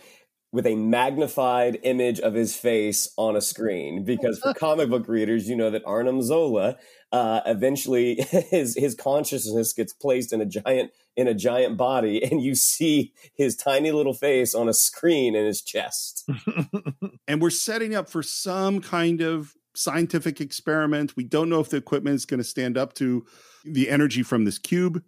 with 0.53 0.67
a 0.67 0.75
magnified 0.75 1.79
image 1.83 2.19
of 2.19 2.35
his 2.35 2.55
face 2.55 3.11
on 3.17 3.35
a 3.35 3.41
screen. 3.41 4.05
Because 4.05 4.39
for 4.39 4.53
comic 4.57 4.89
book 4.89 5.07
readers, 5.07 5.49
you 5.49 5.55
know 5.55 5.71
that 5.71 5.83
Arnim 5.85 6.21
Zola 6.21 6.77
uh, 7.11 7.41
eventually 7.45 8.15
his 8.49 8.75
his 8.77 8.95
consciousness 8.95 9.73
gets 9.73 9.93
placed 9.93 10.31
in 10.31 10.41
a 10.41 10.45
giant 10.45 10.91
in 11.15 11.27
a 11.27 11.33
giant 11.33 11.77
body, 11.77 12.23
and 12.31 12.41
you 12.41 12.55
see 12.55 13.13
his 13.35 13.55
tiny 13.55 13.91
little 13.91 14.13
face 14.13 14.53
on 14.53 14.69
a 14.69 14.73
screen 14.73 15.35
in 15.35 15.45
his 15.45 15.61
chest. 15.61 16.29
and 17.27 17.41
we're 17.41 17.49
setting 17.49 17.95
up 17.95 18.09
for 18.09 18.23
some 18.23 18.81
kind 18.81 19.21
of 19.21 19.53
scientific 19.75 20.39
experiment. 20.39 21.15
We 21.15 21.23
don't 21.23 21.49
know 21.49 21.59
if 21.59 21.69
the 21.69 21.77
equipment 21.77 22.15
is 22.15 22.25
going 22.25 22.39
to 22.39 22.43
stand 22.43 22.77
up 22.77 22.93
to 22.95 23.25
the 23.65 23.89
energy 23.89 24.23
from 24.23 24.45
this 24.45 24.59
cube. 24.59 25.03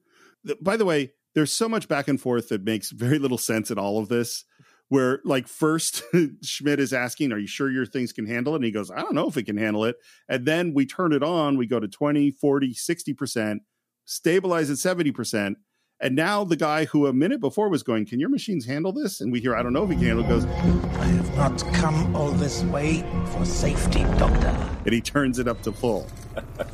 By 0.62 0.78
the 0.78 0.86
way, 0.86 1.14
there's 1.34 1.52
so 1.52 1.68
much 1.68 1.88
back 1.88 2.08
and 2.08 2.20
forth 2.20 2.50
that 2.50 2.64
makes 2.64 2.92
very 2.92 3.20
little 3.20 3.38
sense 3.38 3.70
in 3.70 3.78
all 3.78 4.00
of 4.00 4.10
this. 4.10 4.46
Where 4.88 5.20
like 5.26 5.48
first 5.48 6.04
Schmidt 6.44 6.80
is 6.80 6.94
asking, 6.94 7.32
Are 7.32 7.40
you 7.40 7.48
sure 7.48 7.72
your 7.72 7.88
things 7.88 8.14
can 8.14 8.28
handle 8.28 8.54
it? 8.54 8.58
And 8.58 8.66
he 8.66 8.72
goes, 8.72 8.92
I 8.92 9.02
don't 9.02 9.16
know 9.16 9.28
if 9.28 9.36
it 9.36 9.44
can 9.44 9.58
handle 9.58 9.84
it. 9.84 9.96
And 10.30 10.46
then 10.46 10.76
we 10.76 10.86
turn 10.86 11.12
it 11.12 11.24
on, 11.24 11.58
we 11.58 11.66
go 11.66 11.80
to 11.80 11.88
20, 11.88 12.30
40, 12.32 12.74
60%, 12.76 13.58
stabilize 14.06 14.70
at 14.70 14.78
70%. 14.78 15.56
And 16.02 16.16
now 16.16 16.44
the 16.44 16.58
guy 16.58 16.86
who 16.86 17.08
a 17.08 17.14
minute 17.14 17.40
before 17.40 17.70
was 17.70 17.82
going, 17.82 18.06
Can 18.06 18.20
your 18.20 18.30
machines 18.30 18.66
handle 18.66 18.92
this? 18.92 19.22
And 19.22 19.32
we 19.32 19.40
hear, 19.40 19.56
I 19.56 19.64
don't 19.64 19.72
know 19.72 19.84
if 19.84 19.90
he 19.90 19.96
can 19.96 20.06
handle 20.06 20.26
it, 20.26 20.28
goes, 20.28 20.46
I 20.46 21.06
have 21.06 21.36
not 21.38 21.74
come 21.74 22.14
all 22.16 22.32
this 22.32 22.64
way 22.66 23.04
for 23.28 23.46
safety, 23.46 24.04
Doctor. 24.18 24.54
and 24.84 24.94
he 24.94 25.00
turns 25.00 25.40
it 25.40 25.48
up 25.48 25.62
to 25.64 25.72
full. 25.72 26.08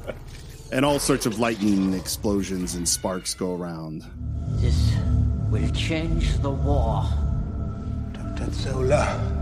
and 0.71 0.83
all 0.83 0.97
sorts 0.97 1.25
of 1.27 1.39
lightning 1.39 1.93
explosions 1.93 2.73
and 2.75 2.87
sparks 2.89 3.33
go 3.35 3.55
around. 3.55 4.03
This 4.59 4.95
will 5.51 5.69
change 5.69 6.37
the 6.39 6.49
war. 6.49 7.05
Dr. 8.13 8.51
Zola. 8.51 9.37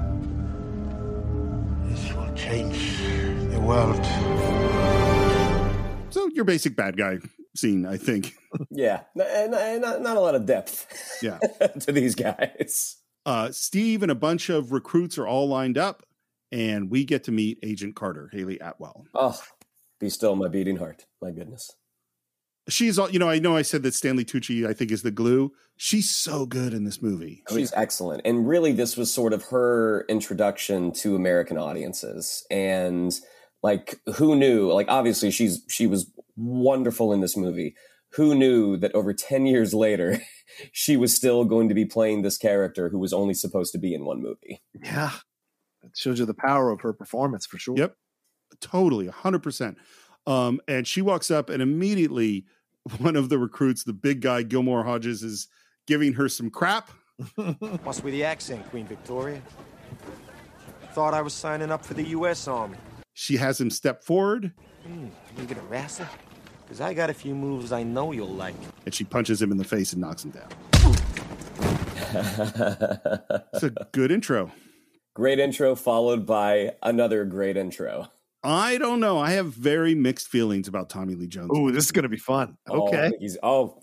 This 1.86 2.14
will 2.14 2.34
change 2.36 2.98
the 3.50 3.60
world. 3.62 4.06
So 6.10 6.28
your 6.34 6.44
basic 6.44 6.76
bad 6.76 6.98
guy 6.98 7.20
scene, 7.56 7.86
I 7.86 7.96
think. 7.98 8.34
Yeah, 8.72 9.02
and, 9.16 9.54
and 9.54 9.82
not, 9.82 10.02
not 10.02 10.18
a 10.18 10.20
lot 10.20 10.36
of 10.36 10.46
depth 10.46 11.20
Yeah. 11.22 11.38
to 11.82 11.92
these 11.92 12.16
guys. 12.16 12.98
Uh, 13.26 13.52
Steve 13.52 14.02
and 14.02 14.12
a 14.12 14.16
bunch 14.16 14.50
of 14.50 14.72
recruits 14.72 15.18
are 15.18 15.28
all 15.28 15.48
lined 15.48 15.78
up, 15.78 16.04
and 16.52 16.90
we 16.90 17.06
get 17.06 17.24
to 17.26 17.32
meet 17.32 17.60
Agent 17.64 17.96
Carter, 17.96 18.30
Hayley 18.32 18.58
Atwell. 18.60 19.06
Oh, 19.14 19.40
be 20.00 20.10
still 20.10 20.36
my 20.36 20.48
beating 20.48 20.78
heart. 20.78 21.06
My 21.22 21.32
goodness. 21.32 21.72
She's 22.68 23.00
all, 23.00 23.10
you 23.10 23.20
know, 23.20 23.30
I 23.30 23.40
know 23.40 23.56
I 23.56 23.64
said 23.64 23.84
that 23.84 23.94
Stanley 23.94 24.26
Tucci, 24.26 24.68
I 24.68 24.74
think, 24.74 24.92
is 24.92 25.02
the 25.02 25.12
glue. 25.12 25.52
She's 25.78 26.10
so 26.10 26.46
good 26.46 26.74
in 26.74 26.84
this 26.84 27.02
movie. 27.02 27.44
She's 27.52 27.74
excellent. 27.74 28.22
And 28.26 28.48
really, 28.48 28.74
this 28.74 28.96
was 28.96 29.12
sort 29.12 29.34
of 29.34 29.44
her 29.46 30.06
introduction 30.08 30.92
to 30.94 31.16
American 31.16 31.58
audiences. 31.58 32.46
And 32.52 33.18
like, 33.64 34.00
who 34.16 34.36
knew? 34.36 34.72
Like, 34.72 34.88
obviously, 34.90 35.32
she's 35.32 35.64
she 35.68 35.88
was 35.88 36.12
wonderful 36.36 37.12
in 37.12 37.22
this 37.22 37.36
movie. 37.36 37.76
Who 38.14 38.34
knew 38.36 38.78
that 38.78 38.94
over 38.96 39.14
10 39.14 39.46
years 39.46 39.74
later, 39.74 40.22
she 40.72 40.98
was 40.98 41.16
still 41.16 41.46
going 41.46 41.70
to 41.70 41.76
be 41.76 41.86
playing 41.86 42.22
this 42.22 42.38
character 42.38 42.90
who 42.90 43.00
was 43.00 43.14
only 43.14 43.34
supposed 43.34 43.72
to 43.74 43.78
be 43.78 43.94
in 43.94 44.06
one 44.06 44.22
movie? 44.22 44.62
Yeah. 44.84 45.12
It 45.84 45.92
shows 45.96 46.20
you 46.20 46.26
the 46.26 46.34
power 46.34 46.70
of 46.72 46.82
her 46.82 46.92
performance 46.92 47.46
for 47.46 47.58
sure. 47.58 47.78
Yep. 47.78 47.96
Totally, 48.62 49.08
100%. 49.08 49.76
Um, 50.28 50.60
and 50.68 50.88
she 50.88 51.02
walks 51.02 51.32
up, 51.32 51.50
and 51.50 51.62
immediately 51.62 52.46
one 52.98 53.16
of 53.16 53.30
the 53.30 53.38
recruits, 53.38 53.84
the 53.84 53.94
big 53.94 54.22
guy, 54.22 54.44
Gilmore 54.44 54.84
Hodges, 54.84 55.24
is 55.24 55.48
giving 55.88 56.14
her 56.14 56.28
some 56.28 56.50
crap. 56.50 56.90
Must 57.86 58.04
be 58.04 58.12
the 58.12 58.24
accent, 58.24 58.68
Queen 58.70 58.88
Victoria. 58.88 59.42
Thought 60.94 61.14
I 61.14 61.22
was 61.22 61.34
signing 61.34 61.72
up 61.72 61.86
for 61.86 61.94
the 61.94 62.04
U.S. 62.10 62.48
Army. 62.48 62.78
She 63.14 63.38
has 63.38 63.60
him 63.60 63.70
step 63.70 64.04
forward, 64.04 64.54
Hmm, 64.86 65.08
you 65.38 65.46
gonna 65.46 65.62
wrestle? 65.70 66.06
Because 66.70 66.82
I 66.82 66.94
got 66.94 67.10
a 67.10 67.14
few 67.16 67.34
moves 67.34 67.72
I 67.72 67.82
know 67.82 68.12
you'll 68.12 68.28
like. 68.28 68.54
and 68.86 68.94
she 68.94 69.04
punches 69.04 69.42
him 69.42 69.52
in 69.52 69.58
the 69.58 69.64
face 69.64 69.92
and 69.94 70.02
knocks 70.02 70.24
him 70.24 70.32
down. 70.32 70.50
It's 73.54 73.64
a 73.64 73.70
good 73.92 74.12
intro. 74.12 74.52
Great 75.16 75.40
intro, 75.40 75.76
followed 75.76 76.26
by 76.26 76.74
another 76.82 77.26
great 77.26 77.58
intro. 77.58 78.08
I 78.44 78.78
don't 78.78 79.00
know. 79.00 79.20
I 79.20 79.32
have 79.32 79.48
very 79.48 79.94
mixed 79.96 80.28
feelings 80.30 80.68
about 80.68 80.90
Tommy 80.90 81.14
Lee 81.16 81.28
Jones. 81.28 81.52
Oh, 81.54 81.70
this 81.72 81.86
is 81.86 81.92
going 81.92 82.04
to 82.04 82.10
be 82.10 82.18
fun. 82.18 82.58
Oh, 82.70 82.88
Okay. 82.88 83.12
he's 83.20 83.38
oh, 83.44 83.82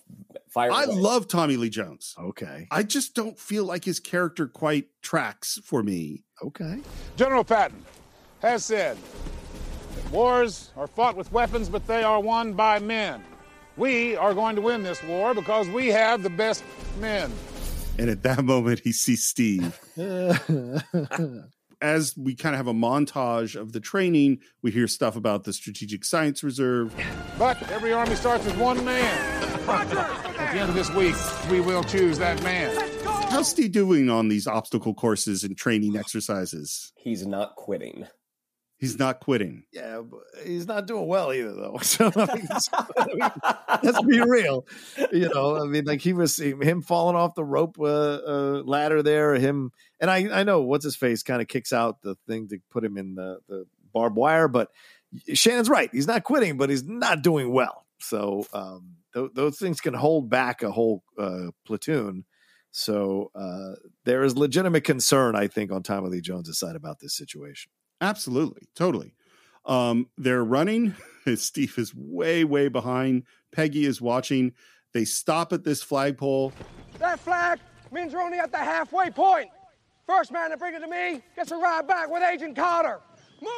fire! 0.49 0.72
I 0.72 0.84
away. 0.84 0.95
love 0.95 1.28
Tommy 1.28 1.57
Lee 1.59 1.68
Jones. 1.68 2.14
Okay. 2.18 2.66
I 2.70 2.82
just 2.82 3.14
don't 3.14 3.39
feel 3.39 3.64
like 3.64 3.84
his 3.84 4.01
character 4.01 4.47
quite 4.49 4.87
tracks 5.03 5.59
for 5.62 5.82
me. 5.82 6.24
Okay. 6.43 6.78
General 7.16 7.45
Patton 7.45 7.84
has 8.41 8.64
said 8.64 8.97
that 8.97 9.45
wars 10.11 10.70
are 10.76 10.86
fought 10.86 11.16
with 11.16 11.30
weapons, 11.32 11.68
but 11.68 11.86
they 11.86 12.03
are 12.03 12.20
won 12.20 12.53
by 12.53 12.78
men. 12.78 13.22
We 13.76 14.16
are 14.16 14.32
going 14.34 14.57
to 14.57 14.62
win 14.62 14.82
this 14.82 15.03
war 15.03 15.34
because 15.34 15.68
we 15.68 15.88
have 15.88 16.22
the 16.22 16.30
best 16.30 16.64
men. 16.99 17.30
And 17.99 18.09
at 18.11 18.22
that 18.22 18.44
moment, 18.53 18.80
he 18.80 18.92
sees 18.92 19.24
Steve. 19.24 19.78
As 21.82 22.16
we 22.16 22.34
kind 22.34 22.55
of 22.55 22.59
have 22.59 22.68
a 22.68 22.72
montage 22.72 23.55
of 23.55 23.72
the 23.72 23.80
training, 23.80 24.38
we 24.62 24.70
hear 24.70 24.88
stuff 24.88 25.14
about 25.14 25.44
the 25.44 25.53
Strategic 25.53 26.07
Science 26.07 26.42
Reserve. 26.42 26.94
But 27.38 27.70
every 27.70 27.92
army 27.92 28.14
starts 28.14 28.47
with 28.47 28.57
one 28.57 28.82
man. 28.82 29.42
At 29.68 30.53
the 30.53 30.61
end 30.61 30.70
of 30.70 30.74
this 30.74 30.90
week, 30.94 31.14
we 31.51 31.61
will 31.61 31.84
choose 31.84 32.18
that 32.18 32.42
man. 32.42 32.74
How's 33.28 33.49
Steve 33.49 33.72
doing 33.72 34.09
on 34.09 34.28
these 34.28 34.47
obstacle 34.47 34.94
courses 34.94 35.44
and 35.44 35.55
training 35.55 35.97
exercises? 35.97 36.92
He's 36.97 37.26
not 37.26 37.57
quitting. 37.57 38.07
He's 38.78 38.98
not 38.98 39.20
quitting. 39.20 39.64
Yeah, 39.72 40.02
but 40.02 40.20
he's 40.44 40.66
not 40.66 40.86
doing 40.86 41.06
well 41.06 41.32
either, 41.32 41.52
though. 41.52 41.78
So 41.82 42.10
I 42.14 42.34
mean, 42.34 42.48
I 42.98 43.06
mean, 43.06 43.30
let's 43.82 44.02
be 44.02 44.20
real. 44.26 44.66
You 45.12 45.30
know, 45.30 45.56
I 45.62 45.66
mean, 45.66 45.84
like 45.84 46.00
he 46.00 46.12
was 46.12 46.38
him 46.38 46.82
falling 46.82 47.16
off 47.16 47.34
the 47.34 47.44
rope 47.44 47.76
uh, 47.80 47.84
uh, 47.84 48.62
ladder 48.64 49.02
there. 49.02 49.34
Him 49.34 49.72
and 49.98 50.10
I, 50.10 50.40
I 50.40 50.42
know 50.42 50.60
what's 50.60 50.84
his 50.84 50.96
face 50.96 51.22
kind 51.22 51.40
of 51.40 51.48
kicks 51.48 51.72
out 51.72 52.02
the 52.02 52.16
thing 52.26 52.48
to 52.48 52.58
put 52.70 52.84
him 52.84 52.98
in 52.98 53.14
the 53.14 53.38
the 53.48 53.64
barbed 53.94 54.16
wire, 54.16 54.46
but 54.48 54.70
Shannon's 55.32 55.70
right. 55.70 55.88
He's 55.90 56.06
not 56.06 56.24
quitting, 56.24 56.58
but 56.58 56.68
he's 56.68 56.84
not 56.84 57.22
doing 57.22 57.50
well. 57.52 57.86
So 57.98 58.44
um, 58.52 58.96
th- 59.14 59.30
those 59.34 59.58
things 59.58 59.80
can 59.80 59.94
hold 59.94 60.28
back 60.28 60.62
a 60.62 60.70
whole 60.70 61.02
uh, 61.18 61.46
platoon. 61.66 62.26
So 62.72 63.30
uh, 63.34 63.76
there 64.04 64.22
is 64.22 64.36
legitimate 64.36 64.84
concern, 64.84 65.34
I 65.34 65.46
think, 65.46 65.72
on 65.72 65.82
Tommy 65.82 66.10
Lee 66.10 66.20
Jones' 66.20 66.58
side 66.58 66.76
about 66.76 66.98
this 67.00 67.16
situation. 67.16 67.72
Absolutely, 68.01 68.62
totally. 68.74 69.14
Um, 69.64 70.09
they're 70.16 70.44
running. 70.44 70.94
Steve 71.34 71.74
is 71.78 71.94
way, 71.94 72.44
way 72.44 72.68
behind. 72.68 73.24
Peggy 73.53 73.84
is 73.84 74.01
watching. 74.01 74.53
They 74.92 75.05
stop 75.05 75.53
at 75.53 75.64
this 75.64 75.82
flagpole. 75.82 76.53
That 76.99 77.20
flag 77.20 77.59
means 77.92 78.14
we're 78.14 78.22
only 78.22 78.38
at 78.38 78.53
the 78.53 78.59
halfway 78.59 79.11
point. 79.11 79.51
First 80.07 80.32
man 80.32 80.51
to 80.51 80.57
bring 80.57 80.74
it 80.74 80.80
to 80.80 80.86
me 80.86 81.20
gets 81.34 81.51
a 81.51 81.57
ride 81.57 81.86
back 81.88 82.11
with 82.11 82.22
Agent 82.22 82.55
Carter. 82.55 83.01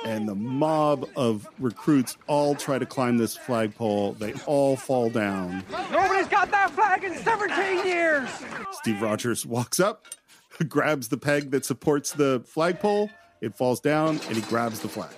and 0.07 0.27
the 0.29 0.35
mob 0.35 1.07
of 1.15 1.47
recruits 1.59 2.17
all 2.27 2.55
try 2.55 2.79
to 2.79 2.87
climb 2.87 3.19
this 3.19 3.37
flagpole. 3.37 4.15
They 4.15 4.33
all 4.47 4.75
fall 4.77 5.11
down. 5.11 5.63
Nobody's 5.93 6.27
got 6.27 6.51
that 6.51 6.71
flag 6.71 7.05
in 7.05 7.15
17 7.17 7.87
years. 7.87 8.29
Steve 8.73 9.01
Rogers 9.03 9.45
walks 9.47 9.79
up, 9.79 10.07
grabs 10.69 11.09
the 11.09 11.19
peg 11.19 11.51
that 11.51 11.65
supports 11.65 12.13
the 12.13 12.43
flagpole. 12.47 13.11
It 13.41 13.57
falls 13.57 13.81
down, 13.81 14.21
and 14.29 14.37
he 14.37 14.41
grabs 14.43 14.81
the 14.81 14.89
flag. 14.89 15.11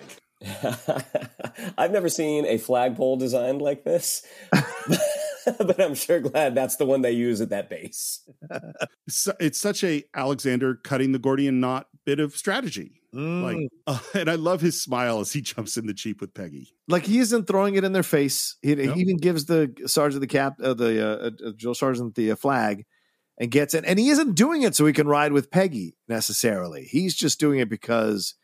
I've 1.79 1.91
never 1.91 2.09
seen 2.09 2.47
a 2.47 2.57
flagpole 2.59 3.17
designed 3.19 3.61
like 3.61 3.85
this, 3.85 4.23
but 4.51 5.81
I'm 5.81 5.95
sure 5.95 6.21
glad 6.21 6.55
that's 6.55 6.77
the 6.77 6.87
one 6.87 7.03
they 7.03 7.13
use 7.13 7.41
at 7.41 7.51
that 7.51 7.69
base. 7.71 8.21
It's, 9.07 9.29
it's 9.41 9.61
such 9.61 9.83
a 9.83 10.05
Alexander 10.15 10.77
cutting 10.77 11.11
the 11.11 11.19
Gordian 11.19 11.59
knot 11.59 11.89
bit 12.07 12.21
of 12.21 12.37
strategy. 12.37 13.03
Like, 13.13 13.57
uh, 13.89 13.99
and 14.15 14.31
I 14.31 14.37
love 14.37 14.61
his 14.61 14.81
smile 14.81 15.19
as 15.19 15.33
he 15.33 15.41
jumps 15.41 15.77
in 15.77 15.87
the 15.89 15.93
jeep 15.93 16.21
with 16.21 16.33
Peggy. 16.33 16.73
like 16.87 17.05
he 17.05 17.19
isn't 17.19 17.49
throwing 17.49 17.75
it 17.75 17.83
in 17.83 17.93
their 17.93 18.05
face. 18.05 18.57
He, 18.63 18.77
No. 18.77 18.93
he 18.93 19.01
even 19.01 19.17
gives 19.17 19.47
the 19.47 19.75
sergeant 19.87 20.21
the 20.21 20.29
cap, 20.29 20.55
uh, 20.63 20.75
the 20.75 21.05
uh, 21.05 21.31
uh, 21.49 21.53
drill 21.57 21.75
sergeant 21.75 22.15
the 22.15 22.31
uh, 22.31 22.37
flag, 22.37 22.87
and 23.41 23.51
gets 23.51 23.75
it. 23.75 23.85
And 23.87 23.99
he 23.99 24.11
isn't 24.11 24.35
doing 24.35 24.63
it 24.63 24.77
so 24.77 24.87
he 24.87 24.93
can 24.93 25.09
ride 25.09 25.33
with 25.33 25.51
Peggy 25.51 25.97
necessarily. 26.07 26.85
He's 26.85 27.17
just 27.17 27.41
doing 27.41 27.59
it 27.59 27.71
because 27.71 28.35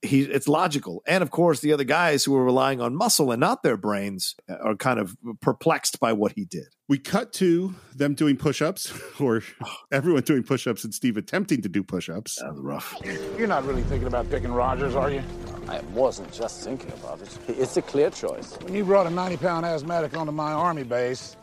he 0.00 0.22
it's 0.22 0.48
logical. 0.48 1.02
And 1.06 1.22
of 1.22 1.30
course, 1.30 1.60
the 1.60 1.72
other 1.72 1.84
guys 1.84 2.24
who 2.24 2.34
are 2.34 2.44
relying 2.44 2.80
on 2.80 2.96
muscle 2.96 3.30
and 3.30 3.38
not 3.38 3.62
their 3.62 3.76
brains 3.76 4.34
are 4.48 4.74
kind 4.74 4.98
of 4.98 5.16
perplexed 5.40 6.00
by 6.00 6.14
what 6.14 6.32
he 6.32 6.44
did. 6.44 6.66
We 6.88 6.98
cut 6.98 7.32
to 7.34 7.74
them 7.94 8.14
doing 8.14 8.36
push-ups, 8.36 8.92
or 9.20 9.42
everyone 9.92 10.22
doing 10.22 10.42
push-ups, 10.42 10.82
and 10.82 10.92
Steve 10.92 11.16
attempting 11.16 11.62
to 11.62 11.68
do 11.68 11.82
push-ups. 11.82 12.36
That 12.36 12.52
was 12.52 12.60
rough. 12.60 13.00
You're 13.38 13.46
not 13.46 13.64
really 13.64 13.82
thinking 13.82 14.08
about 14.08 14.28
picking 14.28 14.52
Rogers, 14.52 14.96
are 14.96 15.10
you? 15.10 15.22
I 15.68 15.80
wasn't 15.92 16.32
just 16.32 16.64
thinking 16.64 16.90
about 16.92 17.20
it. 17.20 17.38
It's 17.48 17.76
a 17.76 17.82
clear 17.82 18.10
choice. 18.10 18.54
When 18.62 18.74
you 18.74 18.84
brought 18.84 19.06
a 19.06 19.10
90 19.10 19.36
pound 19.36 19.64
asthmatic 19.64 20.16
onto 20.16 20.32
my 20.32 20.52
army 20.52 20.82
base, 20.82 21.36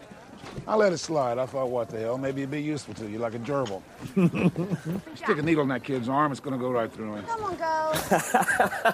I 0.67 0.75
let 0.75 0.93
it 0.93 0.97
slide. 0.97 1.37
I 1.37 1.45
thought, 1.45 1.69
what 1.69 1.89
the 1.89 1.99
hell? 1.99 2.17
Maybe 2.17 2.41
it'd 2.41 2.51
be 2.51 2.61
useful 2.61 2.93
to 2.95 3.09
you, 3.09 3.17
like 3.19 3.33
a 3.33 3.39
gerbil. 3.39 3.81
Stick 5.15 5.37
a 5.37 5.41
needle 5.41 5.63
in 5.63 5.69
that 5.69 5.83
kid's 5.83 6.09
arm, 6.09 6.31
it's 6.31 6.41
gonna 6.41 6.57
go 6.57 6.69
right 6.69 6.91
through 6.91 7.15
him. 7.15 7.25
Come 7.25 7.43
on, 7.43 7.55
go. 7.57 8.93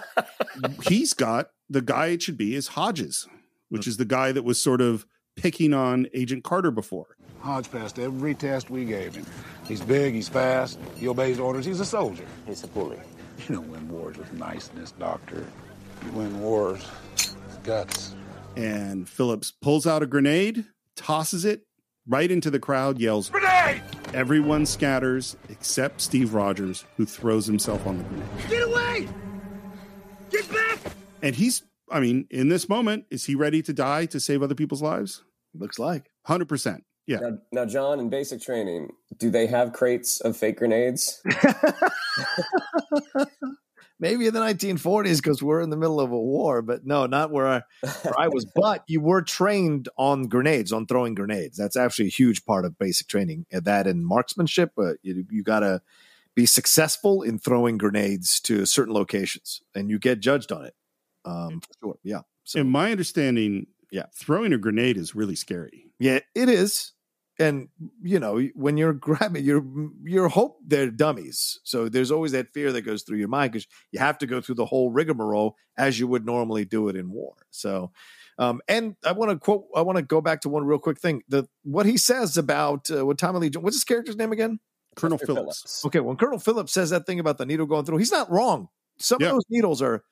He's 0.87 1.13
got 1.13 1.49
the 1.69 1.81
guy 1.81 2.07
it 2.07 2.21
should 2.21 2.37
be 2.37 2.55
is 2.55 2.69
Hodges, 2.69 3.27
which 3.69 3.87
is 3.87 3.97
the 3.97 4.05
guy 4.05 4.31
that 4.31 4.43
was 4.43 4.61
sort 4.61 4.81
of 4.81 5.05
picking 5.35 5.73
on 5.73 6.07
Agent 6.13 6.43
Carter 6.43 6.71
before. 6.71 7.17
Hodge 7.39 7.69
passed 7.71 7.99
every 7.99 8.33
test 8.33 8.69
we 8.69 8.85
gave 8.85 9.15
him. 9.15 9.25
He's 9.67 9.81
big, 9.81 10.13
he's 10.13 10.29
fast, 10.29 10.79
he 10.95 11.07
obeys 11.07 11.39
orders, 11.39 11.65
he's 11.65 11.79
a 11.79 11.85
soldier. 11.85 12.25
He's 12.45 12.63
a 12.63 12.67
bully. 12.67 12.99
You 13.47 13.55
don't 13.55 13.69
win 13.69 13.87
wars 13.89 14.17
with 14.17 14.31
niceness, 14.33 14.91
Doctor. 14.93 15.45
You 16.05 16.11
win 16.11 16.39
wars 16.39 16.85
with 17.13 17.63
guts. 17.63 18.15
And 18.55 19.07
Phillips 19.09 19.51
pulls 19.51 19.85
out 19.85 20.01
a 20.01 20.05
grenade, 20.05 20.65
tosses 20.95 21.45
it, 21.45 21.65
right 22.07 22.29
into 22.29 22.49
the 22.49 22.59
crowd, 22.59 22.99
yells, 22.99 23.29
Grenade! 23.29 23.81
Everyone 24.13 24.65
scatters 24.65 25.35
except 25.49 26.01
Steve 26.01 26.33
Rogers, 26.33 26.85
who 26.97 27.05
throws 27.05 27.45
himself 27.45 27.85
on 27.85 27.97
the 27.97 28.03
grenade. 28.05 28.49
Get 28.49 28.63
away! 28.63 29.07
Get 30.29 30.51
back! 30.51 30.79
And 31.21 31.35
he's, 31.35 31.63
I 31.91 31.99
mean, 31.99 32.27
in 32.29 32.49
this 32.49 32.69
moment, 32.69 33.05
is 33.09 33.25
he 33.25 33.35
ready 33.35 33.61
to 33.63 33.73
die 33.73 34.05
to 34.07 34.19
save 34.19 34.41
other 34.43 34.55
people's 34.55 34.81
lives? 34.81 35.23
Looks 35.53 35.79
like. 35.79 36.09
100%. 36.27 36.79
Yeah. 37.07 37.19
Now, 37.21 37.37
now, 37.51 37.65
John, 37.65 37.99
in 37.99 38.09
basic 38.09 38.41
training, 38.41 38.91
do 39.17 39.29
they 39.29 39.45
have 39.47 39.73
crates 39.73 40.21
of 40.21 40.35
fake 40.35 40.57
grenades? 40.57 41.21
Maybe 43.99 44.27
in 44.27 44.33
the 44.33 44.41
1940s 44.41 45.17
because 45.17 45.41
we're 45.41 45.61
in 45.61 45.69
the 45.69 45.77
middle 45.77 46.01
of 46.01 46.11
a 46.11 46.19
war, 46.19 46.61
but 46.61 46.85
no, 46.85 47.05
not 47.05 47.31
where 47.31 47.47
I, 47.47 47.61
where 48.03 48.19
I 48.19 48.27
was. 48.27 48.45
but 48.55 48.83
you 48.87 48.99
were 48.99 49.21
trained 49.21 49.87
on 49.97 50.23
grenades, 50.23 50.73
on 50.73 50.85
throwing 50.85 51.15
grenades. 51.15 51.57
That's 51.57 51.77
actually 51.77 52.07
a 52.07 52.09
huge 52.09 52.45
part 52.45 52.65
of 52.65 52.77
basic 52.77 53.07
training. 53.07 53.45
uh, 53.53 53.61
That 53.61 53.87
and 53.87 54.05
marksmanship, 54.05 54.71
but 54.75 54.97
you, 55.01 55.25
you 55.29 55.43
got 55.43 55.61
to 55.61 55.81
be 56.35 56.45
successful 56.45 57.21
in 57.21 57.39
throwing 57.39 57.77
grenades 57.77 58.41
to 58.41 58.65
certain 58.65 58.93
locations, 58.93 59.61
and 59.73 59.89
you 59.89 59.97
get 59.97 60.19
judged 60.19 60.51
on 60.51 60.65
it. 60.65 60.75
Um, 61.23 61.61
for 61.61 61.67
sure, 61.81 61.97
yeah. 62.03 62.21
So, 62.43 62.59
in 62.59 62.69
my 62.69 62.91
understanding, 62.91 63.67
yeah, 63.91 64.07
throwing 64.13 64.51
a 64.51 64.57
grenade 64.57 64.97
is 64.97 65.15
really 65.15 65.35
scary. 65.35 65.87
Yeah, 65.99 66.19
it 66.35 66.49
is. 66.49 66.91
And 67.39 67.69
you 68.01 68.19
know, 68.19 68.39
when 68.55 68.77
you're 68.77 68.93
grabbing, 69.07 69.43
you're 69.43 69.65
you're 70.03 70.29
hope 70.29 70.59
they're 70.65 70.91
dummies. 70.91 71.59
So 71.63 71.89
there's 71.89 72.11
always 72.11 72.31
that 72.31 72.53
fear 72.53 72.71
that 72.71 72.81
goes 72.81 73.03
through 73.03 73.17
your 73.17 73.27
mind 73.27 73.51
because 73.53 73.67
you 73.91 73.99
have 73.99 74.17
to 74.19 74.27
go 74.27 74.41
through 74.41 74.55
the 74.55 74.65
whole 74.65 74.91
rigmarole 74.91 75.55
as 75.77 75.99
you 75.99 76.07
would 76.07 76.25
normally 76.25 76.65
do 76.65 76.87
it 76.87 76.95
in 76.95 77.11
war. 77.11 77.33
So, 77.51 77.91
um, 78.37 78.61
and 78.67 78.95
I 79.05 79.11
want 79.11 79.31
to 79.31 79.37
quote. 79.37 79.65
I 79.75 79.81
want 79.81 79.97
to 79.97 80.01
go 80.01 80.21
back 80.21 80.41
to 80.41 80.49
one 80.49 80.65
real 80.65 80.79
quick 80.79 80.99
thing. 80.99 81.23
The 81.27 81.47
what 81.63 81.85
he 81.85 81.97
says 81.97 82.37
about 82.37 82.89
uh, 82.89 83.05
what 83.05 83.17
Tommy 83.17 83.39
Lee. 83.39 83.49
Jo- 83.49 83.59
What's 83.59 83.75
his 83.75 83.83
character's 83.83 84.15
name 84.17 84.31
again? 84.31 84.59
Colonel 84.95 85.17
Chester 85.17 85.33
Phillips. 85.33 85.85
Okay, 85.85 85.99
when 85.99 86.15
Colonel 86.15 86.39
Phillips 86.39 86.71
says 86.71 86.89
that 86.91 87.05
thing 87.05 87.19
about 87.19 87.37
the 87.37 87.45
needle 87.45 87.65
going 87.65 87.83
through, 87.85 87.97
he's 87.97 88.11
not 88.11 88.31
wrong. 88.31 88.69
Some 88.97 89.19
of 89.21 89.33
those 89.35 89.43
needles 89.49 89.81
are 89.81 90.05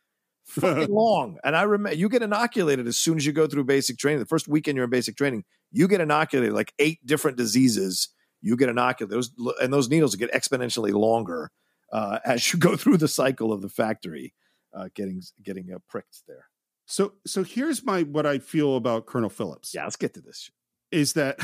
fucking 0.46 0.90
long. 0.94 1.38
And 1.44 1.56
I 1.56 1.64
remember 1.64 1.96
you 1.96 2.10
get 2.10 2.22
inoculated 2.22 2.88
as 2.88 2.98
soon 2.98 3.18
as 3.18 3.26
you 3.26 3.32
go 3.32 3.48
through 3.48 3.64
basic 3.66 3.98
training. 3.98 4.20
The 4.20 4.26
first 4.26 4.48
weekend 4.48 4.76
you're 4.76 4.86
in 4.86 4.90
basic 4.90 5.16
training, 5.16 5.44
you 5.72 5.88
get 5.88 6.02
inoculated 6.02 6.54
like 6.54 6.74
eight 6.80 7.06
different 7.06 7.38
diseases. 7.38 8.10
You 8.42 8.58
get 8.58 8.70
inoculated, 8.70 9.16
those, 9.16 9.32
and 9.62 9.74
those 9.74 9.90
needles 9.90 10.16
get 10.16 10.32
exponentially 10.34 10.94
longer 10.94 11.52
uh, 11.92 12.20
as 12.26 12.52
you 12.52 12.60
go 12.60 12.76
through 12.78 12.98
the 12.98 13.08
cycle 13.08 13.54
of 13.54 13.62
the 13.62 13.70
factory, 13.70 14.34
uh, 14.74 14.90
getting 14.94 15.22
getting 15.42 15.72
uh, 15.74 15.80
pricked 15.88 16.24
there. 16.28 16.46
So, 16.86 17.14
so 17.26 17.44
here's 17.44 17.84
my 17.86 18.04
what 18.04 18.26
I 18.26 18.40
feel 18.40 18.76
about 18.76 19.06
Colonel 19.06 19.30
Phillips. 19.30 19.74
Yeah, 19.74 19.84
let's 19.84 19.96
get 19.96 20.14
to 20.16 20.22
this. 20.22 20.52
Is 20.92 21.14
that 21.14 21.40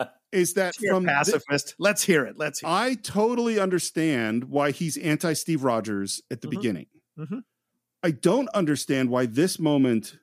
is 0.32 0.54
that 0.54 0.74
You're 0.80 0.94
from 0.94 1.04
thi- 1.04 1.10
pacifist? 1.10 1.74
Let's 1.78 2.02
hear 2.02 2.24
it. 2.24 2.36
Let's. 2.38 2.60
Hear 2.60 2.68
it. 2.68 2.72
I 2.72 2.94
totally 2.94 3.58
understand 3.58 4.44
why 4.44 4.70
he's 4.70 4.96
anti 4.96 5.32
Steve 5.32 5.64
Rogers 5.64 6.20
at 6.30 6.40
the 6.40 6.46
Mhm. 6.48 6.50
beginning. 6.50 6.86
Mhm. 7.18 7.42
I 8.02 8.10
don't 8.12 8.48
understand 8.50 9.10
why 9.10 9.26
this 9.26 9.58
moment 9.58 10.18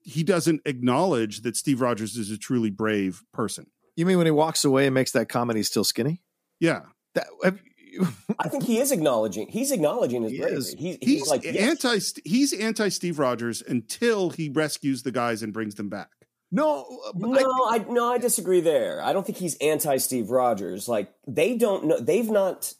he 0.00 0.22
doesn't 0.24 0.60
acknowledge 0.66 1.42
that 1.42 1.56
Steve 1.56 1.80
Rogers 1.80 2.16
is 2.16 2.30
a 2.30 2.36
truly 2.36 2.70
brave 2.70 3.22
person. 3.32 3.66
You 3.96 4.04
mean 4.06 4.16
when 4.18 4.26
he 4.26 4.30
walks 4.32 4.64
away 4.64 4.86
and 4.86 4.94
makes 4.94 5.12
that 5.12 5.28
comment, 5.28 5.56
he's 5.56 5.68
still 5.68 5.84
skinny? 5.84 6.22
Yeah. 6.60 6.82
That, 7.14 7.26
have 7.44 7.60
I 8.38 8.48
think 8.48 8.64
he 8.64 8.78
is 8.78 8.90
acknowledging. 8.90 9.48
He's 9.48 9.70
acknowledging 9.70 10.22
his 10.22 10.32
He 10.32 10.38
bravery. 10.38 10.56
is. 10.58 10.70
He's, 10.78 10.96
he's, 11.00 11.20
He's 11.20 11.28
like, 11.28 11.44
yes, 11.44 11.56
anti 11.84 11.98
he's 12.24 12.52
anti 12.54 12.88
Steve 12.88 13.18
Rogers 13.18 13.62
until 13.66 14.30
he 14.30 14.48
rescues 14.48 15.02
the 15.02 15.12
guys 15.12 15.42
and 15.42 15.52
brings 15.52 15.74
them 15.74 15.88
back. 15.90 16.08
No, 16.52 16.86
but 17.14 17.38
I- 17.38 17.42
No, 17.42 17.50
I, 17.68 17.78
no, 17.88 18.12
I 18.12 18.18
disagree 18.18 18.60
there. 18.60 19.02
I 19.02 19.12
don't 19.12 19.24
think 19.26 19.38
he's 19.38 19.56
anti 19.56 19.96
Steve 19.96 20.30
Rogers. 20.30 20.86
Like 20.88 21.12
they 21.26 21.56
don't 21.56 21.86
know, 21.86 21.98
they've 21.98 22.30
not 22.30 22.72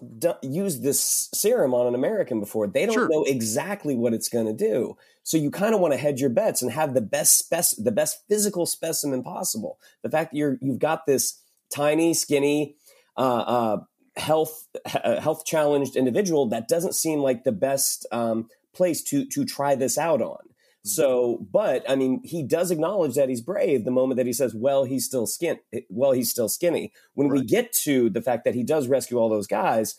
used 0.43 0.83
this 0.83 1.29
serum 1.35 1.75
on 1.75 1.87
an 1.89 1.95
American 1.95 2.39
before. 2.39 2.67
They 2.69 2.87
don't 2.87 2.95
Sure. 2.95 3.09
know 3.09 3.25
exactly 3.25 3.97
what 3.97 4.13
it's 4.15 4.29
going 4.29 4.47
to 4.47 4.53
do. 4.53 4.97
So 5.25 5.37
you 5.39 5.51
kind 5.51 5.75
of 5.75 5.81
want 5.81 5.95
to 5.95 5.99
hedge 5.99 6.21
your 6.21 6.31
bets 6.31 6.63
and 6.63 6.71
have 6.73 6.95
the 6.95 7.01
best 7.01 7.39
spec, 7.39 7.65
the 7.79 7.93
best 7.93 8.23
physical 8.29 8.67
specimen 8.67 9.23
possible. 9.23 9.79
The 10.03 10.11
fact 10.11 10.33
that 10.33 10.37
you're 10.37 10.59
you've 10.61 10.79
got 10.79 11.07
this 11.07 11.41
tiny, 11.75 12.13
skinny, 12.15 12.77
uh, 13.17 13.21
uh, 13.21 13.77
health 14.17 14.69
uh, 14.85 15.21
health 15.21 15.45
challenged 15.47 15.97
individual 15.97 16.47
that 16.51 16.69
doesn't 16.69 16.95
seem 16.95 17.21
like 17.21 17.45
the 17.45 17.53
best 17.53 18.05
um, 18.13 18.49
place 18.75 19.03
to 19.05 19.25
to 19.27 19.45
try 19.45 19.75
this 19.75 19.97
out 19.97 20.21
on. 20.21 20.39
So, 20.85 21.47
but 21.53 21.89
I 21.89 21.95
mean, 21.95 22.21
he 22.25 22.43
does 22.43 22.71
acknowledge 22.73 23.15
that 23.15 23.29
he's 23.29 23.41
brave 23.41 23.85
the 23.85 23.93
moment 23.93 24.17
that 24.17 24.27
he 24.27 24.33
says, 24.33 24.55
"Well, 24.55 24.85
he's 24.85 25.05
still 25.05 25.27
skin. 25.27 25.59
Well, 25.89 26.13
he's 26.13 26.31
still 26.31 26.49
skinny." 26.49 26.93
When 27.15 27.29
we 27.29 27.45
get 27.45 27.73
to 27.85 28.11
the 28.11 28.23
fact 28.23 28.45
that 28.45 28.57
he 28.57 28.65
does 28.65 28.89
rescue 28.89 29.19
all 29.19 29.29
those 29.29 29.47
guys, 29.47 29.95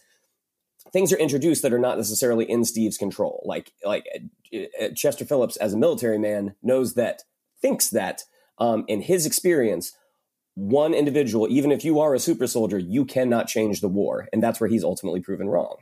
things 0.91 1.13
are 1.13 1.17
introduced 1.17 1.61
that 1.61 1.73
are 1.73 1.79
not 1.79 1.97
necessarily 1.97 2.49
in 2.49 2.65
Steve's 2.65 2.97
control. 2.97 3.43
Like, 3.45 3.71
like 3.85 4.05
uh, 4.53 4.57
uh, 4.81 4.89
Chester 4.95 5.25
Phillips, 5.25 5.55
as 5.57 5.73
a 5.73 5.77
military 5.77 6.19
man, 6.19 6.55
knows 6.61 6.95
that, 6.95 7.23
thinks 7.61 7.89
that, 7.89 8.23
um, 8.57 8.83
in 8.87 9.01
his 9.01 9.25
experience, 9.25 9.93
one 10.55 10.93
individual, 10.93 11.47
even 11.49 11.71
if 11.71 11.83
you 11.83 11.99
are 11.99 12.13
a 12.13 12.19
super 12.19 12.45
soldier, 12.45 12.77
you 12.77 13.05
cannot 13.05 13.47
change 13.47 13.81
the 13.81 13.87
war, 13.87 14.27
and 14.31 14.43
that's 14.43 14.59
where 14.59 14.69
he's 14.69 14.83
ultimately 14.83 15.21
proven 15.21 15.49
wrong. 15.49 15.77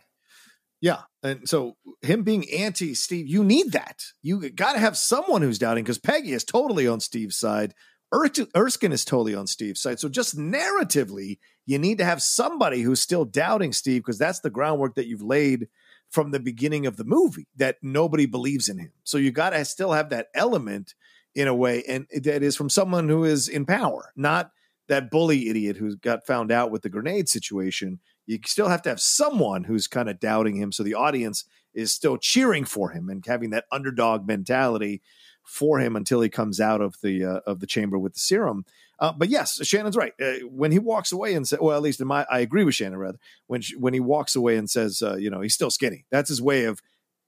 Yeah. 0.82 1.02
And 1.22 1.48
so 1.48 1.78
him 2.02 2.24
being 2.24 2.50
anti 2.50 2.96
Steve, 2.96 3.28
you 3.28 3.44
need 3.44 3.72
that. 3.74 4.04
You 4.24 4.50
got 4.50 4.74
to 4.74 4.80
have 4.80 4.98
someone 4.98 5.44
who's 5.44 5.60
doubting 5.60 5.84
because 5.84 6.00
Peggy 6.00 6.34
is 6.34 6.44
totally 6.44 6.88
on 6.88 7.00
Steve's 7.00 7.38
side. 7.38 7.76
Er- 8.14 8.30
Erskine 8.58 8.92
is 8.92 9.06
totally 9.06 9.36
on 9.36 9.48
Steve's 9.48 9.82
side. 9.82 10.00
So 10.00 10.10
just 10.10 10.36
narratively, 10.36 11.38
you 11.68 11.78
need 11.78 12.00
to 12.00 12.06
have 12.06 12.22
somebody 12.22 12.82
who's 12.82 13.00
still 13.00 13.24
doubting 13.24 13.72
Steve 13.72 14.02
because 14.02 14.18
that's 14.18 14.40
the 14.40 14.50
groundwork 14.50 14.96
that 14.96 15.08
you've 15.08 15.22
laid 15.22 15.70
from 16.10 16.32
the 16.32 16.40
beginning 16.40 16.88
of 16.88 16.98
the 16.98 17.06
movie 17.06 17.48
that 17.56 17.78
nobody 17.82 18.26
believes 18.26 18.68
in 18.68 18.80
him. 18.80 18.92
So 19.04 19.18
you 19.18 19.32
got 19.32 19.52
to 19.52 19.64
still 19.64 19.94
have 19.94 20.10
that 20.10 20.28
element 20.34 20.96
in 21.36 21.48
a 21.48 21.56
way. 21.56 21.84
And 21.88 22.08
that 22.12 22.44
is 22.44 22.58
from 22.58 22.70
someone 22.70 23.08
who 23.08 23.24
is 23.24 23.48
in 23.48 23.66
power, 23.66 24.12
not 24.16 24.52
that 24.90 25.10
bully 25.10 25.48
idiot 25.48 25.78
who 25.78 25.96
got 25.96 26.28
found 26.28 26.52
out 26.52 26.72
with 26.72 26.82
the 26.82 26.90
grenade 26.90 27.30
situation 27.30 28.00
you 28.28 28.40
still 28.46 28.70
have 28.70 28.82
to 28.84 28.90
have 28.90 29.02
someone 29.02 29.64
who's 29.64 29.88
kind 29.88 30.10
of 30.10 30.20
doubting 30.20 30.56
him 30.56 30.72
so 30.72 30.84
the 30.84 30.94
audience 30.94 31.46
is 31.74 31.94
still 31.94 32.18
cheering 32.18 32.66
for 32.66 32.92
him 32.92 33.10
and 33.10 33.26
having 33.26 33.52
that 33.52 33.66
underdog 33.72 34.28
mentality 34.28 35.02
for 35.44 35.80
him 35.80 35.96
until 35.96 36.22
he 36.22 36.30
comes 36.30 36.60
out 36.60 36.82
of 36.82 36.96
the 37.02 37.24
uh, 37.24 37.40
of 37.46 37.60
the 37.60 37.68
chamber 37.68 37.98
with 37.98 38.14
the 38.14 38.20
serum. 38.20 38.66
Uh, 39.00 39.12
but 39.12 39.30
yes 39.30 39.60
shannon's 39.66 39.98
right. 39.98 40.14
Uh, 40.22 40.46
when 40.50 40.72
he 40.72 40.80
walks 40.80 41.12
away 41.12 41.34
and 41.34 41.48
says 41.48 41.60
well 41.60 41.76
at 41.76 41.82
least 41.82 42.00
in 42.00 42.08
my 42.08 42.26
i 42.30 42.40
agree 42.40 42.64
with 42.64 42.76
shannon 42.76 43.00
rather. 43.00 43.18
When 43.48 43.62
she, 43.62 43.76
when 43.76 43.94
he 43.94 44.00
walks 44.00 44.36
away 44.36 44.58
and 44.58 44.70
says 44.70 45.02
uh, 45.02 45.16
you 45.16 45.30
know 45.30 45.42
he's 45.42 45.54
still 45.54 45.72
skinny. 45.72 46.06
That's 46.12 46.30
his 46.30 46.42
way 46.42 46.66
of 46.66 46.82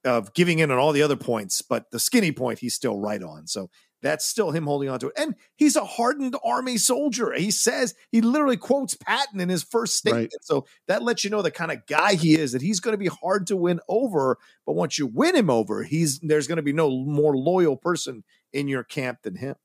of 0.04 0.34
giving 0.34 0.58
in 0.58 0.70
on 0.70 0.78
all 0.78 0.92
the 0.92 1.02
other 1.02 1.16
points 1.16 1.62
but 1.62 1.90
the 1.90 1.98
skinny 1.98 2.32
point 2.32 2.58
he's 2.60 2.74
still 2.74 2.98
right 2.98 3.22
on. 3.22 3.46
So 3.46 3.70
that's 4.04 4.24
still 4.24 4.52
him 4.52 4.64
holding 4.64 4.88
on 4.88 5.00
to 5.00 5.08
it. 5.08 5.14
And 5.16 5.34
he's 5.56 5.74
a 5.74 5.84
hardened 5.84 6.36
army 6.44 6.76
soldier. 6.76 7.32
He 7.32 7.50
says, 7.50 7.94
he 8.12 8.20
literally 8.20 8.58
quotes 8.58 8.94
Patton 8.94 9.40
in 9.40 9.48
his 9.48 9.64
first 9.64 9.96
statement. 9.96 10.32
Right. 10.34 10.44
So 10.44 10.66
that 10.86 11.02
lets 11.02 11.24
you 11.24 11.30
know 11.30 11.42
the 11.42 11.50
kind 11.50 11.72
of 11.72 11.84
guy 11.86 12.14
he 12.14 12.34
is, 12.34 12.52
that 12.52 12.62
he's 12.62 12.80
going 12.80 12.92
to 12.92 12.98
be 12.98 13.08
hard 13.08 13.48
to 13.48 13.56
win 13.56 13.80
over. 13.88 14.38
But 14.66 14.74
once 14.74 14.98
you 14.98 15.06
win 15.06 15.34
him 15.34 15.50
over, 15.50 15.82
he's 15.82 16.20
there's 16.20 16.46
going 16.46 16.58
to 16.58 16.62
be 16.62 16.72
no 16.72 16.90
more 16.90 17.36
loyal 17.36 17.76
person 17.76 18.22
in 18.52 18.68
your 18.68 18.84
camp 18.84 19.22
than 19.22 19.36
him. 19.36 19.56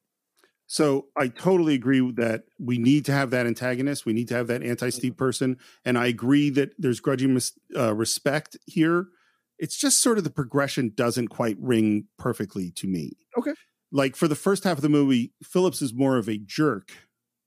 So 0.72 1.08
I 1.18 1.30
totally 1.30 1.74
agree 1.74 2.12
that 2.18 2.44
we 2.60 2.78
need 2.78 3.06
to 3.06 3.12
have 3.12 3.32
that 3.32 3.48
antagonist. 3.48 4.06
We 4.06 4.14
need 4.14 4.28
to 4.30 4.36
have 4.36 4.48
that 4.48 4.64
anti-Steve 4.64 5.18
person, 5.18 5.58
and 5.84 5.98
I 5.98 6.06
agree 6.08 6.52
that 6.52 6.74
there's 6.78 7.00
grudging 7.00 7.34
mis- 7.34 7.58
uh, 7.76 7.96
respect 7.96 8.56
here. 8.68 9.08
It's 9.58 9.78
just 9.78 10.00
sort 10.00 10.20
of 10.20 10.24
the 10.24 10.30
progression 10.30 10.94
doesn't 10.96 11.30
quite 11.30 11.58
ring 11.60 12.06
perfectly 12.18 12.72
to 12.78 12.88
me. 12.88 13.18
Okay. 13.38 13.54
Like 13.92 14.16
for 14.16 14.28
the 14.28 14.36
first 14.36 14.64
half 14.64 14.78
of 14.78 14.82
the 14.82 14.90
movie, 14.90 15.34
Phillips 15.44 15.82
is 15.82 15.94
more 15.94 16.18
of 16.18 16.30
a 16.30 16.38
jerk, 16.38 16.92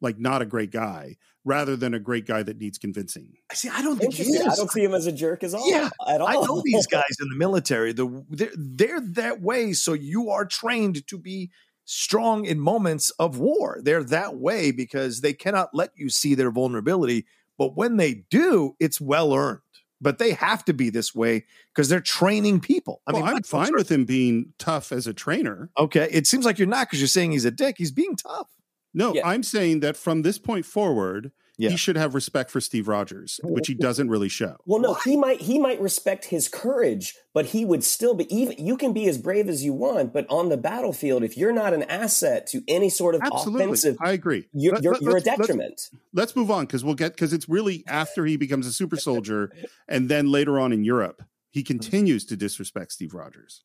like 0.00 0.18
not 0.18 0.42
a 0.42 0.46
great 0.46 0.70
guy, 0.70 1.16
rather 1.44 1.76
than 1.76 1.94
a 1.94 2.00
great 2.00 2.26
guy 2.26 2.42
that 2.42 2.58
needs 2.58 2.78
convincing. 2.78 3.32
See, 3.52 3.68
I 3.68 3.82
don't 3.82 3.98
think 3.98 4.14
he 4.14 4.24
is. 4.24 4.46
I 4.46 4.54
don't 4.56 4.70
see 4.70 4.82
him 4.82 4.94
as 4.94 5.06
a 5.06 5.12
jerk 5.12 5.44
as 5.44 5.54
all. 5.54 5.70
Yeah, 5.70 5.90
at 6.08 6.20
all. 6.20 6.28
I 6.28 6.34
know 6.34 6.62
these 6.64 6.86
guys 6.90 7.16
in 7.20 7.28
the 7.28 7.36
military. 7.36 7.92
The 7.92 8.24
they're, 8.28 8.50
they're 8.54 9.00
that 9.00 9.40
way, 9.40 9.72
so 9.72 9.92
you 9.92 10.30
are 10.30 10.44
trained 10.44 11.06
to 11.06 11.18
be 11.18 11.50
strong 11.84 12.44
in 12.44 12.60
moments 12.60 13.10
of 13.18 13.38
war. 13.38 13.80
They're 13.82 14.04
that 14.04 14.36
way 14.36 14.70
because 14.70 15.20
they 15.20 15.32
cannot 15.32 15.70
let 15.74 15.90
you 15.96 16.10
see 16.10 16.34
their 16.34 16.50
vulnerability. 16.50 17.26
But 17.58 17.76
when 17.76 17.96
they 17.96 18.24
do, 18.30 18.74
it's 18.80 19.00
well 19.00 19.34
earned. 19.34 19.60
But 20.02 20.18
they 20.18 20.32
have 20.32 20.64
to 20.66 20.74
be 20.74 20.90
this 20.90 21.14
way 21.14 21.46
because 21.72 21.88
they're 21.88 22.00
training 22.00 22.58
people. 22.60 23.00
I 23.06 23.10
I 23.10 23.12
mean, 23.12 23.20
mean, 23.22 23.28
I'm 23.28 23.34
Michael 23.36 23.48
fine 23.48 23.66
Jordan- 23.68 23.76
with 23.78 23.90
him 23.92 24.04
being 24.04 24.52
tough 24.58 24.90
as 24.92 25.06
a 25.06 25.14
trainer. 25.14 25.70
Okay, 25.78 26.08
it 26.10 26.26
seems 26.26 26.44
like 26.44 26.58
you're 26.58 26.68
not 26.68 26.88
because 26.88 27.00
you're 27.00 27.06
saying 27.08 27.30
he's 27.30 27.44
a 27.44 27.50
dick. 27.52 27.76
He's 27.78 27.92
being 27.92 28.16
tough. 28.16 28.48
No, 28.92 29.14
I'm 29.24 29.42
saying 29.42 29.80
that 29.80 29.96
from 29.96 30.20
this 30.22 30.38
point 30.38 30.66
forward, 30.66 31.32
he 31.70 31.76
should 31.76 31.96
have 31.96 32.14
respect 32.14 32.50
for 32.50 32.60
Steve 32.60 32.88
Rogers, 32.88 33.40
which 33.42 33.66
he 33.66 33.74
doesn't 33.74 34.08
really 34.08 34.28
show. 34.28 34.56
Well, 34.66 34.80
no, 34.80 34.94
he 34.94 35.16
might 35.16 35.40
he 35.40 35.58
might 35.58 35.80
respect 35.80 36.26
his 36.26 36.48
courage, 36.48 37.14
but 37.34 37.46
he 37.46 37.64
would 37.64 37.84
still 37.84 38.14
be 38.14 38.32
even. 38.34 38.56
You 38.64 38.76
can 38.76 38.92
be 38.92 39.08
as 39.08 39.18
brave 39.18 39.48
as 39.48 39.64
you 39.64 39.72
want, 39.72 40.12
but 40.12 40.26
on 40.28 40.48
the 40.48 40.56
battlefield, 40.56 41.22
if 41.22 41.36
you're 41.36 41.52
not 41.52 41.72
an 41.74 41.82
asset 41.84 42.46
to 42.48 42.62
any 42.68 42.88
sort 42.88 43.14
of 43.14 43.22
Absolutely, 43.22 43.64
offensive, 43.64 43.96
I 44.00 44.12
agree. 44.12 44.48
You're, 44.52 44.74
Let- 44.74 44.82
you're, 44.82 44.92
let- 44.94 45.02
you're 45.02 45.10
a 45.10 45.14
let's- 45.14 45.26
let's- 45.26 45.38
detriment. 45.38 45.80
Let's 46.12 46.36
move 46.36 46.50
on 46.50 46.66
because 46.66 46.84
we'll 46.84 46.94
get 46.94 47.12
because 47.12 47.32
it's 47.32 47.48
really 47.48 47.84
after 47.86 48.24
he 48.26 48.36
becomes 48.36 48.66
a 48.66 48.72
super 48.72 48.96
soldier, 48.96 49.52
and 49.88 50.08
then 50.08 50.30
later 50.30 50.58
on 50.58 50.72
in 50.72 50.84
Europe, 50.84 51.22
he 51.50 51.62
continues 51.62 52.24
to 52.26 52.36
disrespect 52.36 52.92
Steve 52.92 53.14
Rogers. 53.14 53.62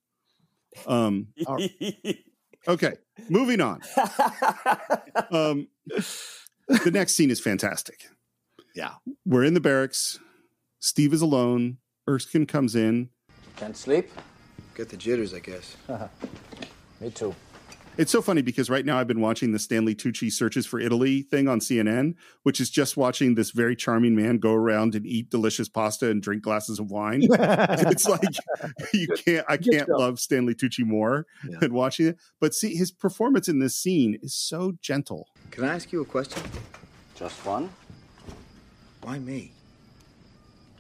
Um, 0.86 1.28
okay, 2.68 2.94
moving 3.30 3.62
on. 3.62 3.82
Um, 5.32 5.68
the 6.68 6.92
next 6.92 7.16
scene 7.16 7.32
is 7.32 7.40
fantastic. 7.40 8.08
Yeah, 8.76 8.96
we're 9.26 9.44
in 9.44 9.54
the 9.54 9.60
barracks. 9.60 10.20
Steve 10.80 11.14
is 11.14 11.22
alone. 11.22 11.78
Erskine 12.08 12.46
comes 12.46 12.76
in. 12.76 13.10
Can't 13.56 13.76
sleep? 13.76 14.10
Get 14.76 14.90
the 14.90 14.98
jitters, 14.98 15.34
I 15.34 15.40
guess. 15.40 15.76
Me 17.02 17.10
too. 17.10 17.36
It's 17.98 18.12
so 18.12 18.22
funny 18.22 18.44
because 18.44 18.70
right 18.70 18.86
now 18.86 19.00
I've 19.00 19.08
been 19.08 19.22
watching 19.22 19.54
the 19.54 19.60
Stanley 19.60 19.96
Tucci 19.96 20.32
searches 20.32 20.68
for 20.68 20.80
Italy 20.80 21.24
thing 21.24 21.48
on 21.48 21.60
CNN, 21.60 22.14
which 22.44 22.62
is 22.62 22.70
just 22.70 22.96
watching 22.96 23.34
this 23.34 23.50
very 23.50 23.76
charming 23.76 24.16
man 24.16 24.38
go 24.38 24.54
around 24.54 24.94
and 24.94 25.04
eat 25.04 25.32
delicious 25.32 25.68
pasta 25.68 26.12
and 26.12 26.22
drink 26.22 26.44
glasses 26.44 26.78
of 26.78 26.92
wine. 26.92 27.22
it's 27.30 28.08
like 28.08 28.22
you 28.94 29.08
can't 29.26 29.46
I 29.50 29.58
can't 29.58 29.90
love 29.90 30.20
Stanley 30.20 30.54
Tucci 30.54 30.86
more 30.86 31.26
than 31.60 31.74
watching 31.74 32.06
it. 32.06 32.18
But 32.40 32.54
see 32.54 32.76
his 32.76 32.92
performance 32.92 33.50
in 33.50 33.60
this 33.60 33.76
scene 33.76 34.20
is 34.22 34.36
so 34.36 34.74
gentle. 34.80 35.28
Can 35.50 35.64
I 35.64 35.74
ask 35.74 35.92
you 35.92 36.02
a 36.02 36.06
question? 36.06 36.44
Just 37.16 37.44
one? 37.46 37.70
Why 39.02 39.18
me? 39.18 39.54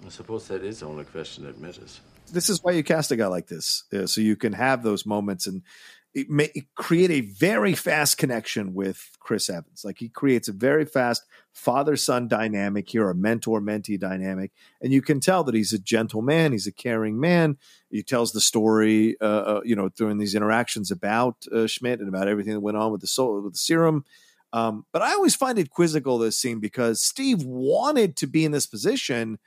I 0.06 0.10
suppose 0.10 0.48
that 0.50 0.64
is 0.64 0.82
the 0.82 0.86
only 0.86 1.06
question 1.06 1.46
that 1.46 1.60
matters. 1.60 2.00
this 2.32 2.50
is 2.50 2.62
why 2.62 2.74
you 2.74 2.84
cast 2.84 3.12
a 3.12 3.16
guy 3.16 3.28
like 3.28 3.48
this, 3.48 3.86
uh, 3.94 4.06
so 4.06 4.22
you 4.22 4.36
can 4.36 4.54
have 4.54 4.84
those 4.84 5.06
moments 5.06 5.48
and 5.48 5.64
it 6.14 6.30
may, 6.30 6.52
create 6.76 7.12
a 7.12 7.22
very 7.22 7.74
fast 7.74 8.18
connection 8.18 8.74
with 8.74 9.12
Chris 9.20 9.50
Evans. 9.50 9.84
Like 9.86 10.00
he 10.00 10.10
creates 10.10 10.48
a 10.48 10.54
very 10.54 10.86
fast 10.86 11.24
father 11.54 11.96
son 11.96 12.28
dynamic 12.28 12.90
here, 12.90 13.10
a 13.10 13.16
mentor 13.16 13.62
mentee 13.62 14.00
dynamic, 14.00 14.52
and 14.82 14.92
you 14.92 15.02
can 15.02 15.20
tell 15.20 15.44
that 15.44 15.56
he's 15.56 15.74
a 15.74 15.80
gentle 15.80 16.22
man, 16.22 16.52
he's 16.52 16.68
a 16.68 16.72
caring 16.72 17.20
man. 17.20 17.58
He 17.90 18.04
tells 18.04 18.32
the 18.32 18.42
story, 18.42 19.16
uh, 19.22 19.26
uh, 19.26 19.62
you 19.64 19.76
know, 19.76 19.90
during 19.90 20.18
these 20.18 20.36
interactions 20.36 20.92
about 20.92 21.46
uh, 21.54 21.68
Schmidt 21.68 22.00
and 22.00 22.10
about 22.10 22.28
everything 22.28 22.54
that 22.54 22.60
went 22.62 22.78
on 22.78 22.92
with 22.92 23.02
the 23.02 23.08
soul 23.08 23.42
with 23.42 23.54
the 23.54 23.60
serum. 23.60 24.06
Um, 24.54 24.86
but 24.94 25.02
I 25.02 25.12
always 25.12 25.36
find 25.36 25.60
it 25.60 25.70
quizzical 25.70 26.18
this 26.18 26.38
scene 26.38 26.60
because 26.60 27.02
Steve 27.02 27.44
wanted 27.44 28.16
to 28.18 28.28
be 28.28 28.46
in 28.46 28.52
this 28.52 28.66
position 28.66 29.40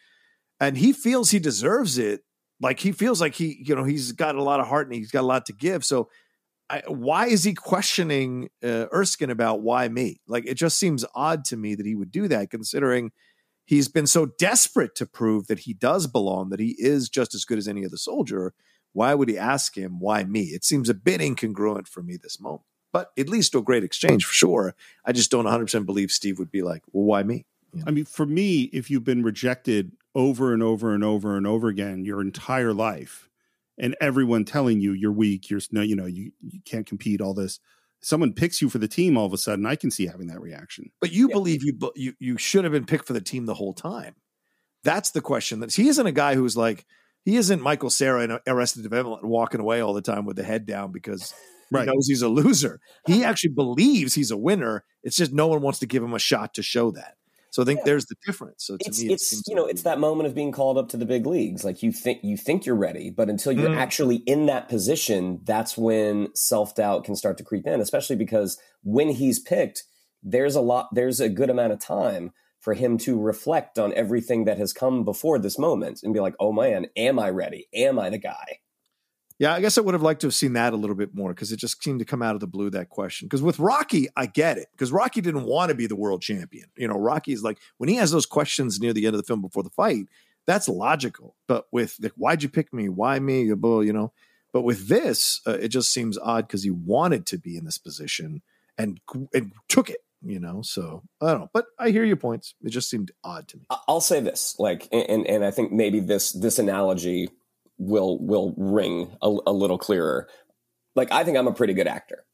and 0.61 0.77
he 0.77 0.93
feels 0.93 1.31
he 1.31 1.39
deserves 1.39 1.99
it. 1.99 2.23
Like 2.61 2.81
he 2.81 2.93
feels 2.93 3.21
like 3.21 3.35
he, 3.35 3.63
you 3.65 3.75
know, 3.75 3.85
he's 3.85 4.13
got 4.13 4.35
a 4.35 4.43
lot 4.43 4.61
of 4.61 4.67
heart 4.67 4.87
and 4.87 4.95
he's 4.95 5.11
got 5.11 5.23
a 5.23 5.27
lot 5.27 5.47
to 5.47 5.55
give. 5.55 5.85
So, 5.85 6.11
I, 6.71 6.83
why 6.87 7.27
is 7.27 7.43
he 7.43 7.53
questioning 7.53 8.49
uh, 8.63 8.87
Erskine 8.95 9.31
about 9.31 9.61
why 9.61 9.89
me? 9.89 10.21
Like 10.29 10.47
it 10.47 10.55
just 10.55 10.79
seems 10.79 11.05
odd 11.15 11.45
to 11.47 11.57
me 11.57 11.75
that 11.75 11.85
he 11.85 11.97
would 11.97 12.13
do 12.13 12.29
that, 12.29 12.51
considering 12.51 13.11
he's 13.67 13.89
been 13.89 14.07
so 14.07 14.27
desperate 14.39 14.95
to 14.95 15.07
prove 15.07 15.49
that 15.49 15.61
he 15.61 15.75
does 15.75 16.07
belong, 16.07 16.51
that 16.51 16.61
he 16.61 16.77
is 16.79 17.09
just 17.09 17.35
as 17.35 17.45
good 17.45 17.59
as 17.59 17.67
any 17.67 17.85
other 17.85 17.97
soldier. 17.97 18.55
Why 18.93 19.15
would 19.15 19.29
he 19.29 19.37
ask 19.37 19.77
him 19.77 19.99
why 19.99 20.25
me? 20.25 20.43
It 20.45 20.65
seems 20.65 20.89
a 20.89 20.95
bit 20.95 21.21
incongruent 21.21 21.89
for 21.89 22.03
me 22.03 22.17
this 22.17 22.41
moment, 22.41 22.63
but 22.93 23.11
at 23.19 23.29
least 23.29 23.55
a 23.55 23.61
great 23.61 23.85
exchange 23.85 24.25
for 24.25 24.33
sure. 24.33 24.75
I 25.05 25.13
just 25.13 25.31
don't 25.31 25.45
100 25.45 25.65
percent 25.65 25.87
believe 25.87 26.13
Steve 26.13 26.39
would 26.39 26.53
be 26.53 26.63
like, 26.63 26.83
well, 26.93 27.05
why 27.05 27.25
me? 27.25 27.47
I 27.87 27.91
mean, 27.91 28.05
for 28.05 28.27
me, 28.27 28.63
if 28.73 28.91
you've 28.91 29.05
been 29.05 29.23
rejected 29.23 29.93
over 30.15 30.53
and 30.53 30.63
over 30.63 30.93
and 30.95 31.05
over 31.05 31.37
and 31.37 31.47
over 31.47 31.69
again 31.69 32.05
your 32.05 32.21
entire 32.21 32.73
life, 32.73 33.30
and 33.81 33.97
everyone 34.01 34.45
telling 34.45 34.81
you 34.81 34.93
you're 34.93 35.11
weak, 35.11 35.51
you're 35.51 35.61
no, 35.73 35.81
you 35.81 35.97
know, 35.97 36.07
you, 36.07 36.31
you 36.41 36.61
can't 36.65 36.87
compete, 36.87 37.21
all 37.21 37.35
this. 37.35 37.59
Someone 38.03 38.33
picks 38.33 38.63
you 38.63 38.69
for 38.71 38.79
the 38.79 38.87
team 38.89 39.17
all 39.17 39.27
of 39.27 39.33
a 39.33 39.39
sudden, 39.39 39.67
I 39.67 39.75
can 39.75 39.91
see 39.91 40.07
having 40.07 40.29
that 40.29 40.41
reaction. 40.41 40.91
But 41.01 41.13
you 41.13 41.29
believe 41.29 41.63
you 41.65 41.77
you 41.97 42.15
you 42.19 42.39
should 42.39 42.65
have 42.65 42.73
been 42.73 42.87
picked 42.87 43.07
for 43.07 43.13
the 43.13 43.21
team 43.21 43.47
the 43.47 43.55
whole 43.55 43.75
time. 43.75 44.15
That's 44.85 45.11
the 45.11 45.21
question. 45.21 45.61
That 45.61 45.75
he 45.75 45.89
isn't 45.89 46.07
a 46.07 46.13
guy 46.13 46.35
who's 46.35 46.57
like 46.57 46.87
he 47.25 47.37
isn't 47.37 47.61
Michael 47.61 47.91
Cera 47.91 48.23
in 48.23 48.39
Arrested 48.47 48.83
Development 48.83 49.25
walking 49.25 49.61
away 49.61 49.81
all 49.81 49.93
the 49.93 50.01
time 50.03 50.25
with 50.25 50.37
the 50.37 50.43
head 50.45 50.65
down 50.67 50.93
because 50.93 51.33
he 51.71 51.77
Right. 51.77 51.87
knows 51.87 52.07
he's 52.09 52.23
a 52.23 52.29
loser. 52.29 52.81
He 53.07 53.23
actually 53.23 53.53
believes 53.53 54.15
he's 54.15 54.31
a 54.31 54.37
winner. 54.37 54.85
It's 55.03 55.17
just 55.17 55.33
no 55.33 55.47
one 55.49 55.61
wants 55.61 55.79
to 55.81 55.87
give 55.87 56.03
him 56.03 56.15
a 56.15 56.19
shot 56.19 56.55
to 56.55 56.63
show 56.63 56.91
that. 56.93 57.17
So 57.51 57.63
I 57.63 57.67
think 57.67 57.81
there's 57.85 58.07
the 58.07 58.15
difference. 58.25 58.65
So 58.65 58.77
to 58.77 58.85
it's, 58.87 59.01
me, 59.01 59.09
it 59.09 59.13
it's 59.15 59.43
you 59.49 59.55
know 59.55 59.67
it's 59.67 59.83
that 59.83 59.99
moment 59.99 60.27
of 60.29 60.35
being 60.35 60.53
called 60.53 60.79
up 60.79 60.89
to 60.91 60.97
the 60.97 61.07
big 61.07 61.27
leagues 61.27 61.65
like 61.65 61.83
you 61.83 61.93
think 61.93 62.23
you 62.23 62.37
think 62.37 62.65
you're 62.65 62.77
ready 62.77 63.11
but 63.11 63.29
until 63.29 63.53
you're 63.53 63.71
Mm. 63.71 63.77
actually 63.77 64.17
in 64.17 64.47
that 64.47 64.69
position 64.69 65.41
that's 65.45 65.77
when 65.77 66.29
self-doubt 66.35 67.05
can 67.05 67.17
start 67.17 67.37
to 67.39 67.45
creep 67.45 67.67
in 67.67 67.81
especially 67.81 68.17
because 68.17 68.59
when 68.83 69.11
he's 69.11 69.39
picked 69.39 69.85
there's 70.23 70.55
a 70.55 70.61
lot 70.61 70.89
there's 70.93 71.21
a 71.21 71.29
good 71.29 71.51
amount 71.51 71.73
of 71.73 71.79
time 71.81 72.33
for 72.61 72.75
him 72.75 72.99
to 72.99 73.19
reflect 73.21 73.79
on 73.79 73.93
everything 73.95 74.45
that 74.45 74.59
has 74.59 74.73
come 74.73 75.05
before 75.05 75.39
this 75.39 75.59
moment 75.59 76.01
and 76.03 76.15
be 76.15 76.21
like 76.21 76.35
oh 76.41 76.53
man 76.53 76.87
am 76.97 77.19
i 77.19 77.29
ready 77.29 77.69
am 77.75 77.99
i 77.99 78.09
the 78.11 78.19
guy 78.19 78.59
Yeah, 79.41 79.55
I 79.55 79.63
guess 79.63 79.79
I 79.79 79.81
would 79.81 79.95
have 79.95 80.03
liked 80.03 80.21
to 80.21 80.27
have 80.27 80.35
seen 80.35 80.53
that 80.53 80.75
a 80.75 80.77
little 80.77 80.95
bit 80.95 81.15
more 81.15 81.31
because 81.31 81.51
it 81.51 81.57
just 81.57 81.83
seemed 81.83 82.01
to 82.01 82.05
come 82.05 82.21
out 82.21 82.35
of 82.35 82.41
the 82.41 82.47
blue 82.47 82.69
that 82.71 82.91
question. 82.91 83.27
Because 83.27 83.41
with 83.41 83.59
Rocky, 83.59 84.07
I 84.15 84.27
get 84.27 84.59
it 84.59 84.69
because 84.73 84.93
Rocky 84.93 85.23
didn't 85.23 85.45
want 85.45 85.71
to 85.71 85.75
be 85.75 85.87
the 85.87 85.97
world 85.97 86.21
champion. 86.21 86.67
You 86.77 86.87
know, 86.87 86.99
Rocky's 86.99 87.43
like 87.43 87.59
when 87.79 87.89
he 87.89 87.95
has 87.97 88.11
those 88.11 88.27
questions 88.27 88.79
near 88.81 88.93
the 88.93 89.07
end 89.07 89.17
of 89.17 89.23
the 89.23 89.27
film 89.27 89.41
before 89.41 89.63
the 89.63 89.71
fight, 89.71 90.09
that's 90.47 90.69
logical. 90.69 91.37
But 91.49 91.69
with 91.73 91.97
like, 92.03 92.13
why'd 92.17 92.43
you 92.43 92.51
pick 92.51 92.71
me? 92.75 92.91
Why 92.91 93.19
me? 93.19 93.45
You 93.45 93.57
know. 93.57 94.13
But 94.53 94.61
with 94.63 94.89
this, 94.89 95.41
uh, 95.47 95.53
it 95.53 95.69
just 95.69 95.91
seems 95.91 96.19
odd 96.19 96.47
because 96.47 96.63
he 96.63 96.71
wanted 96.71 97.25
to 97.27 97.39
be 97.39 97.57
in 97.57 97.65
this 97.65 97.79
position 97.79 98.43
and 98.77 99.01
and 99.33 99.53
took 99.69 99.89
it. 99.89 100.05
You 100.23 100.39
know, 100.39 100.61
so 100.61 101.03
I 101.23 101.31
don't 101.31 101.41
know. 101.41 101.51
But 101.55 101.65
I 101.79 101.93
hear 101.93 102.05
your 102.05 102.17
points. 102.17 102.55
It 102.63 102.69
just 102.69 102.91
seemed 102.91 103.11
odd 103.25 103.49
to 103.49 103.57
me. 103.57 103.65
I'll 103.89 104.03
say 104.03 104.21
this, 104.21 104.55
like, 104.59 104.87
and 104.93 105.27
and 105.27 105.43
I 105.43 105.51
think 105.51 105.73
maybe 105.73 105.99
this 105.99 106.33
this 106.33 106.59
analogy 106.59 107.31
will 107.81 108.19
will 108.19 108.55
ring 108.57 109.17
a, 109.23 109.29
a 109.47 109.53
little 109.53 109.79
clearer. 109.79 110.29
Like, 110.95 111.11
I 111.11 111.25
think 111.25 111.37
I'm 111.37 111.49
a 111.49 111.55
pretty 111.55 111.75
good 111.75 111.89
actor. 111.89 112.25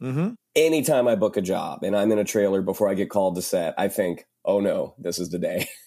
Mm-hmm. 0.00 0.30
Anytime 0.56 1.06
I 1.06 1.14
book 1.14 1.36
a 1.36 1.42
job 1.42 1.82
and 1.82 1.96
I'm 1.96 2.10
in 2.10 2.18
a 2.18 2.24
trailer 2.24 2.62
before 2.62 2.88
I 2.88 2.94
get 2.94 3.10
called 3.10 3.36
to 3.36 3.42
set, 3.42 3.74
I 3.78 3.88
think, 3.88 4.26
oh 4.44 4.60
no, 4.60 4.94
this 4.98 5.18
is 5.18 5.30
the 5.30 5.38
day. 5.38 5.68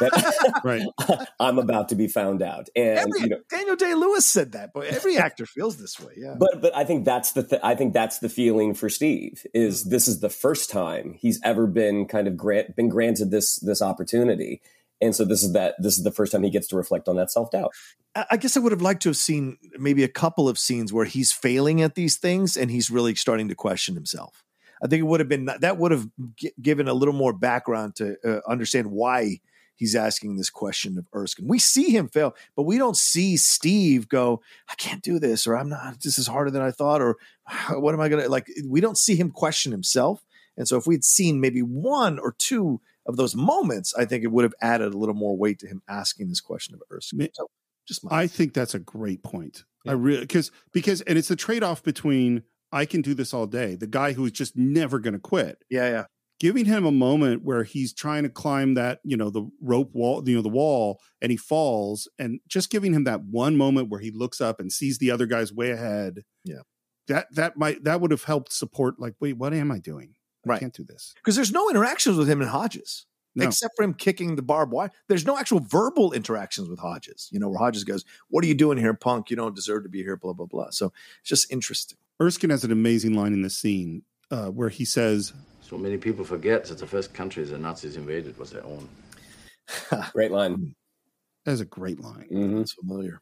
that 0.00 0.60
right. 0.64 0.86
I'm 1.40 1.58
about 1.58 1.90
to 1.90 1.94
be 1.94 2.08
found 2.08 2.42
out. 2.42 2.68
And 2.74 2.98
Every, 2.98 3.20
you 3.20 3.28
know, 3.28 3.40
Daniel 3.50 3.76
Day 3.76 3.94
Lewis 3.94 4.26
said 4.26 4.52
that, 4.52 4.70
but 4.74 4.86
every 4.86 5.16
actor 5.16 5.46
feels 5.46 5.76
this 5.76 5.98
way. 6.00 6.12
Yeah. 6.16 6.34
but 6.38 6.60
but 6.60 6.74
I 6.76 6.84
think 6.84 7.04
that's 7.04 7.32
the 7.32 7.42
th- 7.42 7.60
I 7.62 7.74
think 7.74 7.92
that's 7.92 8.18
the 8.18 8.28
feeling 8.28 8.74
for 8.74 8.88
Steve 8.88 9.44
is 9.54 9.84
this 9.84 10.08
is 10.08 10.20
the 10.20 10.30
first 10.30 10.70
time 10.70 11.14
he's 11.18 11.40
ever 11.42 11.66
been 11.66 12.06
kind 12.06 12.28
of 12.28 12.36
grant 12.36 12.76
been 12.76 12.88
granted 12.88 13.30
this 13.30 13.56
this 13.56 13.82
opportunity, 13.82 14.62
and 15.00 15.14
so 15.14 15.24
this 15.24 15.42
is 15.42 15.52
that 15.52 15.74
this 15.78 15.98
is 15.98 16.04
the 16.04 16.10
first 16.10 16.32
time 16.32 16.42
he 16.42 16.50
gets 16.50 16.68
to 16.68 16.76
reflect 16.76 17.08
on 17.08 17.16
that 17.16 17.30
self 17.30 17.50
doubt. 17.50 17.72
I 18.30 18.36
guess 18.38 18.56
I 18.56 18.60
would 18.60 18.72
have 18.72 18.82
liked 18.82 19.02
to 19.02 19.10
have 19.10 19.16
seen 19.16 19.58
maybe 19.78 20.02
a 20.02 20.08
couple 20.08 20.48
of 20.48 20.58
scenes 20.58 20.92
where 20.92 21.04
he's 21.04 21.32
failing 21.32 21.82
at 21.82 21.94
these 21.94 22.16
things 22.16 22.56
and 22.56 22.70
he's 22.70 22.90
really 22.90 23.14
starting 23.14 23.48
to 23.48 23.54
question 23.54 23.94
himself. 23.94 24.42
I 24.82 24.86
think 24.86 25.00
it 25.00 25.06
would 25.06 25.20
have 25.20 25.28
been 25.28 25.46
that 25.46 25.78
would 25.78 25.92
have 25.92 26.08
gi- 26.36 26.52
given 26.60 26.88
a 26.88 26.94
little 26.94 27.14
more 27.14 27.32
background 27.32 27.96
to 27.96 28.16
uh, 28.24 28.40
understand 28.48 28.90
why 28.90 29.40
he's 29.76 29.94
asking 29.94 30.36
this 30.36 30.50
question 30.50 30.98
of 30.98 31.06
Erskine. 31.14 31.46
We 31.46 31.58
see 31.58 31.90
him 31.90 32.08
fail, 32.08 32.34
but 32.56 32.62
we 32.62 32.78
don't 32.78 32.96
see 32.96 33.36
Steve 33.36 34.08
go, 34.08 34.40
I 34.68 34.74
can't 34.74 35.02
do 35.02 35.18
this, 35.18 35.46
or 35.46 35.56
I'm 35.56 35.68
not, 35.68 36.00
this 36.02 36.18
is 36.18 36.26
harder 36.26 36.50
than 36.50 36.62
I 36.62 36.70
thought, 36.70 37.02
or 37.02 37.16
what 37.70 37.94
am 37.94 38.00
I 38.00 38.08
to 38.08 38.28
like? 38.28 38.48
We 38.66 38.80
don't 38.80 38.98
see 38.98 39.16
him 39.16 39.30
question 39.30 39.72
himself. 39.72 40.24
And 40.56 40.66
so 40.66 40.78
if 40.78 40.86
we'd 40.86 41.04
seen 41.04 41.40
maybe 41.40 41.60
one 41.60 42.18
or 42.18 42.34
two 42.38 42.80
of 43.06 43.16
those 43.16 43.34
moments, 43.34 43.94
I 43.96 44.04
think 44.04 44.24
it 44.24 44.32
would 44.32 44.44
have 44.44 44.54
added 44.60 44.92
a 44.92 44.98
little 44.98 45.14
more 45.14 45.36
weight 45.36 45.58
to 45.60 45.66
him 45.66 45.82
asking 45.88 46.28
this 46.28 46.40
question 46.40 46.74
of 46.74 46.82
Erskine. 46.92 47.28
So 47.32 47.48
just 47.86 48.04
my 48.04 48.22
I 48.22 48.26
think 48.26 48.52
that's 48.52 48.74
a 48.74 48.78
great 48.78 49.22
point. 49.22 49.64
I 49.86 49.92
really 49.92 50.20
because 50.20 50.50
because 50.72 51.00
and 51.02 51.16
it's 51.16 51.28
the 51.28 51.36
trade 51.36 51.62
off 51.62 51.82
between 51.82 52.42
I 52.72 52.84
can 52.84 53.00
do 53.00 53.14
this 53.14 53.32
all 53.32 53.46
day, 53.46 53.76
the 53.76 53.86
guy 53.86 54.12
who 54.12 54.24
is 54.24 54.32
just 54.32 54.56
never 54.56 54.98
going 54.98 55.14
to 55.14 55.20
quit. 55.20 55.58
Yeah, 55.70 55.88
yeah. 55.88 56.04
Giving 56.38 56.66
him 56.66 56.84
a 56.84 56.90
moment 56.90 57.44
where 57.44 57.62
he's 57.62 57.94
trying 57.94 58.24
to 58.24 58.28
climb 58.28 58.74
that, 58.74 58.98
you 59.04 59.16
know, 59.16 59.30
the 59.30 59.48
rope 59.62 59.94
wall, 59.94 60.22
you 60.28 60.36
know, 60.36 60.42
the 60.42 60.50
wall, 60.50 61.00
and 61.22 61.30
he 61.30 61.38
falls, 61.38 62.08
and 62.18 62.40
just 62.46 62.68
giving 62.68 62.92
him 62.92 63.04
that 63.04 63.22
one 63.22 63.56
moment 63.56 63.88
where 63.88 64.00
he 64.00 64.10
looks 64.10 64.40
up 64.42 64.60
and 64.60 64.70
sees 64.70 64.98
the 64.98 65.10
other 65.10 65.24
guys 65.24 65.52
way 65.52 65.70
ahead. 65.70 66.24
Yeah. 66.44 66.60
That 67.08 67.28
that 67.36 67.56
might 67.56 67.84
that 67.84 68.00
would 68.00 68.10
have 68.10 68.24
helped 68.24 68.52
support 68.52 68.98
like, 68.98 69.14
wait, 69.20 69.38
what 69.38 69.54
am 69.54 69.70
I 69.70 69.78
doing? 69.78 70.15
I 70.46 70.50
Right. 70.50 70.60
can't 70.60 70.72
do 70.74 70.84
this. 70.84 71.12
because 71.16 71.34
there's 71.36 71.52
no 71.52 71.68
interactions 71.68 72.16
with 72.16 72.28
him 72.30 72.40
and 72.40 72.50
Hodges. 72.50 73.06
No. 73.34 73.44
Except 73.44 73.74
for 73.76 73.82
him 73.82 73.92
kicking 73.92 74.34
the 74.36 74.42
barbed 74.42 74.72
wire. 74.72 74.90
There's 75.08 75.26
no 75.26 75.36
actual 75.36 75.60
verbal 75.60 76.12
interactions 76.14 76.70
with 76.70 76.78
Hodges. 76.78 77.28
You 77.30 77.38
know, 77.38 77.50
where 77.50 77.58
Hodges 77.58 77.84
goes, 77.84 78.02
What 78.28 78.42
are 78.42 78.46
you 78.46 78.54
doing 78.54 78.78
here, 78.78 78.94
punk? 78.94 79.28
You 79.28 79.36
don't 79.36 79.54
deserve 79.54 79.82
to 79.82 79.90
be 79.90 80.02
here, 80.02 80.16
blah, 80.16 80.32
blah, 80.32 80.46
blah. 80.46 80.70
So 80.70 80.92
it's 81.20 81.28
just 81.28 81.52
interesting. 81.52 81.98
Erskine 82.20 82.48
has 82.48 82.64
an 82.64 82.72
amazing 82.72 83.12
line 83.14 83.34
in 83.34 83.42
this 83.42 83.54
scene 83.58 84.02
uh, 84.30 84.46
where 84.46 84.70
he 84.70 84.86
says, 84.86 85.34
So 85.60 85.76
many 85.76 85.98
people 85.98 86.24
forget 86.24 86.64
that 86.66 86.78
the 86.78 86.86
first 86.86 87.12
country 87.12 87.44
the 87.44 87.58
Nazis 87.58 87.96
invaded 87.96 88.38
was 88.38 88.50
their 88.52 88.64
own. 88.64 88.88
Great 90.14 90.30
line. 90.30 90.74
That's 91.44 91.60
a 91.60 91.64
great 91.66 92.00
line. 92.00 92.26
Mm-hmm. 92.32 92.56
That's 92.58 92.72
familiar. 92.72 93.20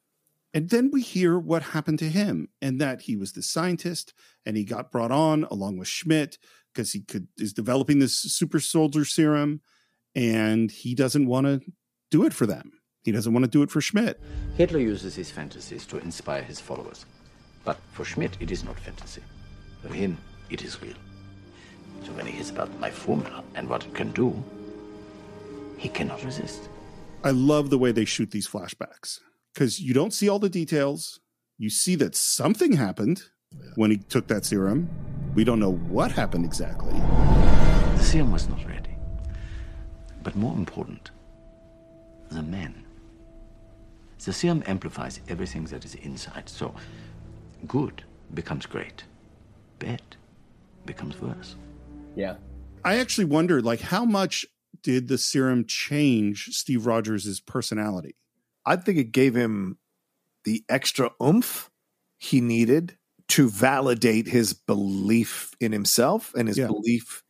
And 0.55 0.70
then 0.70 0.93
we 0.93 1.02
hear 1.02 1.36
what 1.36 1.62
happened 1.62 1.98
to 1.98 2.09
him 2.09 2.48
and 2.62 2.81
that 2.81 3.02
he 3.02 3.16
was 3.16 3.32
the 3.32 3.43
scientist 3.43 4.14
and 4.47 4.56
he 4.56 4.62
got 4.62 4.93
brought 4.93 5.10
on 5.10 5.43
along 5.51 5.78
with 5.78 5.89
Schmidt 5.89 6.39
because 6.72 6.93
he 6.93 7.01
could 7.01 7.26
is 7.36 7.52
developing 7.52 7.98
this 7.98 8.16
super 8.16 8.60
soldier 8.60 9.05
serum 9.05 9.60
and 10.14 10.70
he 10.70 10.94
doesn't 10.94 11.26
want 11.26 11.47
to 11.47 11.60
do 12.12 12.24
it 12.24 12.32
for 12.32 12.47
them. 12.47 12.70
He 13.02 13.10
doesn't 13.10 13.32
want 13.32 13.44
to 13.44 13.51
do 13.51 13.62
it 13.62 13.70
for 13.70 13.81
Schmidt. 13.81 14.20
Hitler 14.56 14.78
uses 14.78 15.16
his 15.16 15.28
fantasies 15.28 15.85
to 15.86 15.98
inspire 15.98 16.43
his 16.43 16.60
followers. 16.60 17.05
But 17.64 17.78
for 17.93 18.05
Schmidt, 18.05 18.36
it 18.39 18.52
is 18.52 18.62
not 18.62 18.78
fantasy. 18.78 19.22
For 19.82 19.93
him, 19.93 20.16
it 20.51 20.62
is 20.62 20.81
real. 20.81 20.94
So 22.05 22.12
when 22.12 22.26
he 22.26 22.32
hears 22.32 22.51
about 22.51 22.78
my 22.78 22.90
formula 22.90 23.43
and 23.56 23.68
what 23.68 23.85
it 23.85 23.94
can 23.94 24.12
do, 24.12 24.43
he 25.78 25.89
cannot 25.89 26.24
resist. 26.24 26.68
I 27.24 27.31
love 27.31 27.70
the 27.70 27.78
way 27.78 27.90
they 27.90 28.05
shoot 28.05 28.31
these 28.31 28.48
flashbacks 28.48 29.18
because 29.55 29.81
you 29.81 29.94
don't 29.94 30.12
see 30.12 30.28
all 30.28 30.40
the 30.40 30.48
details. 30.48 31.20
You 31.56 31.70
see 31.70 31.94
that 31.97 32.16
something 32.16 32.72
happened 32.72 33.22
when 33.76 33.90
he 33.90 33.98
took 33.98 34.26
that 34.26 34.44
serum. 34.44 34.90
We 35.35 35.44
don't 35.44 35.60
know 35.60 35.72
what 35.72 36.10
happened 36.10 36.44
exactly. 36.44 36.93
The 36.93 38.02
serum 38.02 38.32
was 38.32 38.48
not 38.48 38.64
ready. 38.66 38.97
But 40.22 40.35
more 40.35 40.56
important, 40.56 41.10
the 42.31 42.43
man. 42.43 42.85
The 44.24 44.32
serum 44.32 44.62
amplifies 44.66 45.20
everything 45.28 45.64
that 45.66 45.85
is 45.85 45.94
inside. 45.97 46.48
So 46.48 46.74
good 47.68 48.02
becomes 48.32 48.66
great, 48.66 49.05
bad 49.78 50.02
becomes 50.86 51.20
worse. 51.20 51.56
Yeah. 52.16 52.36
I 52.85 52.97
actually 52.97 53.26
wonder, 53.26 53.60
like, 53.62 53.81
how 53.81 54.05
much 54.05 54.47
did 54.82 55.09
the 55.09 55.18
serum 55.18 55.64
change 55.66 56.48
Steve 56.52 56.86
Rogers' 56.86 57.40
personality? 57.40 58.16
I 58.66 58.77
think 58.77 58.99
it 58.99 59.12
gave 59.12 59.35
him 59.35 59.78
the 60.45 60.65
extra 60.69 61.11
oomph 61.23 61.70
he 62.19 62.41
needed 62.41 62.97
to 63.28 63.49
validate 63.49 64.27
his 64.27 64.53
belief 64.53 65.53
in 65.61 65.73
himself 65.73 66.32
and 66.35 66.49
his 66.49 66.59
Yeah. 66.59 66.66
belief 66.66 67.23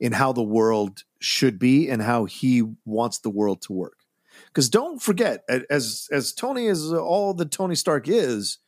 in 0.00 0.12
how 0.12 0.32
the 0.32 0.42
world 0.42 1.04
should 1.20 1.58
be 1.58 1.88
and 1.88 2.02
how 2.02 2.24
he 2.26 2.62
wants 2.84 3.18
the 3.18 3.30
world 3.30 3.62
to 3.62 3.72
work. 3.72 3.98
Because 4.46 4.68
don't 4.68 5.02
forget, 5.02 5.42
as 5.68 6.06
as 6.12 6.32
Tony 6.32 6.68
as 6.68 6.92
all 6.92 7.34
that 7.34 7.50
Tony 7.50 7.74
Stark 7.74 8.08
is, 8.08 8.58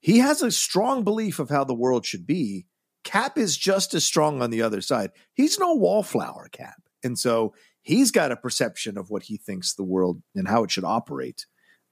he 0.00 0.18
has 0.18 0.42
a 0.42 0.50
strong 0.50 1.02
belief 1.02 1.38
of 1.38 1.48
how 1.48 1.64
the 1.64 1.74
world 1.74 2.04
should 2.04 2.26
be. 2.26 2.66
Cap 3.04 3.38
is 3.38 3.56
just 3.56 3.94
as 3.94 4.04
strong 4.04 4.42
on 4.42 4.50
the 4.50 4.60
other 4.62 4.80
side. 4.80 5.12
He's 5.32 5.58
no 5.58 5.74
wallflower, 5.74 6.48
Cap, 6.52 6.82
and 7.02 7.18
so 7.18 7.54
he's 7.80 8.10
got 8.10 8.32
a 8.32 8.36
perception 8.36 8.98
of 8.98 9.08
what 9.10 9.24
he 9.24 9.36
thinks 9.38 9.74
the 9.74 9.82
world 9.84 10.22
and 10.34 10.48
how 10.48 10.62
it 10.64 10.70
should 10.70 10.84
operate. 10.84 11.46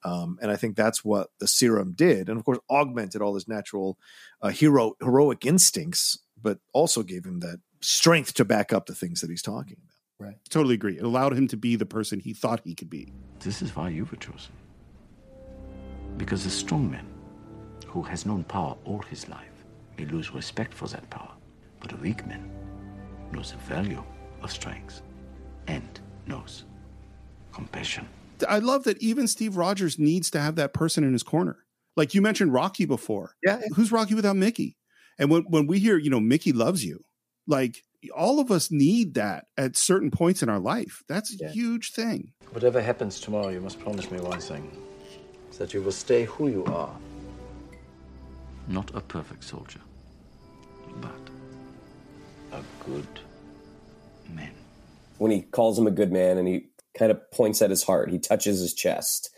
Um, 0.05 0.39
and 0.43 0.51
I 0.51 0.57
think 0.57 0.77
that's 0.77 1.05
what 1.05 1.29
the 1.39 1.47
serum 1.47 1.93
did, 1.93 2.29
and 2.29 2.39
of 2.39 2.45
course 2.45 2.59
augmented 2.69 3.23
all 3.23 3.35
his 3.35 3.47
natural 3.47 3.99
uh, 4.41 4.49
hero 4.49 4.95
heroic 5.01 5.47
instincts, 5.47 6.19
but 6.41 6.59
also 6.73 7.03
gave 7.03 7.24
him 7.24 7.41
that 7.41 7.61
strength 7.81 8.35
to 8.35 8.45
back 8.45 8.73
up 8.73 8.87
the 8.87 8.95
things 8.95 9.20
that 9.20 9.31
he's 9.31 9.43
talking 9.43 9.77
about. 9.83 10.29
Right. 10.29 10.39
Totally 10.51 10.74
agree. 10.74 10.99
It 10.99 11.05
allowed 11.05 11.33
him 11.33 11.49
to 11.49 11.57
be 11.57 11.77
the 11.77 11.87
person 11.87 12.20
he 12.20 12.33
thought 12.33 12.61
he 12.65 12.74
could 12.74 12.91
be. 12.91 13.12
This 13.41 13.61
is 13.61 13.74
why 13.74 13.89
you 13.89 14.05
were 14.05 14.16
chosen. 14.16 14.53
Because 16.16 16.47
a 16.47 16.51
strong 16.51 16.91
man 16.91 17.07
who 17.87 18.03
has 18.03 18.24
known 18.24 18.45
power 18.45 18.77
all 18.85 19.03
his 19.03 19.29
life 19.29 19.65
may 19.99 20.05
lose 20.05 20.33
respect 20.33 20.73
for 20.73 20.87
that 20.89 21.09
power. 21.11 21.33
But 21.81 21.93
a 21.93 21.97
weak 21.97 22.24
man 22.27 22.51
knows 23.33 23.53
the 23.53 23.59
value 23.59 24.03
of 24.43 24.53
strength 24.53 25.03
and 25.66 26.01
knows 26.27 26.65
compassion. 27.53 28.09
I 28.48 28.59
love 28.59 28.85
that 28.85 28.98
even 29.02 29.28
Steve 29.28 29.56
Rogers 29.56 29.98
needs 29.98 30.31
to 30.31 30.40
have 30.40 30.56
that 30.56 30.73
person 30.73 31.05
in 31.05 31.12
his 31.12 31.23
corner. 31.23 31.64
Like 31.97 32.14
you 32.14 32.23
mentioned 32.23 32.52
Rocky 32.52 32.85
before. 32.85 33.35
Yeah. 33.44 33.60
Who's 33.74 33.93
Rocky 33.93 34.14
without 34.14 34.36
Mickey? 34.36 34.77
And 35.19 35.31
when, 35.31 35.43
when 35.43 35.66
we 35.66 35.78
hear, 35.78 35.98
you 35.98 36.10
know, 36.10 36.20
Mickey 36.20 36.52
loves 36.52 36.85
you, 36.85 37.05
like 37.47 37.82
all 38.16 38.40
of 38.40 38.51
us 38.51 38.70
need 38.70 39.14
that 39.14 39.47
at 39.56 39.77
certain 39.77 40.10
points 40.10 40.43
in 40.43 40.48
our 40.48 40.59
life. 40.59 41.02
That's 41.09 41.40
a 41.40 41.48
huge 41.48 41.93
thing. 41.93 42.32
Whatever 42.51 42.81
happens 42.81 43.20
tomorrow, 43.20 43.48
you 43.48 43.60
must 43.60 43.78
promise 43.78 44.10
me 44.10 44.19
one 44.20 44.40
thing 44.40 44.70
that 45.59 45.74
you 45.74 45.82
will 45.82 45.93
stay 45.93 46.24
who 46.24 46.48
you 46.48 46.64
are. 46.64 46.94
Not 48.69 48.90
a 48.94 49.01
perfect 49.01 49.44
soldier, 49.44 49.81
but 51.01 51.10
a 52.52 52.62
good 52.85 53.06
man. 54.35 54.52
When 55.19 55.31
he 55.31 55.43
calls 55.43 55.78
him 55.78 55.86
a 55.86 55.90
good 55.90 56.10
man 56.10 56.39
and 56.39 56.48
he 56.48 56.69
kind 56.98 57.10
of 57.10 57.19
points 57.31 57.62
at 57.62 57.70
his 57.70 57.82
heart, 57.82 58.10
he 58.10 58.19
touches 58.19 58.60
his 58.60 58.74
chest. 58.74 59.31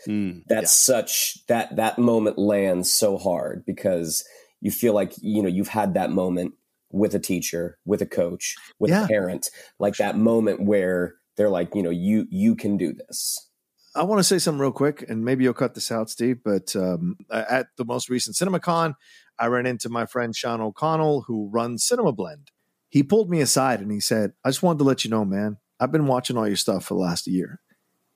That's 0.47 0.71
such 0.71 1.45
that 1.47 1.75
that 1.77 1.97
moment 1.97 2.37
lands 2.37 2.91
so 2.91 3.17
hard 3.17 3.63
because 3.65 4.23
you 4.61 4.71
feel 4.71 4.93
like 4.93 5.13
you 5.21 5.41
know 5.41 5.49
you've 5.49 5.67
had 5.69 5.93
that 5.93 6.11
moment 6.11 6.53
with 6.91 7.13
a 7.15 7.19
teacher, 7.19 7.77
with 7.85 8.01
a 8.01 8.05
coach, 8.05 8.55
with 8.79 8.91
Yeah. 8.91 9.05
a 9.05 9.07
parent, 9.07 9.49
like 9.79 9.97
that 9.97 10.17
moment 10.17 10.63
where 10.63 11.15
they're 11.37 11.49
like, 11.49 11.75
you 11.75 11.83
know, 11.83 11.89
you 11.89 12.25
you 12.29 12.55
can 12.55 12.77
do 12.77 12.93
this. 12.93 13.49
I 13.95 14.03
want 14.03 14.19
to 14.19 14.23
say 14.25 14.39
something 14.39 14.59
real 14.59 14.71
quick, 14.73 15.05
and 15.07 15.23
maybe 15.23 15.45
you'll 15.45 15.53
cut 15.53 15.73
this 15.73 15.89
out, 15.91 16.09
Steve. 16.09 16.39
But 16.43 16.75
um, 16.75 17.15
at 17.31 17.67
the 17.77 17.85
most 17.85 18.09
recent 18.09 18.35
CinemaCon, 18.35 18.93
I 19.39 19.47
ran 19.47 19.65
into 19.65 19.87
my 19.89 20.05
friend 20.05 20.35
Sean 20.35 20.59
O'Connell, 20.61 21.21
who 21.27 21.49
runs 21.49 21.85
Cinema 21.85 22.11
Blend. 22.11 22.51
He 22.89 23.03
pulled 23.03 23.29
me 23.29 23.39
aside 23.41 23.79
and 23.81 23.91
he 23.91 23.99
said, 24.01 24.33
"I 24.43 24.49
just 24.49 24.63
wanted 24.63 24.79
to 24.79 24.83
let 24.85 25.03
you 25.05 25.09
know, 25.11 25.23
man. 25.25 25.57
I've 25.79 25.91
been 25.91 26.07
watching 26.07 26.37
all 26.37 26.47
your 26.47 26.55
stuff 26.55 26.85
for 26.85 26.93
the 26.93 26.99
last 26.99 27.27
year, 27.27 27.59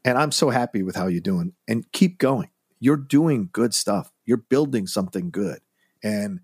and 0.05 0.17
I'm 0.17 0.31
so 0.31 0.49
happy 0.49 0.83
with 0.83 0.95
how 0.95 1.07
you're 1.07 1.21
doing. 1.21 1.53
And 1.67 1.91
keep 1.91 2.17
going. 2.17 2.49
You're 2.79 2.97
doing 2.97 3.49
good 3.51 3.73
stuff. 3.73 4.11
You're 4.25 4.37
building 4.37 4.87
something 4.87 5.29
good." 5.31 5.59
And 6.03 6.39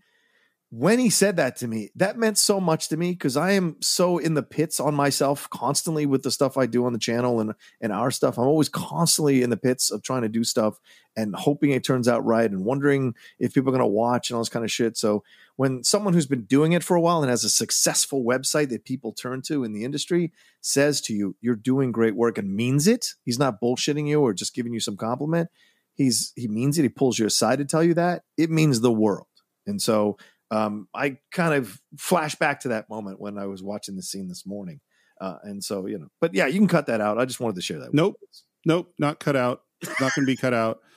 when 0.72 0.98
he 1.00 1.10
said 1.10 1.38
that 1.38 1.56
to 1.58 1.68
me, 1.68 1.92
that 1.96 2.18
meant 2.18 2.38
so 2.38 2.60
much 2.60 2.90
to 2.90 2.98
me 2.98 3.12
because 3.12 3.38
I 3.38 3.52
am 3.52 3.78
so 3.82 4.18
in 4.18 4.34
the 4.34 4.44
pits 4.44 4.80
on 4.80 4.96
myself 4.96 5.50
constantly 5.50 6.06
with 6.06 6.24
the 6.24 6.32
stuff 6.32 6.58
I 6.58 6.66
do 6.66 6.86
on 6.86 6.94
the 6.94 7.00
channel 7.00 7.40
and 7.40 7.54
and 7.80 7.94
our 7.94 8.10
stuff. 8.12 8.38
I'm 8.38 8.48
always 8.48 8.70
constantly 8.70 9.44
in 9.44 9.52
the 9.52 9.58
pits 9.58 9.92
of 9.92 10.02
trying 10.02 10.24
to 10.24 10.30
do 10.30 10.44
stuff 10.44 10.80
and 11.16 11.36
hoping 11.36 11.70
it 11.70 11.84
turns 11.84 12.08
out 12.08 12.26
right 12.26 12.50
and 12.50 12.66
wondering 12.66 13.14
if 13.40 13.54
people 13.54 13.70
are 13.70 13.78
going 13.78 13.80
to 13.80 13.86
watch 13.88 14.30
and 14.30 14.36
all 14.36 14.42
this 14.42 14.50
kind 14.50 14.66
of 14.66 14.72
shit. 14.72 14.98
So 14.98 15.24
when 15.56 15.84
someone 15.84 16.14
who's 16.14 16.26
been 16.26 16.44
doing 16.44 16.74
it 16.74 16.84
for 16.84 16.98
a 16.98 17.02
while 17.02 17.22
and 17.22 17.30
has 17.30 17.44
a 17.44 17.50
successful 17.50 18.26
website 18.26 18.70
that 18.70 18.86
people 18.86 19.14
turn 19.14 19.42
to 19.44 19.64
in 19.64 19.72
the 19.72 19.84
industry 19.84 20.34
says 20.62 21.00
to 21.02 21.14
you, 21.14 21.36
"You're 21.42 21.56
doing 21.56 21.92
great 21.92 22.16
work," 22.16 22.38
and 22.40 22.56
means 22.56 22.88
it, 22.88 23.14
he's 23.24 23.40
not 23.40 23.62
bullshitting 23.62 24.08
you 24.08 24.20
or 24.20 24.34
just 24.34 24.56
giving 24.56 24.74
you 24.74 24.80
some 24.80 24.98
compliment. 24.98 25.50
He's 25.94 26.34
he 26.36 26.48
means 26.48 26.78
it. 26.80 26.82
He 26.82 26.90
pulls 26.90 27.20
you 27.20 27.28
aside 27.28 27.60
to 27.60 27.66
tell 27.66 27.84
you 27.84 27.94
that 27.94 28.24
it 28.36 28.50
means 28.50 28.82
the 28.82 28.92
world. 28.92 29.28
And 29.68 29.82
so 29.82 30.18
um, 30.52 30.88
I 30.94 31.18
kind 31.32 31.54
of 31.54 31.80
flash 31.98 32.36
back 32.36 32.62
to 32.62 32.70
that 32.70 32.90
moment 32.90 33.20
when 33.20 33.38
I 33.38 33.46
was 33.46 33.64
watching 33.64 33.96
the 33.96 34.04
scene 34.04 34.28
this 34.28 34.46
morning. 34.46 34.80
Uh, 35.22 35.38
and 35.44 35.64
so, 35.64 35.86
you 35.88 35.98
know, 35.98 36.08
but 36.20 36.34
yeah, 36.34 36.46
you 36.48 36.60
can 36.60 36.68
cut 36.68 36.88
that 36.88 37.02
out. 37.02 37.18
I 37.18 37.26
just 37.26 37.40
wanted 37.40 37.56
to 37.56 37.62
share 37.62 37.80
that. 37.80 37.88
with 37.88 37.96
Nope. 37.96 38.20
Nope. 38.66 38.94
Not 39.00 39.20
cut 39.20 39.36
out. 39.36 39.62
Not 40.02 40.14
going 40.14 40.26
to 40.26 40.26
be 40.26 40.36
cut 40.36 40.54
out. 40.54 40.80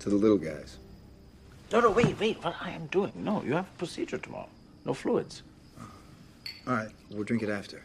To 0.00 0.10
the 0.10 0.16
little 0.16 0.36
guys. 0.36 0.76
No, 1.72 1.80
no, 1.80 1.90
wait, 1.90 2.20
wait, 2.20 2.44
what 2.44 2.54
I 2.60 2.70
am 2.70 2.86
doing. 2.88 3.12
No, 3.16 3.42
you 3.42 3.54
have 3.54 3.66
a 3.66 3.78
procedure 3.78 4.18
tomorrow. 4.18 4.48
No 4.84 4.92
fluids. 4.94 5.42
All 6.66 6.74
right, 6.74 6.90
we'll 7.10 7.24
drink 7.24 7.42
it 7.42 7.48
after. 7.48 7.82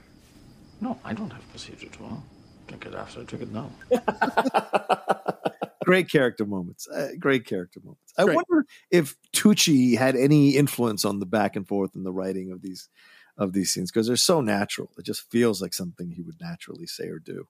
No, 0.81 0.99
I 1.05 1.13
don't 1.13 1.31
have 1.31 1.41
a 1.41 1.47
procedure 1.47 1.87
tomorrow. 1.87 2.21
Drink 2.67 2.85
it 2.85 2.93
after, 2.93 3.23
drink 3.23 3.43
it 3.43 3.51
now. 3.53 3.71
great 5.85 6.09
character 6.09 6.45
moments. 6.45 6.87
Uh, 6.87 7.09
great 7.19 7.45
character 7.45 7.79
moments. 7.83 8.13
I 8.17 8.23
Great. 8.25 8.35
wonder 8.35 8.65
if 8.91 9.15
Tucci 9.33 9.97
had 9.97 10.15
any 10.15 10.51
influence 10.57 11.05
on 11.05 11.19
the 11.19 11.25
back 11.25 11.55
and 11.55 11.67
forth 11.67 11.95
and 11.95 12.05
the 12.05 12.11
writing 12.11 12.51
of 12.51 12.61
these 12.61 12.89
of 13.37 13.53
these 13.53 13.71
scenes 13.71 13.91
because 13.91 14.07
they're 14.07 14.17
so 14.17 14.41
natural. 14.41 14.91
It 14.97 15.05
just 15.05 15.29
feels 15.31 15.61
like 15.61 15.73
something 15.73 16.11
he 16.11 16.21
would 16.21 16.39
naturally 16.41 16.85
say 16.85 17.07
or 17.07 17.17
do. 17.19 17.47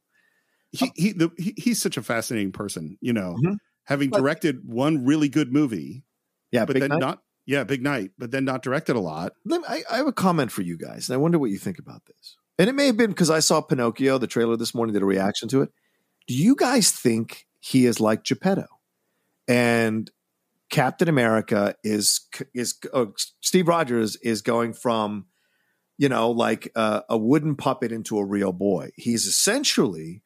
He, 0.71 0.91
he, 0.95 1.11
the, 1.11 1.31
he 1.37 1.53
he's 1.57 1.81
such 1.81 1.97
a 1.97 2.03
fascinating 2.03 2.51
person, 2.53 2.97
you 3.01 3.11
know, 3.13 3.35
Mhm. 3.43 3.57
having 3.85 4.09
But- 4.11 4.19
directed 4.19 4.61
one 4.65 5.03
really 5.05 5.27
good 5.27 5.51
movie, 5.51 6.03
Yeah, 6.51 6.65
but 6.65 6.73
Big 6.75 6.81
then 6.81 6.89
Night? 6.91 6.99
not, 6.99 7.23
yeah, 7.45 7.63
Big 7.65 7.81
Night, 7.81 8.11
but 8.17 8.31
then 8.31 8.45
not 8.45 8.61
directed 8.61 8.95
a 8.95 8.99
lot. 9.01 9.33
Let 9.43 9.61
me- 9.61 9.67
I, 9.67 9.83
I 9.91 9.97
have 9.97 10.07
a 10.07 10.13
comment 10.13 10.51
for 10.51 10.61
you 10.61 10.77
guys, 10.77 11.09
and 11.09 11.15
I 11.15 11.17
wonder 11.17 11.37
what 11.39 11.49
you 11.49 11.57
think 11.57 11.79
about 11.79 12.05
this. 12.05 12.37
And 12.59 12.69
it 12.69 12.73
may 12.73 12.85
have 12.85 12.95
been 12.95 13.09
because 13.09 13.29
I 13.31 13.39
saw 13.39 13.59
Pinocchio, 13.59 14.17
the 14.19 14.27
trailer 14.27 14.55
this 14.55 14.73
morning, 14.75 14.93
did 14.93 15.01
a 15.01 15.05
reaction 15.05 15.49
to 15.49 15.63
it. 15.63 15.71
Do 16.27 16.35
you 16.35 16.55
guys 16.55 16.91
think 16.91 17.47
he 17.61 17.85
is 17.85 18.01
like 18.01 18.25
Geppetto? 18.25 18.67
And 19.47 20.11
Captain 20.69 21.07
America 21.07 21.75
is 21.83 22.27
is 22.53 22.75
oh, 22.93 23.13
Steve 23.41 23.67
Rogers 23.67 24.15
is 24.17 24.41
going 24.41 24.73
from, 24.73 25.27
you 25.97 26.09
know, 26.09 26.31
like 26.31 26.71
a, 26.75 27.03
a 27.09 27.17
wooden 27.17 27.55
puppet 27.55 27.91
into 27.91 28.17
a 28.17 28.25
real 28.25 28.51
boy. 28.51 28.89
He's 28.95 29.25
essentially 29.25 30.23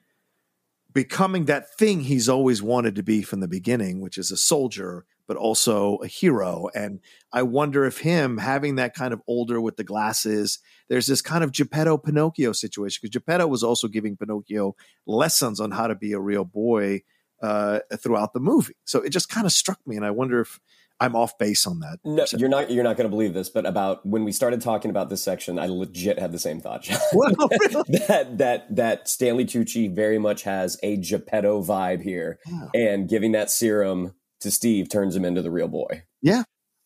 becoming 0.94 1.46
that 1.46 1.76
thing 1.78 2.02
he's 2.02 2.30
always 2.30 2.64
wanted 2.64 2.96
to 2.96 3.04
be 3.04 3.22
from 3.22 3.42
the 3.42 3.48
beginning, 3.48 4.00
which 4.00 4.18
is 4.18 4.32
a 4.32 4.38
soldier, 4.38 5.06
but 5.28 5.36
also 5.36 5.98
a 5.98 6.08
hero. 6.08 6.70
And 6.74 7.02
I 7.34 7.42
wonder 7.42 7.84
if 7.84 7.98
him 7.98 8.38
having 8.38 8.76
that 8.76 8.94
kind 8.94 9.14
of 9.14 9.22
older 9.28 9.60
with 9.60 9.76
the 9.76 9.84
glasses, 9.84 10.60
there's 10.88 11.08
this 11.08 11.22
kind 11.22 11.44
of 11.44 11.52
Geppetto 11.52 11.98
Pinocchio 11.98 12.54
situation 12.54 13.00
because 13.02 13.14
Geppetto 13.14 13.48
was 13.48 13.64
also 13.64 13.88
giving 13.88 14.16
Pinocchio 14.16 14.76
lessons 15.06 15.60
on 15.60 15.72
how 15.72 15.88
to 15.88 15.96
be 15.96 16.14
a 16.14 16.20
real 16.20 16.46
boy 16.46 17.02
uh, 17.42 17.80
throughout 17.98 18.34
the 18.34 18.40
movie. 18.40 18.76
So 18.86 19.02
it 19.02 19.10
just 19.10 19.30
kind 19.30 19.46
of 19.46 19.52
struck 19.52 19.80
me, 19.86 19.96
and 19.96 20.06
I 20.06 20.12
wonder 20.12 20.40
if 20.42 20.60
I'm 21.00 21.16
off 21.16 21.38
base 21.38 21.68
on 21.68 21.82
that. 21.82 22.00
No, 22.06 22.26
you're 22.38 22.48
not. 22.50 22.72
You're 22.72 22.84
not 22.84 22.96
going 22.96 23.06
to 23.06 23.10
believe 23.10 23.34
this, 23.34 23.50
but 23.50 23.66
about 23.66 24.06
when 24.06 24.24
we 24.24 24.32
started 24.32 24.62
talking 24.62 24.90
about 24.90 25.10
this 25.10 25.22
section, 25.22 25.60
I 25.60 25.68
legit 25.68 26.18
had 26.20 26.32
the 26.32 26.40
same 26.40 26.62
thought. 26.62 26.84
John. 26.84 27.00
that 27.14 28.36
that 28.38 28.76
that 28.76 29.10
Stanley 29.10 29.46
Tucci 29.46 29.94
very 29.94 30.18
much 30.20 30.44
has 30.44 30.78
a 30.84 30.96
Geppetto 30.98 31.62
vibe 31.62 32.02
here, 32.02 32.40
Yeah. 32.50 32.68
and 32.74 33.10
giving 33.10 33.34
that 33.34 33.52
serum 33.52 34.14
to 34.40 34.52
Steve 34.52 34.90
turns 34.90 35.16
him 35.16 35.26
into 35.26 35.42
the 35.42 35.52
real 35.52 35.68
boy. 35.68 36.04
Yeah. 36.22 36.44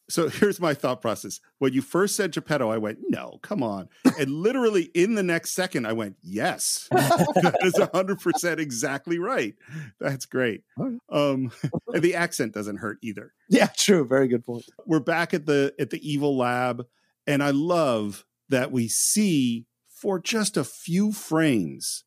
So 0.10 0.28
here's 0.28 0.60
my 0.60 0.74
thought 0.74 1.02
process. 1.02 1.40
When 1.60 1.74
you 1.74 1.82
first 1.82 2.16
said 2.16 2.32
Geppetto, 2.32 2.70
I 2.70 2.78
went, 2.78 3.00
no, 3.10 3.40
come 3.44 3.62
on. 3.62 3.90
And 4.20 4.32
literally 4.32 4.90
in 4.96 5.14
the 5.14 5.24
next 5.24 5.52
second, 5.52 5.86
I 5.86 5.94
went, 5.94 6.18
yes, 6.22 6.88
that 6.92 7.60
is 7.62 7.76
100% 7.76 8.60
exactly 8.60 9.20
right. 9.20 9.54
That's 10.00 10.26
great. 10.26 10.64
Um, 11.10 11.52
and 11.88 12.02
the 12.02 12.16
accent 12.16 12.54
doesn't 12.54 12.78
hurt 12.78 12.98
either. 13.04 13.34
Yeah, 13.50 13.68
true. 13.78 14.06
Very 14.06 14.28
good 14.28 14.44
point. 14.44 14.66
We're 14.86 15.00
back 15.00 15.34
at 15.34 15.46
the 15.46 15.74
at 15.80 15.92
the 15.92 16.08
evil 16.08 16.38
lab, 16.38 16.86
and 17.28 17.44
I 17.44 17.52
love 17.52 18.26
that 18.50 18.72
we 18.72 18.88
see 18.88 19.66
for 19.90 20.20
just 20.20 20.58
a 20.58 20.64
few 20.64 21.12
frames 21.12 22.04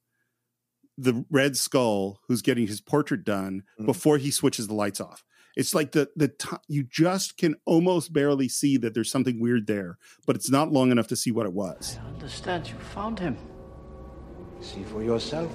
the 0.98 1.24
Red 1.30 1.56
Skull 1.56 2.20
who's 2.28 2.42
getting 2.42 2.66
his 2.66 2.80
portrait 2.80 3.24
done 3.24 3.62
before 3.84 4.18
he 4.18 4.30
switches 4.30 4.68
the 4.68 4.74
lights 4.74 5.00
off. 5.00 5.24
It's 5.56 5.74
like 5.74 5.92
the 5.92 6.08
the 6.16 6.28
t- 6.28 6.56
you 6.68 6.82
just 6.82 7.36
can 7.36 7.56
almost 7.66 8.12
barely 8.12 8.48
see 8.48 8.76
that 8.78 8.94
there's 8.94 9.10
something 9.10 9.40
weird 9.40 9.66
there, 9.66 9.98
but 10.26 10.36
it's 10.36 10.50
not 10.50 10.72
long 10.72 10.90
enough 10.90 11.08
to 11.08 11.16
see 11.16 11.30
what 11.30 11.46
it 11.46 11.52
was. 11.52 11.98
I 12.02 12.08
Understand 12.08 12.68
you 12.68 12.74
found 12.76 13.18
him. 13.18 13.36
See 14.60 14.84
for 14.84 15.02
yourself. 15.02 15.50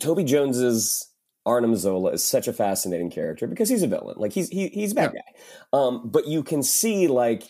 Toby 0.00 0.24
Jones's 0.24 1.08
Arnim 1.46 1.76
Zola 1.76 2.10
is 2.12 2.24
such 2.24 2.48
a 2.48 2.52
fascinating 2.52 3.10
character 3.10 3.46
because 3.46 3.68
he's 3.68 3.82
a 3.82 3.86
villain. 3.86 4.16
Like 4.18 4.32
he's 4.32 4.48
he, 4.48 4.68
he's 4.68 4.92
a 4.92 4.96
bad 4.96 5.12
guy. 5.12 5.20
Um, 5.72 6.02
but 6.10 6.26
you 6.26 6.42
can 6.42 6.62
see 6.62 7.08
like 7.08 7.44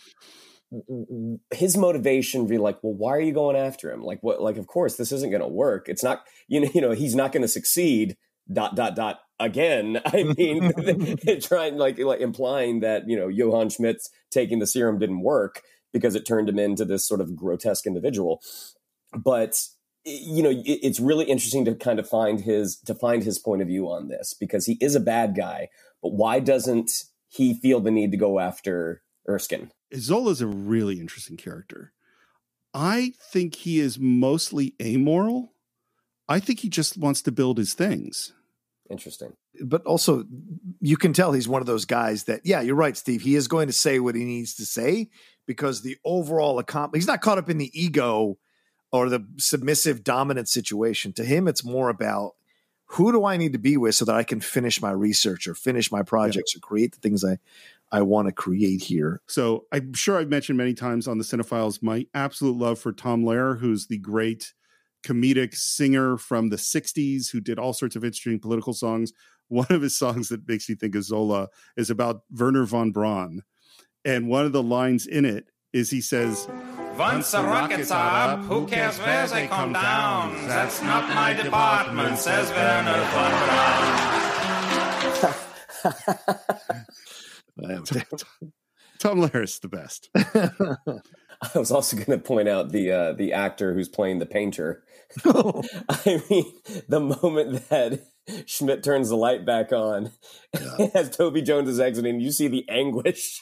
w- 0.71 1.05
w- 1.05 1.39
his 1.51 1.75
motivation 1.77 2.47
be 2.47 2.57
like, 2.57 2.77
well, 2.83 2.93
why 2.93 3.11
are 3.11 3.21
you 3.21 3.33
going 3.33 3.55
after 3.55 3.91
him? 3.91 4.01
Like 4.01 4.19
what? 4.21 4.41
Like 4.41 4.57
of 4.57 4.67
course 4.67 4.95
this 4.95 5.11
isn't 5.11 5.29
going 5.29 5.41
to 5.41 5.47
work. 5.47 5.89
It's 5.89 6.03
not. 6.03 6.23
You 6.47 6.61
know. 6.61 6.69
You 6.73 6.81
know. 6.81 6.91
He's 6.91 7.15
not 7.15 7.31
going 7.31 7.41
to 7.43 7.47
succeed. 7.47 8.15
Dot 8.51 8.75
dot 8.75 8.95
dot. 8.95 9.19
Again, 9.39 10.01
I 10.05 10.23
mean, 10.37 10.71
trying 11.41 11.77
like 11.77 11.97
like 11.99 12.19
implying 12.21 12.81
that 12.81 13.03
you 13.07 13.17
know 13.17 13.27
Johann 13.27 13.69
Schmidt's 13.69 14.09
taking 14.31 14.59
the 14.59 14.67
serum 14.67 14.99
didn't 14.99 15.21
work 15.21 15.61
because 15.91 16.15
it 16.15 16.25
turned 16.25 16.49
him 16.49 16.59
into 16.59 16.85
this 16.85 17.07
sort 17.07 17.21
of 17.21 17.35
grotesque 17.35 17.85
individual. 17.85 18.41
But 19.15 19.55
you 20.05 20.43
know 20.43 20.49
it- 20.49 20.79
it's 20.83 20.99
really 20.99 21.25
interesting 21.25 21.63
to 21.65 21.75
kind 21.75 21.99
of 21.99 22.09
find 22.09 22.41
his 22.41 22.77
to 22.85 22.93
find 22.95 23.23
his 23.23 23.39
point 23.39 23.61
of 23.61 23.67
view 23.67 23.87
on 23.89 24.09
this 24.09 24.33
because 24.33 24.65
he 24.65 24.77
is 24.81 24.95
a 24.95 24.99
bad 24.99 25.33
guy 25.33 25.69
but 26.01 26.09
why 26.09 26.41
doesn't 26.41 26.91
he 27.29 27.53
feel 27.53 27.79
the 27.79 27.89
need 27.89 28.11
to 28.11 28.17
go 28.17 28.37
after 28.37 29.01
erskine 29.29 29.71
Zola's 29.95 30.41
a 30.41 30.47
really 30.47 30.99
interesting 30.99 31.37
character. 31.37 31.93
I 32.73 33.13
think 33.31 33.55
he 33.55 33.79
is 33.79 33.97
mostly 33.97 34.73
amoral. 34.81 35.52
I 36.33 36.39
think 36.39 36.59
he 36.59 36.69
just 36.69 36.97
wants 36.97 37.21
to 37.23 37.31
build 37.31 37.57
his 37.57 37.73
things. 37.73 38.33
interesting 38.89 39.33
But 39.63 39.85
also, 39.85 40.25
you 40.81 40.97
can 40.97 41.13
tell 41.13 41.31
he's 41.31 41.47
one 41.47 41.61
of 41.61 41.67
those 41.67 41.85
guys 41.85 42.25
that, 42.25 42.41
yeah, 42.43 42.61
you're 42.61 42.75
right, 42.75 42.97
Steve. 42.97 43.21
He 43.21 43.35
is 43.35 43.47
going 43.47 43.67
to 43.67 43.73
say 43.73 43.99
what 43.99 44.15
he 44.15 44.25
needs 44.25 44.55
to 44.55 44.65
say 44.65 45.09
because 45.45 45.81
the 45.81 45.97
overall 46.03 46.61
accomp- 46.61 46.95
he's 46.95 47.07
not 47.07 47.21
caught 47.21 47.37
up 47.37 47.49
in 47.49 47.57
the 47.57 47.71
ego 47.73 48.37
or 48.91 49.09
the 49.09 49.25
submissive 49.37 50.03
dominant 50.03 50.49
situation. 50.49 51.13
To 51.13 51.23
him, 51.23 51.47
it's 51.47 51.63
more 51.63 51.89
about 51.89 52.33
who 52.85 53.11
do 53.11 53.25
I 53.25 53.37
need 53.37 53.53
to 53.53 53.59
be 53.59 53.77
with 53.77 53.95
so 53.95 54.05
that 54.05 54.15
I 54.15 54.23
can 54.23 54.39
finish 54.39 54.81
my 54.81 54.91
research 54.91 55.47
or 55.47 55.55
finish 55.55 55.91
my 55.91 56.03
projects 56.03 56.55
or 56.55 56.59
create 56.59 56.93
the 56.93 56.99
things 56.99 57.23
I, 57.23 57.37
I 57.91 58.01
want 58.01 58.27
to 58.27 58.31
create 58.31 58.83
here. 58.83 59.21
So 59.27 59.65
I'm 59.71 59.93
sure 59.93 60.19
I've 60.19 60.29
mentioned 60.29 60.57
many 60.57 60.73
times 60.73 61.07
on 61.07 61.17
the 61.17 61.23
Cine-Files 61.23 61.81
my 61.81 62.05
absolute 62.13 62.57
love 62.57 62.79
for 62.79 62.91
Tom 62.91 63.23
Lehrer, 63.23 63.59
who's 63.59 63.87
the 63.87 63.97
great 63.97 64.53
comedic 65.03 65.53
singer 65.55 66.17
from 66.17 66.49
the 66.49 66.55
60s 66.55 67.29
who 67.31 67.41
did 67.41 67.59
all 67.59 67.73
sorts 67.73 67.95
of 67.95 68.03
interesting 68.03 68.39
political 68.39 68.73
songs. 68.73 69.13
One 69.49 69.67
of 69.69 69.81
his 69.81 69.97
songs 69.97 70.29
that 70.29 70.47
makes 70.47 70.67
me 70.67 70.75
think 70.75 70.95
of 70.95 71.03
Zola 71.03 71.49
is 71.77 71.89
about 71.89 72.21
Wernher 72.31 72.65
von 72.65 72.91
Braun. 72.91 73.43
And 74.05 74.27
one 74.27 74.45
of 74.45 74.51
the 74.51 74.63
lines 74.63 75.05
in 75.05 75.25
it 75.25 75.45
is 75.73 75.89
he 75.89 76.01
says, 76.01 76.47
Once 76.97 77.31
the 77.31 77.43
rockets 77.43 77.91
are 77.91 78.31
up, 78.31 78.39
who 78.41 78.65
cares 78.65 78.97
where 78.99 79.27
they 79.27 79.47
come 79.47 79.73
down? 79.73 80.33
That's 80.47 80.81
not 80.81 81.07
my 81.13 81.33
department, 81.33 82.17
says 82.17 82.49
Wernher 82.51 82.99
von 83.11 83.31
Braun. 83.45 84.13
Tom 88.99 89.19
Lehrer 89.19 89.59
the 89.59 89.67
best. 89.67 90.09
i 91.53 91.57
was 91.57 91.71
also 91.71 91.97
going 91.97 92.17
to 92.17 92.17
point 92.17 92.47
out 92.47 92.71
the 92.71 92.91
uh 92.91 93.13
the 93.13 93.33
actor 93.33 93.73
who's 93.73 93.89
playing 93.89 94.19
the 94.19 94.25
painter 94.25 94.83
i 95.25 96.21
mean 96.29 96.53
the 96.87 96.99
moment 96.99 97.69
that 97.69 98.07
schmidt 98.45 98.83
turns 98.83 99.09
the 99.09 99.17
light 99.17 99.45
back 99.45 99.71
on 99.71 100.11
as 100.93 101.15
toby 101.15 101.41
jones 101.41 101.69
is 101.69 101.79
exiting 101.79 102.19
you 102.19 102.31
see 102.31 102.47
the 102.47 102.65
anguish 102.69 103.41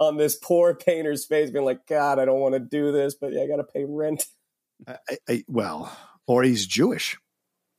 on 0.00 0.16
this 0.16 0.36
poor 0.36 0.74
painter's 0.74 1.24
face 1.24 1.50
being 1.50 1.64
like 1.64 1.86
god 1.86 2.18
i 2.18 2.24
don't 2.24 2.40
want 2.40 2.54
to 2.54 2.60
do 2.60 2.92
this 2.92 3.14
but 3.14 3.32
i 3.36 3.46
gotta 3.46 3.64
pay 3.64 3.84
rent 3.86 4.26
I, 4.86 5.18
I, 5.28 5.44
well, 5.48 5.96
or 6.26 6.42
he's 6.42 6.66
Jewish, 6.66 7.18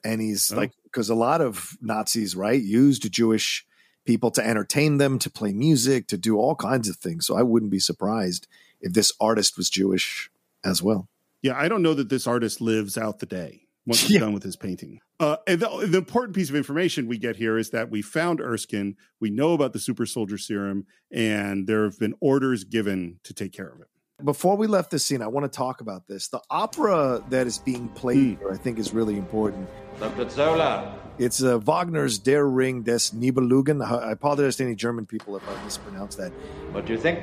and 0.04 0.22
he's 0.22 0.52
oh. 0.52 0.58
like 0.58 0.72
because 0.84 1.10
a 1.10 1.16
lot 1.16 1.42
of 1.42 1.78
Nazis, 1.82 2.36
right, 2.36 2.62
used 2.62 3.12
Jewish 3.12 3.66
people 4.06 4.32
to 4.32 4.46
entertain 4.46 4.98
them, 4.98 5.20
to 5.20 5.30
play 5.30 5.52
music, 5.52 6.08
to 6.08 6.18
do 6.18 6.38
all 6.38 6.56
kinds 6.56 6.88
of 6.88 6.96
things. 6.96 7.26
So 7.26 7.36
I 7.36 7.44
wouldn't 7.44 7.72
be 7.72 7.80
surprised 7.80 8.48
if 8.80 8.94
this 8.94 9.12
artist 9.20 9.58
was 9.58 9.70
Jewish 9.70 10.30
as 10.64 10.82
well. 10.82 11.08
Yeah, 11.42 11.54
I 11.56 11.68
don't 11.68 11.82
know 11.82 11.94
that 11.94 12.10
this 12.10 12.28
artist 12.28 12.62
lives 12.62 12.98
out 12.98 13.20
the 13.20 13.26
day 13.26 13.62
once 13.86 14.02
he's 14.08 14.20
done 14.20 14.34
with 14.34 14.44
his 14.44 14.56
painting. 14.56 15.00
Uh, 15.20 15.38
and 15.48 15.60
the, 15.60 15.88
the 15.88 15.98
important 15.98 16.36
piece 16.36 16.50
of 16.50 16.56
information 16.56 17.08
we 17.08 17.18
get 17.18 17.36
here 17.36 17.58
is 17.58 17.72
that 17.72 17.90
we 17.90 18.02
found 18.02 18.40
Erskine, 18.40 18.96
we 19.20 19.30
know 19.30 19.54
about 19.54 19.74
the 19.74 19.80
super 19.80 20.06
soldier 20.06 20.38
serum, 20.38 20.86
and 21.12 21.68
there 21.68 21.84
have 21.86 21.98
been 21.98 22.14
orders 22.20 22.64
given 22.64 23.20
to 23.24 23.34
take 23.34 23.52
care 23.52 23.70
of 23.70 23.82
it. 23.82 23.88
Before 24.24 24.58
we 24.58 24.66
left 24.66 24.90
the 24.90 24.98
scene, 24.98 25.22
I 25.22 25.28
want 25.28 25.52
to 25.52 25.56
talk 25.56 25.80
about 25.80 26.08
this. 26.08 26.28
The 26.30 26.42
opera 26.50 27.24
that 27.30 27.46
is 27.46 27.60
being 27.60 27.88
played 27.90 28.40
here, 28.40 28.52
I 28.52 28.58
think, 28.58 28.80
is 28.80 28.92
really 28.92 29.16
important. 29.16 29.70
Dr. 30.00 30.28
Zola. 30.30 31.00
It's 31.20 31.44
uh, 31.44 31.60
Wagner's 31.60 32.18
Der 32.18 32.44
Ring 32.44 32.82
des 32.82 33.12
Nibelungen. 33.14 33.84
I 33.84 34.10
I 34.10 34.12
apologize 34.12 34.56
to 34.56 34.64
any 34.64 34.74
German 34.74 35.06
people 35.06 35.36
if 35.36 35.48
I 35.48 35.64
mispronounce 35.64 36.16
that. 36.16 36.32
What 36.72 36.88
do 36.88 36.94
you 36.94 37.00
think? 37.00 37.20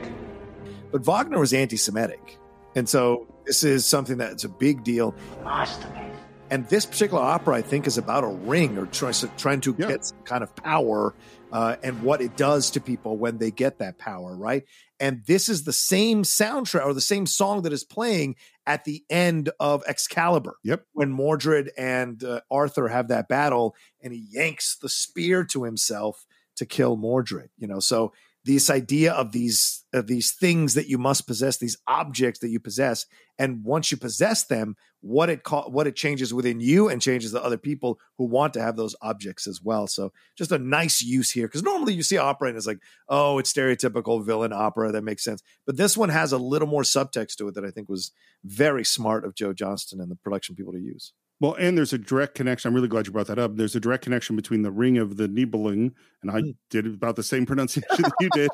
But 0.92 1.04
Wagner 1.04 1.40
was 1.40 1.52
anti 1.52 1.76
Semitic. 1.76 2.38
And 2.76 2.88
so 2.88 3.26
this 3.46 3.64
is 3.64 3.84
something 3.84 4.18
that's 4.18 4.44
a 4.44 4.48
big 4.48 4.84
deal. 4.84 5.14
Masterpiece. 5.42 6.14
And 6.50 6.68
this 6.68 6.86
particular 6.86 7.22
opera, 7.22 7.56
I 7.56 7.62
think, 7.62 7.86
is 7.86 7.98
about 7.98 8.22
a 8.22 8.28
ring 8.28 8.78
or 8.78 8.86
try, 8.86 9.12
trying 9.36 9.60
to 9.62 9.72
get 9.74 10.04
some 10.04 10.22
kind 10.24 10.44
of 10.44 10.54
power 10.54 11.14
uh, 11.50 11.76
and 11.82 12.02
what 12.02 12.20
it 12.20 12.36
does 12.36 12.70
to 12.72 12.80
people 12.80 13.16
when 13.16 13.38
they 13.38 13.50
get 13.50 13.78
that 13.78 13.98
power, 13.98 14.36
right? 14.36 14.64
And 15.00 15.22
this 15.26 15.48
is 15.48 15.64
the 15.64 15.72
same 15.72 16.22
soundtrack 16.22 16.84
or 16.84 16.94
the 16.94 17.00
same 17.00 17.26
song 17.26 17.62
that 17.62 17.72
is 17.72 17.82
playing 17.82 18.36
at 18.66 18.84
the 18.84 19.04
end 19.08 19.50
of 19.58 19.82
Excalibur. 19.86 20.56
Yep. 20.64 20.84
When 20.92 21.10
Mordred 21.10 21.70
and 21.76 22.22
uh, 22.22 22.40
Arthur 22.50 22.88
have 22.88 23.08
that 23.08 23.28
battle 23.28 23.74
and 24.02 24.12
he 24.12 24.26
yanks 24.30 24.76
the 24.76 24.88
spear 24.88 25.44
to 25.46 25.64
himself 25.64 26.26
to 26.56 26.66
kill 26.66 26.96
Mordred, 26.96 27.50
you 27.56 27.66
know, 27.66 27.80
so 27.80 28.12
this 28.44 28.68
idea 28.68 29.12
of 29.12 29.32
these 29.32 29.84
of 29.92 30.06
these 30.06 30.32
things 30.32 30.74
that 30.74 30.88
you 30.88 30.98
must 30.98 31.26
possess 31.26 31.56
these 31.56 31.78
objects 31.86 32.40
that 32.40 32.50
you 32.50 32.60
possess 32.60 33.06
and 33.38 33.64
once 33.64 33.90
you 33.90 33.96
possess 33.96 34.44
them 34.44 34.76
what 35.00 35.28
it 35.28 35.42
co- 35.42 35.68
what 35.68 35.86
it 35.86 35.96
changes 35.96 36.32
within 36.32 36.60
you 36.60 36.88
and 36.88 37.02
changes 37.02 37.32
the 37.32 37.42
other 37.42 37.58
people 37.58 37.98
who 38.16 38.24
want 38.24 38.54
to 38.54 38.62
have 38.62 38.76
those 38.76 38.96
objects 39.02 39.46
as 39.46 39.60
well 39.62 39.86
so 39.86 40.12
just 40.36 40.52
a 40.52 40.58
nice 40.58 41.02
use 41.02 41.30
here 41.30 41.46
because 41.46 41.62
normally 41.62 41.92
you 41.92 42.02
see 42.02 42.16
opera 42.16 42.48
and 42.48 42.56
it's 42.56 42.66
like 42.66 42.80
oh 43.08 43.38
it's 43.38 43.52
stereotypical 43.52 44.24
villain 44.24 44.52
opera 44.52 44.92
that 44.92 45.04
makes 45.04 45.24
sense 45.24 45.42
but 45.66 45.76
this 45.76 45.96
one 45.96 46.08
has 46.08 46.32
a 46.32 46.38
little 46.38 46.68
more 46.68 46.82
subtext 46.82 47.36
to 47.36 47.48
it 47.48 47.54
that 47.54 47.64
i 47.64 47.70
think 47.70 47.88
was 47.88 48.12
very 48.44 48.84
smart 48.84 49.24
of 49.24 49.34
joe 49.34 49.52
johnston 49.52 50.00
and 50.00 50.10
the 50.10 50.16
production 50.16 50.54
people 50.54 50.72
to 50.72 50.80
use 50.80 51.12
Well, 51.40 51.54
and 51.54 51.76
there's 51.76 51.92
a 51.92 51.98
direct 51.98 52.36
connection. 52.36 52.68
I'm 52.68 52.74
really 52.74 52.88
glad 52.88 53.06
you 53.06 53.12
brought 53.12 53.26
that 53.26 53.40
up. 53.40 53.56
There's 53.56 53.74
a 53.74 53.80
direct 53.80 54.04
connection 54.04 54.36
between 54.36 54.62
the 54.62 54.70
Ring 54.70 54.98
of 54.98 55.16
the 55.16 55.28
Nibelung, 55.28 55.92
and 56.22 56.30
I 56.30 56.54
did 56.70 56.86
about 56.86 57.16
the 57.16 57.22
same 57.22 57.44
pronunciation 57.50 58.02
that 58.02 58.12
you 58.20 58.30
did, 58.30 58.50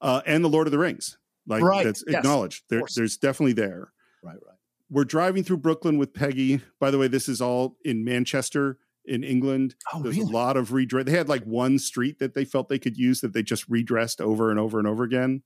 uh, 0.00 0.22
and 0.24 0.44
the 0.44 0.48
Lord 0.48 0.66
of 0.68 0.70
the 0.70 0.78
Rings. 0.78 1.18
Like 1.46 1.62
Right, 1.62 1.84
that's 1.84 2.04
yes, 2.06 2.18
acknowledged. 2.18 2.64
There, 2.70 2.82
there's 2.94 3.16
definitely 3.16 3.54
there. 3.54 3.92
Right 4.22 4.34
right 4.34 4.56
We're 4.90 5.04
driving 5.04 5.44
through 5.44 5.58
Brooklyn 5.58 5.98
with 5.98 6.14
Peggy. 6.14 6.60
By 6.78 6.90
the 6.90 6.98
way, 6.98 7.08
this 7.08 7.28
is 7.28 7.40
all 7.40 7.76
in 7.84 8.04
Manchester 8.04 8.78
in 9.04 9.24
England. 9.24 9.74
Oh, 9.92 10.02
There's 10.02 10.16
really? 10.16 10.30
a 10.30 10.34
lot 10.34 10.56
of 10.56 10.72
redress. 10.72 11.04
They 11.06 11.12
had 11.12 11.28
like 11.28 11.44
one 11.44 11.78
street 11.78 12.18
that 12.18 12.34
they 12.34 12.44
felt 12.44 12.68
they 12.68 12.78
could 12.78 12.96
use 12.96 13.20
that 13.20 13.32
they 13.32 13.42
just 13.42 13.68
redressed 13.68 14.20
over 14.20 14.50
and 14.50 14.60
over 14.60 14.78
and 14.78 14.86
over 14.86 15.04
again. 15.04 15.42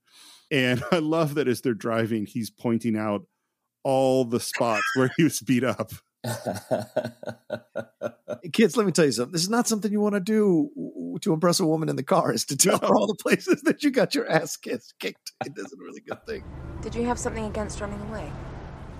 And 0.51 0.83
I 0.91 0.99
love 0.99 1.35
that 1.35 1.47
as 1.47 1.61
they're 1.61 1.73
driving, 1.73 2.25
he's 2.25 2.49
pointing 2.49 2.97
out 2.97 3.25
all 3.83 4.25
the 4.25 4.39
spots 4.39 4.83
where 4.95 5.11
he 5.17 5.23
was 5.23 5.39
beat 5.39 5.63
up. 5.63 5.91
Kids, 8.51 8.75
let 8.75 8.85
me 8.85 8.91
tell 8.91 9.05
you 9.05 9.11
something. 9.11 9.31
This 9.31 9.43
is 9.43 9.49
not 9.49 9.67
something 9.67 9.91
you 9.91 10.01
want 10.01 10.15
to 10.15 10.19
do 10.19 10.69
to 11.21 11.33
impress 11.33 11.59
a 11.59 11.65
woman 11.65 11.89
in 11.89 11.95
the 11.95 12.03
car. 12.03 12.33
Is 12.33 12.45
to 12.45 12.57
tell 12.69 12.79
her 12.79 12.87
all 12.87 13.07
the 13.07 13.15
places 13.15 13.61
that 13.63 13.83
you 13.83 13.91
got 13.91 14.15
your 14.15 14.27
ass 14.29 14.57
kissed, 14.57 14.95
kicked. 14.99 15.33
It 15.45 15.53
isn't 15.55 15.79
a 15.79 15.83
really 15.83 16.01
good 16.01 16.25
thing. 16.25 16.43
Did 16.81 16.95
you 16.95 17.03
have 17.03 17.19
something 17.19 17.45
against 17.45 17.79
running 17.79 18.01
away? 18.09 18.31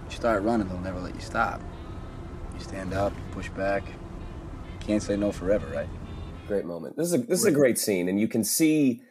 You 0.10 0.16
start 0.16 0.44
running, 0.44 0.68
they'll 0.68 0.80
never 0.80 1.00
let 1.00 1.16
you 1.16 1.22
stop. 1.22 1.62
You 2.54 2.60
stand 2.60 2.94
up, 2.94 3.14
push 3.32 3.50
back. 3.50 3.84
Can't 4.80 5.02
say 5.02 5.18
no 5.18 5.32
forever, 5.32 5.68
right? 5.68 5.90
Great 6.48 6.66
moment. 6.66 6.96
This 6.96 7.08
is 7.08 7.14
a 7.14 7.18
this 7.18 7.40
is 7.40 7.46
a 7.46 7.52
great 7.52 7.78
scene, 7.80 8.08
and 8.08 8.20
you 8.20 8.28
can 8.28 8.44
see 8.44 9.02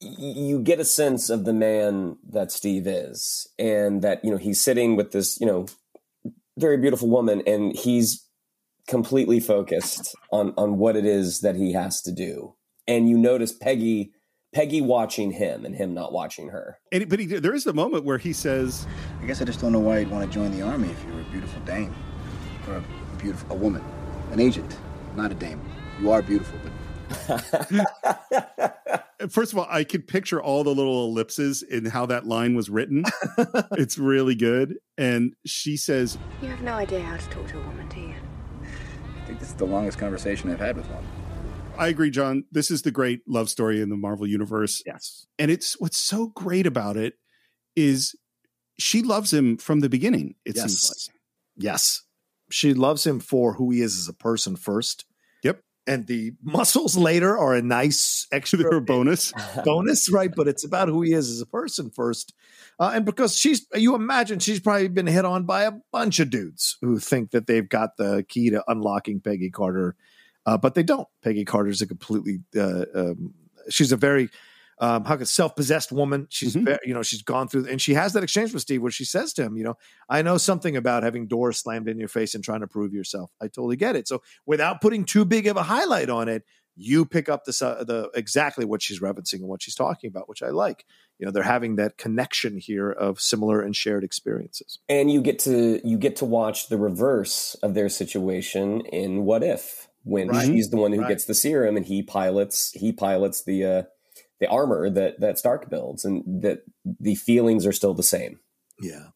you 0.00 0.58
get 0.60 0.80
a 0.80 0.84
sense 0.84 1.30
of 1.30 1.44
the 1.44 1.52
man 1.52 2.16
that 2.28 2.50
Steve 2.50 2.86
is, 2.86 3.48
and 3.58 4.02
that 4.02 4.24
you 4.24 4.30
know 4.30 4.38
he's 4.38 4.60
sitting 4.60 4.96
with 4.96 5.12
this 5.12 5.38
you 5.40 5.46
know 5.46 5.66
very 6.56 6.78
beautiful 6.78 7.08
woman, 7.08 7.42
and 7.46 7.76
he's 7.76 8.26
completely 8.88 9.40
focused 9.40 10.14
on 10.32 10.54
on 10.56 10.78
what 10.78 10.96
it 10.96 11.04
is 11.04 11.40
that 11.40 11.56
he 11.56 11.74
has 11.74 12.00
to 12.02 12.12
do. 12.12 12.54
And 12.88 13.08
you 13.08 13.18
notice 13.18 13.52
Peggy 13.52 14.12
Peggy 14.52 14.80
watching 14.80 15.32
him 15.32 15.64
and 15.64 15.74
him 15.74 15.94
not 15.94 16.12
watching 16.12 16.48
her. 16.48 16.78
And 16.90 17.08
but 17.08 17.18
he, 17.18 17.26
there 17.26 17.54
is 17.54 17.66
a 17.66 17.72
moment 17.72 18.04
where 18.04 18.18
he 18.18 18.32
says, 18.32 18.86
I 19.20 19.26
guess 19.26 19.40
I 19.40 19.44
just 19.44 19.60
don't 19.60 19.72
know 19.72 19.80
why 19.80 20.00
you'd 20.00 20.10
want 20.10 20.24
to 20.24 20.32
join 20.32 20.52
the 20.52 20.62
army 20.62 20.90
if 20.90 21.04
you 21.04 21.14
were 21.14 21.20
a 21.20 21.24
beautiful 21.24 21.60
dame. 21.62 21.94
Or 22.68 22.76
a 22.76 23.16
beautiful 23.16 23.56
a 23.56 23.58
woman. 23.58 23.82
An 24.30 24.40
agent, 24.40 24.78
not 25.16 25.32
a 25.32 25.34
dame. 25.34 25.60
You 26.00 26.10
are 26.10 26.22
beautiful, 26.22 26.58
but 26.62 26.72
First 29.30 29.52
of 29.52 29.58
all, 29.58 29.66
I 29.70 29.84
could 29.84 30.08
picture 30.08 30.42
all 30.42 30.64
the 30.64 30.74
little 30.74 31.04
ellipses 31.04 31.62
in 31.62 31.84
how 31.84 32.06
that 32.06 32.26
line 32.26 32.54
was 32.54 32.68
written. 32.68 33.04
it's 33.72 33.98
really 33.98 34.34
good. 34.34 34.76
And 34.98 35.34
she 35.46 35.76
says, 35.76 36.18
You 36.40 36.48
have 36.48 36.62
no 36.62 36.72
idea 36.72 37.02
how 37.02 37.16
to 37.16 37.28
talk 37.28 37.46
to 37.48 37.58
a 37.58 37.62
woman, 37.62 37.88
do 37.88 38.00
you? 38.00 38.14
I 38.62 39.26
think 39.26 39.38
this 39.38 39.48
is 39.48 39.54
the 39.54 39.66
longest 39.66 39.98
conversation 39.98 40.50
I've 40.50 40.58
had 40.58 40.76
with 40.76 40.86
one. 40.86 41.04
I 41.78 41.88
agree, 41.88 42.10
John. 42.10 42.44
This 42.52 42.70
is 42.70 42.82
the 42.82 42.90
great 42.90 43.22
love 43.26 43.48
story 43.50 43.80
in 43.80 43.88
the 43.88 43.96
Marvel 43.96 44.26
universe. 44.26 44.82
Yes. 44.86 45.26
And 45.38 45.50
it's 45.50 45.80
what's 45.80 45.98
so 45.98 46.28
great 46.28 46.66
about 46.66 46.96
it 46.96 47.14
is 47.74 48.14
she 48.78 49.02
loves 49.02 49.32
him 49.32 49.56
from 49.56 49.80
the 49.80 49.88
beginning, 49.88 50.34
it 50.44 50.56
yes. 50.56 50.64
seems 50.64 51.08
like. 51.08 51.16
Yes. 51.56 52.02
She 52.50 52.74
loves 52.74 53.06
him 53.06 53.20
for 53.20 53.54
who 53.54 53.70
he 53.70 53.80
is 53.80 53.98
as 53.98 54.08
a 54.08 54.14
person 54.14 54.56
first. 54.56 55.06
Yep. 55.42 55.60
And 55.86 56.06
the 56.06 56.32
muscles 56.42 56.96
later 56.96 57.36
are 57.38 57.54
a 57.54 57.62
nice 57.62 58.26
extra 58.30 58.58
They're 58.58 58.74
a 58.74 58.80
bonus. 58.80 59.32
bonus, 59.64 60.10
right? 60.12 60.30
But 60.34 60.48
it's 60.48 60.64
about 60.64 60.88
who 60.88 61.02
he 61.02 61.12
is 61.12 61.30
as 61.30 61.40
a 61.40 61.46
person 61.46 61.90
first. 61.90 62.34
Uh, 62.78 62.92
and 62.94 63.04
because 63.04 63.36
she's, 63.36 63.66
you 63.74 63.94
imagine 63.94 64.38
she's 64.38 64.60
probably 64.60 64.88
been 64.88 65.06
hit 65.06 65.24
on 65.24 65.44
by 65.44 65.64
a 65.64 65.72
bunch 65.90 66.20
of 66.20 66.30
dudes 66.30 66.76
who 66.80 66.98
think 66.98 67.30
that 67.30 67.46
they've 67.46 67.68
got 67.68 67.96
the 67.96 68.24
key 68.28 68.50
to 68.50 68.62
unlocking 68.66 69.20
Peggy 69.20 69.50
Carter, 69.50 69.96
uh, 70.46 70.56
but 70.58 70.74
they 70.74 70.82
don't. 70.82 71.08
Peggy 71.22 71.44
Carter's 71.44 71.82
a 71.82 71.86
completely, 71.86 72.40
uh, 72.56 72.84
um, 72.94 73.34
she's 73.68 73.92
a 73.92 73.96
very, 73.96 74.28
um, 74.78 75.04
how 75.04 75.16
could 75.16 75.28
self-possessed 75.28 75.92
woman. 75.92 76.26
She's, 76.30 76.54
Mm-hmm. 76.56 76.64
very, 76.64 76.78
you 76.84 76.94
know, 76.94 77.02
she's 77.02 77.22
gone 77.22 77.46
through, 77.46 77.68
and 77.68 77.80
she 77.80 77.94
has 77.94 78.14
that 78.14 78.22
exchange 78.24 78.52
with 78.52 78.62
Steve 78.62 78.82
where 78.82 78.90
she 78.90 79.04
says 79.04 79.32
to 79.34 79.42
him, 79.44 79.56
you 79.56 79.62
know, 79.64 79.74
I 80.08 80.22
know 80.22 80.38
something 80.38 80.76
about 80.76 81.02
having 81.04 81.28
doors 81.28 81.58
slammed 81.58 81.88
in 81.88 81.98
your 81.98 82.08
face 82.08 82.34
and 82.34 82.42
trying 82.42 82.60
to 82.60 82.66
prove 82.66 82.92
yourself. 82.92 83.30
I 83.40 83.46
totally 83.46 83.76
get 83.76 83.94
it. 83.94 84.08
So 84.08 84.22
without 84.46 84.80
putting 84.80 85.04
too 85.04 85.24
big 85.24 85.46
of 85.46 85.56
a 85.56 85.62
highlight 85.62 86.10
on 86.10 86.28
it, 86.28 86.42
you 86.74 87.04
pick 87.04 87.28
up 87.28 87.44
the 87.44 87.52
su- 87.52 87.84
the 87.86 88.10
exactly 88.14 88.64
what 88.64 88.80
she's 88.80 88.98
referencing 88.98 89.34
and 89.40 89.46
what 89.48 89.62
she's 89.62 89.74
talking 89.74 90.08
about, 90.08 90.26
which 90.26 90.42
I 90.42 90.48
like. 90.48 90.86
You 91.18 91.26
know, 91.26 91.30
they're 91.32 91.42
having 91.42 91.76
that 91.76 91.98
connection 91.98 92.56
here 92.56 92.90
of 92.90 93.20
similar 93.20 93.60
and 93.60 93.76
shared 93.76 94.02
experiences. 94.02 94.78
and 94.88 95.10
you 95.10 95.20
get 95.20 95.38
to 95.40 95.80
you 95.86 95.98
get 95.98 96.16
to 96.16 96.24
watch 96.24 96.68
the 96.70 96.78
reverse 96.78 97.54
of 97.62 97.74
their 97.74 97.90
situation 97.90 98.80
in 98.86 99.24
what 99.26 99.42
if 99.44 99.86
when 100.04 100.28
Right. 100.28 100.46
she's 100.46 100.70
the 100.70 100.76
one 100.76 100.92
who 100.92 101.00
Right. 101.00 101.08
gets 101.08 101.24
the 101.24 101.34
serum 101.34 101.76
and 101.76 101.86
he 101.86 102.02
pilots 102.02 102.72
he 102.72 102.92
pilots 102.92 103.44
the 103.44 103.64
uh 103.64 103.82
the 104.40 104.48
armor 104.48 104.90
that 104.90 105.20
that 105.20 105.38
Stark 105.38 105.70
builds 105.70 106.04
and 106.04 106.42
that 106.42 106.62
the 106.84 107.14
feelings 107.14 107.64
are 107.66 107.72
still 107.72 107.94
the 107.94 108.02
same. 108.02 108.40
Yeah. 108.80 109.08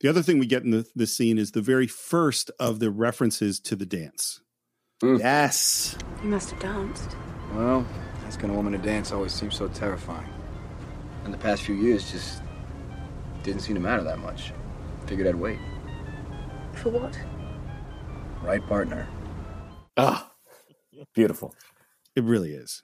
The 0.00 0.08
other 0.08 0.22
thing 0.22 0.38
we 0.38 0.46
get 0.46 0.62
in 0.62 0.70
the, 0.70 0.86
this 0.94 1.16
scene 1.16 1.38
is 1.38 1.52
the 1.52 1.60
very 1.62 1.86
first 1.88 2.50
of 2.60 2.78
the 2.78 2.90
references 2.90 3.58
to 3.60 3.74
the 3.74 3.86
dance. 3.86 4.40
Yes. 5.02 5.96
You 6.22 6.28
must 6.28 6.50
have 6.50 6.60
danced. 6.60 7.10
Well, 7.54 7.84
asking 8.26 8.50
a 8.50 8.54
woman 8.54 8.72
to 8.74 8.78
dance 8.78 9.10
always 9.10 9.32
seems 9.32 9.56
so 9.56 9.66
terrifying. 9.68 10.28
And 11.24 11.32
the 11.34 11.38
past 11.38 11.62
few 11.62 11.74
years 11.74 12.10
just 12.12 12.42
didn't 13.42 13.62
seem 13.62 13.74
to 13.74 13.80
matter 13.80 14.04
that 14.04 14.18
much. 14.18 14.52
Figured 15.06 15.26
I'd 15.26 15.34
wait. 15.34 15.58
For 16.74 16.90
what? 16.90 17.18
Right 18.42 18.64
partner. 18.68 19.08
Ah, 19.98 20.30
beautiful. 21.14 21.54
It 22.16 22.24
really 22.24 22.52
is. 22.52 22.82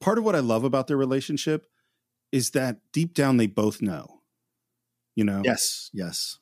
Part 0.00 0.18
of 0.18 0.24
what 0.24 0.36
I 0.36 0.40
love 0.40 0.64
about 0.64 0.86
their 0.86 0.96
relationship 0.96 1.66
is 2.30 2.50
that 2.50 2.78
deep 2.92 3.14
down 3.14 3.36
they 3.36 3.46
both 3.46 3.82
know. 3.82 4.20
You 5.14 5.24
know? 5.24 5.42
Yes. 5.44 5.90
Yes. 5.92 6.38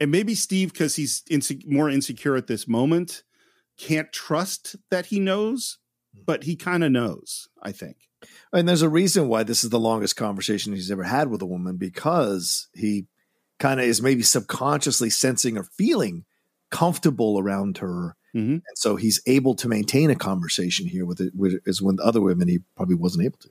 And 0.00 0.10
maybe 0.10 0.34
Steve, 0.34 0.72
because 0.72 0.96
he's 0.96 1.22
inse- 1.30 1.66
more 1.66 1.90
insecure 1.90 2.36
at 2.36 2.46
this 2.46 2.68
moment, 2.68 3.22
can't 3.78 4.12
trust 4.12 4.76
that 4.90 5.06
he 5.06 5.18
knows, 5.18 5.78
but 6.26 6.44
he 6.44 6.56
kind 6.56 6.84
of 6.84 6.92
knows, 6.92 7.48
I 7.62 7.72
think. 7.72 7.96
And 8.52 8.68
there's 8.68 8.82
a 8.82 8.88
reason 8.88 9.28
why 9.28 9.42
this 9.42 9.64
is 9.64 9.70
the 9.70 9.80
longest 9.80 10.16
conversation 10.16 10.72
he's 10.72 10.90
ever 10.90 11.02
had 11.02 11.28
with 11.28 11.42
a 11.42 11.46
woman 11.46 11.76
because 11.76 12.68
he 12.74 13.06
kind 13.58 13.80
of 13.80 13.86
is 13.86 14.00
maybe 14.02 14.22
subconsciously 14.22 15.10
sensing 15.10 15.56
or 15.58 15.64
feeling 15.64 16.24
comfortable 16.70 17.38
around 17.38 17.78
her. 17.78 18.16
Mm-hmm. 18.34 18.52
And 18.52 18.76
so 18.76 18.96
he's 18.96 19.20
able 19.26 19.54
to 19.56 19.68
maintain 19.68 20.10
a 20.10 20.16
conversation 20.16 20.86
here 20.86 21.06
with 21.06 21.20
it, 21.20 21.32
with, 21.36 21.60
as 21.66 21.80
with 21.80 22.00
other 22.00 22.20
women 22.20 22.48
he 22.48 22.60
probably 22.76 22.96
wasn't 22.96 23.24
able 23.24 23.38
to. 23.38 23.50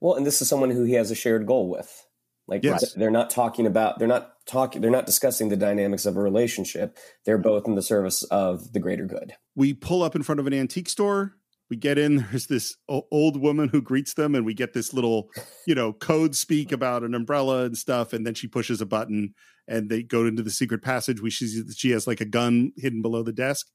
Well, 0.00 0.14
and 0.14 0.26
this 0.26 0.40
is 0.40 0.48
someone 0.48 0.70
who 0.70 0.84
he 0.84 0.94
has 0.94 1.10
a 1.10 1.14
shared 1.14 1.46
goal 1.46 1.68
with. 1.68 2.06
Like 2.48 2.62
Yes. 2.62 2.92
they're 2.92 3.10
not 3.10 3.30
talking 3.30 3.66
about 3.66 3.98
they're 3.98 4.06
not 4.06 4.34
talking 4.46 4.80
they're 4.80 4.90
not 4.90 5.06
discussing 5.06 5.48
the 5.48 5.56
dynamics 5.56 6.06
of 6.06 6.16
a 6.16 6.20
relationship. 6.20 6.96
They're 7.24 7.38
both 7.38 7.66
in 7.66 7.74
the 7.74 7.82
service 7.82 8.22
of 8.24 8.72
the 8.72 8.78
greater 8.78 9.04
good. 9.04 9.34
We 9.56 9.74
pull 9.74 10.02
up 10.02 10.14
in 10.14 10.22
front 10.22 10.38
of 10.38 10.46
an 10.46 10.54
antique 10.54 10.88
store. 10.88 11.34
We 11.68 11.76
get 11.76 11.98
in. 11.98 12.18
There's 12.30 12.46
this 12.46 12.76
old 12.88 13.40
woman 13.40 13.68
who 13.70 13.82
greets 13.82 14.14
them, 14.14 14.36
and 14.36 14.46
we 14.46 14.54
get 14.54 14.72
this 14.72 14.94
little, 14.94 15.28
you 15.66 15.74
know, 15.74 15.92
code 15.92 16.36
speak 16.36 16.70
about 16.70 17.02
an 17.02 17.14
umbrella 17.14 17.64
and 17.64 17.76
stuff. 17.76 18.12
And 18.12 18.24
then 18.24 18.34
she 18.34 18.46
pushes 18.46 18.80
a 18.80 18.86
button, 18.86 19.34
and 19.66 19.90
they 19.90 20.04
go 20.04 20.24
into 20.26 20.44
the 20.44 20.50
secret 20.50 20.82
passage. 20.82 21.20
We 21.20 21.30
see 21.30 21.60
that 21.62 21.76
she 21.76 21.90
has 21.90 22.06
like 22.06 22.20
a 22.20 22.24
gun 22.24 22.72
hidden 22.76 23.02
below 23.02 23.24
the 23.24 23.32
desk. 23.32 23.66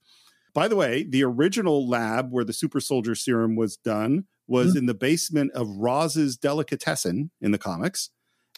By 0.54 0.68
the 0.68 0.76
way, 0.76 1.02
the 1.02 1.24
original 1.24 1.88
lab 1.88 2.30
where 2.30 2.44
the 2.44 2.52
super 2.52 2.80
soldier 2.80 3.14
serum 3.14 3.56
was 3.56 3.76
done 3.76 4.26
was 4.46 4.72
hmm. 4.72 4.78
in 4.78 4.86
the 4.86 4.94
basement 4.94 5.52
of 5.52 5.68
Roz's 5.68 6.36
delicatessen 6.36 7.30
in 7.40 7.52
the 7.52 7.58
comics, 7.58 8.10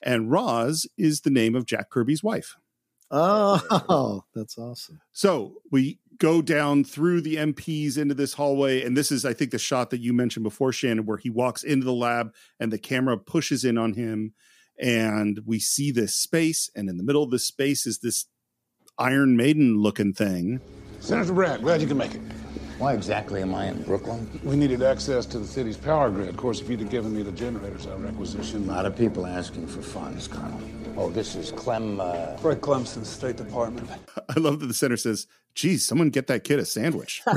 and 0.03 0.31
Roz 0.31 0.87
is 0.99 1.21
the 1.21 1.31
name 1.31 1.55
of 1.55 1.67
Jack 1.67 1.91
Kirby's 1.91 2.23
wife. 2.23 2.57
Oh, 3.11 4.25
that's 4.35 4.59
awesome. 4.59 5.01
So 5.13 5.55
we 5.71 6.01
go 6.19 6.43
down 6.43 6.85
through 6.85 7.21
the 7.21 7.37
MPs 7.37 7.97
into 7.97 8.15
this 8.15 8.35
hallway, 8.35 8.83
and 8.83 8.97
this 8.97 9.13
is, 9.13 9.25
I 9.25 9.35
think, 9.35 9.51
the 9.51 9.59
shot 9.59 9.91
that 9.91 10.01
you 10.01 10.13
mentioned 10.13 10.43
before, 10.43 10.73
Shannon, 10.73 11.07
where 11.07 11.19
he 11.19 11.31
walks 11.31 11.63
into 11.63 11.85
the 11.85 11.93
lab 11.93 12.33
and 12.59 12.73
the 12.73 12.79
camera 12.79 13.17
pushes 13.19 13.65
in 13.65 13.79
on 13.79 13.95
him, 13.95 14.35
and 14.81 15.41
we 15.47 15.61
see 15.61 15.93
this 15.93 16.17
space, 16.17 16.71
and 16.75 16.89
in 16.89 16.97
the 16.97 17.05
middle 17.05 17.23
of 17.23 17.31
this 17.31 17.47
space 17.47 17.87
is 17.87 17.99
this 17.99 18.27
Iron 18.99 19.37
Maiden 19.37 19.77
looking 19.79 20.13
thing. 20.13 20.61
Senator 21.05 21.35
Bragg, 21.35 21.61
glad 21.61 21.83
you 21.83 21.87
can 21.87 21.99
make 21.99 22.15
it. 22.15 22.23
Why 22.79 22.95
exactly 22.95 23.43
am 23.43 23.55
I 23.55 23.67
in 23.67 23.83
Brooklyn? 23.83 24.41
We 24.43 24.57
needed 24.57 24.83
access 24.83 25.27
to 25.27 25.39
the 25.39 25.47
city's 25.47 25.77
power 25.77 26.09
grid. 26.09 26.31
Of 26.31 26.39
course, 26.39 26.63
if 26.63 26.71
you'd 26.71 26.81
have 26.81 26.89
given 26.89 27.15
me 27.15 27.23
the 27.23 27.31
generators 27.31 27.87
I 27.87 27.95
requisitioned. 27.97 28.67
A 28.71 28.73
lot 28.73 28.87
of 28.87 28.97
people 28.97 29.27
asking 29.27 29.67
for 29.67 29.83
funds, 29.83 30.27
Colonel. 30.27 30.59
Oh, 30.97 31.11
this 31.11 31.35
is 31.35 31.53
Clem. 31.53 32.01
Uh... 32.01 32.39
Fred 32.39 32.63
Clemson, 32.63 33.05
State 33.05 33.37
Department. 33.37 33.87
I 34.35 34.41
love 34.41 34.61
that 34.61 34.67
the 34.67 34.73
center 34.73 34.97
says, 34.97 35.27
geez, 35.55 35.85
someone 35.85 36.09
get 36.09 36.27
that 36.29 36.43
kid 36.43 36.59
a 36.59 36.65
sandwich. 36.65 37.21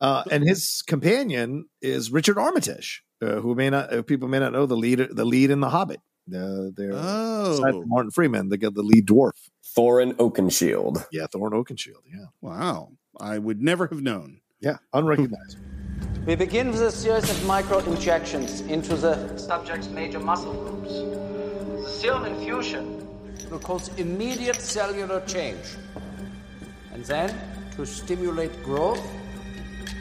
Uh, 0.00 0.22
and 0.30 0.44
his 0.44 0.80
companion 0.86 1.66
is 1.82 2.12
Richard 2.12 2.38
Armitage, 2.38 3.02
uh, 3.20 3.40
who 3.40 3.56
may 3.56 3.68
not 3.68 3.92
uh, 3.92 4.00
people 4.02 4.28
may 4.28 4.38
not 4.38 4.52
know 4.52 4.64
the 4.64 4.76
lead 4.76 5.00
the 5.10 5.24
lead 5.24 5.50
in 5.50 5.58
The 5.58 5.70
Hobbit. 5.70 6.00
Uh, 6.32 6.70
they're 6.76 6.92
Oh. 6.94 7.82
Martin 7.86 8.12
Freeman, 8.12 8.48
they 8.48 8.56
got 8.56 8.74
the 8.74 8.84
lead 8.84 9.08
dwarf. 9.08 9.32
Thorin 9.78 10.12
Oakenshield. 10.14 11.06
Yeah, 11.12 11.26
Thorin 11.32 11.52
Oakenshield. 11.52 12.02
Yeah, 12.12 12.26
wow. 12.40 12.90
I 13.20 13.38
would 13.38 13.62
never 13.62 13.86
have 13.86 14.02
known. 14.02 14.40
yeah, 14.60 14.78
unrecognized. 14.92 15.58
We 16.26 16.34
begin 16.34 16.72
with 16.72 16.82
a 16.82 16.90
series 16.90 17.30
of 17.30 17.46
micro 17.46 17.78
injections 17.78 18.60
into 18.62 18.96
the 18.96 19.38
subject's 19.38 19.88
major 19.88 20.18
muscle 20.18 20.52
groups. 20.52 20.94
The 21.84 21.88
serum 21.88 22.24
infusion 22.24 23.06
will 23.50 23.60
cause 23.60 23.88
immediate 23.98 24.56
cellular 24.56 25.20
change. 25.26 25.64
And 26.92 27.04
then, 27.04 27.32
to 27.76 27.86
stimulate 27.86 28.64
growth, 28.64 29.06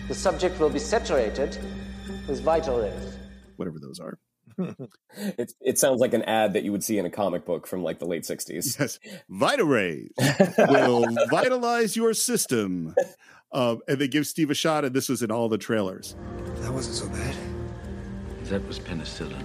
the 0.07 0.15
subject 0.15 0.59
will 0.59 0.71
be 0.71 0.79
saturated 0.79 1.55
with 2.27 2.41
Vita-Rays. 2.41 3.15
Whatever 3.57 3.77
those 3.79 3.99
are. 3.99 4.17
It, 4.57 5.53
it 5.61 5.79
sounds 5.79 5.99
like 5.99 6.13
an 6.13 6.23
ad 6.23 6.53
that 6.53 6.63
you 6.63 6.71
would 6.71 6.83
see 6.83 6.97
in 6.97 7.05
a 7.05 7.09
comic 7.09 7.45
book 7.45 7.67
from 7.67 7.83
like 7.83 7.99
the 7.99 8.05
late 8.05 8.23
60s. 8.23 8.79
Yes. 8.79 8.99
Vitarays 9.31 10.11
will 10.69 11.05
vitalize 11.29 11.95
your 11.95 12.13
system. 12.13 12.93
Um, 13.51 13.81
and 13.87 13.97
they 13.99 14.07
give 14.07 14.27
Steve 14.27 14.51
a 14.51 14.53
shot, 14.53 14.85
and 14.85 14.95
this 14.95 15.09
was 15.09 15.23
in 15.23 15.31
all 15.31 15.49
the 15.49 15.57
trailers. 15.57 16.15
That 16.57 16.71
wasn't 16.71 16.95
so 16.95 17.07
bad. 17.09 17.35
That 18.45 18.65
was 18.67 18.79
penicillin. 18.79 19.43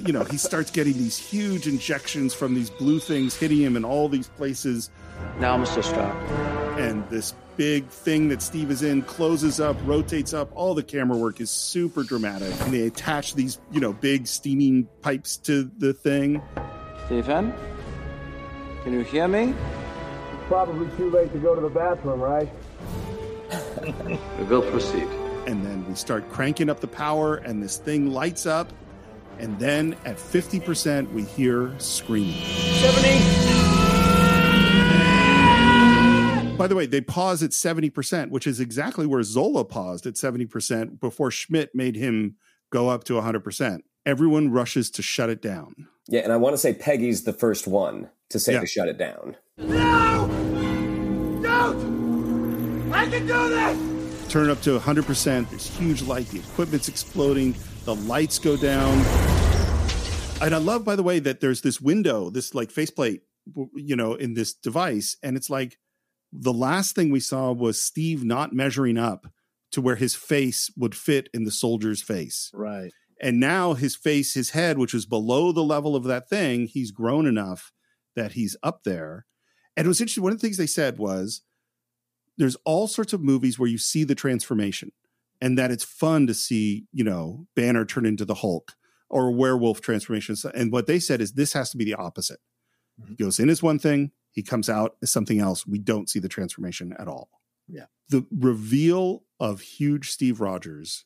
you 0.06 0.12
know, 0.12 0.24
he 0.24 0.36
starts 0.36 0.70
getting 0.70 0.94
these 0.94 1.18
huge 1.18 1.66
injections 1.66 2.32
from 2.34 2.54
these 2.54 2.70
blue 2.70 3.00
things 3.00 3.36
hitting 3.36 3.58
him 3.58 3.76
in 3.76 3.84
all 3.84 4.08
these 4.08 4.28
places. 4.28 4.90
Now, 5.38 5.56
Mr. 5.56 5.82
Stark. 5.82 6.16
And 6.78 7.08
this 7.10 7.34
big 7.60 7.86
thing 7.88 8.30
that 8.30 8.40
Steve 8.40 8.70
is 8.70 8.82
in 8.82 9.02
closes 9.02 9.60
up, 9.60 9.76
rotates 9.84 10.32
up. 10.32 10.50
All 10.54 10.72
the 10.72 10.82
camera 10.82 11.18
work 11.18 11.42
is 11.42 11.50
super 11.50 12.02
dramatic. 12.02 12.58
And 12.62 12.72
they 12.72 12.86
attach 12.86 13.34
these, 13.34 13.60
you 13.70 13.80
know, 13.80 13.92
big 13.92 14.26
steaming 14.26 14.88
pipes 15.02 15.36
to 15.40 15.70
the 15.76 15.92
thing. 15.92 16.40
Stephen? 17.04 17.52
Can 18.82 18.94
you 18.94 19.00
hear 19.00 19.28
me? 19.28 19.50
It's 19.50 20.48
probably 20.48 20.88
too 20.96 21.10
late 21.10 21.30
to 21.34 21.38
go 21.38 21.54
to 21.54 21.60
the 21.60 21.68
bathroom, 21.68 22.20
right? 22.20 22.48
We 24.38 24.44
will 24.44 24.62
proceed. 24.62 25.06
And 25.46 25.62
then 25.62 25.86
we 25.86 25.94
start 25.96 26.30
cranking 26.30 26.70
up 26.70 26.80
the 26.80 26.88
power, 26.88 27.36
and 27.36 27.62
this 27.62 27.76
thing 27.76 28.10
lights 28.10 28.46
up. 28.46 28.72
And 29.38 29.58
then 29.58 29.96
at 30.06 30.16
50%, 30.16 31.12
we 31.12 31.24
hear 31.24 31.74
screaming. 31.78 32.42
70! 32.42 33.59
By 36.60 36.66
the 36.66 36.74
way, 36.76 36.84
they 36.84 37.00
pause 37.00 37.42
at 37.42 37.52
70%, 37.52 38.28
which 38.28 38.46
is 38.46 38.60
exactly 38.60 39.06
where 39.06 39.22
Zola 39.22 39.64
paused 39.64 40.04
at 40.04 40.12
70% 40.12 41.00
before 41.00 41.30
Schmidt 41.30 41.70
made 41.74 41.96
him 41.96 42.36
go 42.70 42.90
up 42.90 43.04
to 43.04 43.14
100%. 43.14 43.78
Everyone 44.04 44.50
rushes 44.50 44.90
to 44.90 45.02
shut 45.02 45.30
it 45.30 45.40
down. 45.40 45.88
Yeah, 46.06 46.20
and 46.20 46.34
I 46.34 46.36
want 46.36 46.52
to 46.52 46.58
say 46.58 46.74
Peggy's 46.74 47.24
the 47.24 47.32
first 47.32 47.66
one 47.66 48.10
to 48.28 48.38
say 48.38 48.52
Yeah. 48.52 48.60
to 48.60 48.66
shut 48.66 48.88
it 48.88 48.98
down. 48.98 49.36
No! 49.56 50.28
Don't! 51.42 52.92
I 52.92 53.06
can 53.08 53.26
do 53.26 53.48
this! 53.48 54.30
Turn 54.30 54.50
it 54.50 54.52
up 54.52 54.60
to 54.60 54.76
100%. 54.78 55.48
There's 55.48 55.66
huge 55.66 56.02
light. 56.02 56.26
The 56.28 56.40
equipment's 56.40 56.88
exploding. 56.88 57.54
The 57.86 57.94
lights 57.94 58.38
go 58.38 58.58
down. 58.58 58.98
And 60.42 60.54
I 60.54 60.58
love, 60.58 60.84
by 60.84 60.94
the 60.94 61.02
way, 61.02 61.20
that 61.20 61.40
there's 61.40 61.62
this 61.62 61.80
window, 61.80 62.28
this 62.28 62.54
like 62.54 62.70
faceplate, 62.70 63.22
you 63.74 63.96
know, 63.96 64.12
in 64.12 64.34
this 64.34 64.52
device. 64.52 65.16
And 65.22 65.38
it's 65.38 65.48
like 65.48 65.78
the 66.32 66.52
last 66.52 66.94
thing 66.94 67.10
we 67.10 67.20
saw 67.20 67.52
was 67.52 67.82
Steve 67.82 68.24
not 68.24 68.52
measuring 68.52 68.98
up 68.98 69.26
to 69.72 69.80
where 69.80 69.96
his 69.96 70.14
face 70.14 70.70
would 70.76 70.94
fit 70.94 71.28
in 71.32 71.44
the 71.44 71.50
soldier's 71.50 72.02
face. 72.02 72.50
Right. 72.52 72.92
And 73.20 73.38
now 73.38 73.74
his 73.74 73.96
face, 73.96 74.34
his 74.34 74.50
head, 74.50 74.78
which 74.78 74.94
was 74.94 75.06
below 75.06 75.52
the 75.52 75.62
level 75.62 75.94
of 75.94 76.04
that 76.04 76.28
thing, 76.28 76.66
he's 76.66 76.90
grown 76.90 77.26
enough 77.26 77.72
that 78.16 78.32
he's 78.32 78.56
up 78.62 78.82
there. 78.84 79.26
And 79.76 79.84
it 79.84 79.88
was 79.88 80.00
interesting. 80.00 80.22
One 80.22 80.32
of 80.32 80.40
the 80.40 80.46
things 80.46 80.56
they 80.56 80.66
said 80.66 80.98
was 80.98 81.42
there's 82.38 82.56
all 82.64 82.86
sorts 82.86 83.12
of 83.12 83.20
movies 83.20 83.58
where 83.58 83.68
you 83.68 83.78
see 83.78 84.04
the 84.04 84.14
transformation 84.14 84.92
and 85.40 85.58
that 85.58 85.70
it's 85.70 85.84
fun 85.84 86.26
to 86.26 86.34
see, 86.34 86.86
you 86.92 87.04
know, 87.04 87.46
Banner 87.54 87.84
turn 87.84 88.06
into 88.06 88.24
the 88.24 88.34
Hulk 88.34 88.72
or 89.08 89.30
werewolf 89.30 89.80
transformation. 89.80 90.36
And 90.54 90.72
what 90.72 90.86
they 90.86 90.98
said 90.98 91.20
is 91.20 91.32
this 91.32 91.52
has 91.52 91.70
to 91.70 91.76
be 91.76 91.84
the 91.84 91.94
opposite. 91.94 92.40
Mm-hmm. 93.00 93.10
He 93.10 93.16
goes 93.16 93.38
in 93.38 93.50
as 93.50 93.62
one 93.62 93.78
thing, 93.78 94.12
he 94.32 94.42
comes 94.42 94.68
out 94.68 94.96
as 95.02 95.10
something 95.10 95.38
else. 95.40 95.66
We 95.66 95.78
don't 95.78 96.08
see 96.08 96.18
the 96.18 96.28
transformation 96.28 96.94
at 96.98 97.08
all. 97.08 97.28
Yeah. 97.68 97.86
The 98.08 98.26
reveal 98.36 99.24
of 99.38 99.60
huge 99.60 100.10
Steve 100.10 100.40
Rogers, 100.40 101.04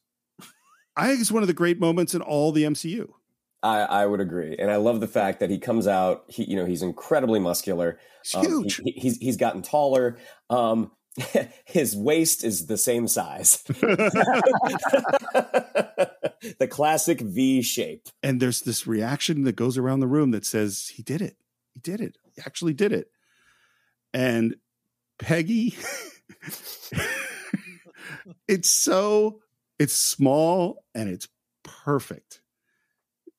I 0.96 1.08
think 1.08 1.20
is 1.20 1.32
one 1.32 1.42
of 1.42 1.46
the 1.46 1.52
great 1.54 1.78
moments 1.80 2.14
in 2.14 2.22
all 2.22 2.52
the 2.52 2.64
MCU. 2.64 3.08
I, 3.62 3.80
I 3.80 4.06
would 4.06 4.20
agree, 4.20 4.54
and 4.58 4.70
I 4.70 4.76
love 4.76 5.00
the 5.00 5.08
fact 5.08 5.40
that 5.40 5.48
he 5.48 5.58
comes 5.58 5.86
out. 5.86 6.24
He, 6.28 6.44
you 6.44 6.54
know, 6.56 6.66
he's 6.66 6.82
incredibly 6.82 7.40
muscular. 7.40 7.98
He's 8.22 8.34
Um, 8.34 8.44
huge. 8.46 8.76
he- 8.84 8.92
he's 8.92 9.16
he's 9.16 9.36
gotten 9.38 9.62
taller. 9.62 10.18
Um, 10.50 10.90
his 11.64 11.96
waist 11.96 12.44
is 12.44 12.66
the 12.66 12.76
same 12.76 13.08
size. 13.08 13.62
the 16.58 16.68
classic 16.70 17.20
V 17.20 17.62
shape. 17.62 18.08
and 18.22 18.40
there's 18.40 18.60
this 18.60 18.86
reaction 18.86 19.44
that 19.44 19.56
goes 19.56 19.78
around 19.78 20.00
the 20.00 20.06
room 20.06 20.30
that 20.32 20.44
says 20.44 20.92
he 20.94 21.02
did 21.02 21.22
it 21.22 21.36
he 21.72 21.80
did 21.80 22.00
it 22.00 22.18
he 22.34 22.42
actually 22.44 22.74
did 22.74 22.92
it 22.92 23.08
and 24.14 24.54
peggy 25.18 25.76
it's 28.48 28.70
so 28.72 29.40
it's 29.78 29.94
small 29.94 30.84
and 30.94 31.08
it's 31.10 31.28
perfect 31.62 32.40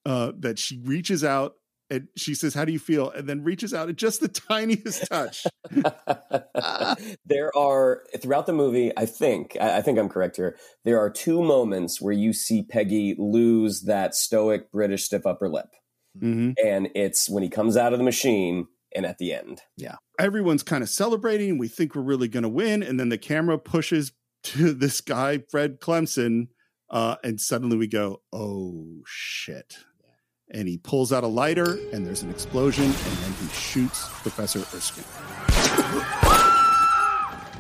uh 0.06 0.32
that 0.40 0.60
she 0.60 0.80
reaches 0.84 1.24
out 1.24 1.56
and 1.90 2.08
she 2.16 2.34
says 2.34 2.54
how 2.54 2.66
do 2.66 2.72
you 2.72 2.80
feel 2.80 3.10
and 3.12 3.28
then 3.30 3.44
reaches 3.44 3.74
out 3.74 3.90
at 3.90 3.96
just 3.96 4.20
the 4.20 4.28
tiniest 4.50 5.08
touch 5.08 5.46
there 7.26 7.56
are 7.58 8.04
throughout 8.22 8.46
the 8.46 8.54
movie. 8.54 8.92
I 8.98 9.06
think 9.06 9.58
I, 9.60 9.78
I 9.78 9.82
think 9.82 10.00
I'm 10.00 10.10
correct 10.10 10.38
here. 10.38 10.58
There 10.84 11.00
are 11.00 11.10
two 11.10 11.42
moments 11.44 12.02
where 12.02 12.14
you 12.14 12.34
see 12.34 12.64
Peggy 12.64 13.16
lose 13.18 13.82
that 13.84 14.16
stoic 14.16 14.72
British 14.72 15.04
stiff 15.06 15.26
upper 15.26 15.50
lip, 15.50 15.70
Mhm. 16.20 16.54
and 16.64 16.90
it's 16.96 17.30
when 17.30 17.44
he 17.44 17.50
comes 17.50 17.78
out 17.78 17.94
of 17.94 18.00
the 18.00 18.06
machine 18.06 18.68
and 18.96 19.06
at 19.06 19.18
the 19.18 19.34
end. 19.34 19.62
Yeah. 19.78 19.96
Everyone's 20.20 20.64
kind 20.64 20.84
of 20.84 20.90
celebrating. 20.90 21.58
We 21.58 21.68
think 21.68 21.96
we're 21.96 22.02
really 22.02 22.28
going 22.28 22.44
to 22.44 22.50
win. 22.50 22.84
And 22.84 23.00
then 23.00 23.10
the 23.10 23.18
camera 23.18 23.58
pushes 23.58 24.12
to 24.44 24.74
this 24.74 25.02
guy, 25.02 25.40
Fred 25.50 25.80
Clemson. 25.80 26.48
Uh, 26.90 27.16
and 27.24 27.42
suddenly 27.42 27.78
we 27.78 27.88
go, 27.88 28.22
oh 28.32 29.02
shit. 29.06 29.78
And 30.52 30.68
he 30.68 30.78
pulls 30.78 31.12
out 31.12 31.24
a 31.24 31.28
lighter 31.28 31.80
and 31.92 32.06
there's 32.06 32.22
an 32.22 32.30
explosion. 32.30 32.86
And 32.86 32.94
then 32.94 33.34
he 33.42 33.48
shoots 33.48 34.08
Professor 34.22 34.60
Erskine. 34.60 35.04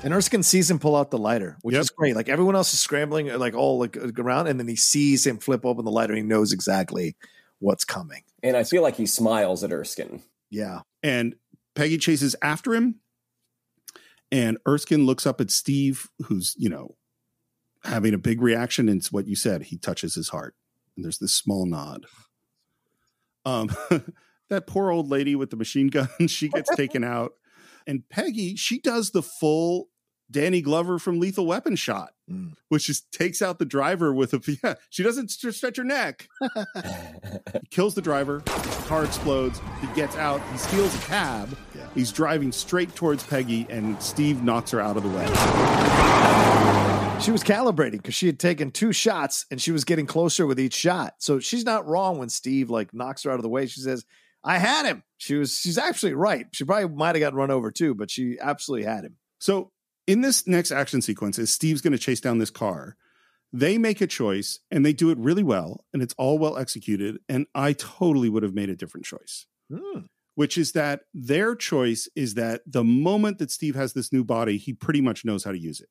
And 0.03 0.13
Erskine 0.13 0.43
sees 0.43 0.69
him 0.69 0.77
pull 0.77 0.95
out 0.95 1.09
the 1.09 1.17
lighter, 1.17 1.57
which 1.63 1.75
is 1.75 1.89
great. 1.89 2.15
Like 2.15 2.29
everyone 2.29 2.55
else 2.55 2.71
is 2.73 2.79
scrambling, 2.79 3.31
uh, 3.31 3.39
like 3.39 3.55
all 3.55 3.79
like 3.79 3.97
around, 3.97 4.45
and 4.45 4.59
then 4.59 4.67
he 4.67 4.75
sees 4.75 5.25
him 5.25 5.39
flip 5.39 5.65
open 5.65 5.83
the 5.83 5.89
lighter. 5.89 6.13
And 6.13 6.21
he 6.21 6.27
knows 6.27 6.53
exactly 6.53 7.15
what's 7.57 7.85
coming. 7.85 8.21
And 8.43 8.55
I 8.55 8.65
feel 8.65 8.83
like 8.83 8.97
he 8.97 9.07
smiles 9.07 9.63
at 9.63 9.71
Erskine. 9.71 10.21
Yeah. 10.51 10.81
And 11.01 11.35
Peggy 11.75 11.97
chases 11.97 12.35
after 12.41 12.73
him. 12.73 12.99
And 14.31 14.57
Erskine 14.67 15.05
looks 15.05 15.27
up 15.27 15.39
at 15.39 15.51
Steve, 15.51 16.09
who's, 16.25 16.55
you 16.57 16.69
know, 16.69 16.95
having 17.83 18.13
a 18.13 18.17
big 18.17 18.41
reaction. 18.41 18.89
And 18.89 18.99
it's 18.99 19.11
what 19.11 19.27
you 19.27 19.35
said. 19.35 19.63
He 19.63 19.77
touches 19.77 20.15
his 20.15 20.29
heart. 20.29 20.55
And 20.95 21.05
there's 21.05 21.19
this 21.19 21.35
small 21.35 21.65
nod. 21.65 22.05
Um, 23.45 23.69
that 24.49 24.67
poor 24.67 24.91
old 24.91 25.09
lady 25.09 25.35
with 25.35 25.51
the 25.51 25.57
machine 25.57 25.87
gun, 25.87 26.09
she 26.27 26.49
gets 26.49 26.75
taken 26.75 27.03
out. 27.03 27.33
And 27.85 28.07
Peggy, 28.09 28.55
she 28.55 28.79
does 28.79 29.11
the 29.11 29.21
full 29.21 29.89
Danny 30.29 30.61
Glover 30.61 30.97
from 30.99 31.19
Lethal 31.19 31.45
Weapon 31.45 31.75
shot, 31.75 32.13
mm. 32.29 32.53
which 32.69 32.87
just 32.87 33.11
takes 33.11 33.41
out 33.41 33.59
the 33.59 33.65
driver 33.65 34.13
with 34.13 34.33
a, 34.33 34.57
yeah, 34.63 34.75
she 34.89 35.03
doesn't 35.03 35.29
st- 35.29 35.53
stretch 35.53 35.77
her 35.77 35.83
neck. 35.83 36.27
he 36.41 37.67
kills 37.69 37.95
the 37.95 38.01
driver, 38.01 38.41
the 38.45 38.83
car 38.87 39.05
explodes, 39.05 39.61
he 39.81 39.87
gets 39.95 40.15
out, 40.15 40.41
he 40.51 40.57
steals 40.57 40.95
a 40.95 40.99
cab, 40.99 41.55
he's 41.93 42.11
driving 42.11 42.51
straight 42.51 42.93
towards 42.95 43.23
Peggy, 43.23 43.67
and 43.69 44.01
Steve 44.01 44.43
knocks 44.43 44.71
her 44.71 44.81
out 44.81 44.97
of 44.97 45.03
the 45.03 45.09
way. 45.09 45.25
She 47.21 47.31
was 47.31 47.43
calibrating 47.43 47.93
because 47.93 48.13
she 48.13 48.27
had 48.27 48.39
taken 48.39 48.71
two 48.71 48.91
shots 48.91 49.45
and 49.49 49.61
she 49.61 49.71
was 49.71 49.85
getting 49.85 50.05
closer 50.05 50.45
with 50.45 50.59
each 50.59 50.73
shot. 50.73 51.15
So 51.19 51.39
she's 51.39 51.63
not 51.63 51.87
wrong 51.87 52.19
when 52.19 52.29
Steve 52.29 52.69
like 52.69 52.93
knocks 52.93 53.23
her 53.23 53.31
out 53.31 53.37
of 53.37 53.41
the 53.41 53.49
way. 53.49 53.67
She 53.67 53.79
says, 53.79 54.05
"I 54.43 54.57
had 54.57 54.85
him." 54.85 55.01
She 55.17 55.35
was 55.35 55.57
she's 55.57 55.77
actually 55.77 56.13
right. 56.13 56.47
She 56.51 56.65
probably 56.65 56.93
might 56.93 57.15
have 57.15 57.21
gotten 57.21 57.39
run 57.39 57.51
over 57.51 57.71
too, 57.71 57.95
but 57.95 58.11
she 58.11 58.37
absolutely 58.39 58.85
had 58.85 59.05
him. 59.05 59.15
So 59.39 59.71
in 60.07 60.21
this 60.21 60.47
next 60.47 60.71
action 60.71 61.01
sequence, 61.01 61.39
as 61.39 61.51
Steve's 61.51 61.81
going 61.81 61.93
to 61.93 61.99
chase 61.99 62.19
down 62.19 62.37
this 62.37 62.49
car, 62.49 62.95
they 63.51 63.77
make 63.77 64.01
a 64.01 64.07
choice 64.07 64.59
and 64.69 64.85
they 64.85 64.93
do 64.93 65.09
it 65.09 65.17
really 65.17 65.43
well, 65.43 65.85
and 65.93 66.01
it's 66.01 66.13
all 66.17 66.37
well 66.37 66.57
executed. 66.57 67.19
And 67.29 67.47
I 67.55 67.73
totally 67.73 68.29
would 68.29 68.43
have 68.43 68.53
made 68.53 68.69
a 68.69 68.75
different 68.75 69.05
choice, 69.05 69.45
hmm. 69.73 70.01
which 70.35 70.57
is 70.57 70.73
that 70.73 71.01
their 71.13 71.55
choice 71.55 72.09
is 72.15 72.33
that 72.35 72.61
the 72.65 72.83
moment 72.83 73.39
that 73.39 73.51
Steve 73.51 73.75
has 73.75 73.93
this 73.93 74.11
new 74.11 74.23
body, 74.23 74.57
he 74.57 74.73
pretty 74.73 75.01
much 75.01 75.25
knows 75.25 75.43
how 75.43 75.51
to 75.51 75.59
use 75.59 75.79
it, 75.79 75.89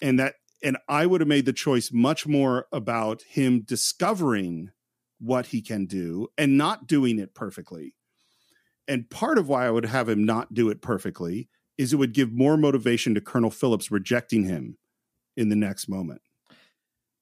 and 0.00 0.18
that 0.18 0.34
and 0.62 0.76
I 0.88 1.06
would 1.06 1.20
have 1.20 1.28
made 1.28 1.46
the 1.46 1.52
choice 1.52 1.92
much 1.92 2.26
more 2.26 2.66
about 2.72 3.22
him 3.22 3.60
discovering 3.60 4.70
what 5.20 5.46
he 5.46 5.62
can 5.62 5.86
do 5.86 6.28
and 6.36 6.56
not 6.56 6.86
doing 6.86 7.18
it 7.18 7.34
perfectly. 7.34 7.94
And 8.86 9.08
part 9.10 9.38
of 9.38 9.48
why 9.48 9.66
I 9.66 9.70
would 9.70 9.84
have 9.84 10.08
him 10.08 10.24
not 10.24 10.54
do 10.54 10.70
it 10.70 10.80
perfectly 10.80 11.48
is 11.78 11.92
it 11.92 11.96
would 11.96 12.12
give 12.12 12.32
more 12.32 12.56
motivation 12.56 13.14
to 13.14 13.20
Colonel 13.20 13.50
Phillips 13.50 13.90
rejecting 13.90 14.44
him 14.44 14.76
in 15.36 15.48
the 15.48 15.56
next 15.56 15.88
moment. 15.88 16.20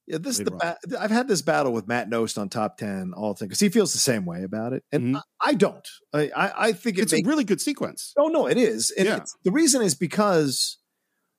Yeah, 0.07 0.19
this 0.19 0.39
is 0.39 0.47
later 0.49 0.77
the 0.85 0.89
ba- 0.97 1.03
I've 1.03 1.11
had 1.11 1.27
this 1.29 1.43
battle 1.43 1.73
with 1.73 1.89
Matt 1.89 2.09
Nost 2.09 2.39
on 2.39 2.49
top 2.49 2.79
ten 2.79 3.13
all 3.17 3.35
the 3.35 3.41
time 3.41 3.49
because 3.49 3.59
he 3.61 3.69
feels 3.69 3.93
the 3.93 3.99
same 3.99 4.25
way 4.25 4.45
about 4.45 4.73
it, 4.73 4.85
and 4.93 5.17
I, 5.17 5.21
I 5.41 5.55
don't. 5.55 5.87
I 6.15 6.31
I, 6.35 6.69
I 6.69 6.73
think 6.73 6.97
it 6.97 7.01
Mm-hmm. 7.01 7.03
It's 7.03 7.13
makes- 7.13 7.27
a 7.27 7.29
really 7.31 7.45
good 7.45 7.61
sequence. 7.61 8.13
Oh 8.17 8.29
no, 8.29 8.47
it 8.47 8.57
is. 8.57 8.93
And 8.93 9.07
Yeah. 9.07 9.15
it's- 9.17 9.35
the 9.45 9.51
reason 9.51 9.83
is 9.83 9.95
because 9.97 10.79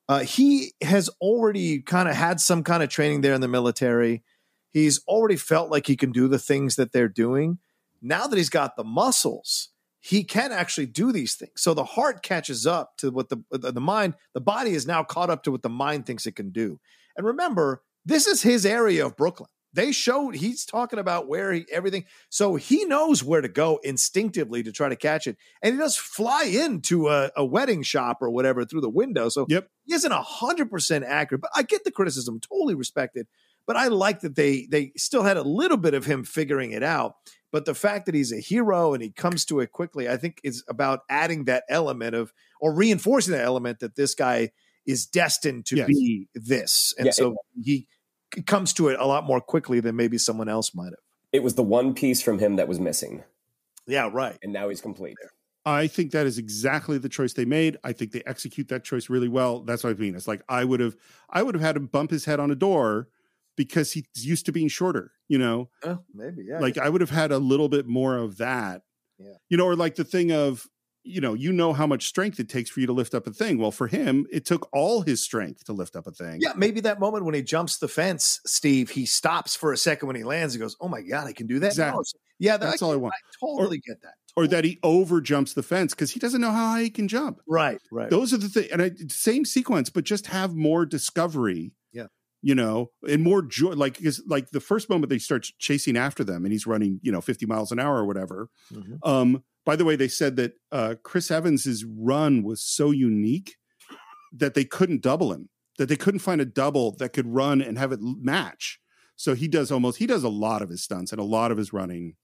uh, 0.10 0.19
he 0.19 0.73
has 0.81 1.10
already 1.22 1.81
kind 1.81 2.07
of 2.10 2.15
had 2.15 2.39
some 2.41 2.64
kind 2.64 2.84
of 2.84 2.89
training 2.89 3.22
there 3.22 3.34
in 3.34 3.41
the 3.41 3.48
military. 3.48 4.23
He's 4.73 4.99
already 5.07 5.38
felt 5.38 5.72
like 5.72 5.88
he 5.88 5.95
can 5.95 6.11
do 6.11 6.27
the 6.27 6.38
things 6.39 6.76
that 6.76 6.91
they're 6.91 7.07
doing. 7.10 7.60
Now 8.02 8.27
that 8.27 8.35
he's 8.38 8.49
got 8.49 8.76
the 8.76 8.84
muscles, 8.84 9.69
he 10.07 10.23
can 10.23 10.53
actually 10.53 10.85
do 10.85 11.11
these 11.11 11.35
things. 11.35 11.51
So 11.57 11.73
the 11.73 11.84
heart 11.84 12.23
catches 12.23 12.65
up 12.65 12.95
to 12.99 13.11
what 13.11 13.27
the 13.27 13.43
the, 13.51 13.81
mind, 13.81 14.13
the 14.34 14.39
body 14.39 14.71
is 14.71 14.88
now 14.88 15.03
caught 15.03 15.29
up 15.29 15.43
to 15.43 15.51
what 15.51 15.63
the 15.63 15.69
mind 15.69 16.05
thinks 16.05 16.25
it 16.25 16.38
can 16.38 16.51
do. 16.51 16.79
And 17.17 17.25
remember, 17.25 17.81
this 18.05 18.25
is 18.25 18.41
his 18.41 18.65
area 18.65 19.05
of 19.05 19.17
Brooklyn. 19.17 19.49
They 19.73 19.91
showed 19.91 20.35
he's 20.35 20.65
talking 20.65 20.97
about 20.97 21.27
where 21.27 21.51
he 21.51 21.65
everything. 21.69 22.05
So 22.29 22.55
he 22.55 22.85
knows 22.85 23.21
where 23.21 23.41
to 23.41 23.49
go 23.49 23.81
instinctively 23.84 24.63
to 24.63 24.71
try 24.71 24.88
to 24.88 24.95
catch 24.95 25.27
it. 25.27 25.35
And 25.61 25.73
he 25.73 25.79
does 25.79 25.97
fly 25.97 26.43
into 26.43 27.09
a, 27.09 27.29
a 27.35 27.43
wedding 27.43 27.84
shop 27.84 28.19
or 28.21 28.29
whatever 28.29 28.63
through 28.63 28.81
the 28.81 28.89
window. 28.89 29.27
So 29.27 29.45
yep. 29.49 29.67
he 29.84 29.93
isn't 29.93 30.13
hundred 30.13 30.71
percent 30.71 31.03
accurate. 31.03 31.41
But 31.41 31.51
I 31.53 31.63
get 31.63 31.84
the 31.84 31.91
criticism, 31.91 32.39
totally 32.39 32.75
respected. 32.75 33.27
But 33.67 33.75
I 33.75 33.89
like 33.89 34.21
that 34.21 34.35
they 34.35 34.67
they 34.71 34.93
still 34.95 35.23
had 35.23 35.35
a 35.35 35.43
little 35.43 35.75
bit 35.75 35.93
of 35.93 36.05
him 36.05 36.23
figuring 36.23 36.71
it 36.71 36.81
out. 36.81 37.15
But 37.57 37.65
the 37.65 37.73
fact 37.73 38.05
that 38.05 38.13
he's 38.13 38.31
a 38.31 38.39
hero 38.39 38.93
and 38.93 39.01
he 39.01 39.09
comes 39.09 39.43
to 39.45 39.61
it 39.61 39.71
quickly, 39.71 40.07
I 40.07 40.15
think 40.15 40.39
is 40.43 40.63
about 40.69 40.99
adding 41.09 41.45
that 41.45 41.63
element 41.69 42.13
of 42.13 42.31
or 42.61 42.71
reinforcing 42.71 43.31
that 43.34 43.43
element 43.45 43.79
that 43.79 43.95
this 43.95 44.13
guy 44.13 44.51
is 44.85 45.07
destined 45.07 45.65
to 45.65 45.77
Yes. 45.77 45.88
be 45.88 46.27
this. 46.35 46.93
And 46.99 47.07
Yeah, 47.07 47.13
so 47.13 47.35
he 47.59 47.88
comes 48.45 48.73
to 48.73 48.89
it 48.89 48.99
a 48.99 49.07
lot 49.07 49.23
more 49.23 49.41
quickly 49.41 49.79
than 49.79 49.95
maybe 49.95 50.19
someone 50.19 50.47
else 50.47 50.75
might 50.75 50.91
have. 50.91 50.99
It 51.34 51.41
was 51.41 51.55
the 51.55 51.63
one 51.63 51.95
piece 51.95 52.21
from 52.21 52.38
him 52.38 52.57
that 52.57 52.67
was 52.67 52.79
missing. 52.79 53.23
Yeah, 53.88 54.07
right. 54.13 54.38
And 54.43 54.53
now 54.53 54.69
he's 54.69 54.79
complete. 54.79 55.17
I 55.65 55.88
think 55.88 56.11
that 56.11 56.27
is 56.27 56.38
exactly 56.38 56.99
the 56.99 57.09
choice 57.09 57.34
they 57.34 57.45
made. 57.45 57.77
I 57.84 57.91
think 57.91 58.11
they 58.11 58.21
execute 58.27 58.67
that 58.67 58.84
choice 58.84 59.09
really 59.09 59.29
well. 59.29 59.61
That's 59.61 59.84
what 59.84 59.89
I 59.89 59.99
mean. 59.99 60.13
It's 60.13 60.27
like 60.27 60.43
I 60.47 60.63
would 60.63 60.79
have, 60.79 60.95
I 61.31 61.41
would 61.41 61.55
have 61.55 61.63
had 61.63 61.75
him 61.75 61.88
bump 61.88 62.11
his 62.11 62.25
head 62.25 62.39
on 62.39 62.51
a 62.51 62.55
door 62.55 63.07
because 63.57 63.91
he's 63.91 64.05
used 64.15 64.45
to 64.45 64.51
being 64.53 64.69
shorter. 64.69 65.11
You 65.27 65.39
know, 65.39 65.69
Oh, 65.84 65.99
maybe, 66.13 66.45
yeah. 66.47 66.59
like 66.59 66.77
I 66.77 66.88
would 66.88 67.01
have 67.01 67.09
had 67.09 67.34
a 67.34 67.38
little 67.39 67.67
bit 67.67 67.85
more 67.88 68.15
of 68.15 68.38
that. 68.38 68.84
Yeah. 69.19 69.34
You 69.49 69.57
know, 69.57 69.65
or 69.65 69.75
like 69.75 69.95
the 69.95 70.05
thing 70.05 70.31
of, 70.31 70.65
you 71.03 71.19
know, 71.21 71.34
you 71.34 71.51
know 71.51 71.73
how 71.73 71.88
much 71.88 72.05
strength 72.07 72.39
it 72.39 72.47
takes 72.49 72.69
for 72.69 72.79
you 72.81 72.85
to 72.88 72.93
lift 72.93 73.13
up 73.15 73.27
a 73.27 73.31
thing. 73.31 73.57
Well, 73.57 73.71
for 73.71 73.88
him, 73.88 74.25
it 74.31 74.45
took 74.45 74.69
all 74.73 75.01
his 75.01 75.21
strength 75.23 75.63
to 75.65 75.73
lift 75.73 75.95
up 75.95 76.05
a 76.07 76.11
thing. 76.11 76.39
Yeah, 76.41 76.51
maybe 76.55 76.79
that 76.81 76.99
moment 76.99 77.25
when 77.25 77.34
he 77.34 77.41
jumps 77.41 77.77
the 77.77 77.88
fence, 77.88 78.39
Steve, 78.45 78.89
he 78.91 79.05
stops 79.05 79.55
for 79.55 79.73
a 79.73 79.77
second 79.77 80.07
when 80.07 80.15
he 80.17 80.23
lands. 80.23 80.53
and 80.53 80.61
goes, 80.61 80.75
"Oh 80.81 80.88
my 80.89 81.01
god, 81.01 81.27
I 81.27 81.34
can 81.34 81.47
do 81.47 81.59
that!" 81.59 81.67
Exactly. 81.67 81.97
No, 81.99 82.03
yeah, 82.39 82.57
that- 82.57 82.65
That's 82.65 82.81
all 82.81 82.91
I 82.91 82.97
want. 82.97 83.13
I 83.15 83.45
totally 83.45 83.79
get 83.79 84.01
that. 84.01 84.13
Or 84.35 84.47
that 84.47 84.63
he 84.65 84.77
over 84.84 85.19
jumps 85.19 85.53
the 85.53 85.63
fence 85.63 85.93
because 85.95 86.11
he 86.11 86.19
doesn't 86.19 86.41
know 86.41 86.51
how 86.51 86.73
high 86.73 86.84
he 86.84 86.89
can 86.91 87.07
jump. 87.07 87.39
Right, 87.47 87.79
right. 87.91 88.09
Those 88.09 88.34
are 88.34 88.38
the 88.38 88.49
things, 88.49 88.67
and 88.71 88.81
I, 88.81 88.91
same 89.09 89.45
sequence, 89.45 89.89
but 89.89 90.03
just 90.03 90.27
have 90.27 90.53
more 90.55 90.85
discovery. 90.85 91.71
You 92.43 92.53
know, 92.55 92.91
and 93.09 93.23
more 93.23 93.41
joy. 93.41 93.72
Like, 93.72 93.97
because 93.97 94.22
like 94.27 94.51
the 94.51 94.59
first 94.59 94.89
moment 94.89 95.09
they 95.09 95.18
start 95.18 95.47
chasing 95.59 95.97
after 95.97 96.23
them, 96.23 96.45
and 96.45 96.51
he's 96.51 96.68
running, 96.68 96.99
you 97.01 97.11
know, 97.11 97.22
fifty 97.22 97.45
miles 97.45 97.72
an 97.72 97.80
hour 97.80 97.97
or 97.97 98.05
whatever. 98.05 98.49
Mhm. 98.72 98.99
Um, 99.03 99.43
by 99.65 99.76
the 99.76 99.84
way, 99.85 99.95
they 99.95 100.07
said 100.07 100.35
that 100.38 100.53
uh, 100.72 100.95
Chris 101.03 101.30
Evans's 101.31 101.84
run 101.84 102.43
was 102.43 102.61
so 102.61 102.91
unique 102.91 103.55
that 104.31 104.53
they 104.53 104.64
couldn't 104.65 105.01
double 105.01 105.34
him. 105.34 105.49
That 105.77 105.89
they 105.89 105.95
couldn't 105.95 106.19
find 106.22 106.39
a 106.41 106.45
double 106.45 106.95
that 106.97 107.14
could 107.14 107.27
run 107.27 107.61
and 107.61 107.77
have 107.77 107.91
it 107.91 107.99
match. 108.01 108.80
So 109.15 109.34
he 109.35 109.47
does 109.47 109.72
almost 109.72 109.97
he 109.97 110.05
does 110.07 110.23
a 110.23 110.30
lot 110.30 110.61
of 110.61 110.69
his 110.69 110.84
stunts 110.84 111.11
and 111.11 111.19
a 111.22 111.23
lot 111.26 111.51
of 111.51 111.57
his 111.57 111.73
running. 111.73 112.15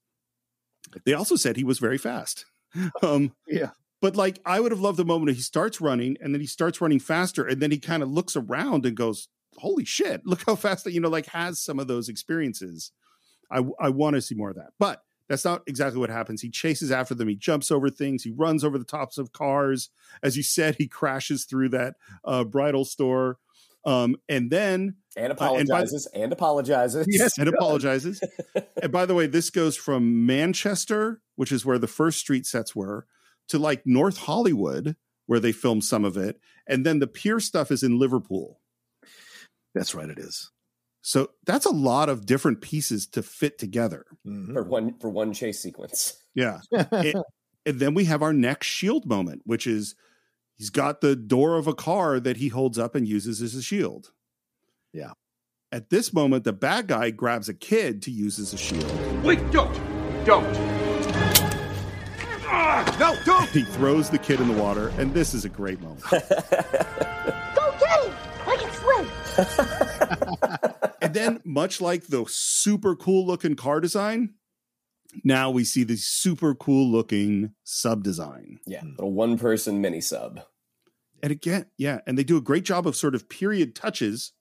They 1.04 1.14
also 1.14 1.36
said 1.36 1.56
he 1.56 1.64
was 1.64 1.78
very 1.78 1.98
fast. 1.98 2.46
Um, 3.02 3.32
Yeah. 3.46 3.70
but 4.00 4.16
like 4.16 4.40
I 4.44 4.58
would 4.58 4.72
have 4.72 4.80
loved 4.80 4.98
the 4.98 5.04
moment 5.04 5.36
he 5.36 5.42
starts 5.42 5.80
running 5.80 6.16
and 6.20 6.34
then 6.34 6.40
he 6.40 6.46
starts 6.48 6.80
running 6.80 6.98
faster 6.98 7.46
and 7.46 7.62
then 7.62 7.70
he 7.70 7.78
kind 7.78 8.02
of 8.02 8.08
looks 8.10 8.34
around 8.34 8.84
and 8.84 8.96
goes, 8.96 9.28
"Holy 9.58 9.84
shit! 9.84 10.22
Look 10.24 10.42
how 10.46 10.54
fast 10.56 10.84
that 10.84 10.92
you 10.92 11.00
know." 11.00 11.08
Like 11.08 11.26
has 11.26 11.60
some 11.60 11.78
of 11.78 11.86
those 11.88 12.08
experiences. 12.08 12.92
I 13.50 13.62
I 13.80 13.88
want 13.90 14.14
to 14.14 14.22
see 14.22 14.34
more 14.34 14.50
of 14.50 14.56
that, 14.56 14.70
but 14.78 15.02
that's 15.28 15.44
not 15.44 15.62
exactly 15.66 15.98
what 16.00 16.10
happens. 16.10 16.42
He 16.42 16.50
chases 16.50 16.90
after 16.92 17.14
them. 17.14 17.28
He 17.28 17.34
jumps 17.36 17.70
over 17.70 17.88
things. 17.90 18.22
He 18.24 18.30
runs 18.30 18.62
over 18.64 18.76
the 18.78 18.84
tops 18.84 19.16
of 19.18 19.32
cars. 19.32 19.88
As 20.22 20.36
you 20.36 20.42
said, 20.42 20.76
he 20.76 20.86
crashes 20.88 21.44
through 21.44 21.70
that 21.70 21.94
uh, 22.24 22.44
bridal 22.44 22.84
store, 22.84 23.38
um, 23.86 24.16
and 24.28 24.50
then 24.50 24.96
And 25.16 25.32
uh, 25.32 25.34
by 25.36 25.46
the- 25.46 25.62
apologizes. 25.62 26.06
and 26.14 26.32
apologizes. 26.32 27.38
and 27.38 27.48
apologizes. 27.54 28.20
and 28.82 28.92
by 28.92 29.06
the 29.06 29.14
way, 29.14 29.26
this 29.26 29.48
goes 29.50 29.76
from 29.76 30.26
Manchester, 30.26 31.22
which 31.36 31.52
is 31.52 31.64
where 31.64 31.78
the 31.78 31.86
first 31.86 32.18
street 32.18 32.44
sets 32.46 32.74
were, 32.76 33.06
to 33.48 33.58
like 33.58 33.82
North 33.86 34.18
Hollywood, 34.18 34.94
where 35.26 35.40
they 35.40 35.52
filmed 35.52 35.84
some 35.84 36.04
of 36.04 36.16
it. 36.18 36.38
And 36.66 36.84
then 36.84 36.98
the 36.98 37.06
pier 37.06 37.40
stuff 37.40 37.70
is 37.70 37.82
in 37.82 37.98
Liverpool. 37.98 38.60
That's 39.74 39.94
right, 39.94 40.08
it 40.08 40.18
is. 40.18 40.50
So 41.02 41.30
that's 41.44 41.66
a 41.66 41.70
lot 41.70 42.08
of 42.08 42.24
different 42.24 42.62
pieces 42.62 43.06
to 43.08 43.22
fit 43.22 43.58
together. 43.58 44.06
Mm-hmm. 44.26 44.54
for 44.54 44.62
one 44.62 44.98
for 44.98 45.10
one 45.10 45.34
chase 45.34 45.60
sequence. 45.60 46.16
Yeah. 46.34 46.60
and, 46.72 47.16
and 47.66 47.78
then 47.80 47.92
we 47.92 48.06
have 48.06 48.22
our 48.22 48.32
next 48.32 48.68
shield 48.68 49.04
moment, 49.04 49.42
which 49.44 49.66
is 49.66 49.94
he's 50.56 50.70
got 50.70 51.02
the 51.02 51.14
door 51.14 51.56
of 51.56 51.66
a 51.66 51.74
car 51.74 52.20
that 52.20 52.38
he 52.38 52.48
holds 52.48 52.78
up 52.78 52.94
and 52.94 53.06
uses 53.06 53.42
as 53.42 53.54
a 53.54 53.62
shield. 53.62 54.12
Yeah. 54.94 55.12
At 55.70 55.90
this 55.90 56.12
moment, 56.14 56.44
the 56.44 56.52
bad 56.52 56.86
guy 56.86 57.10
grabs 57.10 57.48
a 57.48 57.54
kid 57.54 58.00
to 58.02 58.10
use 58.10 58.38
as 58.38 58.54
a 58.54 58.56
shield. 58.56 59.24
Wait, 59.24 59.38
don't! 59.50 59.74
Don't! 60.24 60.46
Ah, 62.46 62.96
no, 62.98 63.16
don't! 63.26 63.48
He 63.50 63.64
throws 63.64 64.08
the 64.08 64.18
kid 64.18 64.40
in 64.40 64.48
the 64.48 64.62
water, 64.62 64.92
and 64.96 65.12
this 65.12 65.34
is 65.34 65.44
a 65.44 65.48
great 65.48 65.80
moment. 65.82 66.04
and 71.00 71.14
then, 71.14 71.40
much 71.44 71.80
like 71.80 72.06
the 72.06 72.24
super 72.28 72.94
cool 72.96 73.26
looking 73.26 73.56
car 73.56 73.80
design, 73.80 74.34
now 75.22 75.50
we 75.50 75.64
see 75.64 75.84
the 75.84 75.96
super 75.96 76.54
cool 76.54 76.90
looking 76.90 77.52
sub 77.62 78.02
design. 78.02 78.58
Yeah, 78.66 78.82
little 78.82 79.12
one 79.12 79.38
person 79.38 79.80
mini 79.80 80.00
sub. 80.00 80.40
And 81.22 81.30
again, 81.30 81.66
yeah, 81.78 82.00
and 82.06 82.18
they 82.18 82.24
do 82.24 82.36
a 82.36 82.42
great 82.42 82.64
job 82.64 82.86
of 82.86 82.96
sort 82.96 83.14
of 83.14 83.28
period 83.28 83.74
touches, 83.74 84.32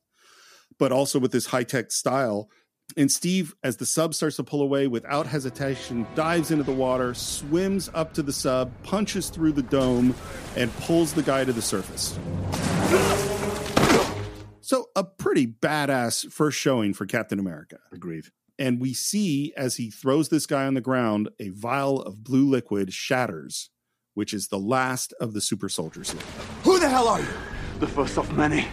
but 0.80 0.92
also 0.92 1.20
with 1.20 1.32
this 1.32 1.48
high 1.48 1.64
tech 1.64 1.92
style. 1.92 2.50
And 2.98 3.10
Steve, 3.12 3.56
as 3.64 3.78
the 3.78 3.86
sub 3.86 4.14
starts 4.14 4.36
to 4.36 4.44
pull 4.44 4.62
away 4.62 4.88
without 4.88 5.26
hesitation, 5.26 6.06
dives 6.16 6.52
into 6.52 6.64
the 6.64 6.74
water, 6.74 7.14
swims 7.14 7.90
up 7.94 8.14
to 8.16 8.22
the 8.22 8.34
sub, 8.34 8.72
punches 8.84 9.30
through 9.30 9.54
the 9.54 9.64
dome, 9.64 10.14
and 10.58 10.76
pulls 10.80 11.14
the 11.14 11.24
guy 11.24 11.46
to 11.46 11.54
the 11.54 11.62
surface. 11.62 12.18
So, 14.64 14.88
a 14.96 15.04
pretty 15.04 15.46
badass 15.46 16.32
first 16.32 16.58
showing 16.58 16.94
for 16.94 17.06
Captain 17.06 17.38
America. 17.38 17.80
Agreed. 17.92 18.28
And 18.58 18.80
we 18.80 18.94
see 18.94 19.52
as 19.58 19.76
he 19.76 19.90
throws 19.90 20.30
this 20.30 20.46
guy 20.46 20.66
on 20.66 20.74
the 20.74 20.80
ground, 20.80 21.28
a 21.38 21.50
vial 21.50 22.02
of 22.02 22.24
blue 22.24 22.50
liquid 22.50 22.94
shatters, 22.94 23.70
which 24.14 24.34
is 24.34 24.48
the 24.48 24.58
last 24.58 25.14
of 25.20 25.34
the 25.34 25.42
super 25.42 25.68
soldiers 25.68 26.12
here. 26.12 26.22
Who 26.64 26.80
the 26.80 26.88
hell 26.88 27.10
are 27.10 27.20
you? 27.20 27.28
The 27.80 27.88
first 27.88 28.18
of 28.18 28.32
many. 28.38 28.66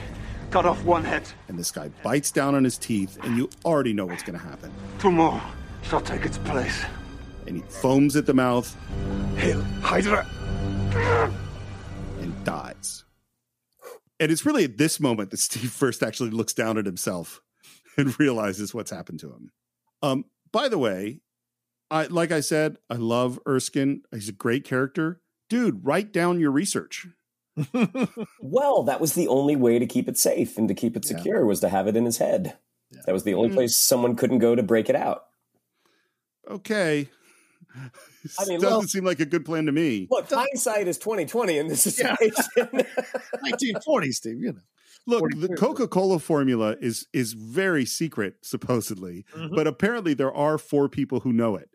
Cut 0.52 0.64
off 0.64 0.84
one 0.84 1.02
head. 1.02 1.24
And 1.48 1.58
this 1.58 1.72
guy 1.72 1.88
bites 2.04 2.30
down 2.30 2.54
on 2.54 2.62
his 2.62 2.78
teeth, 2.78 3.18
and 3.24 3.36
you 3.36 3.50
already 3.64 3.92
know 3.92 4.06
what's 4.06 4.22
going 4.22 4.38
to 4.38 4.44
happen. 4.44 4.72
Two 5.00 5.10
more 5.10 5.42
shall 5.82 6.00
take 6.00 6.24
its 6.24 6.38
place. 6.38 6.84
And 7.48 7.56
he 7.56 7.62
foams 7.62 8.14
at 8.14 8.26
the 8.26 8.34
mouth 8.34 8.76
Hail 9.38 9.60
Hydra! 9.82 10.24
and 12.20 12.44
dies. 12.44 13.04
And 14.20 14.30
it's 14.30 14.44
really 14.46 14.64
at 14.64 14.76
this 14.78 15.00
moment 15.00 15.30
that 15.30 15.38
Steve 15.40 15.72
first 15.72 16.02
actually 16.02 16.30
looks 16.30 16.52
down 16.52 16.78
at 16.78 16.86
himself 16.86 17.40
and 17.96 18.18
realizes 18.20 18.72
what's 18.74 18.90
happened 18.90 19.18
to 19.20 19.30
him. 19.32 19.50
Um, 20.02 20.24
by 20.52 20.68
the 20.68 20.78
way, 20.78 21.20
I 21.90 22.04
like 22.06 22.30
I 22.30 22.40
said, 22.40 22.76
I 22.88 22.94
love 22.94 23.40
Erskine. 23.48 24.02
He's 24.12 24.28
a 24.28 24.32
great 24.32 24.62
character. 24.64 25.20
Dude, 25.48 25.84
write 25.84 26.12
down 26.12 26.38
your 26.38 26.52
research. 26.52 27.06
Well, 28.40 28.84
that 28.84 29.00
was 29.00 29.14
the 29.14 29.28
only 29.28 29.54
way 29.56 29.78
to 29.78 29.86
keep 29.86 30.08
it 30.08 30.16
safe 30.16 30.56
and 30.56 30.66
to 30.68 30.74
keep 30.74 30.96
it 30.96 31.04
secure 31.04 31.44
was 31.44 31.60
to 31.60 31.68
have 31.68 31.86
it 31.88 31.96
in 31.96 32.04
his 32.04 32.18
head. 32.18 32.56
That 33.06 33.12
was 33.12 33.24
the 33.24 33.34
only 33.34 33.50
Mm. 33.50 33.54
place 33.54 33.76
someone 33.76 34.16
couldn't 34.16 34.38
go 34.38 34.54
to 34.54 34.62
break 34.62 34.88
it 34.88 34.96
out. 34.96 35.24
Okay. 36.48 37.08
I 38.38 38.44
mean, 38.46 38.56
it 38.56 38.60
doesn't 38.62 38.78
well- 38.78 38.82
seem 38.82 39.04
like 39.04 39.20
a 39.20 39.26
good 39.26 39.44
plan 39.44 39.66
to 39.66 39.72
me. 39.72 40.06
Look, 40.10 40.30
hindsight 40.30 40.88
is 40.88 40.98
twenty 40.98 41.26
twenty 41.26 41.58
in 41.58 41.68
this 41.68 41.82
situation. 41.82 42.34
1940, 42.56 44.12
Steve. 44.12 44.40
You 44.40 44.52
know. 44.52 44.60
Look, 45.06 45.24
the. 45.34 45.48
Coca-Cola 45.56 46.18
formula 46.18 46.76
is 46.80 47.06
is 47.12 47.32
very 47.32 47.86
secret, 47.86 48.34
supposedly, 48.42 49.24
Mhm. 49.34 49.54
but 49.56 49.66
apparently 49.66 50.12
there 50.14 50.32
are 50.32 50.58
four 50.58 50.88
people 50.90 51.20
who 51.20 51.32
know 51.32 51.56
it, 51.56 51.70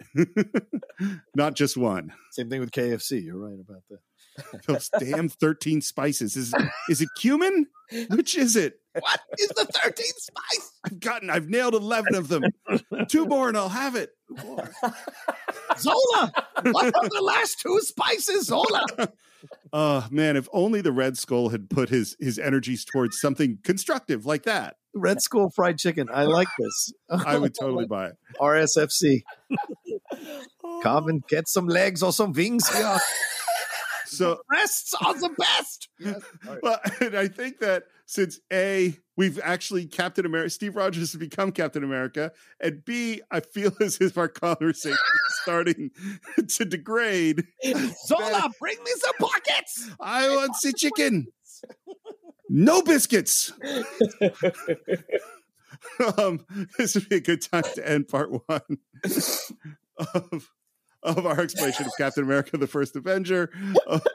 not 1.36 1.56
just 1.56 1.76
one. 1.76 2.14
Same 2.32 2.50
thing 2.50 2.60
with 2.60 2.72
KFC. 2.72 3.24
You're 3.24 3.38
right 3.38 3.60
about 3.60 3.82
that. 3.90 4.66
Those 4.68 4.90
damn 5.00 5.30
thirteen 5.30 5.82
spices. 5.82 6.36
Is 6.36 6.54
is 6.90 7.02
it 7.02 7.10
cumin? 7.18 7.66
Which 8.10 8.36
is 8.38 8.56
it? 8.56 8.80
What 9.00 9.20
is 9.38 9.50
the 9.50 9.66
13th 9.66 10.20
spice? 10.20 10.72
I've 10.86 11.00
gotten, 11.00 11.30
I've 11.30 11.50
nailed 11.50 11.76
11 11.76 12.16
of 12.16 12.28
them. 12.28 12.44
Two 13.08 13.26
more 13.28 13.48
and 13.48 13.58
I'll 13.58 13.70
have 13.70 13.96
it. 13.96 14.12
Zola! 15.78 16.32
What 16.64 16.86
are 16.96 17.10
the 17.10 17.22
last 17.22 17.60
two 17.60 17.80
spices, 17.82 18.48
Zola? 18.48 18.86
Uh 19.72 20.02
man, 20.10 20.38
if 20.38 20.48
only 20.54 20.82
the 20.82 20.92
Red 20.92 21.18
Skull 21.20 21.50
had 21.50 21.70
put 21.70 21.90
his 21.90 22.16
his 22.20 22.40
energies 22.40 22.84
towards 22.84 23.20
something 23.20 23.60
constructive 23.64 24.26
like 24.26 24.44
that. 24.44 24.78
Red 24.96 25.22
Skull 25.22 25.52
fried 25.52 25.78
chicken. 25.78 26.08
I 26.12 26.24
like 26.24 26.48
this. 26.58 26.94
I 27.10 27.38
would 27.38 27.54
totally 27.54 27.86
buy 27.86 28.08
it. 28.08 28.16
RSFC. 28.40 29.24
Come 30.82 31.10
and 31.10 31.28
get 31.28 31.48
some 31.48 31.68
legs 31.68 32.02
or 32.02 32.12
some 32.12 32.32
wings 32.32 32.68
here. 32.76 32.98
So 34.16 34.40
breasts 34.48 34.94
are 35.04 35.14
the 35.14 35.30
best. 35.38 35.90
well, 36.64 36.80
and 37.02 37.16
I 37.16 37.28
think 37.28 37.60
that 37.60 37.86
since 38.06 38.40
A, 38.54 38.96
we've 39.18 39.40
actually 39.44 39.88
Captain 39.88 40.26
America, 40.26 40.52
Steve 40.52 40.76
Rogers 40.76 41.12
has 41.12 41.20
become 41.20 41.52
Captain 41.52 41.84
America, 41.84 42.32
and 42.60 42.86
B, 42.86 43.22
I 43.32 43.40
feel 43.40 43.72
as 43.82 43.98
if 44.00 44.18
our 44.18 44.28
conversation 44.28 44.94
is 44.94 45.40
starting 45.42 45.92
to 46.48 46.66
degrade. 46.66 47.48
Zola, 48.06 48.52
bring 48.60 48.78
me 48.84 48.92
some 48.98 49.16
pockets. 49.20 49.90
I 50.00 50.30
want 50.30 50.54
the 50.62 50.74
chicken. 50.74 51.28
No 52.48 52.82
biscuits. 52.84 53.52
um, 56.18 56.46
this 56.78 56.96
would 56.96 57.10
be 57.10 57.16
a 57.16 57.22
good 57.22 57.42
time 57.42 57.64
to 57.74 57.90
end 57.90 58.08
part 58.08 58.32
one 58.48 58.78
of, 59.98 60.52
of 61.06 61.26
our 61.26 61.40
explanation 61.40 61.86
of 61.86 61.92
Captain 61.98 62.24
America: 62.24 62.58
The 62.58 62.68
First 62.68 62.96
Avenger. 62.96 63.52
Of, 63.88 64.06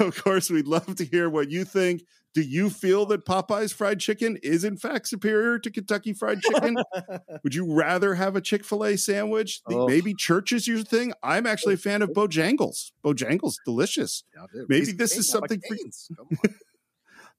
of 0.00 0.22
course, 0.22 0.50
we'd 0.50 0.66
love 0.66 0.94
to 0.96 1.04
hear 1.04 1.28
what 1.28 1.50
you 1.50 1.64
think. 1.64 2.02
Do 2.34 2.42
you 2.42 2.68
feel 2.68 3.06
that 3.06 3.24
Popeye's 3.24 3.72
fried 3.72 4.00
chicken 4.00 4.38
is 4.42 4.64
in 4.64 4.76
fact 4.76 5.06
superior 5.06 5.56
to 5.60 5.70
Kentucky 5.70 6.12
Fried 6.12 6.42
Chicken? 6.42 6.76
Would 7.44 7.54
you 7.54 7.72
rather 7.72 8.14
have 8.14 8.34
a 8.34 8.40
Chick 8.40 8.64
Fil 8.64 8.84
A 8.84 8.96
sandwich? 8.96 9.60
Oh. 9.70 9.86
Maybe 9.86 10.14
church 10.14 10.50
is 10.50 10.66
your 10.66 10.82
thing. 10.82 11.12
I'm 11.22 11.46
actually 11.46 11.74
a 11.74 11.78
fan 11.78 12.02
of 12.02 12.10
Bojangles. 12.14 12.90
Bojangles, 13.04 13.54
delicious. 13.64 14.24
Maybe 14.68 14.90
this 14.90 15.16
is 15.16 15.28
something 15.28 15.60
for 15.68 15.76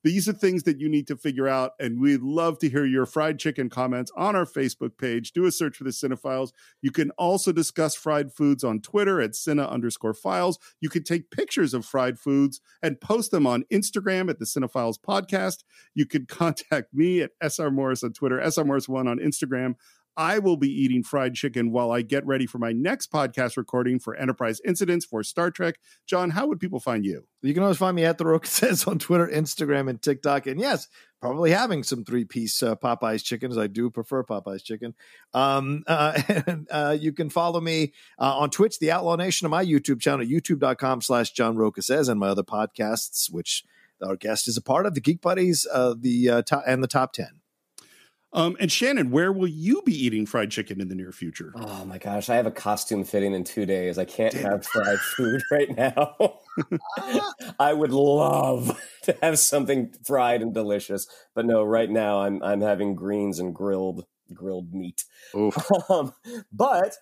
these 0.06 0.30
are 0.30 0.34
things 0.34 0.64
that 0.64 0.80
you 0.80 0.88
need 0.88 1.08
to 1.08 1.18
figure 1.18 1.48
out. 1.48 1.72
And 1.80 2.00
we'd 2.00 2.22
love 2.22 2.60
to 2.60 2.70
hear 2.70 2.86
your 2.86 3.08
fried 3.08 3.40
chicken 3.40 3.72
comments 3.72 4.12
on 4.16 4.36
our 4.36 4.46
Facebook 4.46 5.00
page. 5.00 5.32
Do 5.32 5.46
a 5.46 5.52
search 5.52 5.78
for 5.78 5.84
the 5.84 5.90
Cine-Files. 5.90 6.54
You 6.80 6.92
can 6.92 7.10
also 7.18 7.52
discuss 7.52 7.96
fried 7.96 8.32
foods 8.32 8.64
on 8.64 8.82
Twitter 8.82 9.20
at 9.20 9.32
Cine 9.32 9.68
underscore 9.68 10.14
files. 10.14 10.60
You 10.80 10.90
can 10.90 11.04
take 11.04 11.32
pictures 11.32 11.74
of 11.74 11.88
fried 11.88 12.20
foods 12.20 12.62
and 12.84 13.02
post 13.02 13.32
them 13.32 13.48
on 13.48 13.66
Instagram 13.74 14.30
at 14.30 14.38
the 14.38 14.46
Cine-Files 14.46 15.00
podcast. 15.00 15.64
You 15.96 16.06
can 16.06 16.26
contact 16.28 16.94
me 16.94 17.22
at 17.22 17.32
SR 17.42 17.72
Morris 17.72 18.04
on 18.04 18.14
Twitter, 18.14 18.40
SR 18.40 18.64
Morris1 18.64 19.10
on 19.10 19.18
Instagram. 19.18 19.74
I 20.18 20.40
will 20.40 20.58
be 20.58 20.70
eating 20.70 21.04
fried 21.04 21.36
chicken 21.36 21.72
while 21.72 21.92
I 21.92 22.02
get 22.02 22.26
ready 22.26 22.46
for 22.46 22.58
my 22.58 22.72
next 22.72 23.12
podcast 23.12 23.58
recording 23.58 24.00
for 24.00 24.16
Enterprise 24.16 24.62
Incidents 24.66 25.06
for 25.06 25.24
Star 25.24 25.52
Trek. 25.52 25.76
John, 26.06 26.30
how 26.30 26.48
would 26.48 26.60
people 26.60 26.80
find 26.80 27.06
you? 27.06 27.26
You 27.42 27.54
can 27.54 27.64
always 27.64 27.78
find 27.78 27.96
me 27.96 28.06
at 28.06 28.18
the 28.18 28.26
Rocha 28.26 28.48
says 28.50 28.86
on 28.86 29.00
Twitter, 29.00 29.28
Instagram, 29.28 29.90
and 29.90 30.02
TikTok. 30.02 30.48
And 30.48 30.60
yes, 30.60 30.88
probably 31.22 31.52
having 31.52 31.84
some 31.84 32.04
three 32.06 32.24
piece 32.24 32.64
uh, 32.64 32.76
Popeyes 32.76 33.24
chicken, 33.24 33.52
as 33.52 33.58
I 33.58 33.68
do 33.68 33.90
prefer 33.90 34.24
Popeyes 34.24 34.64
chicken. 34.64 34.94
Um, 35.34 35.84
uh, 35.88 36.22
and 36.28 36.68
uh, 36.72 36.98
you 37.00 37.12
can 37.12 37.30
follow 37.30 37.60
me 37.60 37.94
uh, 38.18 38.38
on 38.38 38.50
Twitch, 38.50 38.80
The 38.80 38.92
Outlaw 38.92 39.16
Nation, 39.18 39.46
on 39.46 39.52
my 39.52 39.66
YouTube 39.66 40.00
channel, 40.02 40.26
youtube.com 40.26 41.02
slash 41.02 41.32
John 41.32 41.58
Rocha 41.58 41.82
says, 41.82 42.08
and 42.08 42.20
my 42.20 42.30
other 42.30 42.44
podcasts, 42.44 43.32
which 43.32 43.64
our 44.06 44.16
guest 44.16 44.48
is 44.48 44.58
a 44.58 44.62
part 44.62 44.86
of, 44.86 44.94
the 44.94 45.02
Geek 45.02 45.22
Buddies, 45.22 45.68
uh, 45.72 45.96
the 45.98 46.30
uh, 46.30 46.42
top, 46.42 46.64
and 46.68 46.84
the 46.84 46.88
top 46.88 47.14
10. 47.14 47.42
Um, 48.36 48.58
and 48.60 48.70
Shannon, 48.70 49.12
where 49.12 49.32
will 49.32 49.48
you 49.48 49.82
be 49.84 49.94
eating 49.94 50.26
fried 50.26 50.52
chicken 50.52 50.82
in 50.82 50.90
the 50.90 50.96
near 50.96 51.14
future? 51.14 51.54
Oh 51.56 51.86
my 51.86 51.98
gosh, 51.98 52.30
I 52.30 52.36
have 52.36 52.46
a 52.46 52.52
costume 52.52 53.06
fitting 53.06 53.34
in 53.34 53.46
two 53.46 53.66
days. 53.66 53.98
I 53.98 54.04
can't 54.04 54.34
have 54.34 54.66
fried 54.66 55.00
food 55.00 55.42
right 55.52 55.76
now. 55.76 56.40
I 57.60 57.72
would 57.72 57.92
love 57.92 58.78
to 59.04 59.18
have 59.22 59.40
something 59.40 59.94
fried 60.04 60.42
and 60.42 60.54
delicious, 60.54 61.08
but 61.34 61.46
no, 61.46 61.64
right 61.64 61.90
now 61.90 62.22
I'm 62.24 62.44
I'm 62.44 62.60
having 62.60 62.94
greens 62.94 63.40
and 63.40 63.56
grilled 63.56 64.06
grilled 64.34 64.74
meat. 64.74 65.06
Um, 65.90 66.14
but 66.52 66.98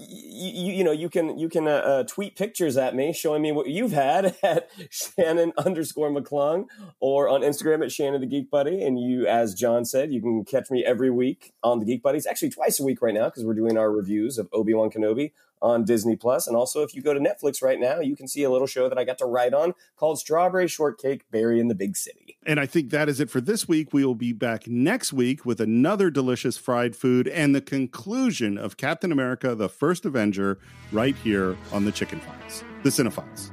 you, 0.00 0.72
you 0.72 0.84
know 0.84 0.92
you 0.92 1.08
can 1.08 1.38
you 1.38 1.48
can 1.48 1.66
uh, 1.66 1.70
uh, 1.70 2.02
tweet 2.04 2.36
pictures 2.36 2.76
at 2.76 2.94
me 2.94 3.12
showing 3.12 3.42
me 3.42 3.52
what 3.52 3.68
you've 3.68 3.92
had 3.92 4.36
at 4.42 4.68
Shannon 4.90 5.52
underscore 5.58 6.10
McClung 6.10 6.66
or 7.00 7.28
on 7.28 7.42
Instagram 7.42 7.84
at 7.84 7.92
Shannon 7.92 8.20
the 8.20 8.26
Geek 8.26 8.50
Buddy. 8.50 8.82
And 8.82 9.00
you, 9.00 9.26
as 9.26 9.54
John 9.54 9.84
said, 9.84 10.12
you 10.12 10.20
can 10.20 10.44
catch 10.44 10.70
me 10.70 10.84
every 10.84 11.10
week 11.10 11.52
on 11.62 11.80
the 11.80 11.86
Geek 11.86 12.02
Buddies. 12.02 12.26
Actually, 12.26 12.50
twice 12.50 12.80
a 12.80 12.84
week 12.84 13.02
right 13.02 13.14
now 13.14 13.26
because 13.26 13.44
we're 13.44 13.54
doing 13.54 13.76
our 13.76 13.90
reviews 13.90 14.38
of 14.38 14.48
Obi 14.52 14.74
Wan 14.74 14.90
Kenobi 14.90 15.32
on 15.62 15.84
Disney 15.84 16.16
Plus. 16.16 16.46
And 16.46 16.56
also, 16.56 16.82
if 16.82 16.94
you 16.94 17.02
go 17.02 17.14
to 17.14 17.20
Netflix 17.20 17.62
right 17.62 17.80
now, 17.80 18.00
you 18.00 18.16
can 18.16 18.28
see 18.28 18.42
a 18.42 18.50
little 18.50 18.66
show 18.66 18.88
that 18.88 18.98
I 18.98 19.04
got 19.04 19.18
to 19.18 19.26
write 19.26 19.54
on 19.54 19.74
called 19.96 20.18
Strawberry 20.18 20.68
Shortcake 20.68 21.30
Berry 21.30 21.60
in 21.60 21.68
the 21.68 21.74
Big 21.74 21.96
City. 21.96 22.36
And 22.46 22.60
I 22.60 22.66
think 22.66 22.90
that 22.90 23.08
is 23.08 23.20
it 23.20 23.30
for 23.30 23.40
this 23.40 23.66
week. 23.66 23.92
We 23.92 24.04
will 24.04 24.14
be 24.14 24.32
back 24.32 24.66
next 24.66 25.12
week 25.12 25.44
with 25.44 25.60
another 25.60 26.10
delicious 26.10 26.56
fried 26.56 26.94
food 26.94 27.28
and 27.28 27.54
the 27.54 27.60
conclusion 27.60 28.58
of 28.58 28.76
Captain 28.76 29.12
America, 29.12 29.54
the 29.54 29.68
First 29.68 30.04
Avenger, 30.04 30.58
right 30.92 31.16
here 31.16 31.56
on 31.72 31.84
the 31.84 31.92
Chicken 31.92 32.20
Files, 32.20 32.64
the 32.82 32.90
Cine-Files. 32.90 33.52